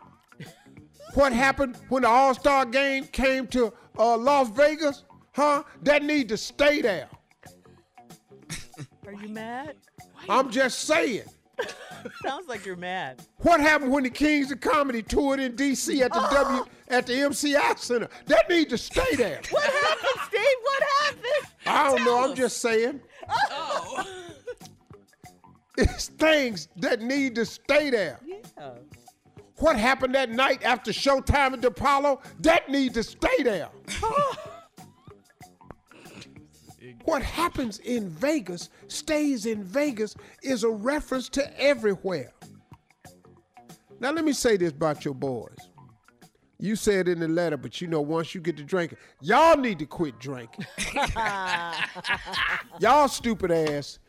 what 1.16 1.32
happened 1.34 1.78
when 1.90 2.04
the 2.04 2.10
All 2.10 2.34
Star 2.34 2.66
game 2.66 3.06
came 3.08 3.48
to 3.48 3.74
uh, 3.98 4.18
Las 4.18 4.50
Vegas? 4.50 5.04
Huh? 5.34 5.64
That 5.84 6.04
need 6.04 6.30
to 6.30 6.38
stay 6.38 6.82
there. 6.82 7.10
Are 9.08 9.14
you 9.14 9.30
mad? 9.30 9.76
I'm 10.30 10.50
just 10.50 10.80
saying. 10.80 11.24
Sounds 12.24 12.48
like 12.48 12.66
you're 12.66 12.76
mad. 12.76 13.22
What 13.38 13.60
happened 13.60 13.92
when 13.92 14.04
the 14.04 14.10
Kings 14.10 14.52
of 14.52 14.60
Comedy 14.60 15.02
toured 15.02 15.40
in 15.40 15.56
D.C. 15.56 16.02
at 16.04 16.12
the 16.14 16.20
oh. 16.20 16.34
W 16.34 16.66
at 16.90 17.08
the 17.08 17.14
MCI 17.14 17.78
Center? 17.80 18.10
That 18.28 18.50
needs 18.50 18.70
to 18.72 18.78
stay 18.78 19.16
there. 19.16 19.42
What 19.50 19.64
happened, 19.64 20.22
Steve? 20.28 20.58
What 20.62 20.84
happened? 21.02 21.52
I 21.66 21.84
don't 21.90 21.98
Tell 21.98 22.06
know. 22.06 22.24
Us. 22.24 22.30
I'm 22.30 22.36
just 22.36 22.58
saying. 22.62 23.02
Oh. 23.30 24.04
It's 25.78 26.08
things 26.08 26.70
that 26.78 27.02
need 27.02 27.36
to 27.36 27.46
stay 27.46 27.90
there. 27.90 28.22
Yeah. 28.26 28.70
What 29.58 29.78
happened 29.78 30.16
that 30.16 30.30
night 30.30 30.64
after 30.64 30.92
Showtime 30.92 31.52
at 31.52 31.62
the 31.62 31.68
Apollo? 31.68 32.22
That 32.40 32.70
need 32.70 32.94
to 32.94 33.04
stay 33.04 33.44
there. 33.44 33.68
Oh. 34.02 34.55
What 37.06 37.22
happens 37.22 37.80
in 37.80 38.10
Vegas 38.10 38.70
stays 38.88 39.46
in 39.46 39.64
Vegas 39.64 40.16
is 40.42 40.64
a 40.64 40.70
reference 40.70 41.30
to 41.30 41.62
everywhere. 41.62 42.34
Now, 44.00 44.12
let 44.12 44.26
me 44.26 44.34
say 44.34 44.58
this 44.58 44.72
about 44.72 45.06
your 45.06 45.14
boys. 45.14 45.56
You 46.60 46.76
said 46.76 47.08
in 47.08 47.20
the 47.20 47.28
letter, 47.28 47.58
but 47.58 47.80
you 47.80 47.88
know, 47.88 48.02
once 48.02 48.34
you 48.34 48.42
get 48.42 48.58
to 48.58 48.64
drinking, 48.64 48.98
y'all 49.22 49.58
need 49.58 49.78
to 49.80 49.86
quit 49.86 50.20
drinking. 50.20 50.66
y'all 52.80 53.08
stupid 53.08 53.52
ass. 53.52 54.00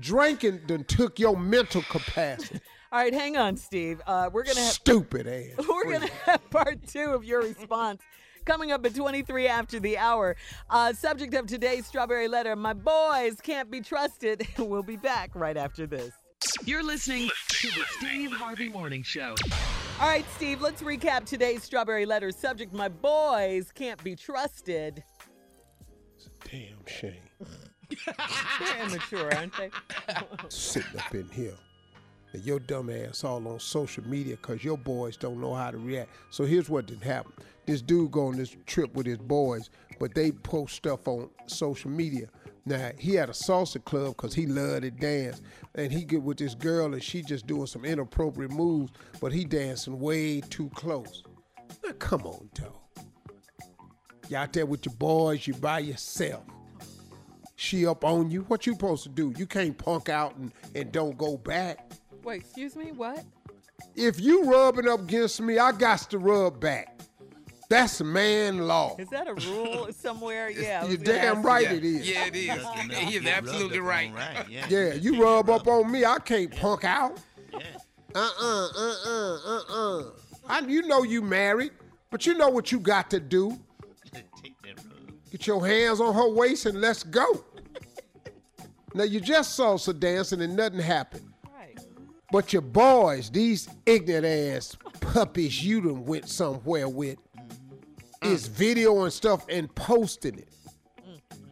Drinking 0.00 0.62
done 0.66 0.84
took 0.84 1.20
your 1.20 1.36
mental 1.36 1.82
capacity. 1.82 2.60
All 2.92 3.00
right, 3.00 3.14
hang 3.14 3.36
on, 3.36 3.56
Steve. 3.56 4.00
Uh, 4.06 4.30
we're 4.32 4.44
gonna 4.44 4.60
have 4.60 4.72
stupid 4.72 5.26
ass. 5.26 5.66
We're 5.68 5.92
gonna 5.92 6.10
have 6.26 6.48
part 6.50 6.86
two 6.86 7.10
of 7.10 7.24
your 7.24 7.42
response 7.42 8.00
Coming 8.44 8.72
up 8.72 8.84
at 8.84 8.94
23 8.94 9.48
after 9.48 9.80
the 9.80 9.96
hour. 9.96 10.36
Uh, 10.68 10.92
subject 10.92 11.32
of 11.34 11.46
today's 11.46 11.86
Strawberry 11.86 12.28
Letter 12.28 12.54
My 12.56 12.74
boys 12.74 13.40
can't 13.42 13.70
be 13.70 13.80
trusted. 13.80 14.46
we'll 14.58 14.82
be 14.82 14.96
back 14.96 15.30
right 15.34 15.56
after 15.56 15.86
this. 15.86 16.12
You're 16.64 16.82
listening 16.82 17.30
to 17.48 17.68
the 17.68 17.84
Steve 17.98 18.32
Harvey 18.32 18.68
Morning 18.68 19.02
Show. 19.02 19.34
All 20.00 20.08
right, 20.08 20.26
Steve, 20.36 20.60
let's 20.60 20.82
recap 20.82 21.24
today's 21.24 21.62
Strawberry 21.62 22.04
Letter. 22.04 22.30
Subject 22.30 22.72
My 22.74 22.88
boys 22.88 23.72
can't 23.72 24.02
be 24.04 24.14
trusted. 24.14 25.02
It's 26.16 26.26
a 26.26 26.48
Damn 26.50 26.84
shame. 26.86 27.14
They're 28.06 28.86
immature, 28.86 29.34
aren't 29.34 29.56
they? 29.56 29.70
Sitting 30.48 30.98
up 30.98 31.14
in 31.14 31.28
here. 31.30 31.54
And 32.34 32.44
your 32.44 32.58
dumb 32.58 32.90
ass 32.90 33.22
all 33.22 33.46
on 33.46 33.60
social 33.60 34.04
media 34.08 34.34
because 34.34 34.64
your 34.64 34.76
boys 34.76 35.16
don't 35.16 35.40
know 35.40 35.54
how 35.54 35.70
to 35.70 35.78
react. 35.78 36.10
So 36.30 36.44
here's 36.44 36.68
what 36.68 36.86
didn't 36.86 37.04
happen. 37.04 37.32
This 37.64 37.80
dude 37.80 38.10
go 38.10 38.26
on 38.26 38.36
this 38.36 38.56
trip 38.66 38.92
with 38.92 39.06
his 39.06 39.18
boys, 39.18 39.70
but 40.00 40.14
they 40.16 40.32
post 40.32 40.74
stuff 40.74 41.06
on 41.06 41.30
social 41.46 41.92
media. 41.92 42.26
Now 42.66 42.90
he 42.98 43.14
had 43.14 43.28
a 43.28 43.32
salsa 43.32 43.82
club 43.84 44.16
because 44.16 44.34
he 44.34 44.46
loved 44.46 44.82
to 44.82 44.90
dance, 44.90 45.42
and 45.76 45.92
he 45.92 46.04
get 46.04 46.22
with 46.22 46.38
this 46.38 46.56
girl 46.56 46.92
and 46.92 47.02
she 47.02 47.22
just 47.22 47.46
doing 47.46 47.66
some 47.66 47.84
inappropriate 47.84 48.50
moves, 48.50 48.90
but 49.20 49.32
he 49.32 49.44
dancing 49.44 50.00
way 50.00 50.40
too 50.40 50.70
close. 50.74 51.22
Now 51.84 51.92
come 52.00 52.22
on, 52.22 52.50
dog. 52.54 52.74
You 54.28 54.38
out 54.38 54.52
there 54.52 54.66
with 54.66 54.86
your 54.86 54.94
boys, 54.96 55.46
you 55.46 55.54
by 55.54 55.78
yourself. 55.80 56.42
She 57.54 57.86
up 57.86 58.04
on 58.04 58.30
you. 58.30 58.42
What 58.48 58.66
you 58.66 58.72
supposed 58.72 59.04
to 59.04 59.08
do? 59.08 59.32
You 59.36 59.46
can't 59.46 59.78
punk 59.78 60.08
out 60.08 60.34
and, 60.34 60.52
and 60.74 60.90
don't 60.90 61.16
go 61.16 61.36
back. 61.36 61.93
Wait, 62.24 62.40
excuse 62.40 62.74
me, 62.74 62.92
what? 62.92 63.22
If 63.94 64.18
you 64.18 64.44
rubbing 64.50 64.88
up 64.88 65.00
against 65.00 65.40
me, 65.40 65.58
I 65.58 65.72
got 65.72 65.98
to 66.10 66.18
rub 66.18 66.58
back. 66.58 67.00
That's 67.68 68.02
man 68.02 68.66
law. 68.66 68.96
Is 68.98 69.08
that 69.08 69.26
a 69.28 69.34
rule 69.34 69.88
somewhere? 69.96 70.50
Yeah. 70.50 70.86
You're 70.86 70.96
damn 70.96 71.38
ask 71.38 71.46
right 71.46 71.70
you. 71.70 71.76
it 71.76 71.84
is. 71.84 72.08
Yeah, 72.10 72.26
it 72.26 72.36
is. 72.36 72.64
He 72.98 73.16
is 73.16 73.26
absolutely 73.26 73.80
right. 73.80 74.12
Yeah, 74.68 74.94
you 74.94 75.22
rub 75.22 75.50
up 75.50 75.66
on 75.66 75.90
me, 75.90 76.04
I 76.04 76.18
can't 76.18 76.54
punk 76.54 76.84
out. 76.84 77.18
Uh-uh, 78.14 78.68
uh-uh, 78.76 79.38
uh-uh. 79.46 80.04
I, 80.46 80.60
you 80.60 80.82
know 80.82 81.02
you 81.02 81.20
married, 81.20 81.72
but 82.10 82.26
you 82.26 82.34
know 82.34 82.48
what 82.48 82.70
you 82.70 82.78
got 82.78 83.10
to 83.10 83.20
do. 83.20 83.58
Get 85.30 85.46
your 85.48 85.66
hands 85.66 86.00
on 86.00 86.14
her 86.14 86.28
waist 86.28 86.66
and 86.66 86.80
let's 86.80 87.02
go. 87.02 87.44
now 88.94 89.02
you 89.02 89.20
just 89.20 89.54
saw 89.56 89.74
salsa 89.74 89.98
dancing 89.98 90.42
and 90.42 90.54
nothing 90.54 90.78
happened. 90.78 91.33
But 92.34 92.52
your 92.52 92.62
boys, 92.62 93.30
these 93.30 93.68
ignorant 93.86 94.26
ass 94.26 94.76
puppies 94.98 95.64
you 95.64 95.80
done 95.80 96.04
went 96.04 96.28
somewhere 96.28 96.88
with, 96.88 97.16
mm. 97.38 98.32
is 98.32 98.48
videoing 98.48 99.12
stuff 99.12 99.46
and 99.48 99.72
posting 99.76 100.40
it. 100.40 100.48
Mm-hmm. 101.00 101.44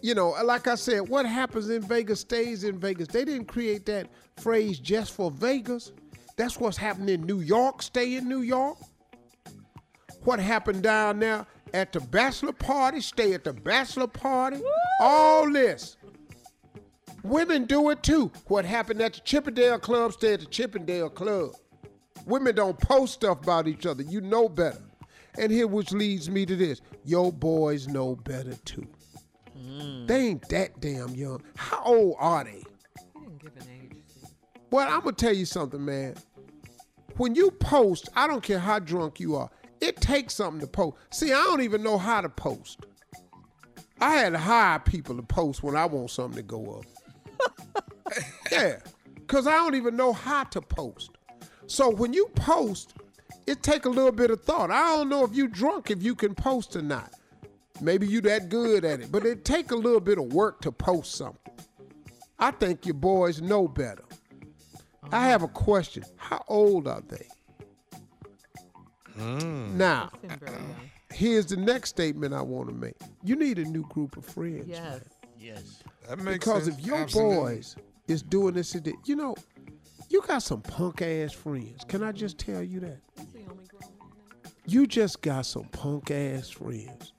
You 0.00 0.14
know, 0.14 0.34
uh, 0.34 0.42
like 0.42 0.68
I 0.68 0.76
said, 0.76 1.06
what 1.06 1.26
happens 1.26 1.68
in 1.68 1.82
Vegas 1.82 2.20
stays 2.20 2.64
in 2.64 2.78
Vegas. 2.78 3.08
They 3.08 3.26
didn't 3.26 3.44
create 3.44 3.84
that 3.84 4.08
phrase 4.38 4.78
just 4.78 5.12
for 5.12 5.30
Vegas. 5.30 5.92
That's 6.38 6.58
what's 6.58 6.78
happening 6.78 7.10
in 7.16 7.26
New 7.26 7.40
York, 7.40 7.82
stay 7.82 8.16
in 8.16 8.26
New 8.26 8.40
York. 8.40 8.78
What 10.24 10.40
happened 10.40 10.82
down 10.82 11.18
there 11.18 11.44
at 11.74 11.92
the 11.92 12.00
bachelor 12.00 12.54
party, 12.54 13.02
stay 13.02 13.34
at 13.34 13.44
the 13.44 13.52
bachelor 13.52 14.06
party. 14.06 14.62
All 14.98 15.52
this. 15.52 15.98
Women 17.22 17.66
do 17.66 17.90
it 17.90 18.02
too. 18.02 18.32
What 18.46 18.64
happened 18.64 19.00
at 19.00 19.14
the 19.14 19.20
Chippendale 19.20 19.78
Club, 19.78 20.12
stay 20.12 20.34
at 20.34 20.40
the 20.40 20.46
Chippendale 20.46 21.10
Club. 21.10 21.52
Women 22.26 22.54
don't 22.54 22.78
post 22.78 23.14
stuff 23.14 23.42
about 23.42 23.68
each 23.68 23.86
other. 23.86 24.02
You 24.02 24.20
know 24.20 24.48
better. 24.48 24.82
And 25.38 25.50
here, 25.50 25.66
which 25.66 25.92
leads 25.92 26.28
me 26.28 26.44
to 26.46 26.56
this 26.56 26.80
your 27.04 27.32
boys 27.32 27.88
know 27.88 28.16
better 28.16 28.54
too. 28.64 28.86
They 30.06 30.28
ain't 30.28 30.48
that 30.50 30.80
damn 30.80 31.14
young. 31.14 31.42
How 31.56 31.82
old 31.84 32.16
are 32.18 32.44
they? 32.44 32.62
Well, 34.70 34.88
I'm 34.88 35.00
gonna 35.00 35.12
tell 35.12 35.34
you 35.34 35.44
something, 35.46 35.84
man. 35.84 36.14
When 37.16 37.34
you 37.34 37.50
post, 37.50 38.08
I 38.16 38.26
don't 38.26 38.42
care 38.42 38.58
how 38.58 38.78
drunk 38.78 39.20
you 39.20 39.36
are, 39.36 39.50
it 39.80 39.96
takes 39.96 40.34
something 40.34 40.60
to 40.60 40.66
post. 40.66 40.96
See, 41.10 41.32
I 41.32 41.42
don't 41.44 41.62
even 41.62 41.82
know 41.82 41.98
how 41.98 42.20
to 42.20 42.28
post. 42.28 42.86
I 44.00 44.16
had 44.16 44.32
to 44.32 44.38
hire 44.38 44.78
people 44.78 45.16
to 45.16 45.22
post 45.22 45.62
when 45.62 45.76
I 45.76 45.86
want 45.86 46.10
something 46.10 46.36
to 46.36 46.42
go 46.42 46.78
up. 46.78 46.84
yeah, 48.52 48.78
because 49.14 49.46
I 49.46 49.52
don't 49.52 49.74
even 49.74 49.96
know 49.96 50.12
how 50.12 50.44
to 50.44 50.60
post. 50.60 51.10
So 51.66 51.90
when 51.90 52.12
you 52.12 52.28
post, 52.34 52.94
it 53.46 53.62
take 53.62 53.84
a 53.84 53.88
little 53.88 54.12
bit 54.12 54.30
of 54.30 54.42
thought. 54.42 54.70
I 54.70 54.96
don't 54.96 55.08
know 55.08 55.24
if 55.24 55.34
you 55.34 55.48
drunk 55.48 55.90
if 55.90 56.02
you 56.02 56.14
can 56.14 56.34
post 56.34 56.76
or 56.76 56.82
not. 56.82 57.12
Maybe 57.80 58.06
you 58.06 58.20
that 58.22 58.48
good 58.48 58.84
at 58.84 59.00
it, 59.00 59.10
but 59.10 59.24
it 59.26 59.44
take 59.44 59.70
a 59.70 59.76
little 59.76 60.00
bit 60.00 60.18
of 60.18 60.32
work 60.32 60.60
to 60.62 60.70
post 60.70 61.14
something. 61.16 61.38
I 62.38 62.50
think 62.50 62.86
your 62.86 62.94
boys 62.94 63.40
know 63.40 63.66
better. 63.68 64.04
I 65.10 65.28
have 65.28 65.42
a 65.42 65.48
question. 65.48 66.04
How 66.16 66.44
old 66.48 66.86
are 66.86 67.02
they? 67.08 67.26
Now, 69.16 70.10
here's 71.12 71.46
the 71.46 71.56
next 71.56 71.90
statement 71.90 72.32
I 72.34 72.42
want 72.42 72.68
to 72.68 72.74
make. 72.74 72.96
You 73.22 73.36
need 73.36 73.58
a 73.58 73.64
new 73.64 73.82
group 73.88 74.16
of 74.16 74.24
friends. 74.24 74.66
Yes. 74.66 75.00
Yes. 75.38 75.82
That 76.08 76.18
makes 76.18 76.38
because 76.38 76.64
sense. 76.64 76.78
if 76.78 76.86
your 76.86 76.96
Absolutely. 76.96 77.36
boys 77.36 77.76
is 78.08 78.22
doing 78.22 78.54
this, 78.54 78.74
and 78.74 78.92
you 79.04 79.16
know, 79.16 79.34
you 80.08 80.22
got 80.22 80.42
some 80.42 80.60
punk 80.60 81.02
ass 81.02 81.32
friends. 81.32 81.84
Can 81.84 82.02
I 82.02 82.12
just 82.12 82.38
tell 82.38 82.62
you 82.62 82.80
that? 82.80 82.98
You 84.66 84.86
just 84.86 85.22
got 85.22 85.46
some 85.46 85.64
punk 85.64 86.10
ass 86.10 86.50
friends 86.50 87.12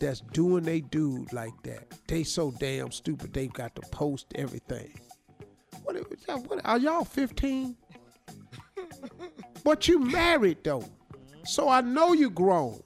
that's 0.00 0.20
doing 0.32 0.64
they 0.64 0.80
dude 0.80 1.32
like 1.32 1.54
that. 1.62 1.86
They 2.08 2.24
so 2.24 2.52
damn 2.58 2.90
stupid 2.90 3.32
they've 3.32 3.52
got 3.52 3.74
to 3.76 3.82
post 3.90 4.26
everything. 4.34 4.98
What, 5.84 5.96
what 6.48 6.60
are 6.64 6.78
y'all 6.78 7.04
15? 7.04 7.76
but 9.64 9.88
you 9.88 10.00
married 10.00 10.58
though. 10.64 10.84
So 11.44 11.68
I 11.68 11.80
know 11.80 12.12
you 12.12 12.30
grown. 12.30 12.82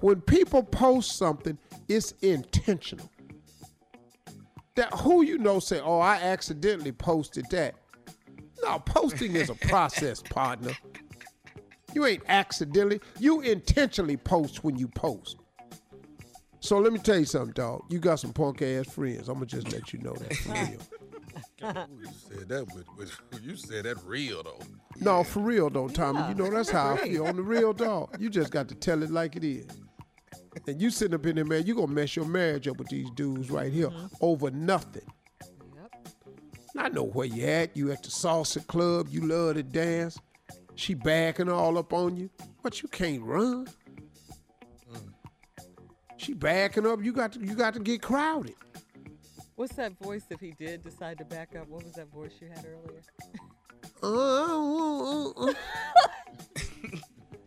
When 0.00 0.20
people 0.20 0.62
post 0.64 1.16
something, 1.16 1.56
it's 1.88 2.12
intentional. 2.22 3.11
That 4.74 4.92
who 4.94 5.22
you 5.22 5.38
know 5.38 5.58
say, 5.60 5.80
"Oh, 5.80 5.98
I 5.98 6.16
accidentally 6.16 6.92
posted 6.92 7.46
that." 7.50 7.74
No, 8.62 8.78
posting 8.78 9.34
is 9.36 9.50
a 9.50 9.54
process, 9.68 10.22
partner. 10.22 10.72
You 11.94 12.06
ain't 12.06 12.22
accidentally. 12.28 13.00
You 13.18 13.40
intentionally 13.40 14.16
post 14.16 14.64
when 14.64 14.76
you 14.76 14.88
post. 14.88 15.36
So 16.60 16.78
let 16.78 16.92
me 16.92 17.00
tell 17.00 17.18
you 17.18 17.24
something, 17.24 17.52
dog. 17.54 17.82
You 17.90 17.98
got 17.98 18.20
some 18.20 18.32
punk 18.32 18.62
ass 18.62 18.86
friends. 18.86 19.28
I'm 19.28 19.34
gonna 19.34 19.46
just 19.46 19.72
let 19.72 19.92
you 19.92 19.98
know 19.98 20.14
that 20.14 20.34
for 20.36 20.52
real. 20.52 20.78
You 21.62 22.08
said 22.28 22.48
that 22.48 22.66
with, 22.74 22.86
with 22.98 23.12
you 23.40 23.56
said 23.56 23.84
that 23.84 23.96
real 24.04 24.42
though. 24.42 24.58
No, 24.98 25.22
for 25.22 25.38
real 25.38 25.70
though, 25.70 25.86
Tommy. 25.86 26.28
You 26.28 26.34
know 26.34 26.50
that's 26.50 26.70
how 26.70 26.94
I 26.94 26.96
feel 27.08 27.26
on 27.26 27.36
the 27.36 27.42
real 27.42 27.72
dog. 27.72 28.16
You 28.18 28.28
just 28.30 28.50
got 28.50 28.68
to 28.68 28.74
tell 28.74 29.02
it 29.02 29.10
like 29.10 29.36
it 29.36 29.44
is. 29.44 29.66
And 30.66 30.80
you 30.80 30.90
sitting 30.90 31.14
up 31.14 31.24
in 31.26 31.36
there, 31.36 31.44
man, 31.44 31.66
you 31.66 31.74
gonna 31.74 31.88
mess 31.88 32.14
your 32.14 32.26
marriage 32.26 32.68
up 32.68 32.76
with 32.76 32.88
these 32.88 33.10
dudes 33.10 33.50
right 33.50 33.72
here 33.72 33.90
over 34.20 34.50
nothing. 34.50 35.02
I 36.76 36.88
know 36.88 37.04
where 37.04 37.26
you 37.26 37.44
at. 37.44 37.76
You 37.76 37.92
at 37.92 38.02
the 38.02 38.08
salsa 38.08 38.66
club. 38.66 39.08
You 39.10 39.26
love 39.26 39.56
to 39.56 39.62
dance. 39.62 40.18
She 40.74 40.94
backing 40.94 41.48
all 41.48 41.76
up 41.78 41.92
on 41.92 42.16
you, 42.16 42.30
but 42.62 42.82
you 42.82 42.88
can't 42.88 43.22
run. 43.22 43.68
She 46.16 46.34
backing 46.34 46.86
up. 46.86 47.02
You 47.02 47.12
got 47.12 47.32
to. 47.32 47.40
You 47.40 47.54
got 47.54 47.74
to 47.74 47.80
get 47.80 48.00
crowded. 48.00 48.54
What's 49.56 49.74
that 49.74 49.92
voice 50.00 50.24
if 50.30 50.40
he 50.40 50.52
did 50.52 50.82
decide 50.82 51.18
to 51.18 51.24
back 51.24 51.54
up? 51.56 51.68
What 51.68 51.84
was 51.84 51.92
that 51.94 52.10
voice 52.12 52.32
you 52.40 52.48
had 52.48 52.64
earlier? 52.64 53.02
Uh, 54.02 54.08
uh, 54.08 55.30
uh, 55.30 55.50
uh. 55.50 55.54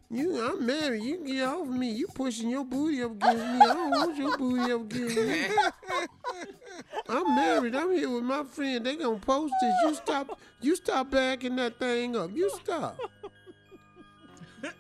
you, 0.09 0.45
I'm 0.45 0.65
married. 0.65 1.03
You 1.03 1.17
can 1.17 1.25
get 1.25 1.47
off 1.47 1.67
me. 1.67 1.91
You 1.91 2.07
pushing 2.07 2.49
your 2.49 2.63
booty 2.63 3.01
up 3.03 3.11
against 3.11 3.43
me. 3.43 3.61
I 3.61 3.67
don't 3.67 3.89
want 3.91 4.17
your 4.17 4.37
booty 4.37 4.71
up 4.71 4.81
against 4.81 5.17
me. 5.17 5.47
I'm 7.09 7.35
married. 7.35 7.75
I'm 7.75 7.91
here 7.91 8.09
with 8.09 8.23
my 8.23 8.43
friend. 8.43 8.85
They 8.85 8.95
gonna 8.95 9.17
post 9.17 9.53
this. 9.61 9.73
You 9.83 9.95
stop. 9.95 10.39
You 10.61 10.75
stop 10.75 11.11
backing 11.11 11.55
that 11.57 11.79
thing 11.79 12.15
up. 12.15 12.31
You 12.33 12.49
stop. 12.51 12.99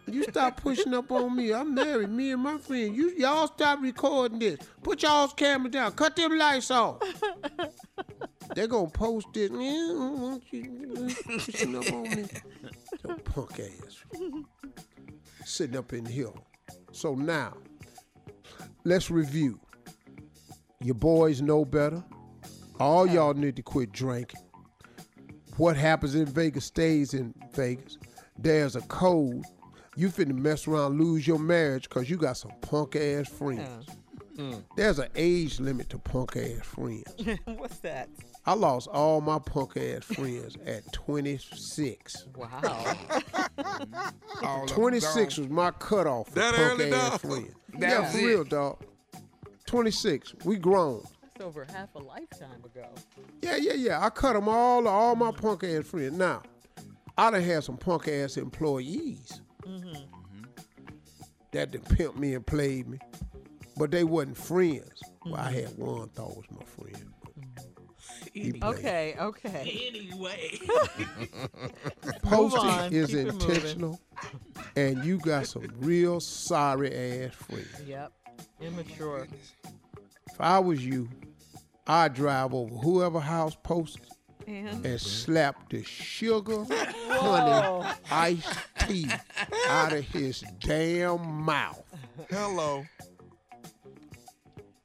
You 0.07 0.23
stop 0.23 0.61
pushing 0.61 0.93
up 0.93 1.11
on 1.11 1.35
me. 1.35 1.53
I'm 1.53 1.73
married. 1.73 2.09
Me 2.09 2.31
and 2.31 2.41
my 2.41 2.57
friend. 2.57 2.95
You 2.95 3.11
y'all 3.17 3.47
stop 3.47 3.81
recording 3.81 4.39
this. 4.39 4.57
Put 4.83 5.03
y'all's 5.03 5.33
camera 5.33 5.69
down. 5.69 5.91
Cut 5.93 6.15
them 6.15 6.37
lights 6.37 6.71
off. 6.71 6.99
They 8.55 8.67
gonna 8.67 8.89
post 8.89 9.35
it. 9.35 9.51
Yeah, 9.51 9.57
I 9.57 9.87
don't 9.87 10.21
want 10.21 10.43
you 10.51 11.09
pushing 11.25 11.75
up 11.75 11.91
on 11.91 12.03
me. 12.03 12.25
Your 13.03 13.17
punk 13.17 13.59
ass. 13.59 14.03
Sitting 15.45 15.77
up 15.77 15.93
in 15.93 16.05
here. 16.07 16.33
So 16.91 17.13
now, 17.13 17.53
let's 18.83 19.11
review. 19.11 19.59
Your 20.81 20.95
boys 20.95 21.39
know 21.39 21.63
better. 21.63 22.03
All 22.79 23.05
y'all 23.07 23.35
need 23.35 23.55
to 23.57 23.61
quit 23.61 23.91
drinking. 23.91 24.41
What 25.57 25.77
happens 25.77 26.15
in 26.15 26.25
Vegas 26.25 26.65
stays 26.65 27.13
in 27.13 27.33
Vegas. 27.53 27.99
There's 28.39 28.75
a 28.75 28.81
code. 28.81 29.43
you 29.95 30.09
finna 30.09 30.35
mess 30.35 30.67
around, 30.67 30.99
lose 30.99 31.25
your 31.27 31.39
marriage 31.39 31.87
because 31.87 32.09
you 32.09 32.17
got 32.17 32.37
some 32.37 32.51
punk 32.61 32.95
ass 32.95 33.29
friends. 33.29 33.85
Oh. 33.89 33.93
Mm. 34.37 34.63
There's 34.75 34.99
an 34.99 35.07
age 35.15 35.59
limit 35.61 35.89
to 35.91 35.97
punk 35.99 36.35
ass 36.35 36.65
friends. 36.65 37.05
What's 37.45 37.77
that? 37.79 38.09
I 38.45 38.53
lost 38.53 38.89
all 38.89 39.21
my 39.21 39.39
punk 39.39 39.77
ass 39.77 40.03
friends 40.03 40.57
at 40.65 40.91
26. 40.91 42.27
Wow. 42.35 42.93
All 44.45 44.65
26 44.67 45.37
was 45.37 45.49
my 45.49 45.71
cutoff 45.71 46.29
for 46.29 46.35
That 46.35 46.53
punk 46.55 46.79
early, 46.79 46.91
ass 46.93 47.11
dog? 47.11 47.21
friends. 47.21 47.51
Yeah, 47.79 48.09
for 48.09 48.17
it. 48.17 48.23
real, 48.25 48.43
dog. 48.45 48.83
26. 49.65 50.35
We 50.45 50.55
grown. 50.57 51.03
That's 51.21 51.45
over 51.45 51.65
half 51.73 51.93
a 51.95 51.99
lifetime 51.99 52.63
ago. 52.63 52.87
Yeah, 53.41 53.57
yeah, 53.57 53.73
yeah. 53.73 54.05
I 54.05 54.09
cut 54.09 54.33
them 54.33 54.47
all, 54.47 54.87
all 54.87 55.15
my 55.15 55.31
punk 55.31 55.63
ass 55.65 55.85
friends. 55.85 56.13
Now, 56.17 56.41
I 57.17 57.31
done 57.31 57.41
had 57.43 57.63
some 57.63 57.77
punk 57.77 58.07
ass 58.07 58.37
employees 58.37 59.41
Mm-hmm. 59.67 60.03
that 61.51 61.71
done 61.71 61.81
pimped 61.81 62.17
me 62.17 62.35
and 62.35 62.45
played 62.45 62.87
me, 62.87 62.99
but 63.77 63.89
they 63.91 64.03
wasn't 64.03 64.37
friends. 64.37 65.01
Well, 65.25 65.35
I 65.35 65.51
had 65.51 65.75
one 65.77 66.07
thought 66.09 66.35
was 66.37 66.45
my 66.51 66.63
friend. 66.65 67.11
He. 68.35 68.53
Okay, 68.61 69.15
okay. 69.17 69.79
Anyway. 69.87 70.59
Posting 72.21 72.59
on. 72.69 72.93
is 72.93 73.07
Keep 73.11 73.17
it 73.17 73.25
moving. 73.33 73.49
intentional, 73.49 73.99
and 74.75 75.05
you 75.05 75.19
got 75.19 75.47
some 75.47 75.67
real 75.79 76.19
sorry 76.19 76.93
ass 77.23 77.33
friends. 77.33 77.81
Yep. 77.87 78.11
Immature. 78.61 79.27
If 80.29 80.41
I 80.41 80.59
was 80.59 80.85
you, 80.85 81.07
I'd 81.87 82.13
drive 82.13 82.53
over 82.53 82.75
whoever 82.75 83.21
house 83.21 83.55
posted 83.63 84.01
And 84.45 84.85
and 84.85 84.99
slap 84.99 85.69
the 85.69 85.81
sugar, 85.83 86.57
Whoa. 86.65 87.83
honey, 87.83 87.89
iced 88.11 88.59
tea 88.79 89.07
out 89.69 89.93
of 89.93 90.03
his 90.09 90.43
damn 90.59 91.25
mouth. 91.25 91.81
Hello. 92.29 92.83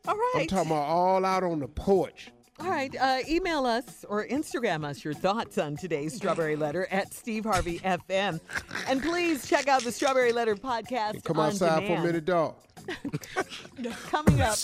all 0.07 0.15
right. 0.15 0.33
I'm 0.37 0.47
talking 0.47 0.71
about 0.71 0.85
all 0.85 1.25
out 1.25 1.43
on 1.43 1.59
the 1.59 1.67
porch. 1.69 2.31
All 2.61 2.69
right, 2.69 2.95
uh, 3.01 3.19
email 3.27 3.65
us 3.65 4.05
or 4.07 4.27
Instagram 4.27 4.85
us 4.85 5.03
your 5.03 5.15
thoughts 5.15 5.57
on 5.57 5.77
today's 5.77 6.15
Strawberry 6.15 6.57
Letter 6.57 6.87
at 6.91 7.15
Steve 7.15 7.45
Harvey 7.45 7.79
FM. 7.79 8.39
And 8.87 9.03
please 9.03 9.49
check 9.49 9.67
out 9.67 9.83
the 9.83 9.91
Strawberry 9.91 10.33
Letter 10.33 10.55
podcast. 10.57 11.25
Come 11.25 11.39
on 11.39 11.49
outside 11.49 11.87
for 11.87 11.95
a 11.95 12.03
minute, 12.03 12.27
dog. 12.27 12.57
Coming 14.11 14.43
up 14.43 14.59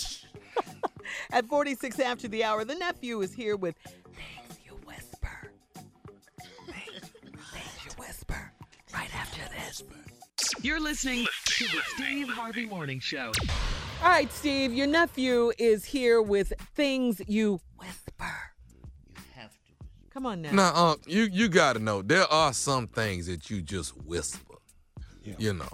at 1.31 1.45
46 1.47 1.99
after 1.99 2.27
the 2.27 2.43
hour, 2.43 2.63
the 2.65 2.75
nephew 2.75 3.21
is 3.21 3.33
here 3.33 3.55
with 3.55 3.75
Things 3.77 4.59
You 4.63 4.73
Whisper. 4.85 5.51
Things, 6.67 7.11
things 7.51 7.79
You 7.83 7.91
Whisper. 7.97 8.51
Right 8.93 9.15
after 9.15 9.41
this. 9.55 9.83
You're 10.61 10.79
listening 10.79 11.25
to 11.45 11.63
the 11.65 11.81
Steve 11.95 12.29
Harvey 12.29 12.67
Morning 12.67 12.99
Show. 12.99 13.31
All 14.03 14.09
right, 14.09 14.31
Steve, 14.31 14.71
your 14.73 14.85
nephew 14.85 15.51
is 15.57 15.83
here 15.83 16.21
with 16.21 16.53
Things 16.75 17.19
You 17.27 17.59
Whisper. 17.79 18.33
Have 19.35 19.51
to. 19.51 19.85
Come 20.11 20.25
on 20.25 20.41
now. 20.41 20.51
Now, 20.51 20.75
Unc, 20.75 20.99
uh, 20.99 21.03
you 21.07 21.23
you 21.23 21.47
gotta 21.49 21.79
know 21.79 22.01
there 22.01 22.25
are 22.31 22.53
some 22.53 22.87
things 22.87 23.27
that 23.27 23.49
you 23.49 23.61
just 23.61 23.95
whisper. 23.97 24.55
You 25.37 25.51
know, 25.53 25.67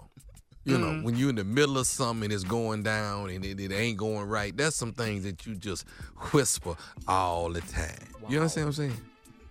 you 0.66 0.80
know 0.80 0.88
mm-hmm. 0.88 1.04
when 1.04 1.16
you're 1.16 1.30
in 1.30 1.36
the 1.36 1.44
middle 1.44 1.78
of 1.78 1.86
something 1.86 2.24
and 2.24 2.34
it's 2.34 2.44
going 2.44 2.82
down 2.82 3.30
and 3.30 3.46
it, 3.46 3.60
it 3.60 3.72
ain't 3.72 3.98
going 3.98 4.28
right. 4.28 4.56
There's 4.58 4.74
some 4.76 4.94
things 4.94 5.24
that 5.26 5.46
you 5.46 5.56
just 5.56 5.86
whisper 6.32 6.76
all 7.08 7.52
the 7.52 7.62
time. 7.62 8.08
You 8.28 8.38
understand 8.40 8.66
what 8.68 8.80
I'm 8.80 8.90
saying? 8.90 9.02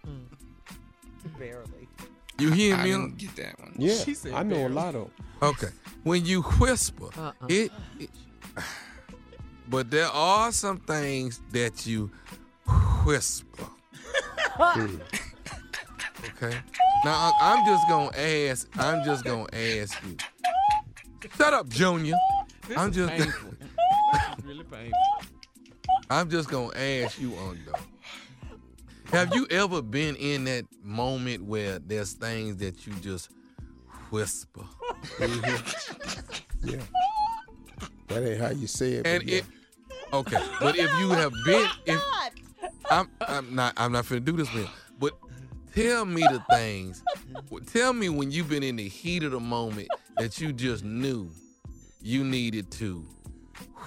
Mm. 0.07 1.39
Barely. 1.39 1.89
You 2.41 2.51
hear 2.51 2.75
I 2.75 2.83
me? 2.83 2.91
didn't 2.91 3.17
get 3.19 3.37
that 3.37 3.61
one. 3.61 3.75
Yeah, 3.79 3.95
She 3.95 4.15
said 4.15 4.33
I 4.33 4.43
know 4.43 4.57
a 4.57 4.59
barely. 4.59 4.75
lot 4.75 4.95
of 4.97 5.03
'em. 5.03 5.11
Okay. 5.43 5.69
When 6.03 6.25
you 6.25 6.43
whisper, 6.43 7.09
Uh-uh. 7.17 7.47
it, 7.49 7.71
it. 8.01 8.11
But 9.69 9.91
there 9.91 10.09
are 10.09 10.51
some 10.53 10.79
things 10.81 11.41
that 11.53 11.87
you 11.87 12.11
whisper. 13.05 13.65
Hmm. 14.55 14.97
okay. 16.25 16.57
Now 17.05 17.33
I'm 17.41 17.65
just 17.67 17.89
gonna 17.89 18.17
ask. 18.17 18.69
I'm 18.79 19.05
just 19.05 19.25
gonna 19.25 19.47
ask 19.53 19.99
you. 20.05 20.17
Shut 21.37 21.55
up, 21.55 21.69
Junior. 21.69 22.15
This 22.69 22.77
I'm 22.79 22.91
is 22.91 22.97
just. 22.97 23.13
painful. 23.13 23.51
Really 24.45 24.65
painful. 24.65 24.93
I'm 26.11 26.29
just 26.29 26.51
gonna 26.51 26.77
ask 26.77 27.19
you, 27.19 27.35
Unc. 27.39 27.59
Though. 27.65 29.17
Have 29.17 29.35
you 29.35 29.47
ever 29.51 29.81
been 29.81 30.17
in 30.17 30.45
that 30.45 30.65
moment 30.83 31.45
where 31.45 31.79
there's 31.79 32.13
things 32.13 32.57
that 32.59 32.87
you 32.87 32.93
just 32.95 33.31
whisper? 34.11 34.65
Yeah. 36.65 36.79
That 38.09 38.23
ain't 38.23 38.41
how 38.41 38.51
you 38.51 38.67
say 38.67 38.93
it. 38.93 39.07
And 39.07 39.25
but 39.25 39.33
yeah. 39.33 39.41
okay, 40.13 40.43
but 40.61 40.77
if 40.77 40.91
you 41.01 41.11
have 41.11 41.33
been, 41.45 41.67
if 41.87 42.01
I'm, 42.91 43.09
I'm 43.21 43.55
not, 43.55 43.75
I'm 43.77 43.93
not 43.93 44.05
finna 44.05 44.25
do 44.25 44.33
this 44.33 44.53
with. 44.53 44.69
But 44.99 45.13
tell 45.75 46.05
me 46.05 46.23
the 46.23 46.45
things. 46.51 47.03
Tell 47.73 47.93
me 47.93 48.09
when 48.09 48.31
you've 48.31 48.49
been 48.49 48.63
in 48.63 48.77
the 48.77 48.89
heat 48.89 49.23
of 49.23 49.33
the 49.33 49.41
moment 49.41 49.89
that 50.19 50.41
you 50.41 50.53
just 50.53 50.85
knew 50.85 51.31
you 52.01 52.25
needed 52.25 52.71
to 52.73 53.07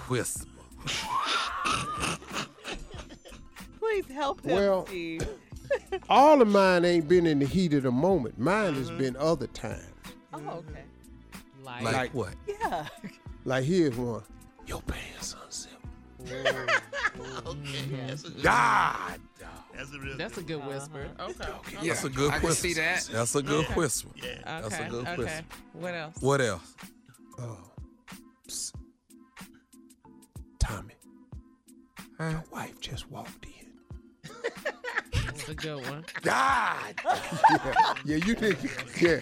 whisper. 0.07 0.49
Please 3.79 4.05
help 4.07 4.43
him, 4.43 4.55
Well- 4.55 4.85
Steve. 4.87 5.27
all 6.09 6.41
of 6.41 6.47
mine 6.47 6.85
ain't 6.85 7.07
been 7.07 7.25
in 7.25 7.39
the 7.39 7.45
heat 7.45 7.73
of 7.73 7.83
the 7.83 7.91
moment. 7.91 8.37
Mine 8.37 8.75
has 8.75 8.89
uh-huh. 8.89 8.99
been 8.99 9.15
other 9.17 9.47
times. 9.47 9.83
Oh, 10.33 10.39
okay. 10.49 10.83
Like, 11.63 11.83
Like, 11.83 12.13
what? 12.13 12.33
Yeah. 12.47 12.87
Like 13.43 13.63
here's 13.63 13.95
one. 13.95 14.23
Your 14.67 14.81
pants 14.81 15.35
unzipped. 15.43 15.74
Okay, 17.45 18.05
that's 18.07 18.23
a 18.25 18.29
good. 18.29 18.43
God, 18.43 19.19
That's 19.75 19.93
a 19.93 19.99
real. 19.99 20.17
that's 20.17 20.37
a 20.37 20.41
good 20.41 20.65
whisper. 20.65 21.07
Uh-huh. 21.19 21.31
Okay. 21.59 21.77
Yeah, 21.81 21.93
that's 21.93 22.03
a 22.03 22.09
good 22.09 22.31
I 22.31 22.39
whisper. 22.39 22.47
can 22.47 22.55
see 22.55 22.73
that. 22.73 23.09
That's 23.11 23.35
a 23.35 23.41
good 23.43 23.65
Okay. 23.65 23.73
whisper. 23.73 24.09
Yeah. 24.15 24.23
Okay. 24.25 24.41
That's 24.45 24.79
a 24.79 24.83
good 24.89 25.07
okay. 25.07 25.15
whisper. 25.17 25.43
What 25.73 25.93
else? 25.93 26.15
What 26.21 26.41
else? 26.41 26.75
Oh. 27.39 27.57
Psst. 28.47 28.73
Tommy, 30.59 30.93
Huh? 32.17 32.29
your 32.31 32.43
wife 32.51 32.79
just 32.79 33.09
walked 33.11 33.45
in. 33.45 34.31
That's 35.25 35.47
a 35.49 35.55
good 35.55 35.85
one. 35.89 36.05
God. 36.21 36.95
Yeah, 37.05 37.93
yeah 38.05 38.15
you 38.25 38.35
think, 38.35 38.57
yeah. 39.01 39.19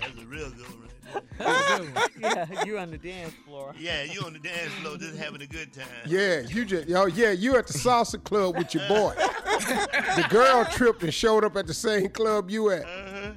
That's 0.00 0.18
a 0.20 0.26
real 0.26 0.50
good 0.50 0.66
one. 0.66 0.88
Right 1.14 1.22
That's 1.38 1.80
a 1.80 1.82
good 1.82 1.94
one. 1.94 2.08
Yeah, 2.22 2.64
you 2.64 2.78
on 2.78 2.90
the 2.90 2.98
dance 2.98 3.32
floor. 3.46 3.74
Yeah, 3.78 4.02
you 4.04 4.20
on 4.22 4.32
the 4.32 4.38
dance 4.38 4.72
floor 4.74 4.96
just 4.96 5.16
having 5.18 5.42
a 5.42 5.46
good 5.46 5.72
time. 5.72 5.86
Yeah, 6.06 6.40
you 6.40 6.64
just, 6.64 6.88
oh 6.92 7.06
yeah, 7.06 7.30
you 7.32 7.56
at 7.56 7.66
the 7.66 7.72
salsa 7.74 8.22
club 8.22 8.56
with 8.56 8.74
your 8.74 8.86
boy. 8.88 9.12
the 9.16 10.26
girl 10.30 10.64
tripped 10.64 11.02
and 11.02 11.12
showed 11.12 11.44
up 11.44 11.56
at 11.56 11.66
the 11.66 11.74
same 11.74 12.08
club 12.10 12.50
you 12.50 12.70
at. 12.70 12.84
Uh-huh. 12.84 13.32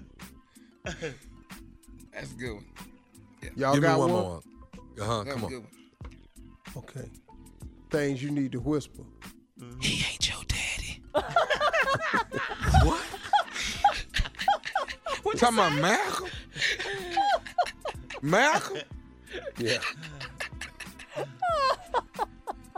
That's 2.13 2.31
a 2.31 2.35
good 2.35 2.53
one. 2.55 2.65
Y'all 3.55 3.73
Give 3.73 3.83
me 3.83 3.87
got 3.89 3.99
one 3.99 4.11
one? 4.11 4.21
more. 4.23 4.41
Uh-huh, 5.01 5.23
That 5.23 5.33
come 5.33 5.45
on. 5.45 5.67
Okay. 6.77 7.09
Things 7.91 8.21
you 8.23 8.31
need 8.31 8.51
to 8.51 8.59
whisper. 8.59 9.03
He 9.81 10.03
ain't 10.11 10.29
your 10.29 10.43
daddy. 10.47 11.01
What? 12.83 13.01
What 15.23 15.37
talking 15.39 15.57
about 15.57 15.73
Malcolm? 15.81 16.29
Malcolm? 18.25 18.77
Yeah. 19.57 19.79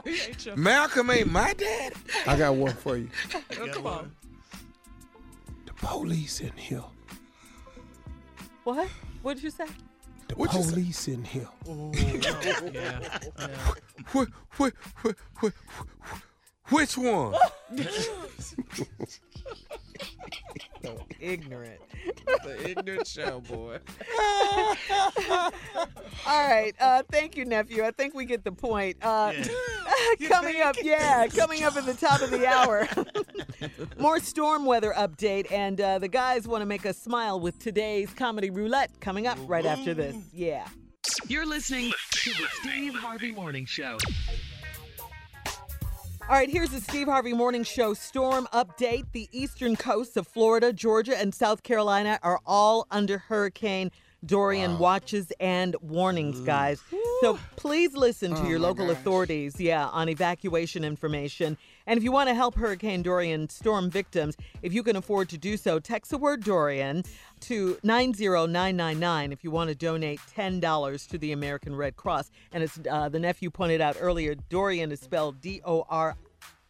He 0.03 0.21
ain't 0.21 0.45
your- 0.45 0.55
Malcolm 0.55 1.09
ain't 1.11 1.29
my 1.31 1.53
dad. 1.53 1.93
I 2.25 2.37
got 2.37 2.55
one 2.55 2.73
for 2.73 2.97
you. 2.97 3.09
Oh, 3.59 3.67
come 3.71 3.85
on. 3.87 4.11
The 5.65 5.73
police 5.73 6.39
in 6.39 6.51
here. 6.53 6.83
What? 8.63 8.87
What 9.21 9.35
did 9.35 9.43
you 9.43 9.49
say? 9.51 9.65
The 10.29 10.35
What 10.35 10.53
you 10.53 10.63
say? 10.63 10.69
police 10.71 11.07
in 11.09 11.23
here. 11.23 11.47
Yeah. 11.65 12.69
yeah. 12.73 13.09
Wh- 14.13 14.25
wh- 14.57 14.71
wh- 15.03 15.11
wh- 15.41 15.49
wh- 16.03 16.73
Which 16.73 16.97
one? 16.97 17.35
Ignorant. 21.19 21.79
The 22.43 22.69
ignorant 22.69 23.07
show, 23.07 23.41
boy. 23.41 23.79
All 26.25 26.47
right. 26.47 26.73
Uh, 26.79 27.03
thank 27.11 27.35
you, 27.35 27.43
nephew. 27.45 27.83
I 27.83 27.91
think 27.91 28.13
we 28.13 28.25
get 28.25 28.43
the 28.43 28.51
point. 28.51 28.97
Uh, 29.01 29.33
Yeah. 30.19 30.29
coming 30.29 30.61
up, 30.61 30.75
yeah, 30.81 31.27
coming 31.27 31.63
up 31.63 31.75
at 31.75 31.85
the 31.85 31.93
top 31.93 32.21
of 32.21 32.29
the 32.29 32.45
hour. 32.45 32.87
More 33.99 34.19
storm 34.19 34.65
weather 34.65 34.93
update, 34.95 35.51
and 35.51 35.79
uh, 35.81 35.99
the 35.99 36.07
guys 36.07 36.47
want 36.47 36.61
to 36.61 36.65
make 36.65 36.85
us 36.85 36.97
smile 36.97 37.39
with 37.39 37.57
today's 37.59 38.13
comedy 38.13 38.49
roulette 38.49 38.91
coming 39.01 39.27
up 39.27 39.37
right 39.47 39.65
after 39.65 39.93
this. 39.93 40.15
Yeah. 40.33 40.67
You're 41.27 41.45
listening 41.45 41.91
to 42.11 42.29
the 42.31 42.47
Steve 42.61 42.93
Harvey 42.93 43.31
Morning 43.31 43.65
Show. 43.65 43.97
All 46.29 46.35
right, 46.35 46.49
here's 46.49 46.71
the 46.71 46.81
Steve 46.81 47.07
Harvey 47.07 47.31
Morning 47.31 47.63
Show 47.63 47.93
storm 47.93 48.49
update. 48.53 49.05
The 49.13 49.29
eastern 49.31 49.77
coasts 49.77 50.17
of 50.17 50.27
Florida, 50.27 50.73
Georgia, 50.73 51.17
and 51.17 51.33
South 51.33 51.63
Carolina 51.63 52.19
are 52.21 52.41
all 52.45 52.85
under 52.91 53.17
Hurricane 53.17 53.91
Dorian 54.25 54.77
watches 54.77 55.31
and 55.39 55.77
warnings, 55.79 56.41
mm. 56.41 56.45
guys. 56.45 56.81
So 57.21 57.39
please 57.55 57.93
listen 57.95 58.35
to 58.35 58.41
Oh, 58.41 58.47
your 58.47 58.59
local 58.59 58.87
gosh. 58.87 58.97
authorities, 58.97 59.57
yeah, 59.57 59.87
on 59.87 60.09
evacuation 60.09 60.83
information. 60.83 61.57
And 61.87 61.97
if 61.97 62.03
you 62.03 62.11
want 62.11 62.27
to 62.27 62.35
help 62.35 62.55
Hurricane 62.55 63.01
Dorian 63.01 63.47
storm 63.49 63.89
victims, 63.89 64.35
if 64.61 64.73
you 64.73 64.83
can 64.83 64.97
afford 64.97 65.29
to 65.29 65.37
do 65.37 65.55
so, 65.55 65.79
text 65.79 66.11
the 66.11 66.17
word 66.17 66.43
Dorian 66.43 67.03
to 67.41 67.77
90999 67.81 69.31
if 69.31 69.43
you 69.43 69.51
want 69.51 69.69
to 69.69 69.75
donate 69.75 70.19
$10 70.35 71.07
to 71.09 71.17
the 71.17 71.31
American 71.31 71.75
Red 71.75 71.95
Cross. 71.95 72.29
And 72.51 72.61
as 72.61 72.79
uh, 72.91 73.07
the 73.09 73.19
nephew 73.19 73.49
pointed 73.49 73.79
out 73.79 73.95
earlier, 73.99 74.35
Dorian 74.35 74.91
is 74.91 74.99
spelled 74.99 75.39
D 75.39 75.61
O 75.65 75.85
R 75.89 76.15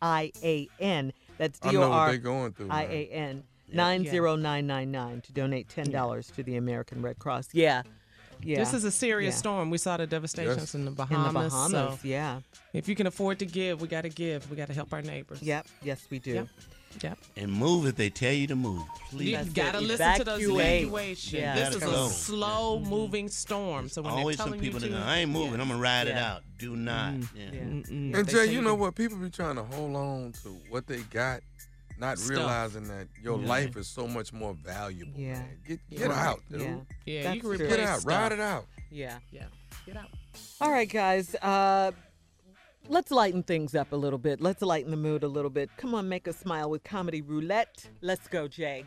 I 0.01 0.31
A 0.43 0.67
N. 0.79 1.11
That's 1.37 1.59
D 1.59 1.69
O 1.69 1.71
R 1.71 1.79
I 1.79 1.79
A 1.81 1.81
N. 1.81 1.81
know 1.81 1.87
O 1.87 1.89
what 1.89 1.97
R 1.97 2.11
they 2.11 2.17
going 2.19 2.53
through, 2.53 2.69
I 2.69 2.83
man. 2.83 2.91
A 2.91 3.09
N. 3.09 3.43
90999 3.73 5.21
to 5.21 5.33
donate 5.33 5.67
$10 5.67 6.35
to 6.35 6.43
the 6.43 6.55
American 6.55 7.01
Red 7.01 7.19
Cross. 7.19 7.49
Yeah. 7.51 7.81
Yeah. 8.41 8.57
This 8.57 8.73
is 8.73 8.83
a 8.83 8.91
serious 8.91 9.35
Yeah. 9.35 9.39
storm. 9.39 9.69
We 9.69 9.77
saw 9.77 9.97
the 9.97 10.07
devastations 10.07 10.57
Yes. 10.57 10.75
in 10.75 10.85
the 10.85 10.91
In 10.91 10.95
the 10.95 11.05
Bahamas. 11.05 11.53
Bahamas, 11.53 11.71
so 11.71 11.99
yeah. 12.03 12.41
If 12.73 12.87
you 12.87 12.95
can 12.95 13.07
afford 13.07 13.39
to 13.39 13.45
give, 13.45 13.81
we 13.81 13.87
got 13.87 14.01
to 14.01 14.09
give. 14.09 14.49
We 14.49 14.57
got 14.57 14.67
to 14.67 14.73
help 14.73 14.93
our 14.93 15.01
neighbors. 15.01 15.41
Yep. 15.41 15.67
Yes, 15.83 16.05
we 16.09 16.19
do. 16.19 16.33
Yep. 16.33 16.47
Yep. 17.03 17.17
And 17.35 17.51
move 17.51 17.85
if 17.85 17.95
they 17.95 18.09
tell 18.09 18.33
you 18.33 18.47
to 18.47 18.55
move. 18.55 18.81
Please. 19.09 19.45
You 19.47 19.53
gotta 19.53 19.79
listen 19.79 20.15
to 20.15 20.23
those 20.23 20.39
Evacuate. 20.41 20.83
evacuation. 20.83 21.39
Yeah. 21.39 21.55
This 21.55 21.75
is 21.75 21.81
Gotta 21.81 21.91
a 21.91 21.95
go. 21.95 22.07
slow 22.07 22.79
mm-hmm. 22.79 22.89
moving 22.89 23.29
storm. 23.29 23.89
So 23.89 24.01
when 24.01 24.13
Always 24.13 24.37
they're 24.37 24.47
some 24.47 24.53
people 24.59 24.81
you 24.81 24.87
that 24.91 24.97
to, 24.97 25.03
go, 25.03 25.07
I 25.07 25.17
ain't 25.19 25.31
moving. 25.31 25.59
I'm 25.59 25.67
gonna 25.67 25.79
ride 25.79 26.07
it 26.07 26.15
out. 26.17 26.43
Do 26.57 26.75
not. 26.75 27.13
Mm-hmm. 27.13 27.37
Yeah. 27.37 27.59
Mm-mm. 27.61 28.17
And 28.17 28.27
Jay, 28.29 28.45
you 28.45 28.51
you 28.53 28.61
know 28.61 28.73
what? 28.73 28.95
People 28.95 29.17
be 29.17 29.29
trying 29.29 29.57
to 29.57 29.63
hold 29.63 29.95
on 29.95 30.31
to 30.43 30.49
what 30.69 30.87
they 30.87 31.01
got, 31.11 31.41
not 31.99 32.17
Stuff. 32.17 32.29
realizing 32.29 32.87
that 32.89 33.07
your 33.21 33.39
Yeah. 33.39 33.47
life 33.47 33.75
is 33.77 33.87
so 33.87 34.07
much 34.07 34.31
more 34.33 34.53
valuable. 34.53 35.13
Yeah. 35.19 35.33
Man. 35.33 35.59
Get 35.67 35.89
get 35.89 36.09
Right. 36.09 36.17
out, 36.17 36.41
dude. 36.51 36.61
Yeah. 36.61 36.77
Yeah, 37.05 37.23
That's 37.23 37.35
you 37.35 37.41
can 37.41 37.49
true. 37.49 37.51
replace 37.51 37.69
Get 37.77 37.79
out, 37.87 37.99
stuff. 38.01 38.11
ride 38.11 38.31
it 38.33 38.39
out. 38.39 38.65
Yeah. 38.91 39.19
Yeah. 39.31 39.45
Get 39.85 39.97
out. 39.97 40.09
All 40.61 40.71
right, 40.71 40.89
guys. 40.89 41.35
Uh, 41.35 41.91
let's 42.87 43.11
lighten 43.11 43.43
things 43.43 43.75
up 43.75 43.91
a 43.91 43.95
little 43.95 44.19
bit. 44.19 44.41
Let's 44.41 44.61
lighten 44.61 44.91
the 44.91 44.97
mood 44.97 45.23
a 45.23 45.27
little 45.27 45.49
bit. 45.49 45.69
Come 45.77 45.93
on, 45.95 46.07
make 46.07 46.27
us 46.27 46.37
smile 46.37 46.69
with 46.69 46.83
Comedy 46.83 47.21
Roulette. 47.21 47.89
Let's 48.01 48.27
go, 48.27 48.47
Jay. 48.47 48.85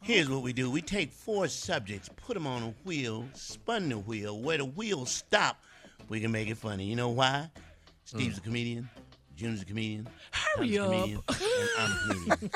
Here's 0.00 0.28
what 0.28 0.42
we 0.42 0.52
do. 0.52 0.68
We 0.70 0.82
take 0.82 1.12
four 1.12 1.46
subjects, 1.48 2.08
put 2.16 2.34
them 2.34 2.46
on 2.46 2.62
a 2.62 2.74
wheel, 2.84 3.28
spun 3.34 3.88
the 3.88 3.98
wheel. 3.98 4.40
Where 4.40 4.58
the 4.58 4.64
wheel 4.64 5.06
stop, 5.06 5.62
we 6.08 6.18
can 6.20 6.32
make 6.32 6.48
it 6.48 6.56
funny. 6.56 6.84
You 6.86 6.96
know 6.96 7.10
why? 7.10 7.50
Steve's 8.04 8.38
a 8.38 8.40
comedian. 8.40 8.88
Junior's 9.42 9.62
a 9.62 9.64
comedian. 9.64 10.08
Hurry 10.30 10.78
I'm 10.78 10.84
a 10.84 10.84
up. 10.84 10.90
comedian. 11.00 11.22
And 11.28 11.68
I'm 11.78 11.90
a 11.90 12.14
comedian. 12.14 12.50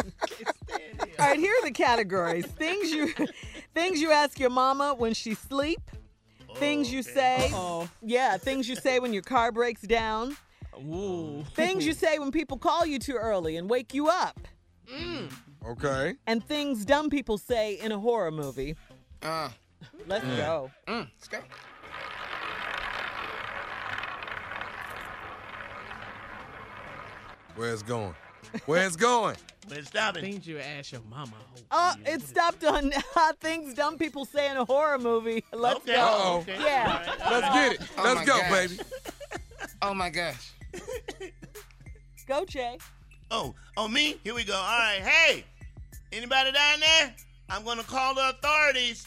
All 1.18 1.26
right, 1.26 1.38
here 1.38 1.52
are 1.60 1.64
the 1.66 1.72
categories. 1.72 2.46
things 2.46 2.92
you 2.92 3.12
things 3.74 4.00
you 4.00 4.12
ask 4.12 4.38
your 4.38 4.50
mama 4.50 4.94
when 4.96 5.12
she 5.12 5.34
sleep. 5.34 5.80
Things 6.56 6.92
you 6.92 7.02
say. 7.02 7.50
Yeah, 8.02 8.36
things 8.38 8.68
you 8.68 8.76
say 8.76 9.00
when 9.00 9.12
your 9.12 9.22
car 9.22 9.50
breaks 9.50 9.82
down. 9.82 10.36
Ooh. 10.78 11.44
Things 11.54 11.84
you 11.84 11.92
say 11.92 12.18
when 12.20 12.30
people 12.30 12.56
call 12.56 12.86
you 12.86 12.98
too 13.00 13.14
early 13.16 13.56
and 13.56 13.68
wake 13.68 13.92
you 13.92 14.08
up. 14.08 14.38
Okay. 15.66 16.14
And 16.28 16.46
things 16.46 16.84
dumb 16.84 17.10
people 17.10 17.36
say 17.36 17.74
in 17.80 17.90
a 17.92 17.98
horror 17.98 18.30
movie. 18.30 18.76
Uh, 19.22 19.48
Let's 20.06 20.24
go. 20.24 20.70
mm, 20.86 21.08
let's 21.18 21.28
go. 21.28 21.38
Where 27.56 27.72
it's 27.72 27.82
going? 27.82 28.14
Where 28.66 28.86
it's 28.86 28.96
going? 28.96 29.36
But 29.68 29.84
stop 29.84 30.16
it. 30.16 30.20
Things 30.20 30.46
you 30.46 30.60
ask 30.60 30.92
your 30.92 31.00
mama. 31.10 31.32
Oh, 31.72 31.94
it 32.04 32.22
stopped 32.22 32.62
on 32.64 32.92
things 33.40 33.74
dumb 33.74 33.98
people 33.98 34.24
say 34.24 34.48
in 34.48 34.56
a 34.56 34.64
horror 34.64 34.96
movie. 34.96 35.42
Let's 35.52 35.78
Okay. 35.80 35.94
go. 35.94 36.02
Uh-oh. 36.02 36.36
Okay. 36.42 36.56
Yeah. 36.62 37.16
Let's 37.28 37.48
get 37.52 37.72
it. 37.72 37.88
Oh 37.98 38.02
Let's 38.04 38.20
my 38.20 38.24
go, 38.26 38.38
gosh. 38.38 38.50
baby. 38.68 38.78
Oh 39.82 39.92
my 39.92 40.08
gosh. 40.08 40.52
Go, 42.28 42.44
Jay. 42.44 42.78
Oh, 43.32 43.56
oh, 43.76 43.88
me? 43.88 44.20
Here 44.22 44.34
we 44.36 44.44
go. 44.44 44.54
All 44.54 44.60
right. 44.62 45.00
Hey, 45.02 45.44
anybody 46.12 46.52
down 46.52 46.78
there? 46.78 47.12
I'm 47.50 47.64
gonna 47.64 47.82
call 47.82 48.14
the 48.14 48.28
authorities. 48.28 49.04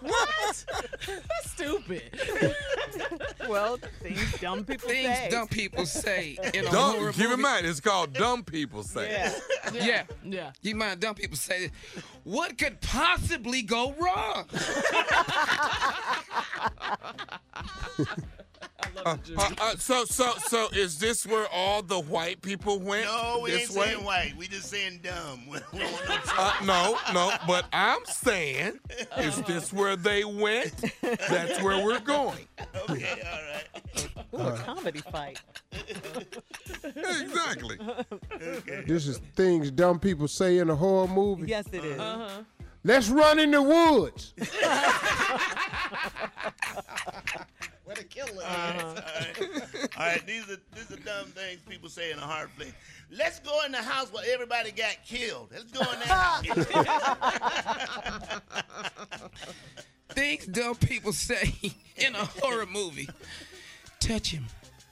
What? 0.00 0.64
That's 1.06 1.50
stupid. 1.50 2.02
Well, 3.48 3.78
things 4.02 4.40
dumb 4.40 4.64
people 4.64 4.88
Things 4.88 5.08
say. 5.08 5.14
Things 5.20 5.34
dumb 5.34 5.48
people 5.48 5.86
say 5.86 6.38
in 6.54 6.66
a 6.66 6.70
Dumb, 6.70 6.96
horror 6.96 7.12
keep 7.12 7.30
in 7.30 7.40
mind, 7.40 7.66
it's 7.66 7.80
called 7.80 8.12
dumb 8.12 8.44
people 8.44 8.82
say. 8.82 9.10
Yeah. 9.10 9.32
Yeah. 9.72 10.02
Yeah. 10.24 10.52
You 10.62 10.74
mind 10.76 11.00
dumb 11.00 11.14
people 11.14 11.36
say, 11.36 11.70
what 12.24 12.58
could 12.58 12.80
possibly 12.80 13.62
go 13.62 13.94
wrong? 13.98 14.46
Uh, 19.06 19.16
uh, 19.38 19.50
uh, 19.60 19.76
so, 19.76 20.04
so, 20.04 20.32
so, 20.46 20.68
is 20.74 20.98
this 20.98 21.26
where 21.26 21.46
all 21.52 21.82
the 21.82 21.98
white 21.98 22.42
people 22.42 22.78
went? 22.78 23.06
No, 23.06 23.40
we 23.42 23.50
this 23.50 23.70
ain't 23.70 23.78
way? 23.78 23.86
saying 23.92 24.04
white. 24.04 24.34
We 24.36 24.46
just 24.48 24.68
saying 24.68 25.00
dumb. 25.02 25.42
We 25.72 25.78
don't 25.78 25.92
want 25.92 26.08
no 26.08 26.16
Uh, 26.38 26.52
no, 26.64 26.98
no, 27.14 27.32
but 27.46 27.64
I'm 27.72 28.04
saying, 28.04 28.78
is 29.18 29.40
this 29.42 29.72
where 29.72 29.96
they 29.96 30.24
went? 30.24 30.74
That's 31.00 31.62
where 31.62 31.82
we're 31.84 32.00
going. 32.00 32.46
Okay, 32.90 33.22
all 33.32 33.40
right. 33.52 33.66
Ooh, 34.34 34.38
a 34.38 34.58
comedy 34.58 35.00
fight. 35.10 35.40
Exactly. 36.82 37.78
This 38.86 39.06
is 39.06 39.18
things 39.36 39.70
dumb 39.70 39.98
people 39.98 40.28
say 40.28 40.58
in 40.58 40.70
a 40.70 40.74
horror 40.74 41.08
movie. 41.08 41.48
Yes, 41.48 41.66
it 41.72 41.84
is. 41.84 41.98
Uh-huh. 41.98 42.42
Let's 42.84 43.08
run 43.08 43.38
in 43.38 43.50
the 43.50 43.62
woods. 43.62 44.32
Where 47.90 47.96
the 47.96 48.04
killer 48.04 48.30
is. 48.30 48.38
Uh-huh. 48.38 48.86
All 48.86 48.94
right. 48.94 49.88
All 49.98 50.06
right, 50.06 50.24
these 50.24 50.48
are 50.48 50.58
these 50.76 50.92
are 50.92 51.02
dumb 51.02 51.26
things 51.26 51.60
people 51.68 51.88
say 51.88 52.12
in 52.12 52.18
a 52.18 52.22
hard 52.22 52.48
place. 52.56 52.72
Let's 53.10 53.40
go 53.40 53.64
in 53.66 53.72
the 53.72 53.82
house 53.82 54.12
where 54.12 54.22
everybody 54.32 54.70
got 54.70 54.96
killed. 55.04 55.48
Let's 55.50 55.72
go 55.72 55.80
in 55.80 55.98
that 55.98 56.08
house. 58.38 59.20
Things 60.10 60.46
dumb 60.46 60.76
people 60.76 61.12
say 61.12 61.52
in 61.96 62.14
a 62.14 62.24
horror 62.24 62.66
movie. 62.66 63.08
Touch 63.98 64.28
him. 64.30 64.46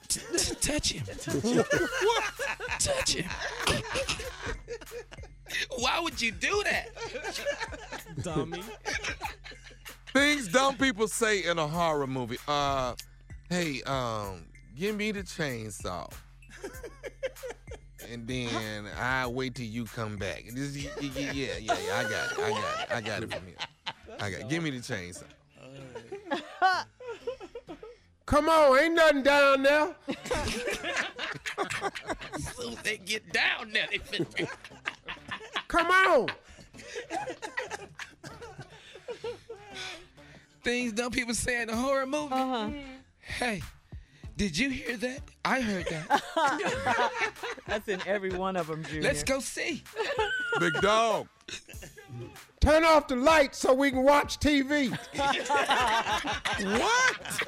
T- 0.08 0.20
t- 0.36 0.54
touch 0.56 0.90
him. 0.90 1.04
what? 1.06 2.24
Touch 2.80 3.12
him. 3.14 3.30
Why 5.76 6.00
would 6.00 6.20
you 6.20 6.32
do 6.32 6.64
that? 6.64 6.88
Dummy. 8.24 8.60
Things 10.12 10.48
dumb 10.48 10.76
people 10.76 11.08
say 11.08 11.44
in 11.44 11.58
a 11.58 11.66
horror 11.66 12.06
movie. 12.06 12.38
Uh, 12.46 12.94
hey, 13.50 13.82
um, 13.82 14.46
give 14.76 14.96
me 14.96 15.12
the 15.12 15.22
chainsaw. 15.22 16.10
And 18.10 18.26
then 18.26 18.86
I 18.98 19.26
wait 19.26 19.54
till 19.54 19.66
you 19.66 19.84
come 19.84 20.16
back. 20.16 20.44
Yeah, 20.46 20.64
yeah, 21.00 21.32
yeah, 21.32 21.58
yeah, 21.60 21.72
I 21.94 22.02
got 22.04 22.32
it. 22.32 22.38
I 22.38 22.50
got 22.50 22.80
it. 22.80 22.90
I 22.90 23.00
got 23.00 23.22
it 23.22 23.32
from 23.34 23.46
here. 23.46 23.56
I 24.18 24.30
got. 24.30 24.40
it. 24.40 24.48
Give 24.48 24.62
me 24.62 24.70
the 24.70 24.78
chainsaw. 24.78 25.24
Come 28.24 28.48
on, 28.48 28.78
ain't 28.78 28.94
nothing 28.94 29.22
down 29.22 29.62
there. 29.62 29.94
soon 32.38 32.72
as 32.72 32.76
they 32.82 32.98
get 32.98 33.32
down 33.32 33.72
there, 33.72 33.88
they. 33.90 34.46
Come 35.66 35.86
on. 35.86 36.28
Things 40.62 40.92
dumb 40.92 41.12
people 41.12 41.34
say 41.34 41.62
in 41.62 41.70
a 41.70 41.76
horror 41.76 42.06
movie. 42.06 42.34
Uh-huh. 42.34 42.70
Hey, 43.20 43.62
did 44.36 44.56
you 44.56 44.70
hear 44.70 44.96
that? 44.96 45.20
I 45.44 45.60
heard 45.60 45.86
that. 45.86 47.10
That's 47.66 47.88
in 47.88 48.00
every 48.06 48.30
one 48.30 48.56
of 48.56 48.66
them, 48.66 48.84
Junior. 48.84 49.02
Let's 49.02 49.22
go 49.22 49.40
see. 49.40 49.82
Big 50.60 50.74
dog. 50.74 51.28
Turn 52.60 52.84
off 52.84 53.08
the 53.08 53.16
lights 53.16 53.58
so 53.58 53.72
we 53.72 53.90
can 53.90 54.02
watch 54.02 54.38
TV. 54.38 54.96
What? 56.58 57.42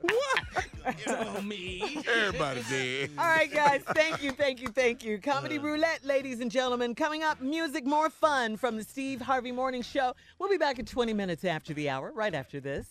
What? 0.00 0.96
Oh, 1.06 1.42
me. 1.42 2.02
Everybody 2.08 2.62
did. 2.70 3.10
All 3.18 3.26
right, 3.26 3.52
guys. 3.52 3.82
Thank 3.94 4.22
you, 4.22 4.30
thank 4.32 4.62
you, 4.62 4.68
thank 4.68 5.04
you. 5.04 5.18
Comedy 5.18 5.58
uh. 5.58 5.62
Roulette, 5.62 6.04
ladies 6.04 6.40
and 6.40 6.50
gentlemen. 6.50 6.94
Coming 6.94 7.22
up, 7.22 7.40
music, 7.40 7.84
more 7.84 8.08
fun 8.08 8.56
from 8.56 8.76
the 8.76 8.84
Steve 8.84 9.20
Harvey 9.20 9.52
Morning 9.52 9.82
Show. 9.82 10.14
We'll 10.38 10.48
be 10.48 10.56
back 10.56 10.78
in 10.78 10.86
20 10.86 11.12
minutes 11.12 11.44
after 11.44 11.74
the 11.74 11.90
hour, 11.90 12.12
right 12.14 12.34
after 12.34 12.60
this. 12.60 12.86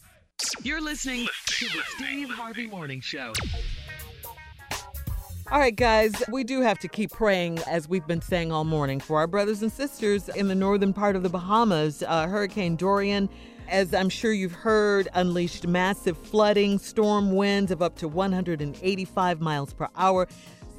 You're 0.62 0.82
listening 0.82 1.28
to 1.48 1.66
the 1.66 1.82
Steve 1.96 2.30
Harvey 2.30 2.68
Morning 2.68 3.02
Show. 3.02 3.34
All 5.50 5.60
right, 5.60 5.74
guys, 5.74 6.12
we 6.30 6.44
do 6.44 6.60
have 6.60 6.78
to 6.80 6.90
keep 6.90 7.12
praying, 7.12 7.60
as 7.60 7.88
we've 7.88 8.06
been 8.06 8.22
saying 8.22 8.52
all 8.52 8.66
morning, 8.66 9.00
for 9.00 9.18
our 9.18 9.28
brothers 9.28 9.62
and 9.62 9.72
sisters 9.72 10.28
in 10.28 10.50
the 10.50 10.56
northern 10.56 10.92
part 10.92 11.16
of 11.16 11.24
the 11.24 11.30
Bahamas. 11.30 12.04
Uh, 12.06 12.28
Hurricane 12.28 12.76
Dorian, 12.76 13.30
as 13.70 13.94
I'm 13.94 14.10
sure 14.10 14.34
you've 14.34 14.52
heard, 14.52 15.08
unleashed 15.14 15.66
massive 15.66 16.18
flooding, 16.18 16.78
storm 16.80 17.32
winds 17.32 17.72
of 17.72 17.82
up 17.82 17.96
to 18.00 18.10
185 18.10 19.40
miles 19.40 19.74
per 19.74 19.88
hour. 19.96 20.28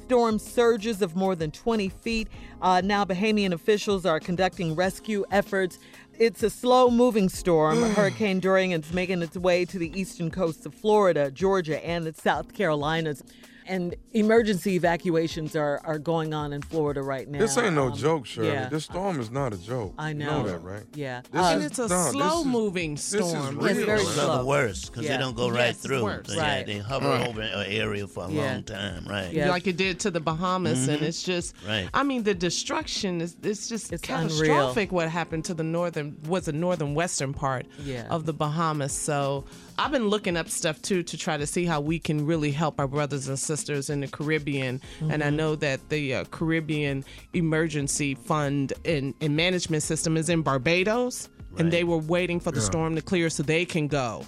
Storm 0.05 0.37
surges 0.37 1.01
of 1.01 1.15
more 1.15 1.33
than 1.35 1.49
20 1.49 1.89
feet. 1.89 2.27
Uh, 2.61 2.79
now, 2.83 3.03
Bahamian 3.03 3.53
officials 3.53 4.05
are 4.05 4.19
conducting 4.19 4.75
rescue 4.75 5.25
efforts. 5.31 5.79
it's 6.19 6.43
a 6.43 6.49
slow 6.49 6.91
moving 6.91 7.27
storm. 7.27 7.81
Hurricane 7.93 8.39
Dorian 8.39 8.83
is 8.83 8.93
making 8.93 9.23
its 9.23 9.35
way 9.35 9.65
to 9.65 9.79
the 9.79 9.99
eastern 9.99 10.29
coasts 10.29 10.67
of 10.67 10.75
Florida, 10.75 11.31
Georgia, 11.31 11.83
and 11.83 12.05
the 12.05 12.13
South 12.13 12.53
Carolinas. 12.53 13.23
And 13.69 13.95
emergency 14.13 14.73
evacuations 14.73 15.55
are, 15.55 15.79
are 15.85 15.99
going 15.99 16.33
on 16.33 16.53
in 16.53 16.63
Florida 16.63 17.03
right 17.03 17.27
now. 17.29 17.37
This 17.37 17.55
ain't 17.55 17.75
no 17.75 17.89
Um, 17.91 17.95
joke, 17.95 18.25
Shirley. 18.25 18.47
yeah. 18.47 18.67
This 18.67 18.85
storm 18.85 19.19
is 19.19 19.29
not 19.29 19.53
a 19.53 19.57
joke. 19.57 19.93
I 19.99 20.09
You 20.09 20.15
know. 20.15 20.41
know 20.41 20.47
that, 20.49 20.63
right? 20.63 20.83
Yeah. 20.95 21.21
This 21.31 21.39
Uh, 21.39 21.45
is- 21.45 21.53
and 21.53 21.63
it's 21.65 21.77
a 21.79 21.81
no, 21.83 21.87
this 21.87 22.11
slow 22.11 22.25
is- 22.25 22.49
storm. 22.49 22.73
this 22.73 23.13
is 23.13 23.29
storm. 23.29 23.55
It's 23.67 23.77
real, 23.77 23.85
very 23.85 23.97
man. 23.99 24.05
Those 24.05 24.17
are 24.17 24.37
the 24.39 24.45
worst 24.45 24.87
because 24.87 25.03
Yeah. 25.05 25.11
they 25.17 25.23
don't 25.23 25.35
go 25.35 25.49
right 25.51 25.69
it's 25.69 25.81
through. 25.81 26.03
worse. 26.03 26.27
So, 26.29 26.33
yeah, 26.33 26.55
Right. 26.55 26.65
they 26.65 26.79
hover 26.79 27.09
Right. 27.09 27.27
over 27.27 27.41
an 27.41 27.67
area 27.67 28.07
for 28.07 28.25
a 28.25 28.31
Yeah. 28.31 28.53
long 28.53 28.63
time, 28.63 29.05
right? 29.07 29.31
Yeah. 29.31 29.51
like 29.51 29.67
it 29.67 29.77
did 29.77 29.99
to 29.99 30.09
the 30.11 30.19
Bahamas, 30.19 30.87
and 30.87 31.01
Mhm. 31.01 31.05
it's 31.05 31.21
just, 31.21 31.53
Right. 31.67 31.87
I 31.93 32.01
mean, 32.03 32.23
the 32.23 32.33
destruction 32.33 33.21
is 33.21 33.35
it's 33.43 33.69
just 33.69 33.93
It's 33.93 34.01
catastrophic. 34.01 34.91
What 34.91 35.09
happened 35.09 35.45
to 35.45 35.53
the 35.53 35.63
northern 35.63 36.15
was 36.27 36.45
the 36.45 36.53
northern 36.53 36.95
western 36.95 37.33
part 37.35 37.67
Yeah. 37.85 38.07
of 38.09 38.25
the 38.25 38.33
Bahamas. 38.33 38.93
So 38.93 39.45
I've 39.79 39.91
been 39.93 40.09
looking 40.09 40.35
up 40.35 40.49
stuff 40.49 40.81
too 40.81 41.03
to 41.03 41.17
try 41.17 41.37
to 41.37 41.47
see 41.47 41.63
how 41.63 41.79
we 41.79 41.99
can 41.99 42.25
really 42.25 42.51
help 42.51 42.81
our 42.81 42.87
brothers 42.87 43.29
and 43.29 43.39
sisters 43.39 43.89
in 43.89 44.01
the 44.01 44.09
Caribbean. 44.09 44.81
And 45.09 45.23
I 45.23 45.27
Mhm. 45.29 45.35
know 45.35 45.55
that 45.55 45.87
the 45.87 46.15
uh, 46.15 46.23
Caribbean 46.31 47.05
Emergency 47.33 48.13
Fund 48.13 48.73
and, 48.83 49.13
and 49.21 49.37
Management 49.37 49.83
System 49.83 50.17
is 50.17 50.27
in 50.27 50.41
Barbados, 50.41 51.29
and 51.57 51.71
they 51.71 51.85
were 51.85 51.97
waiting 51.97 52.41
for 52.41 52.51
the 52.51 52.59
Yeah. 52.59 52.65
storm 52.65 52.95
to 52.95 53.01
clear 53.01 53.29
so 53.29 53.41
they 53.41 53.63
can 53.63 53.87
go 53.87 54.25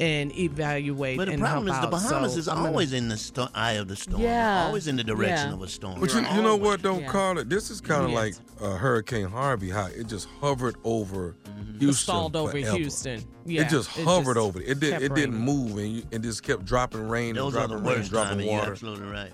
and 0.00 0.34
evaluate 0.36 1.18
But 1.18 1.26
the 1.26 1.32
and 1.34 1.42
problem 1.42 1.68
is 1.68 1.80
the. 1.80 1.86
Bahamas 1.86 2.32
So 2.32 2.38
is 2.38 2.48
I'm 2.48 2.56
gonna- 2.56 2.68
always 2.68 2.92
in 2.92 3.08
the 3.08 3.16
sto- 3.16 3.48
eye 3.54 3.72
of 3.72 3.86
the 3.88 3.96
storm. 3.96 4.22
Yeah. 4.22 4.64
Always 4.66 4.86
in 4.88 4.96
the 4.96 5.04
direction 5.04 5.48
Yeah. 5.48 5.54
of 5.54 5.62
a 5.62 5.68
storm. 5.68 6.00
But 6.00 6.12
you, 6.14 6.20
you 6.20 6.42
know 6.42 6.56
what, 6.56 6.80
Don't 6.82 7.02
Yeah. 7.02 7.38
it. 7.38 7.48
This 7.50 7.70
is 7.70 7.80
kind 7.80 8.04
of 8.04 8.10
Yes. 8.10 8.16
like 8.18 8.34
uh, 8.62 8.76
Hurricane 8.76 9.26
Harvey, 9.28 9.70
how 9.70 9.86
it 9.86 10.06
just 10.06 10.26
hovered 10.40 10.76
over 10.84 11.36
Houston. 11.78 11.88
It 11.88 11.94
stalled 11.94 12.36
over 12.36 12.52
forever. 12.52 12.76
Houston. 12.76 13.24
Yeah, 13.44 13.62
it 13.62 13.68
just 13.68 13.96
it 13.98 14.04
hovered 14.04 14.34
just 14.34 14.46
over 14.46 14.60
it. 14.60 14.68
It, 14.68 14.80
did. 14.80 15.02
It 15.02 15.14
didn't 15.14 15.36
move, 15.36 15.76
and 15.78 15.88
you, 15.96 16.02
it 16.10 16.22
just 16.22 16.42
kept 16.42 16.64
dropping 16.64 17.08
rain 17.08 17.34
Those 17.34 17.54
and 17.54 17.68
dropping 17.68 17.84
rain, 17.86 17.98
worst, 17.98 18.10
dropping 18.10 18.30
Tommy. 18.32 18.44
You're 18.50 18.58
water. 18.58 18.72
absolutely 18.72 19.08
right. 19.08 19.32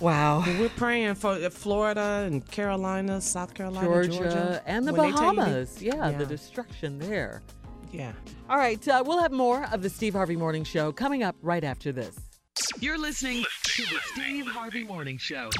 Wow. 0.00 0.42
But 0.46 0.58
we're 0.58 0.68
praying 0.70 1.16
for 1.16 1.32
uh, 1.32 1.50
Florida 1.50 2.24
and 2.26 2.44
Carolina, 2.50 3.20
South 3.20 3.52
Carolina, 3.54 3.86
Georgia, 3.86 4.12
Georgia, 4.12 4.62
and 4.66 4.86
the 4.88 4.94
When 4.94 5.10
they 5.10 5.16
tell 5.16 5.24
you 5.34 5.40
they- 5.40 5.44
Bahamas. 5.44 5.82
yeah, 5.82 6.10
the 6.12 6.26
destruction 6.26 6.98
there. 6.98 7.42
Yeah. 7.92 8.12
All 8.48 8.58
right, 8.58 8.86
uh, 8.88 9.02
we'll 9.04 9.20
have 9.20 9.32
more 9.32 9.66
of 9.72 9.82
the 9.82 9.90
Steve 9.90 10.14
Harvey 10.14 10.36
Morning 10.36 10.64
Show 10.64 10.92
coming 10.92 11.22
up 11.22 11.36
right 11.42 11.64
after 11.64 11.92
this. 11.92 12.16
You're 12.78 12.98
listening 12.98 13.44
to 13.62 13.82
the 13.82 13.98
Steve 14.12 14.46
Harvey 14.46 14.84
Morning 14.84 15.18
Show. 15.18 15.50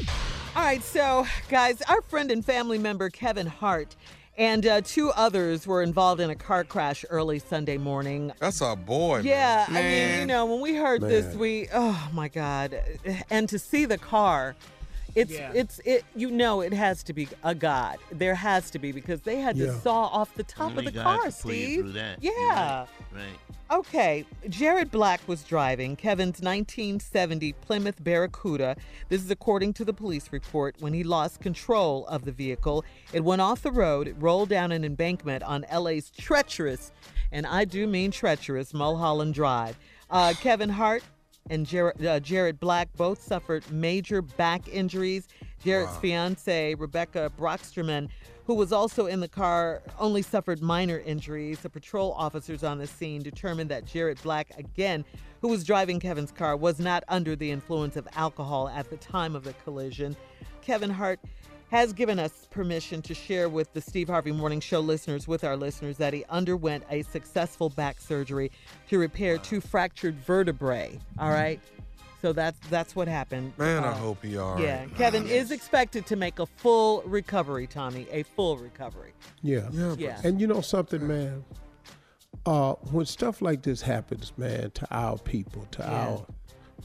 All 0.55 0.63
right, 0.63 0.83
so 0.83 1.27
guys, 1.49 1.83
our 1.83 2.03
friend 2.03 2.31
and 2.31 2.45
family 2.45 2.79
member 2.79 3.11
Kevin 3.11 3.47
Hart 3.47 3.97
and 4.37 4.67
uh, 4.67 4.81
two 4.81 5.11
others 5.11 5.67
were 5.67 5.83
involved 5.83 6.21
in 6.21 6.31
a 6.31 6.35
car 6.35 6.65
crash 6.65 7.05
early 7.11 7.39
Sunday 7.39 7.77
morning. 7.77 8.33
That's 8.39 8.63
our 8.63 8.77
boy. 8.77 9.21
Yeah, 9.21 9.67
I 9.69 9.83
mean, 9.83 10.21
you 10.21 10.27
know, 10.27 10.47
when 10.47 10.61
we 10.61 10.75
heard 10.75 11.03
this, 11.03 11.35
we 11.35 11.69
oh 11.73 12.09
my 12.13 12.29
god, 12.29 12.81
and 13.29 13.49
to 13.49 13.59
see 13.59 13.85
the 13.85 13.99
car, 13.99 14.57
it's 15.15 15.33
Yeah. 15.33 15.53
it's 15.55 15.81
it. 15.85 16.05
You 16.15 16.31
know, 16.31 16.61
it 16.61 16.73
has 16.73 17.03
to 17.05 17.13
be 17.13 17.29
a 17.45 17.55
god. 17.55 17.99
There 18.13 18.35
has 18.35 18.71
to 18.73 18.79
be 18.79 18.93
because 18.93 19.21
they 19.23 19.37
had 19.41 19.57
to 19.57 19.67
Yeah. 19.67 19.79
saw 19.81 20.05
off 20.07 20.35
the 20.35 20.43
top 20.45 20.71
Only 20.73 20.87
of 20.87 20.95
the 20.95 21.03
car, 21.03 21.23
could 21.23 21.35
Steve. 21.35 21.81
through 21.81 21.93
that. 21.93 22.23
Yeah. 22.23 22.33
Right. 22.81 22.87
Right. 23.13 23.39
Okay, 23.73 24.25
Jared 24.49 24.91
Black 24.91 25.21
was 25.29 25.45
driving 25.45 25.95
Kevin's 25.95 26.43
1970 26.43 27.53
Plymouth 27.53 28.03
Barracuda. 28.03 28.75
This 29.09 29.23
is 29.23 29.31
according 29.31 29.75
to 29.75 29.85
the 29.85 29.93
police 29.93 30.33
report. 30.33 30.75
When 30.81 30.93
he 30.93 31.05
lost 31.05 31.39
control 31.41 32.05
of 32.09 32.25
the 32.25 32.33
vehicle, 32.33 32.85
it 33.13 33.23
went 33.23 33.41
off 33.41 33.63
the 33.63 33.71
road, 33.71 34.09
it 34.09 34.17
rolled 34.19 34.49
down 34.49 34.73
an 34.73 34.85
embankment 34.85 35.45
on 35.45 35.65
LA's 35.73 36.11
treacherous, 36.11 36.91
and 37.31 37.47
I 37.47 37.65
do 37.65 37.87
mean 37.87 38.11
treacherous, 38.11 38.75
Mulholland 38.75 39.35
Drive. 39.35 39.79
Uh, 40.11 40.35
Kevin 40.41 40.71
Hart 40.71 41.05
and 41.51 41.67
Jared, 41.67 42.07
uh, 42.07 42.21
Jared 42.21 42.59
Black 42.59 42.89
both 42.97 43.23
suffered 43.23 43.71
major 43.71 44.23
back 44.23 44.67
injuries. 44.69 45.29
Jared's 45.63 45.95
fiance, 45.99 46.75
Rebecca 46.77 47.31
Broxterman, 47.39 48.09
who 48.47 48.55
was 48.55 48.73
also 48.73 49.07
in 49.07 49.21
the 49.21 49.29
car, 49.29 49.83
only 49.99 50.23
suffered 50.23 50.63
minor 50.63 51.01
injuries. 51.01 51.61
The 51.61 51.69
patrol 51.69 52.13
officers 52.13 52.65
on 52.65 52.79
the 52.79 52.87
scene 52.87 53.23
determined 53.23 53.71
that 53.71 53.85
Jared 53.85 54.23
Black, 54.23 54.53
again, 54.57 55.05
who 55.43 55.49
was 55.49 55.65
driving 55.65 56.01
Kevin's 56.01 56.33
car, 56.33 56.57
was 56.57 56.79
not 56.79 57.05
under 57.09 57.37
the 57.37 57.51
influence 57.51 57.97
of 57.97 58.09
alcohol 58.15 58.69
at 58.69 58.89
the 58.89 58.97
time 58.97 59.37
of 59.37 59.45
the 59.45 59.53
collision. 59.65 60.17
Kevin 60.63 60.91
Hart 60.91 61.21
has 61.71 61.93
given 61.93 62.19
us 62.19 62.47
permission 62.51 63.01
to 63.03 63.15
share 63.15 63.49
with 63.49 63.73
the 63.73 63.81
Steve 63.81 64.09
Harvey 64.09 64.33
Morning 64.33 64.61
Show 64.61 64.81
listeners, 64.81 65.29
with 65.29 65.45
our 65.45 65.57
listeners, 65.57 65.97
that 65.99 66.13
he 66.13 66.25
underwent 66.29 66.85
a 66.91 67.03
successful 67.03 67.69
back 67.71 68.01
surgery 68.01 68.51
to 68.89 68.99
repair 68.99 69.39
two 69.39 69.61
fractured 69.61 70.17
vertebrae. 70.17 70.99
All 71.19 71.31
right. 71.31 71.61
So 72.23 72.35
that's 72.35 72.59
that's 72.69 72.95
what 72.95 73.09
happened. 73.09 73.55
Man, 73.57 73.83
I 73.83 73.89
Uh, 73.89 73.95
hope 73.95 74.23
he 74.23 74.37
all 74.37 74.55
right. 74.55 74.63
yeah, 74.63 74.85
Kevin 74.97 75.27
is 75.27 75.51
expected 75.51 76.05
to 76.07 76.17
make 76.17 76.39
a 76.39 76.45
full 76.45 77.03
recovery, 77.07 77.67
Tommy, 77.67 78.07
a 78.11 78.25
full 78.25 78.59
recovery. 78.59 79.13
Yeah. 79.43 79.69
Yeah, 79.73 79.95
Yeah. 79.97 80.21
And 80.23 80.39
you 80.41 80.47
know 80.47 80.61
something, 80.61 81.07
man? 81.07 81.45
Uh, 82.45 82.73
when 82.91 83.07
stuff 83.07 83.41
like 83.41 83.63
this 83.63 83.81
happens, 83.81 84.33
man, 84.37 84.71
to 84.73 84.87
our 84.91 85.17
people, 85.19 85.67
to 85.73 85.83
Yeah. 85.83 85.89
our 86.09 86.27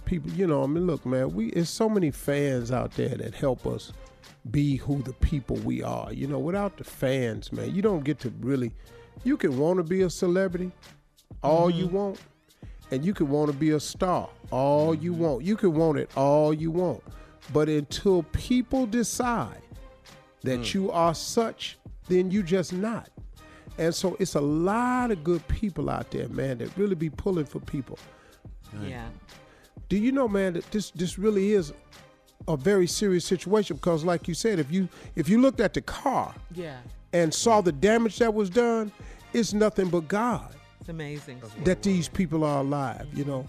people, 0.05 0.31
you 0.31 0.47
know, 0.47 0.63
I 0.63 0.67
mean, 0.67 0.87
look, 0.87 1.05
man, 1.05 1.33
we 1.33 1.47
it's 1.49 1.69
so 1.69 1.89
many 1.89 2.11
fans 2.11 2.71
out 2.71 2.91
there 2.91 3.09
that 3.17 3.33
help 3.35 3.65
us 3.67 3.91
be 4.51 4.77
who 4.77 5.01
the 5.01 5.13
people 5.13 5.55
we 5.57 5.83
are. 5.83 6.11
You 6.13 6.27
know, 6.27 6.39
without 6.39 6.77
the 6.77 6.83
fans, 6.83 7.51
man, 7.51 7.73
you 7.73 7.81
don't 7.81 8.03
get 8.03 8.19
to 8.19 8.33
really. 8.39 8.71
You 9.23 9.37
can 9.37 9.57
want 9.57 9.77
to 9.77 9.83
be 9.83 10.01
a 10.01 10.09
celebrity, 10.09 10.71
all 11.41 11.69
you 11.69 11.85
mm-hmm. 11.85 11.95
want, 11.95 12.19
and 12.91 13.03
you 13.03 13.13
can 13.13 13.29
want 13.29 13.51
to 13.51 13.57
be 13.57 13.71
a 13.71 13.79
star, 13.79 14.29
all 14.51 14.93
you 14.93 15.13
mm-hmm. 15.13 15.21
want. 15.21 15.43
You 15.43 15.55
can 15.55 15.73
want 15.73 15.97
it 15.97 16.09
all 16.15 16.53
you 16.53 16.71
want, 16.71 17.01
but 17.53 17.69
until 17.69 18.23
people 18.23 18.85
decide 18.85 19.61
that 20.41 20.59
mm. 20.59 20.73
you 20.73 20.91
are 20.91 21.15
such, 21.15 21.77
then 22.07 22.29
you 22.29 22.43
just 22.43 22.71
not. 22.71 23.09
And 23.77 23.93
so 23.93 24.15
it's 24.19 24.35
a 24.35 24.41
lot 24.41 25.11
of 25.11 25.23
good 25.23 25.45
people 25.47 25.89
out 25.89 26.11
there, 26.11 26.29
man, 26.29 26.59
that 26.59 26.77
really 26.77 26.95
be 26.95 27.09
pulling 27.09 27.45
for 27.45 27.59
people. 27.59 27.99
Yeah. 28.83 29.07
Do 29.89 29.97
you 29.97 30.11
know, 30.11 30.27
man, 30.27 30.53
that 30.53 30.69
this 30.71 30.91
this 30.91 31.19
really 31.19 31.53
is 31.53 31.73
a 32.47 32.55
very 32.57 32.87
serious 32.87 33.25
situation 33.25 33.75
because 33.77 34.03
like 34.03 34.27
you 34.27 34.33
said, 34.33 34.59
if 34.59 34.71
you 34.71 34.87
if 35.15 35.27
you 35.29 35.41
looked 35.41 35.59
at 35.59 35.73
the 35.73 35.81
car 35.81 36.33
Yeah. 36.53 36.77
and 37.13 37.33
saw 37.33 37.61
the 37.61 37.71
damage 37.71 38.17
that 38.19 38.33
was 38.33 38.49
done, 38.49 38.91
it's 39.33 39.53
nothing 39.53 39.89
but 39.89 40.07
God 40.07 40.53
It's 40.79 40.89
amazing. 40.89 41.41
that 41.63 41.81
these 41.81 42.07
people 42.07 42.43
are 42.43 42.59
alive, 42.61 43.07
you 43.13 43.25
know. 43.25 43.47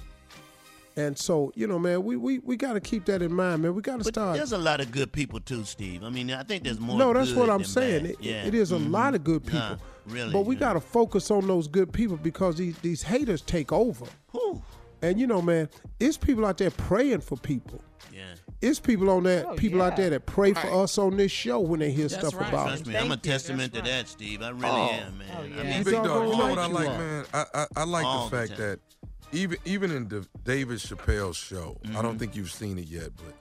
And 0.98 1.18
so, 1.18 1.52
you 1.54 1.66
know, 1.66 1.78
man, 1.78 2.04
we 2.04 2.16
we, 2.16 2.38
we 2.38 2.56
got 2.56 2.72
to 2.72 2.80
keep 2.80 3.04
that 3.04 3.20
in 3.20 3.30
mind, 3.30 3.60
man. 3.60 3.74
We 3.74 3.82
got 3.82 3.98
to 3.98 4.04
But 4.04 4.14
start. 4.14 4.36
there's 4.38 4.52
a 4.52 4.58
lot 4.58 4.80
of 4.80 4.90
good 4.92 5.12
people 5.12 5.40
too, 5.40 5.62
Steve. 5.64 6.02
I 6.02 6.08
mean, 6.08 6.30
I 6.30 6.42
think 6.42 6.64
there's 6.64 6.80
more. 6.80 6.96
No, 6.98 7.12
that's 7.12 7.32
good 7.32 7.38
what 7.40 7.50
I'm 7.50 7.64
saying. 7.64 8.06
It, 8.06 8.16
yeah. 8.20 8.46
it 8.46 8.54
is 8.54 8.72
a 8.72 8.76
Mhm. 8.76 8.90
lot 8.92 9.14
of 9.14 9.22
good 9.22 9.44
people. 9.44 9.58
Nah, 9.60 9.76
really. 10.06 10.32
But 10.32 10.46
we 10.46 10.56
got 10.56 10.72
to 10.72 10.80
focus 10.80 11.30
on 11.30 11.46
those 11.46 11.68
good 11.68 11.92
people 11.92 12.16
because 12.16 12.56
these, 12.56 12.78
these 12.78 13.02
haters 13.02 13.42
take 13.42 13.72
over. 13.72 14.06
And 15.02 15.20
you 15.20 15.26
know, 15.26 15.42
man, 15.42 15.68
it's 16.00 16.16
people 16.16 16.46
out 16.46 16.56
there 16.56 16.70
praying 16.70 17.20
for 17.20 17.36
people. 17.36 17.82
Yeah. 18.10 18.34
It's 18.62 18.80
people 18.80 19.10
on 19.10 19.24
that 19.24 19.44
Oh, 19.46 19.54
people 19.54 19.82
out 19.82 19.96
there 19.96 20.10
that 20.10 20.24
pray 20.26 20.54
for 20.54 20.66
us 20.82 20.96
on 20.98 21.16
this 21.16 21.30
show 21.30 21.60
when 21.60 21.80
they 21.80 21.90
hear 21.90 22.08
That's 22.08 22.26
stuff 22.26 22.40
right. 22.40 22.48
about 22.48 22.68
Trust 22.68 22.82
us. 22.82 22.88
me, 22.88 22.96
I'm 22.96 23.10
a 23.12 23.16
testament 23.16 23.74
to 23.74 23.82
that, 23.82 24.08
Steve. 24.08 24.42
I 24.42 24.48
really 24.50 24.64
Oh. 24.66 24.88
am, 24.92 25.18
man. 25.18 25.28
Oh, 25.36 25.42
I 25.42 25.44
yeah. 25.46 25.62
mean, 25.62 25.84
Big 25.84 25.94
dog, 25.94 26.04
you 26.28 26.36
know 26.38 26.46
what 26.48 26.58
I 26.58 26.66
like, 26.66 26.88
are. 26.88 26.98
man? 26.98 27.24
I, 27.34 27.44
I, 27.54 27.66
I 27.76 27.84
like 27.84 28.04
All 28.06 28.28
the 28.28 28.36
the 28.36 28.46
fact 28.48 28.58
time. 28.58 28.68
that 28.70 28.80
even 29.32 29.58
even 29.66 29.90
in 29.90 30.08
the 30.08 30.26
David 30.44 30.78
Chappelle 30.78 31.34
show, 31.34 31.78
I 31.84 31.88
Mm-hmm. 31.88 32.02
don't 32.02 32.18
think 32.18 32.34
you've 32.34 32.50
seen 32.52 32.78
it 32.78 32.86
yet, 32.88 33.10
but 33.16 33.34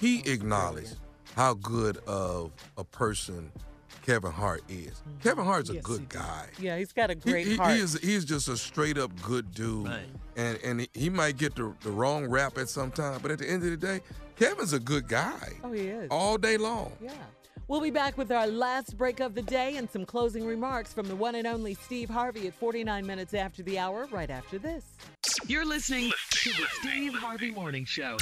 he 0.00 0.20
acknowledged 0.30 0.96
how 1.34 1.54
good 1.54 1.96
of 2.06 2.52
a 2.76 2.84
person 2.84 3.50
Kevin 4.04 4.32
Hart 4.32 4.62
is. 4.68 5.02
Kevin 5.22 5.44
Hart's 5.44 5.70
a 5.70 5.74
Yes, 5.74 5.82
good 5.84 6.08
guy. 6.08 6.46
Yeah, 6.58 6.76
he's 6.78 6.92
got 6.92 7.10
a 7.10 7.14
great 7.14 7.46
he, 7.46 7.56
heart. 7.56 7.74
he 7.74 7.80
is 7.80 7.98
he's 8.00 8.24
just 8.24 8.48
a 8.48 8.56
straight 8.56 8.98
up 8.98 9.10
good 9.22 9.52
dude, 9.54 9.90
and 10.36 10.58
and 10.62 10.80
he- 10.82 10.90
he 10.94 11.08
might 11.10 11.36
get 11.38 11.54
the, 11.56 11.72
the 11.82 11.90
wrong 11.90 12.26
rap 12.26 12.58
at 12.58 12.68
some 12.68 12.90
time, 12.90 13.20
but 13.22 13.30
at 13.30 13.38
the 13.38 13.48
end 13.48 13.62
of 13.64 13.70
the 13.70 13.76
day, 13.76 14.00
Kevin's 14.38 14.72
a 14.72 14.78
good 14.78 15.08
guy 15.08 15.52
oh, 15.64 15.72
he 15.72 15.88
is. 15.88 16.08
all 16.10 16.38
day 16.38 16.56
long. 16.56 16.92
Yeah. 17.00 17.10
We'll 17.66 17.80
be 17.80 17.90
back 17.90 18.16
with 18.16 18.30
our 18.30 18.46
last 18.46 18.96
break 18.96 19.18
of 19.18 19.34
the 19.34 19.42
day 19.42 19.76
and 19.76 19.90
some 19.90 20.06
closing 20.06 20.46
remarks 20.46 20.92
from 20.92 21.08
the 21.08 21.16
one 21.16 21.34
and 21.34 21.46
only 21.46 21.74
Steve 21.74 22.08
Harvey 22.08 22.46
at 22.46 22.54
49 22.54 23.04
minutes 23.04 23.34
after 23.34 23.64
the 23.64 23.78
hour, 23.78 24.06
right 24.12 24.30
after 24.30 24.58
this. 24.58 24.84
You're 25.46 25.66
listening 25.66 26.12
to 26.30 26.50
the 26.50 26.66
Steve 26.80 27.14
Harvey 27.14 27.50
Morning 27.50 27.84
Show. 27.84 28.16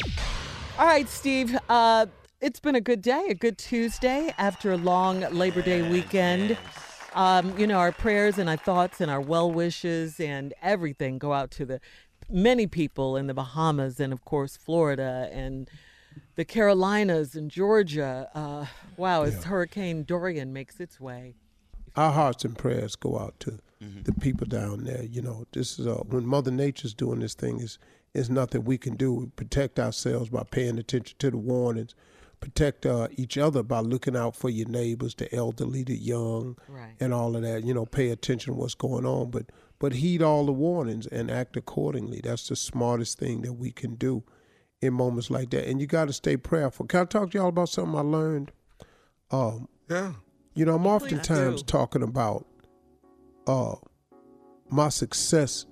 All 0.79 0.87
right, 0.87 1.09
Steve. 1.09 1.57
Uh, 1.69 2.07
it's 2.41 2.61
been 2.61 2.75
a 2.75 2.81
good 2.81 3.03
day, 3.03 3.27
a 3.29 3.35
good 3.35 3.59
Tuesday 3.59 4.35
after 4.39 4.73
a 4.73 4.77
long 4.79 5.21
Labor 5.21 5.63
Day 5.63 5.89
weekend. 5.89 6.57
Um, 7.15 7.57
you 7.59 7.67
know, 7.67 7.79
our 7.79 7.93
prayers 7.93 8.39
and 8.39 8.49
our 8.49 8.57
thoughts 8.57 9.03
and 9.03 9.11
our 9.11 9.21
well 9.21 9.53
wishes 9.53 10.19
and 10.19 10.55
everything 10.63 11.19
go 11.19 11.35
out 11.35 11.51
to 11.53 11.67
the 11.67 11.81
many 12.29 12.67
people 12.67 13.17
in 13.17 13.27
the 13.27 13.35
Bahamas 13.35 14.01
and, 14.01 14.13
of 14.13 14.25
course, 14.25 14.57
Florida 14.57 15.29
and 15.31 15.71
the 16.37 16.45
Carolinas 16.45 17.35
and 17.35 17.51
Georgia. 17.51 18.29
Uh, 18.35 18.67
wow, 18.97 19.23
as 19.23 19.45
Hurricane 19.45 20.05
Dorian 20.05 20.53
makes 20.53 20.81
its 20.81 21.01
way. 21.01 21.35
our 21.97 22.13
hearts 22.13 22.45
and 22.45 22.57
prayers 22.57 22.95
go 22.97 23.19
out 23.19 23.35
to 23.41 23.59
the 24.05 24.13
people 24.13 24.47
down 24.47 24.85
there. 24.85 25.03
You 25.05 25.21
know, 25.23 25.47
this 25.53 25.79
is 25.79 25.87
uh, 25.87 26.03
when 26.09 26.27
Mother 26.27 26.51
Nature's 26.51 26.95
doing 26.95 27.21
this 27.21 27.35
thing 27.35 27.61
is 27.61 27.79
is 28.15 28.31
nothing 28.31 28.65
we 28.65 28.79
can 28.79 28.97
do. 28.97 29.13
We 29.13 29.27
protect 29.27 29.79
ourselves 29.79 30.31
by 30.31 30.43
paying 30.51 30.79
attention 30.79 31.17
to 31.19 31.31
the 31.31 31.37
warnings. 31.37 31.95
Protect 32.41 32.87
uh, 32.87 33.09
each 33.17 33.37
other 33.37 33.63
by 33.63 33.81
looking 33.81 34.17
out 34.17 34.35
for 34.37 34.49
your 34.49 34.69
neighbors, 34.69 35.15
the 35.15 35.35
elderly, 35.35 35.83
the 35.83 35.97
young, 35.97 36.57
Right. 36.69 36.95
and 37.01 37.13
all 37.13 37.35
of 37.37 37.43
that. 37.43 37.65
You 37.65 37.75
know, 37.75 37.85
pay 37.87 38.09
attention 38.11 38.55
to 38.55 38.59
what's 38.61 38.75
going 38.75 39.05
on, 39.05 39.31
but 39.31 39.47
but 39.79 39.93
heed 39.95 40.23
all 40.23 40.47
the 40.47 40.53
warnings 40.53 41.07
and 41.07 41.31
act 41.31 41.57
accordingly. 41.57 42.21
That's 42.23 42.49
the 42.49 42.57
smartest 42.57 43.19
thing 43.19 43.43
that 43.43 43.55
we 43.55 43.71
can 43.71 43.95
do 43.97 44.23
in 44.81 44.95
moments 44.95 45.31
like 45.31 45.51
that. 45.51 45.67
And 45.69 45.81
you 45.81 45.87
got 45.87 46.07
to 46.07 46.13
stay 46.13 46.37
prayerful. 46.37 46.87
Can 46.87 47.01
I 47.01 47.05
talk 47.05 47.31
to 47.31 47.39
y'all 47.39 47.49
about 47.49 47.69
something 47.69 47.97
I 47.97 48.03
learned? 48.03 48.53
Um, 49.31 49.69
yeah. 49.89 50.13
You 50.55 50.65
know, 50.65 50.75
I'm 50.75 50.87
oftentimes 50.87 51.63
talking 51.63 52.03
about 52.03 52.47
uh, 53.47 53.75
my 54.71 54.89
success 54.89 55.67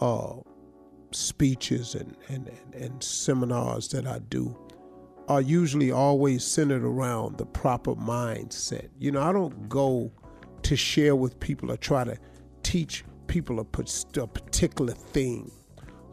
uh, 0.00 0.34
speeches 1.10 1.94
and, 1.94 2.16
and, 2.28 2.48
and, 2.48 2.74
and 2.74 3.02
seminars 3.02 3.88
that 3.88 4.06
I 4.06 4.20
do 4.28 4.56
are 5.28 5.40
usually 5.40 5.90
always 5.90 6.44
centered 6.44 6.84
around 6.84 7.38
the 7.38 7.46
proper 7.46 7.94
mindset. 7.96 8.88
You 8.98 9.10
know, 9.10 9.22
I 9.22 9.32
don't 9.32 9.68
go 9.68 10.12
to 10.62 10.76
share 10.76 11.16
with 11.16 11.38
people 11.40 11.72
or 11.72 11.76
try 11.76 12.04
to 12.04 12.16
teach 12.62 13.04
people 13.26 13.58
a, 13.58 14.20
a 14.20 14.26
particular 14.26 14.92
thing. 14.92 15.50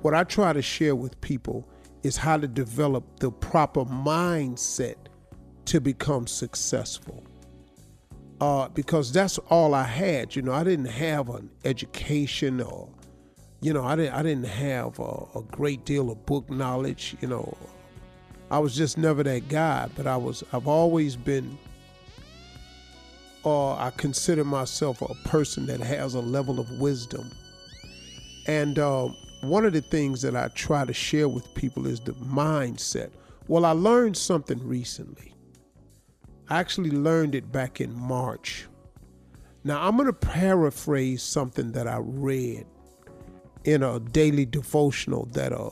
What 0.01 0.13
I 0.13 0.23
try 0.23 0.51
to 0.53 0.61
share 0.61 0.95
with 0.95 1.19
people 1.21 1.67
is 2.03 2.17
how 2.17 2.37
to 2.37 2.47
develop 2.47 3.19
the 3.19 3.31
proper 3.31 3.85
mindset 3.85 4.95
to 5.65 5.79
become 5.79 6.27
successful. 6.27 7.23
Uh, 8.41 8.67
because 8.69 9.13
that's 9.13 9.37
all 9.49 9.73
I 9.73 9.83
had. 9.83 10.35
You 10.35 10.41
know, 10.41 10.51
I 10.51 10.65
didn't 10.65 10.85
have 10.85 11.29
an 11.29 11.49
education 11.63 12.59
or, 12.59 12.89
you 13.61 13.71
know, 13.71 13.85
I 13.85 13.95
didn't 13.95 14.13
I 14.13 14.21
didn't 14.21 14.47
have 14.47 14.99
a, 14.99 15.25
a 15.35 15.43
great 15.51 15.85
deal 15.85 16.11
of 16.11 16.25
book 16.25 16.49
knowledge. 16.49 17.15
You 17.21 17.29
know, 17.29 17.57
I 18.51 18.59
was 18.59 18.75
just 18.75 18.97
never 18.97 19.23
that 19.23 19.47
guy. 19.47 19.87
But 19.95 20.07
I 20.07 20.17
was 20.17 20.43
I've 20.51 20.67
always 20.67 21.15
been, 21.15 21.57
or 23.43 23.77
I 23.79 23.91
consider 23.91 24.43
myself 24.43 25.01
a 25.01 25.13
person 25.29 25.65
that 25.67 25.79
has 25.79 26.13
a 26.13 26.19
level 26.19 26.59
of 26.59 26.69
wisdom. 26.81 27.31
And 28.45 28.77
uh, 28.77 29.07
one 29.43 29.65
of 29.65 29.73
the 29.73 29.81
things 29.81 30.21
that 30.21 30.35
I 30.35 30.47
try 30.49 30.85
to 30.85 30.93
share 30.93 31.27
with 31.27 31.53
people 31.53 31.85
is 31.85 31.99
the 31.99 32.13
mindset. 32.13 33.11
Well, 33.47 33.65
I 33.65 33.71
learned 33.71 34.15
something 34.15 34.65
recently. 34.65 35.33
I 36.49 36.59
actually 36.59 36.91
learned 36.91 37.35
it 37.35 37.51
back 37.51 37.81
in 37.81 37.93
March. 37.93 38.67
Now, 39.63 39.85
I'm 39.85 39.95
going 39.95 40.07
to 40.07 40.13
paraphrase 40.13 41.23
something 41.23 41.71
that 41.73 41.87
I 41.87 41.97
read 41.99 42.65
in 43.65 43.83
a 43.83 43.99
daily 43.99 44.45
devotional 44.45 45.25
that 45.33 45.51
a, 45.51 45.69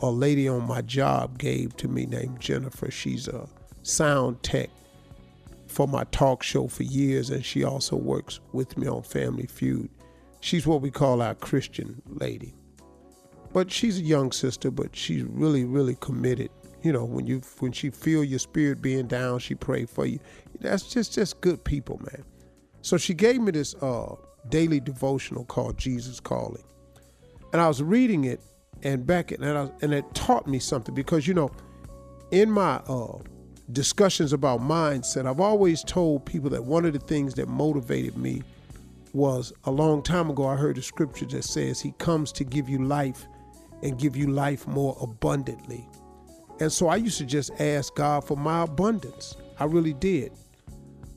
a 0.00 0.10
lady 0.10 0.48
on 0.48 0.66
my 0.66 0.82
job 0.82 1.38
gave 1.38 1.76
to 1.78 1.88
me 1.88 2.06
named 2.06 2.40
Jennifer. 2.40 2.90
She's 2.90 3.28
a 3.28 3.48
sound 3.82 4.42
tech 4.42 4.70
for 5.66 5.88
my 5.88 6.04
talk 6.04 6.42
show 6.42 6.68
for 6.68 6.84
years, 6.84 7.30
and 7.30 7.44
she 7.44 7.64
also 7.64 7.96
works 7.96 8.40
with 8.52 8.76
me 8.78 8.86
on 8.86 9.02
Family 9.02 9.46
Feud. 9.46 9.90
She's 10.40 10.66
what 10.66 10.82
we 10.82 10.90
call 10.90 11.22
our 11.22 11.34
Christian 11.34 12.00
lady. 12.06 12.54
But 13.54 13.70
she's 13.70 14.00
a 14.00 14.02
young 14.02 14.32
sister, 14.32 14.72
but 14.72 14.96
she's 14.96 15.22
really, 15.22 15.64
really 15.64 15.94
committed. 16.00 16.50
You 16.82 16.92
know, 16.92 17.04
when 17.04 17.24
you 17.28 17.40
when 17.60 17.70
she 17.70 17.88
feel 17.88 18.24
your 18.24 18.40
spirit 18.40 18.82
being 18.82 19.06
down, 19.06 19.38
she 19.38 19.54
pray 19.54 19.86
for 19.86 20.04
you. 20.04 20.18
That's 20.60 20.82
just 20.92 21.14
just 21.14 21.40
good 21.40 21.62
people, 21.62 22.00
man. 22.00 22.24
So 22.82 22.98
she 22.98 23.14
gave 23.14 23.40
me 23.40 23.52
this 23.52 23.76
uh, 23.76 24.16
daily 24.48 24.80
devotional 24.80 25.44
called 25.44 25.78
Jesus 25.78 26.18
Calling, 26.18 26.64
and 27.52 27.62
I 27.62 27.68
was 27.68 27.80
reading 27.80 28.24
it, 28.24 28.40
and 28.82 29.06
back 29.06 29.30
and 29.30 29.44
I, 29.44 29.70
and 29.82 29.94
it 29.94 30.04
taught 30.14 30.48
me 30.48 30.58
something 30.58 30.92
because 30.92 31.28
you 31.28 31.32
know, 31.32 31.52
in 32.32 32.50
my 32.50 32.78
uh, 32.88 33.18
discussions 33.70 34.32
about 34.32 34.60
mindset, 34.60 35.26
I've 35.26 35.40
always 35.40 35.84
told 35.84 36.26
people 36.26 36.50
that 36.50 36.64
one 36.64 36.84
of 36.84 36.92
the 36.92 36.98
things 36.98 37.34
that 37.34 37.46
motivated 37.46 38.16
me 38.18 38.42
was 39.12 39.52
a 39.62 39.70
long 39.70 40.02
time 40.02 40.28
ago. 40.28 40.44
I 40.48 40.56
heard 40.56 40.76
a 40.76 40.82
scripture 40.82 41.26
that 41.26 41.44
says 41.44 41.80
He 41.80 41.92
comes 41.92 42.32
to 42.32 42.42
give 42.42 42.68
you 42.68 42.84
life 42.84 43.28
and 43.84 43.98
give 43.98 44.16
you 44.16 44.26
life 44.26 44.66
more 44.66 44.96
abundantly. 45.00 45.88
And 46.58 46.72
so 46.72 46.88
I 46.88 46.96
used 46.96 47.18
to 47.18 47.26
just 47.26 47.52
ask 47.60 47.94
God 47.94 48.26
for 48.26 48.36
my 48.36 48.62
abundance. 48.62 49.36
I 49.60 49.64
really 49.64 49.92
did. 49.92 50.32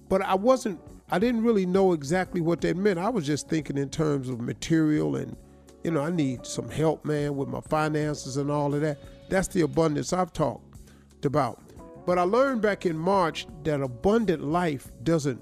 But 0.09 0.21
I 0.21 0.35
wasn't, 0.35 0.79
I 1.09 1.17
didn't 1.17 1.43
really 1.43 1.65
know 1.65 1.93
exactly 1.93 2.41
what 2.41 2.61
that 2.61 2.77
meant. 2.77 2.99
I 2.99 3.09
was 3.09 3.25
just 3.25 3.47
thinking 3.49 3.77
in 3.77 3.89
terms 3.89 4.29
of 4.29 4.39
material 4.39 5.15
and, 5.15 5.35
you 5.83 5.91
know, 5.91 6.01
I 6.01 6.11
need 6.11 6.45
some 6.45 6.69
help, 6.69 7.05
man, 7.05 7.35
with 7.35 7.47
my 7.47 7.61
finances 7.61 8.37
and 8.37 8.51
all 8.51 8.75
of 8.75 8.81
that. 8.81 8.99
That's 9.29 9.47
the 9.47 9.61
abundance 9.61 10.13
I've 10.13 10.33
talked 10.33 11.25
about. 11.25 11.61
But 12.05 12.17
I 12.17 12.23
learned 12.23 12.61
back 12.61 12.85
in 12.85 12.97
March 12.97 13.47
that 13.63 13.81
abundant 13.81 14.43
life 14.43 14.91
doesn't 15.03 15.41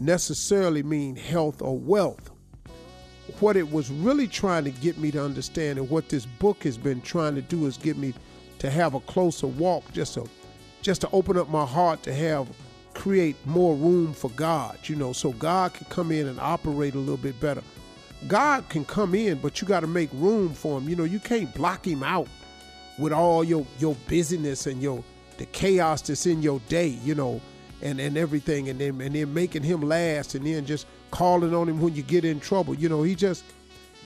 necessarily 0.00 0.82
mean 0.82 1.16
health 1.16 1.62
or 1.62 1.78
wealth. 1.78 2.30
What 3.40 3.56
it 3.56 3.70
was 3.70 3.90
really 3.90 4.26
trying 4.26 4.64
to 4.64 4.70
get 4.70 4.98
me 4.98 5.10
to 5.10 5.22
understand, 5.22 5.78
and 5.78 5.90
what 5.90 6.08
this 6.08 6.24
book 6.24 6.64
has 6.64 6.78
been 6.78 7.02
trying 7.02 7.34
to 7.34 7.42
do, 7.42 7.66
is 7.66 7.76
get 7.76 7.96
me 7.96 8.14
to 8.58 8.70
have 8.70 8.94
a 8.94 9.00
closer 9.00 9.46
walk, 9.46 9.84
just 9.92 10.14
to, 10.14 10.26
just 10.80 11.02
to 11.02 11.10
open 11.10 11.36
up 11.36 11.48
my 11.48 11.66
heart 11.66 12.02
to 12.04 12.14
have 12.14 12.48
create 12.96 13.36
more 13.44 13.76
room 13.76 14.14
for 14.14 14.30
God, 14.30 14.78
you 14.84 14.96
know, 14.96 15.12
so 15.12 15.32
God 15.32 15.74
can 15.74 15.86
come 15.90 16.10
in 16.10 16.26
and 16.26 16.40
operate 16.40 16.94
a 16.94 16.98
little 16.98 17.18
bit 17.18 17.38
better. 17.40 17.62
God 18.26 18.66
can 18.70 18.84
come 18.84 19.14
in, 19.14 19.38
but 19.38 19.60
you 19.60 19.68
got 19.68 19.80
to 19.80 19.86
make 19.86 20.08
room 20.14 20.54
for 20.54 20.78
him. 20.78 20.88
You 20.88 20.96
know, 20.96 21.04
you 21.04 21.20
can't 21.20 21.54
block 21.54 21.86
him 21.86 22.02
out 22.02 22.28
with 22.98 23.12
all 23.12 23.44
your 23.44 23.66
your 23.78 23.94
busyness 24.08 24.66
and 24.66 24.80
your 24.80 25.04
the 25.36 25.44
chaos 25.46 26.00
that's 26.00 26.24
in 26.24 26.42
your 26.42 26.60
day, 26.68 26.98
you 27.04 27.14
know, 27.14 27.40
and 27.82 28.00
and 28.00 28.16
everything, 28.16 28.70
and 28.70 28.80
then 28.80 28.98
and 29.02 29.14
then 29.14 29.34
making 29.34 29.62
him 29.62 29.82
last, 29.82 30.34
and 30.34 30.46
then 30.46 30.64
just 30.64 30.86
calling 31.16 31.54
on 31.54 31.66
him 31.66 31.80
when 31.80 31.94
you 31.94 32.02
get 32.02 32.26
in 32.26 32.38
trouble. 32.38 32.74
You 32.74 32.90
know, 32.90 33.02
he 33.02 33.14
just 33.14 33.42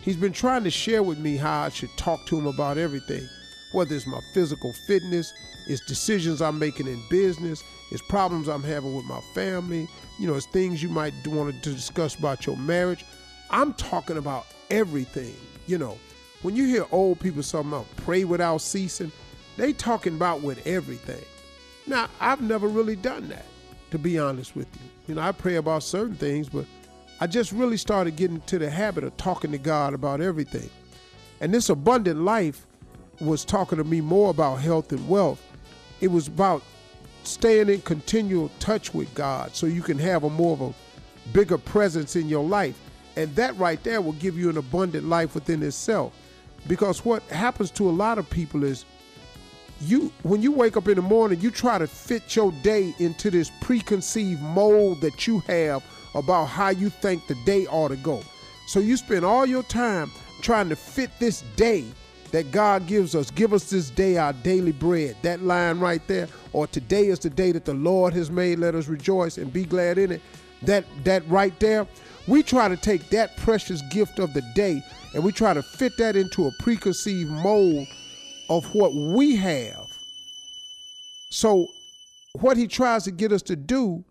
he's 0.00 0.14
been 0.14 0.32
trying 0.32 0.62
to 0.62 0.70
share 0.70 1.02
with 1.02 1.18
me 1.18 1.36
how 1.36 1.62
I 1.62 1.68
should 1.68 1.90
talk 1.96 2.24
to 2.26 2.38
him 2.38 2.46
about 2.46 2.78
everything, 2.78 3.28
whether 3.72 3.96
it's 3.96 4.06
my 4.06 4.20
physical 4.32 4.72
fitness, 4.86 5.34
it's 5.66 5.84
decisions 5.86 6.40
I'm 6.40 6.60
making 6.60 6.86
in 6.86 7.02
business, 7.10 7.64
it's 7.90 8.00
problems 8.02 8.48
I'm 8.48 8.62
having 8.62 8.94
with 8.94 9.06
my 9.06 9.20
family, 9.34 9.88
you 10.20 10.28
know, 10.28 10.36
it's 10.36 10.46
things 10.46 10.84
you 10.84 10.88
might 10.88 11.12
want 11.26 11.60
to 11.64 11.74
discuss 11.74 12.14
about 12.14 12.46
your 12.46 12.56
marriage. 12.56 13.04
I'm 13.50 13.74
talking 13.74 14.16
about 14.16 14.46
everything, 14.70 15.34
you 15.66 15.78
know. 15.78 15.98
When 16.42 16.54
you 16.54 16.66
hear 16.66 16.86
old 16.92 17.18
people 17.18 17.42
talking 17.42 17.70
about 17.70 17.88
pray 17.96 18.22
without 18.22 18.58
ceasing, 18.58 19.10
they 19.56 19.72
talking 19.72 20.14
about 20.14 20.42
with 20.42 20.64
everything. 20.64 21.24
Now, 21.88 22.08
I've 22.20 22.40
never 22.40 22.68
really 22.68 22.94
done 22.94 23.28
that, 23.30 23.46
to 23.90 23.98
be 23.98 24.16
honest 24.16 24.54
with 24.54 24.68
you. 24.74 24.88
You 25.08 25.14
know, 25.16 25.22
I 25.22 25.32
pray 25.32 25.56
about 25.56 25.82
certain 25.82 26.14
things, 26.14 26.48
but 26.48 26.66
I 27.22 27.26
just 27.26 27.52
really 27.52 27.76
started 27.76 28.16
getting 28.16 28.40
to 28.42 28.58
the 28.58 28.70
habit 28.70 29.04
of 29.04 29.14
talking 29.18 29.52
to 29.52 29.58
God 29.58 29.92
about 29.92 30.22
everything. 30.22 30.70
And 31.42 31.52
this 31.52 31.68
abundant 31.68 32.22
life 32.22 32.66
was 33.20 33.44
talking 33.44 33.76
to 33.76 33.84
me 33.84 34.00
more 34.00 34.30
about 34.30 34.56
health 34.56 34.90
and 34.90 35.06
wealth. 35.06 35.42
It 36.00 36.10
was 36.10 36.28
about 36.28 36.62
staying 37.24 37.68
in 37.68 37.82
continual 37.82 38.50
touch 38.58 38.94
with 38.94 39.12
God 39.14 39.54
so 39.54 39.66
you 39.66 39.82
can 39.82 39.98
have 39.98 40.24
a 40.24 40.30
more 40.30 40.54
of 40.54 40.62
a 40.62 40.74
bigger 41.34 41.58
presence 41.58 42.16
in 42.16 42.26
your 42.26 42.44
life. 42.44 42.80
And 43.16 43.36
that 43.36 43.54
right 43.58 43.82
there 43.84 44.00
will 44.00 44.12
give 44.14 44.38
you 44.38 44.48
an 44.48 44.56
abundant 44.56 45.06
life 45.06 45.34
within 45.34 45.62
itself. 45.62 46.14
Because 46.66 47.04
what 47.04 47.22
happens 47.24 47.70
to 47.72 47.88
a 47.88 47.92
lot 47.92 48.16
of 48.16 48.30
people 48.30 48.64
is 48.64 48.86
you 49.82 50.10
when 50.22 50.40
you 50.40 50.52
wake 50.52 50.78
up 50.78 50.88
in 50.88 50.96
the 50.96 51.02
morning, 51.02 51.38
you 51.40 51.50
try 51.50 51.76
to 51.76 51.86
fit 51.86 52.34
your 52.34 52.52
day 52.62 52.94
into 52.98 53.30
this 53.30 53.50
preconceived 53.60 54.40
mold 54.40 55.02
that 55.02 55.26
you 55.26 55.40
have 55.40 55.82
about 56.14 56.46
how 56.46 56.70
you 56.70 56.88
think 56.88 57.26
the 57.26 57.36
day 57.44 57.66
ought 57.66 57.88
to 57.88 57.96
go. 57.96 58.22
So 58.66 58.80
you 58.80 58.96
spend 58.96 59.24
all 59.24 59.46
your 59.46 59.62
time 59.64 60.10
trying 60.42 60.68
to 60.68 60.76
fit 60.76 61.10
this 61.18 61.42
day 61.56 61.84
that 62.30 62.52
God 62.52 62.86
gives 62.86 63.14
us. 63.14 63.30
Give 63.30 63.52
us 63.52 63.70
this 63.70 63.90
day 63.90 64.16
our 64.16 64.32
daily 64.32 64.72
bread. 64.72 65.16
That 65.22 65.42
line 65.42 65.80
right 65.80 66.06
there. 66.06 66.28
Or 66.52 66.66
today 66.66 67.06
is 67.06 67.18
the 67.18 67.30
day 67.30 67.52
that 67.52 67.64
the 67.64 67.74
Lord 67.74 68.12
has 68.14 68.30
made. 68.30 68.58
Let 68.58 68.74
us 68.74 68.88
rejoice 68.88 69.38
and 69.38 69.52
be 69.52 69.64
glad 69.64 69.98
in 69.98 70.12
it. 70.12 70.22
That 70.62 70.84
that 71.04 71.28
right 71.28 71.58
there. 71.58 71.86
We 72.28 72.42
try 72.42 72.68
to 72.68 72.76
take 72.76 73.08
that 73.10 73.36
precious 73.38 73.82
gift 73.90 74.18
of 74.18 74.34
the 74.34 74.42
day 74.54 74.82
and 75.14 75.24
we 75.24 75.32
try 75.32 75.54
to 75.54 75.62
fit 75.62 75.96
that 75.98 76.14
into 76.16 76.46
a 76.46 76.50
preconceived 76.60 77.30
mold 77.30 77.88
of 78.48 78.64
what 78.74 78.94
we 78.94 79.36
have. 79.36 79.86
So 81.30 81.66
what 82.32 82.56
he 82.56 82.68
tries 82.68 83.04
to 83.04 83.10
get 83.10 83.32
us 83.32 83.42
to 83.42 83.56
do 83.56 84.04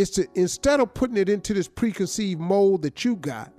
is 0.00 0.10
to 0.12 0.26
instead 0.34 0.80
of 0.80 0.94
putting 0.94 1.18
it 1.18 1.28
into 1.28 1.54
this 1.54 1.68
preconceived 1.68 2.40
mold 2.40 2.82
that 2.82 3.04
you 3.04 3.16
got, 3.16 3.52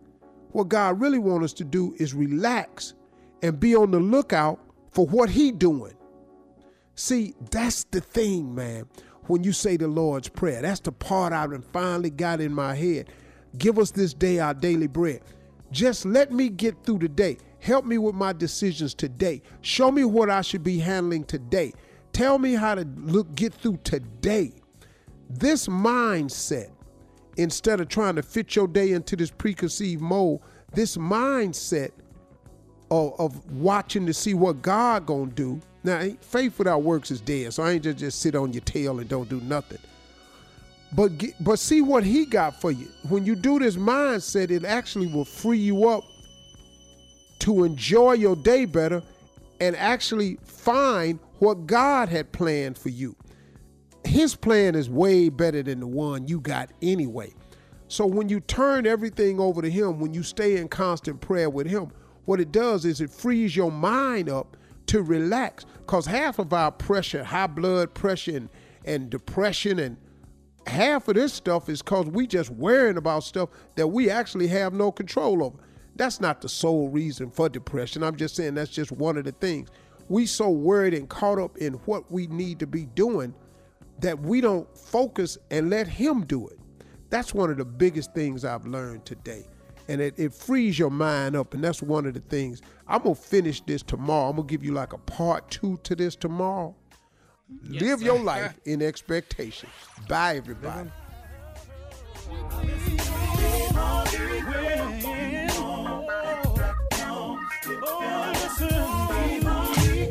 what 0.54 0.70
God 0.70 1.00
really 1.00 1.20
wants 1.20 1.46
us 1.46 1.54
to 1.54 1.64
do 1.64 1.96
is 2.00 2.14
relax 2.16 2.96
and 3.44 3.60
be 3.60 3.76
on 3.76 3.92
the 3.92 4.00
lookout 4.00 4.60
for 4.92 5.06
what 5.08 5.30
he 5.30 5.52
doing. 5.52 5.94
See, 6.96 7.36
that's 7.52 7.86
the 7.86 8.02
thing, 8.02 8.56
man. 8.56 8.86
when 9.28 9.44
you 9.44 9.54
say 9.54 9.78
the 9.78 9.88
Lord's 9.88 10.30
Prayer. 10.30 10.62
That's 10.62 10.82
the 10.82 10.92
part 10.92 11.34
I 11.34 11.48
finally 11.72 12.10
got 12.10 12.42
in 12.42 12.54
my 12.54 12.76
head. 12.76 13.10
Give 13.58 13.80
us 13.80 13.92
this 13.92 14.14
day 14.14 14.40
our 14.40 14.54
daily 14.54 14.88
bread. 14.88 15.22
Just 15.72 16.06
let 16.06 16.32
me 16.32 16.50
get 16.50 16.84
through 16.84 17.00
the 17.00 17.10
day. 17.10 17.38
Help 17.60 17.86
me 17.86 17.98
with 17.98 18.16
my 18.16 18.34
decisions 18.34 18.94
today. 18.94 19.42
Show 19.62 19.92
me 19.92 20.04
what 20.04 20.30
I 20.30 20.42
should 20.42 20.64
be 20.64 20.80
handling 20.80 21.26
today. 21.26 21.74
Tell 22.14 22.40
me 22.40 22.54
how 22.54 22.76
to 22.76 22.86
look 22.98 23.34
get 23.36 23.54
through 23.54 23.80
today. 23.84 24.54
This 25.40 25.68
mindset, 25.68 26.70
instead 27.38 27.80
of 27.80 27.88
trying 27.88 28.16
to 28.16 28.24
fit 28.24 28.56
your 28.56 28.68
day 28.68 28.92
into 28.92 29.16
this 29.16 29.32
preconceived 29.32 30.02
mold, 30.02 30.42
this 30.74 30.98
mindset 30.98 31.92
of, 32.92 33.18
of 33.18 33.52
watching 33.54 34.06
to 34.06 34.14
see 34.14 34.34
what 34.34 34.62
God 34.62 35.06
gonna 35.06 35.32
do. 35.32 35.60
Now, 35.84 36.06
faith 36.20 36.60
without 36.60 36.84
works 36.84 37.10
is 37.10 37.22
dead, 37.22 37.54
so 37.54 37.64
I 37.64 37.72
ain't 37.72 37.84
just, 37.84 37.98
just 37.98 38.20
sit 38.20 38.36
on 38.36 38.52
your 38.54 38.62
tail 38.62 39.00
and 39.00 39.10
don't 39.10 39.30
do 39.30 39.40
nothing. 39.42 39.80
But 40.94 41.18
get, 41.18 41.42
but 41.42 41.58
see 41.58 41.82
what 41.82 42.04
He 42.04 42.26
got 42.26 42.60
for 42.60 42.72
you. 42.72 42.90
When 43.08 43.26
you 43.26 43.36
do 43.36 43.58
this 43.58 43.78
mindset, 43.78 44.52
it 44.52 44.66
actually 44.66 45.08
will 45.08 45.26
free 45.26 45.58
you 45.58 45.88
up 45.88 46.04
to 47.40 47.64
enjoy 47.64 48.14
your 48.14 48.36
day 48.36 48.66
better 48.66 49.02
and 49.62 49.76
actually 49.78 50.38
find 50.44 51.20
what 51.40 51.66
God 51.66 52.10
had 52.10 52.32
planned 52.34 52.78
for 52.78 52.90
you. 52.90 53.16
His 54.12 54.36
plan 54.36 54.76
is 54.76 54.90
way 54.90 55.30
better 55.30 55.64
than 55.64 55.80
the 55.80 55.88
one 55.88 56.28
you 56.28 56.42
got 56.42 56.70
anyway. 56.82 57.34
So 57.88 58.06
when 58.06 58.28
you 58.28 58.42
turn 58.42 58.86
everything 58.86 59.40
over 59.40 59.62
to 59.62 59.72
Him, 59.72 60.02
when 60.02 60.14
you 60.14 60.22
stay 60.22 60.58
in 60.58 60.68
constant 60.68 61.22
prayer 61.22 61.50
with 61.50 61.66
Him, 61.66 61.94
what 62.26 62.42
it 62.42 62.52
does 62.52 62.84
is 62.84 63.00
it 63.00 63.10
frees 63.10 63.56
your 63.56 63.72
mind 63.72 64.28
up 64.30 64.58
to 64.88 65.02
relax. 65.02 65.66
Because 65.78 66.06
half 66.06 66.40
of 66.40 66.52
our 66.52 66.74
pressure, 66.74 67.24
high 67.24 67.48
blood 67.48 67.94
pressure, 67.94 68.36
and, 68.36 68.50
and 68.84 69.10
depression, 69.10 69.80
and 69.80 69.96
half 70.68 71.08
of 71.08 71.16
this 71.16 71.32
stuff 71.32 71.70
is 71.70 71.82
because 71.82 72.08
we 72.08 72.28
just 72.28 72.50
worrying 72.50 72.98
about 72.98 73.24
stuff 73.24 73.48
that 73.76 73.88
we 73.88 74.10
actually 74.10 74.48
have 74.48 74.74
no 74.74 74.92
control 74.92 75.42
over. 75.42 75.58
That's 75.96 76.20
not 76.20 76.42
the 76.42 76.50
sole 76.50 76.90
reason 76.90 77.32
for 77.32 77.48
depression. 77.48 78.04
I'm 78.04 78.18
just 78.18 78.36
saying 78.36 78.56
that's 78.56 78.72
just 78.72 78.92
one 78.92 79.16
of 79.16 79.24
the 79.24 79.32
things. 79.32 79.70
We 80.10 80.26
so 80.26 80.50
worried 80.50 80.96
and 80.96 81.08
caught 81.08 81.40
up 81.40 81.58
in 81.60 81.76
what 81.86 82.12
we 82.12 82.28
need 82.28 82.60
to 82.60 82.68
be 82.68 82.88
doing 82.88 83.34
that 84.02 84.20
we 84.20 84.42
don't 84.42 84.68
focus 84.78 85.38
and 85.50 85.70
let 85.70 85.88
him 85.88 86.26
do 86.26 86.48
it. 86.48 86.60
That's 87.10 87.34
one 87.34 87.50
of 87.50 87.58
the 87.58 87.66
biggest 87.66 88.14
things 88.14 88.44
I've 88.46 88.66
learned 88.66 89.06
today. 89.06 89.46
And 89.88 90.00
it, 90.00 90.14
it 90.18 90.34
frees 90.34 90.78
your 90.80 90.90
mind 90.92 91.36
up. 91.36 91.54
And 91.54 91.64
that's 91.64 91.82
one 91.82 92.06
of 92.06 92.14
the 92.14 92.20
things. 92.22 92.62
I'm 92.88 93.04
going 93.04 93.16
to 93.16 93.22
finish 93.22 93.62
this 93.62 93.84
tomorrow. 93.84 94.30
I'm 94.30 94.36
going 94.36 94.48
to 94.48 94.52
give 94.52 94.64
you 94.64 94.74
like 94.74 94.94
a 94.94 94.98
part 94.98 95.50
two 95.50 95.80
to 95.84 95.96
this 95.96 96.16
tomorrow. 96.16 96.76
Yes, 97.64 97.82
Live 97.82 98.00
sir. 98.00 98.06
your 98.06 98.20
life 98.20 98.58
in 98.66 98.82
expectation. 98.82 99.70
Bye, 100.08 100.38
everybody. 100.38 100.90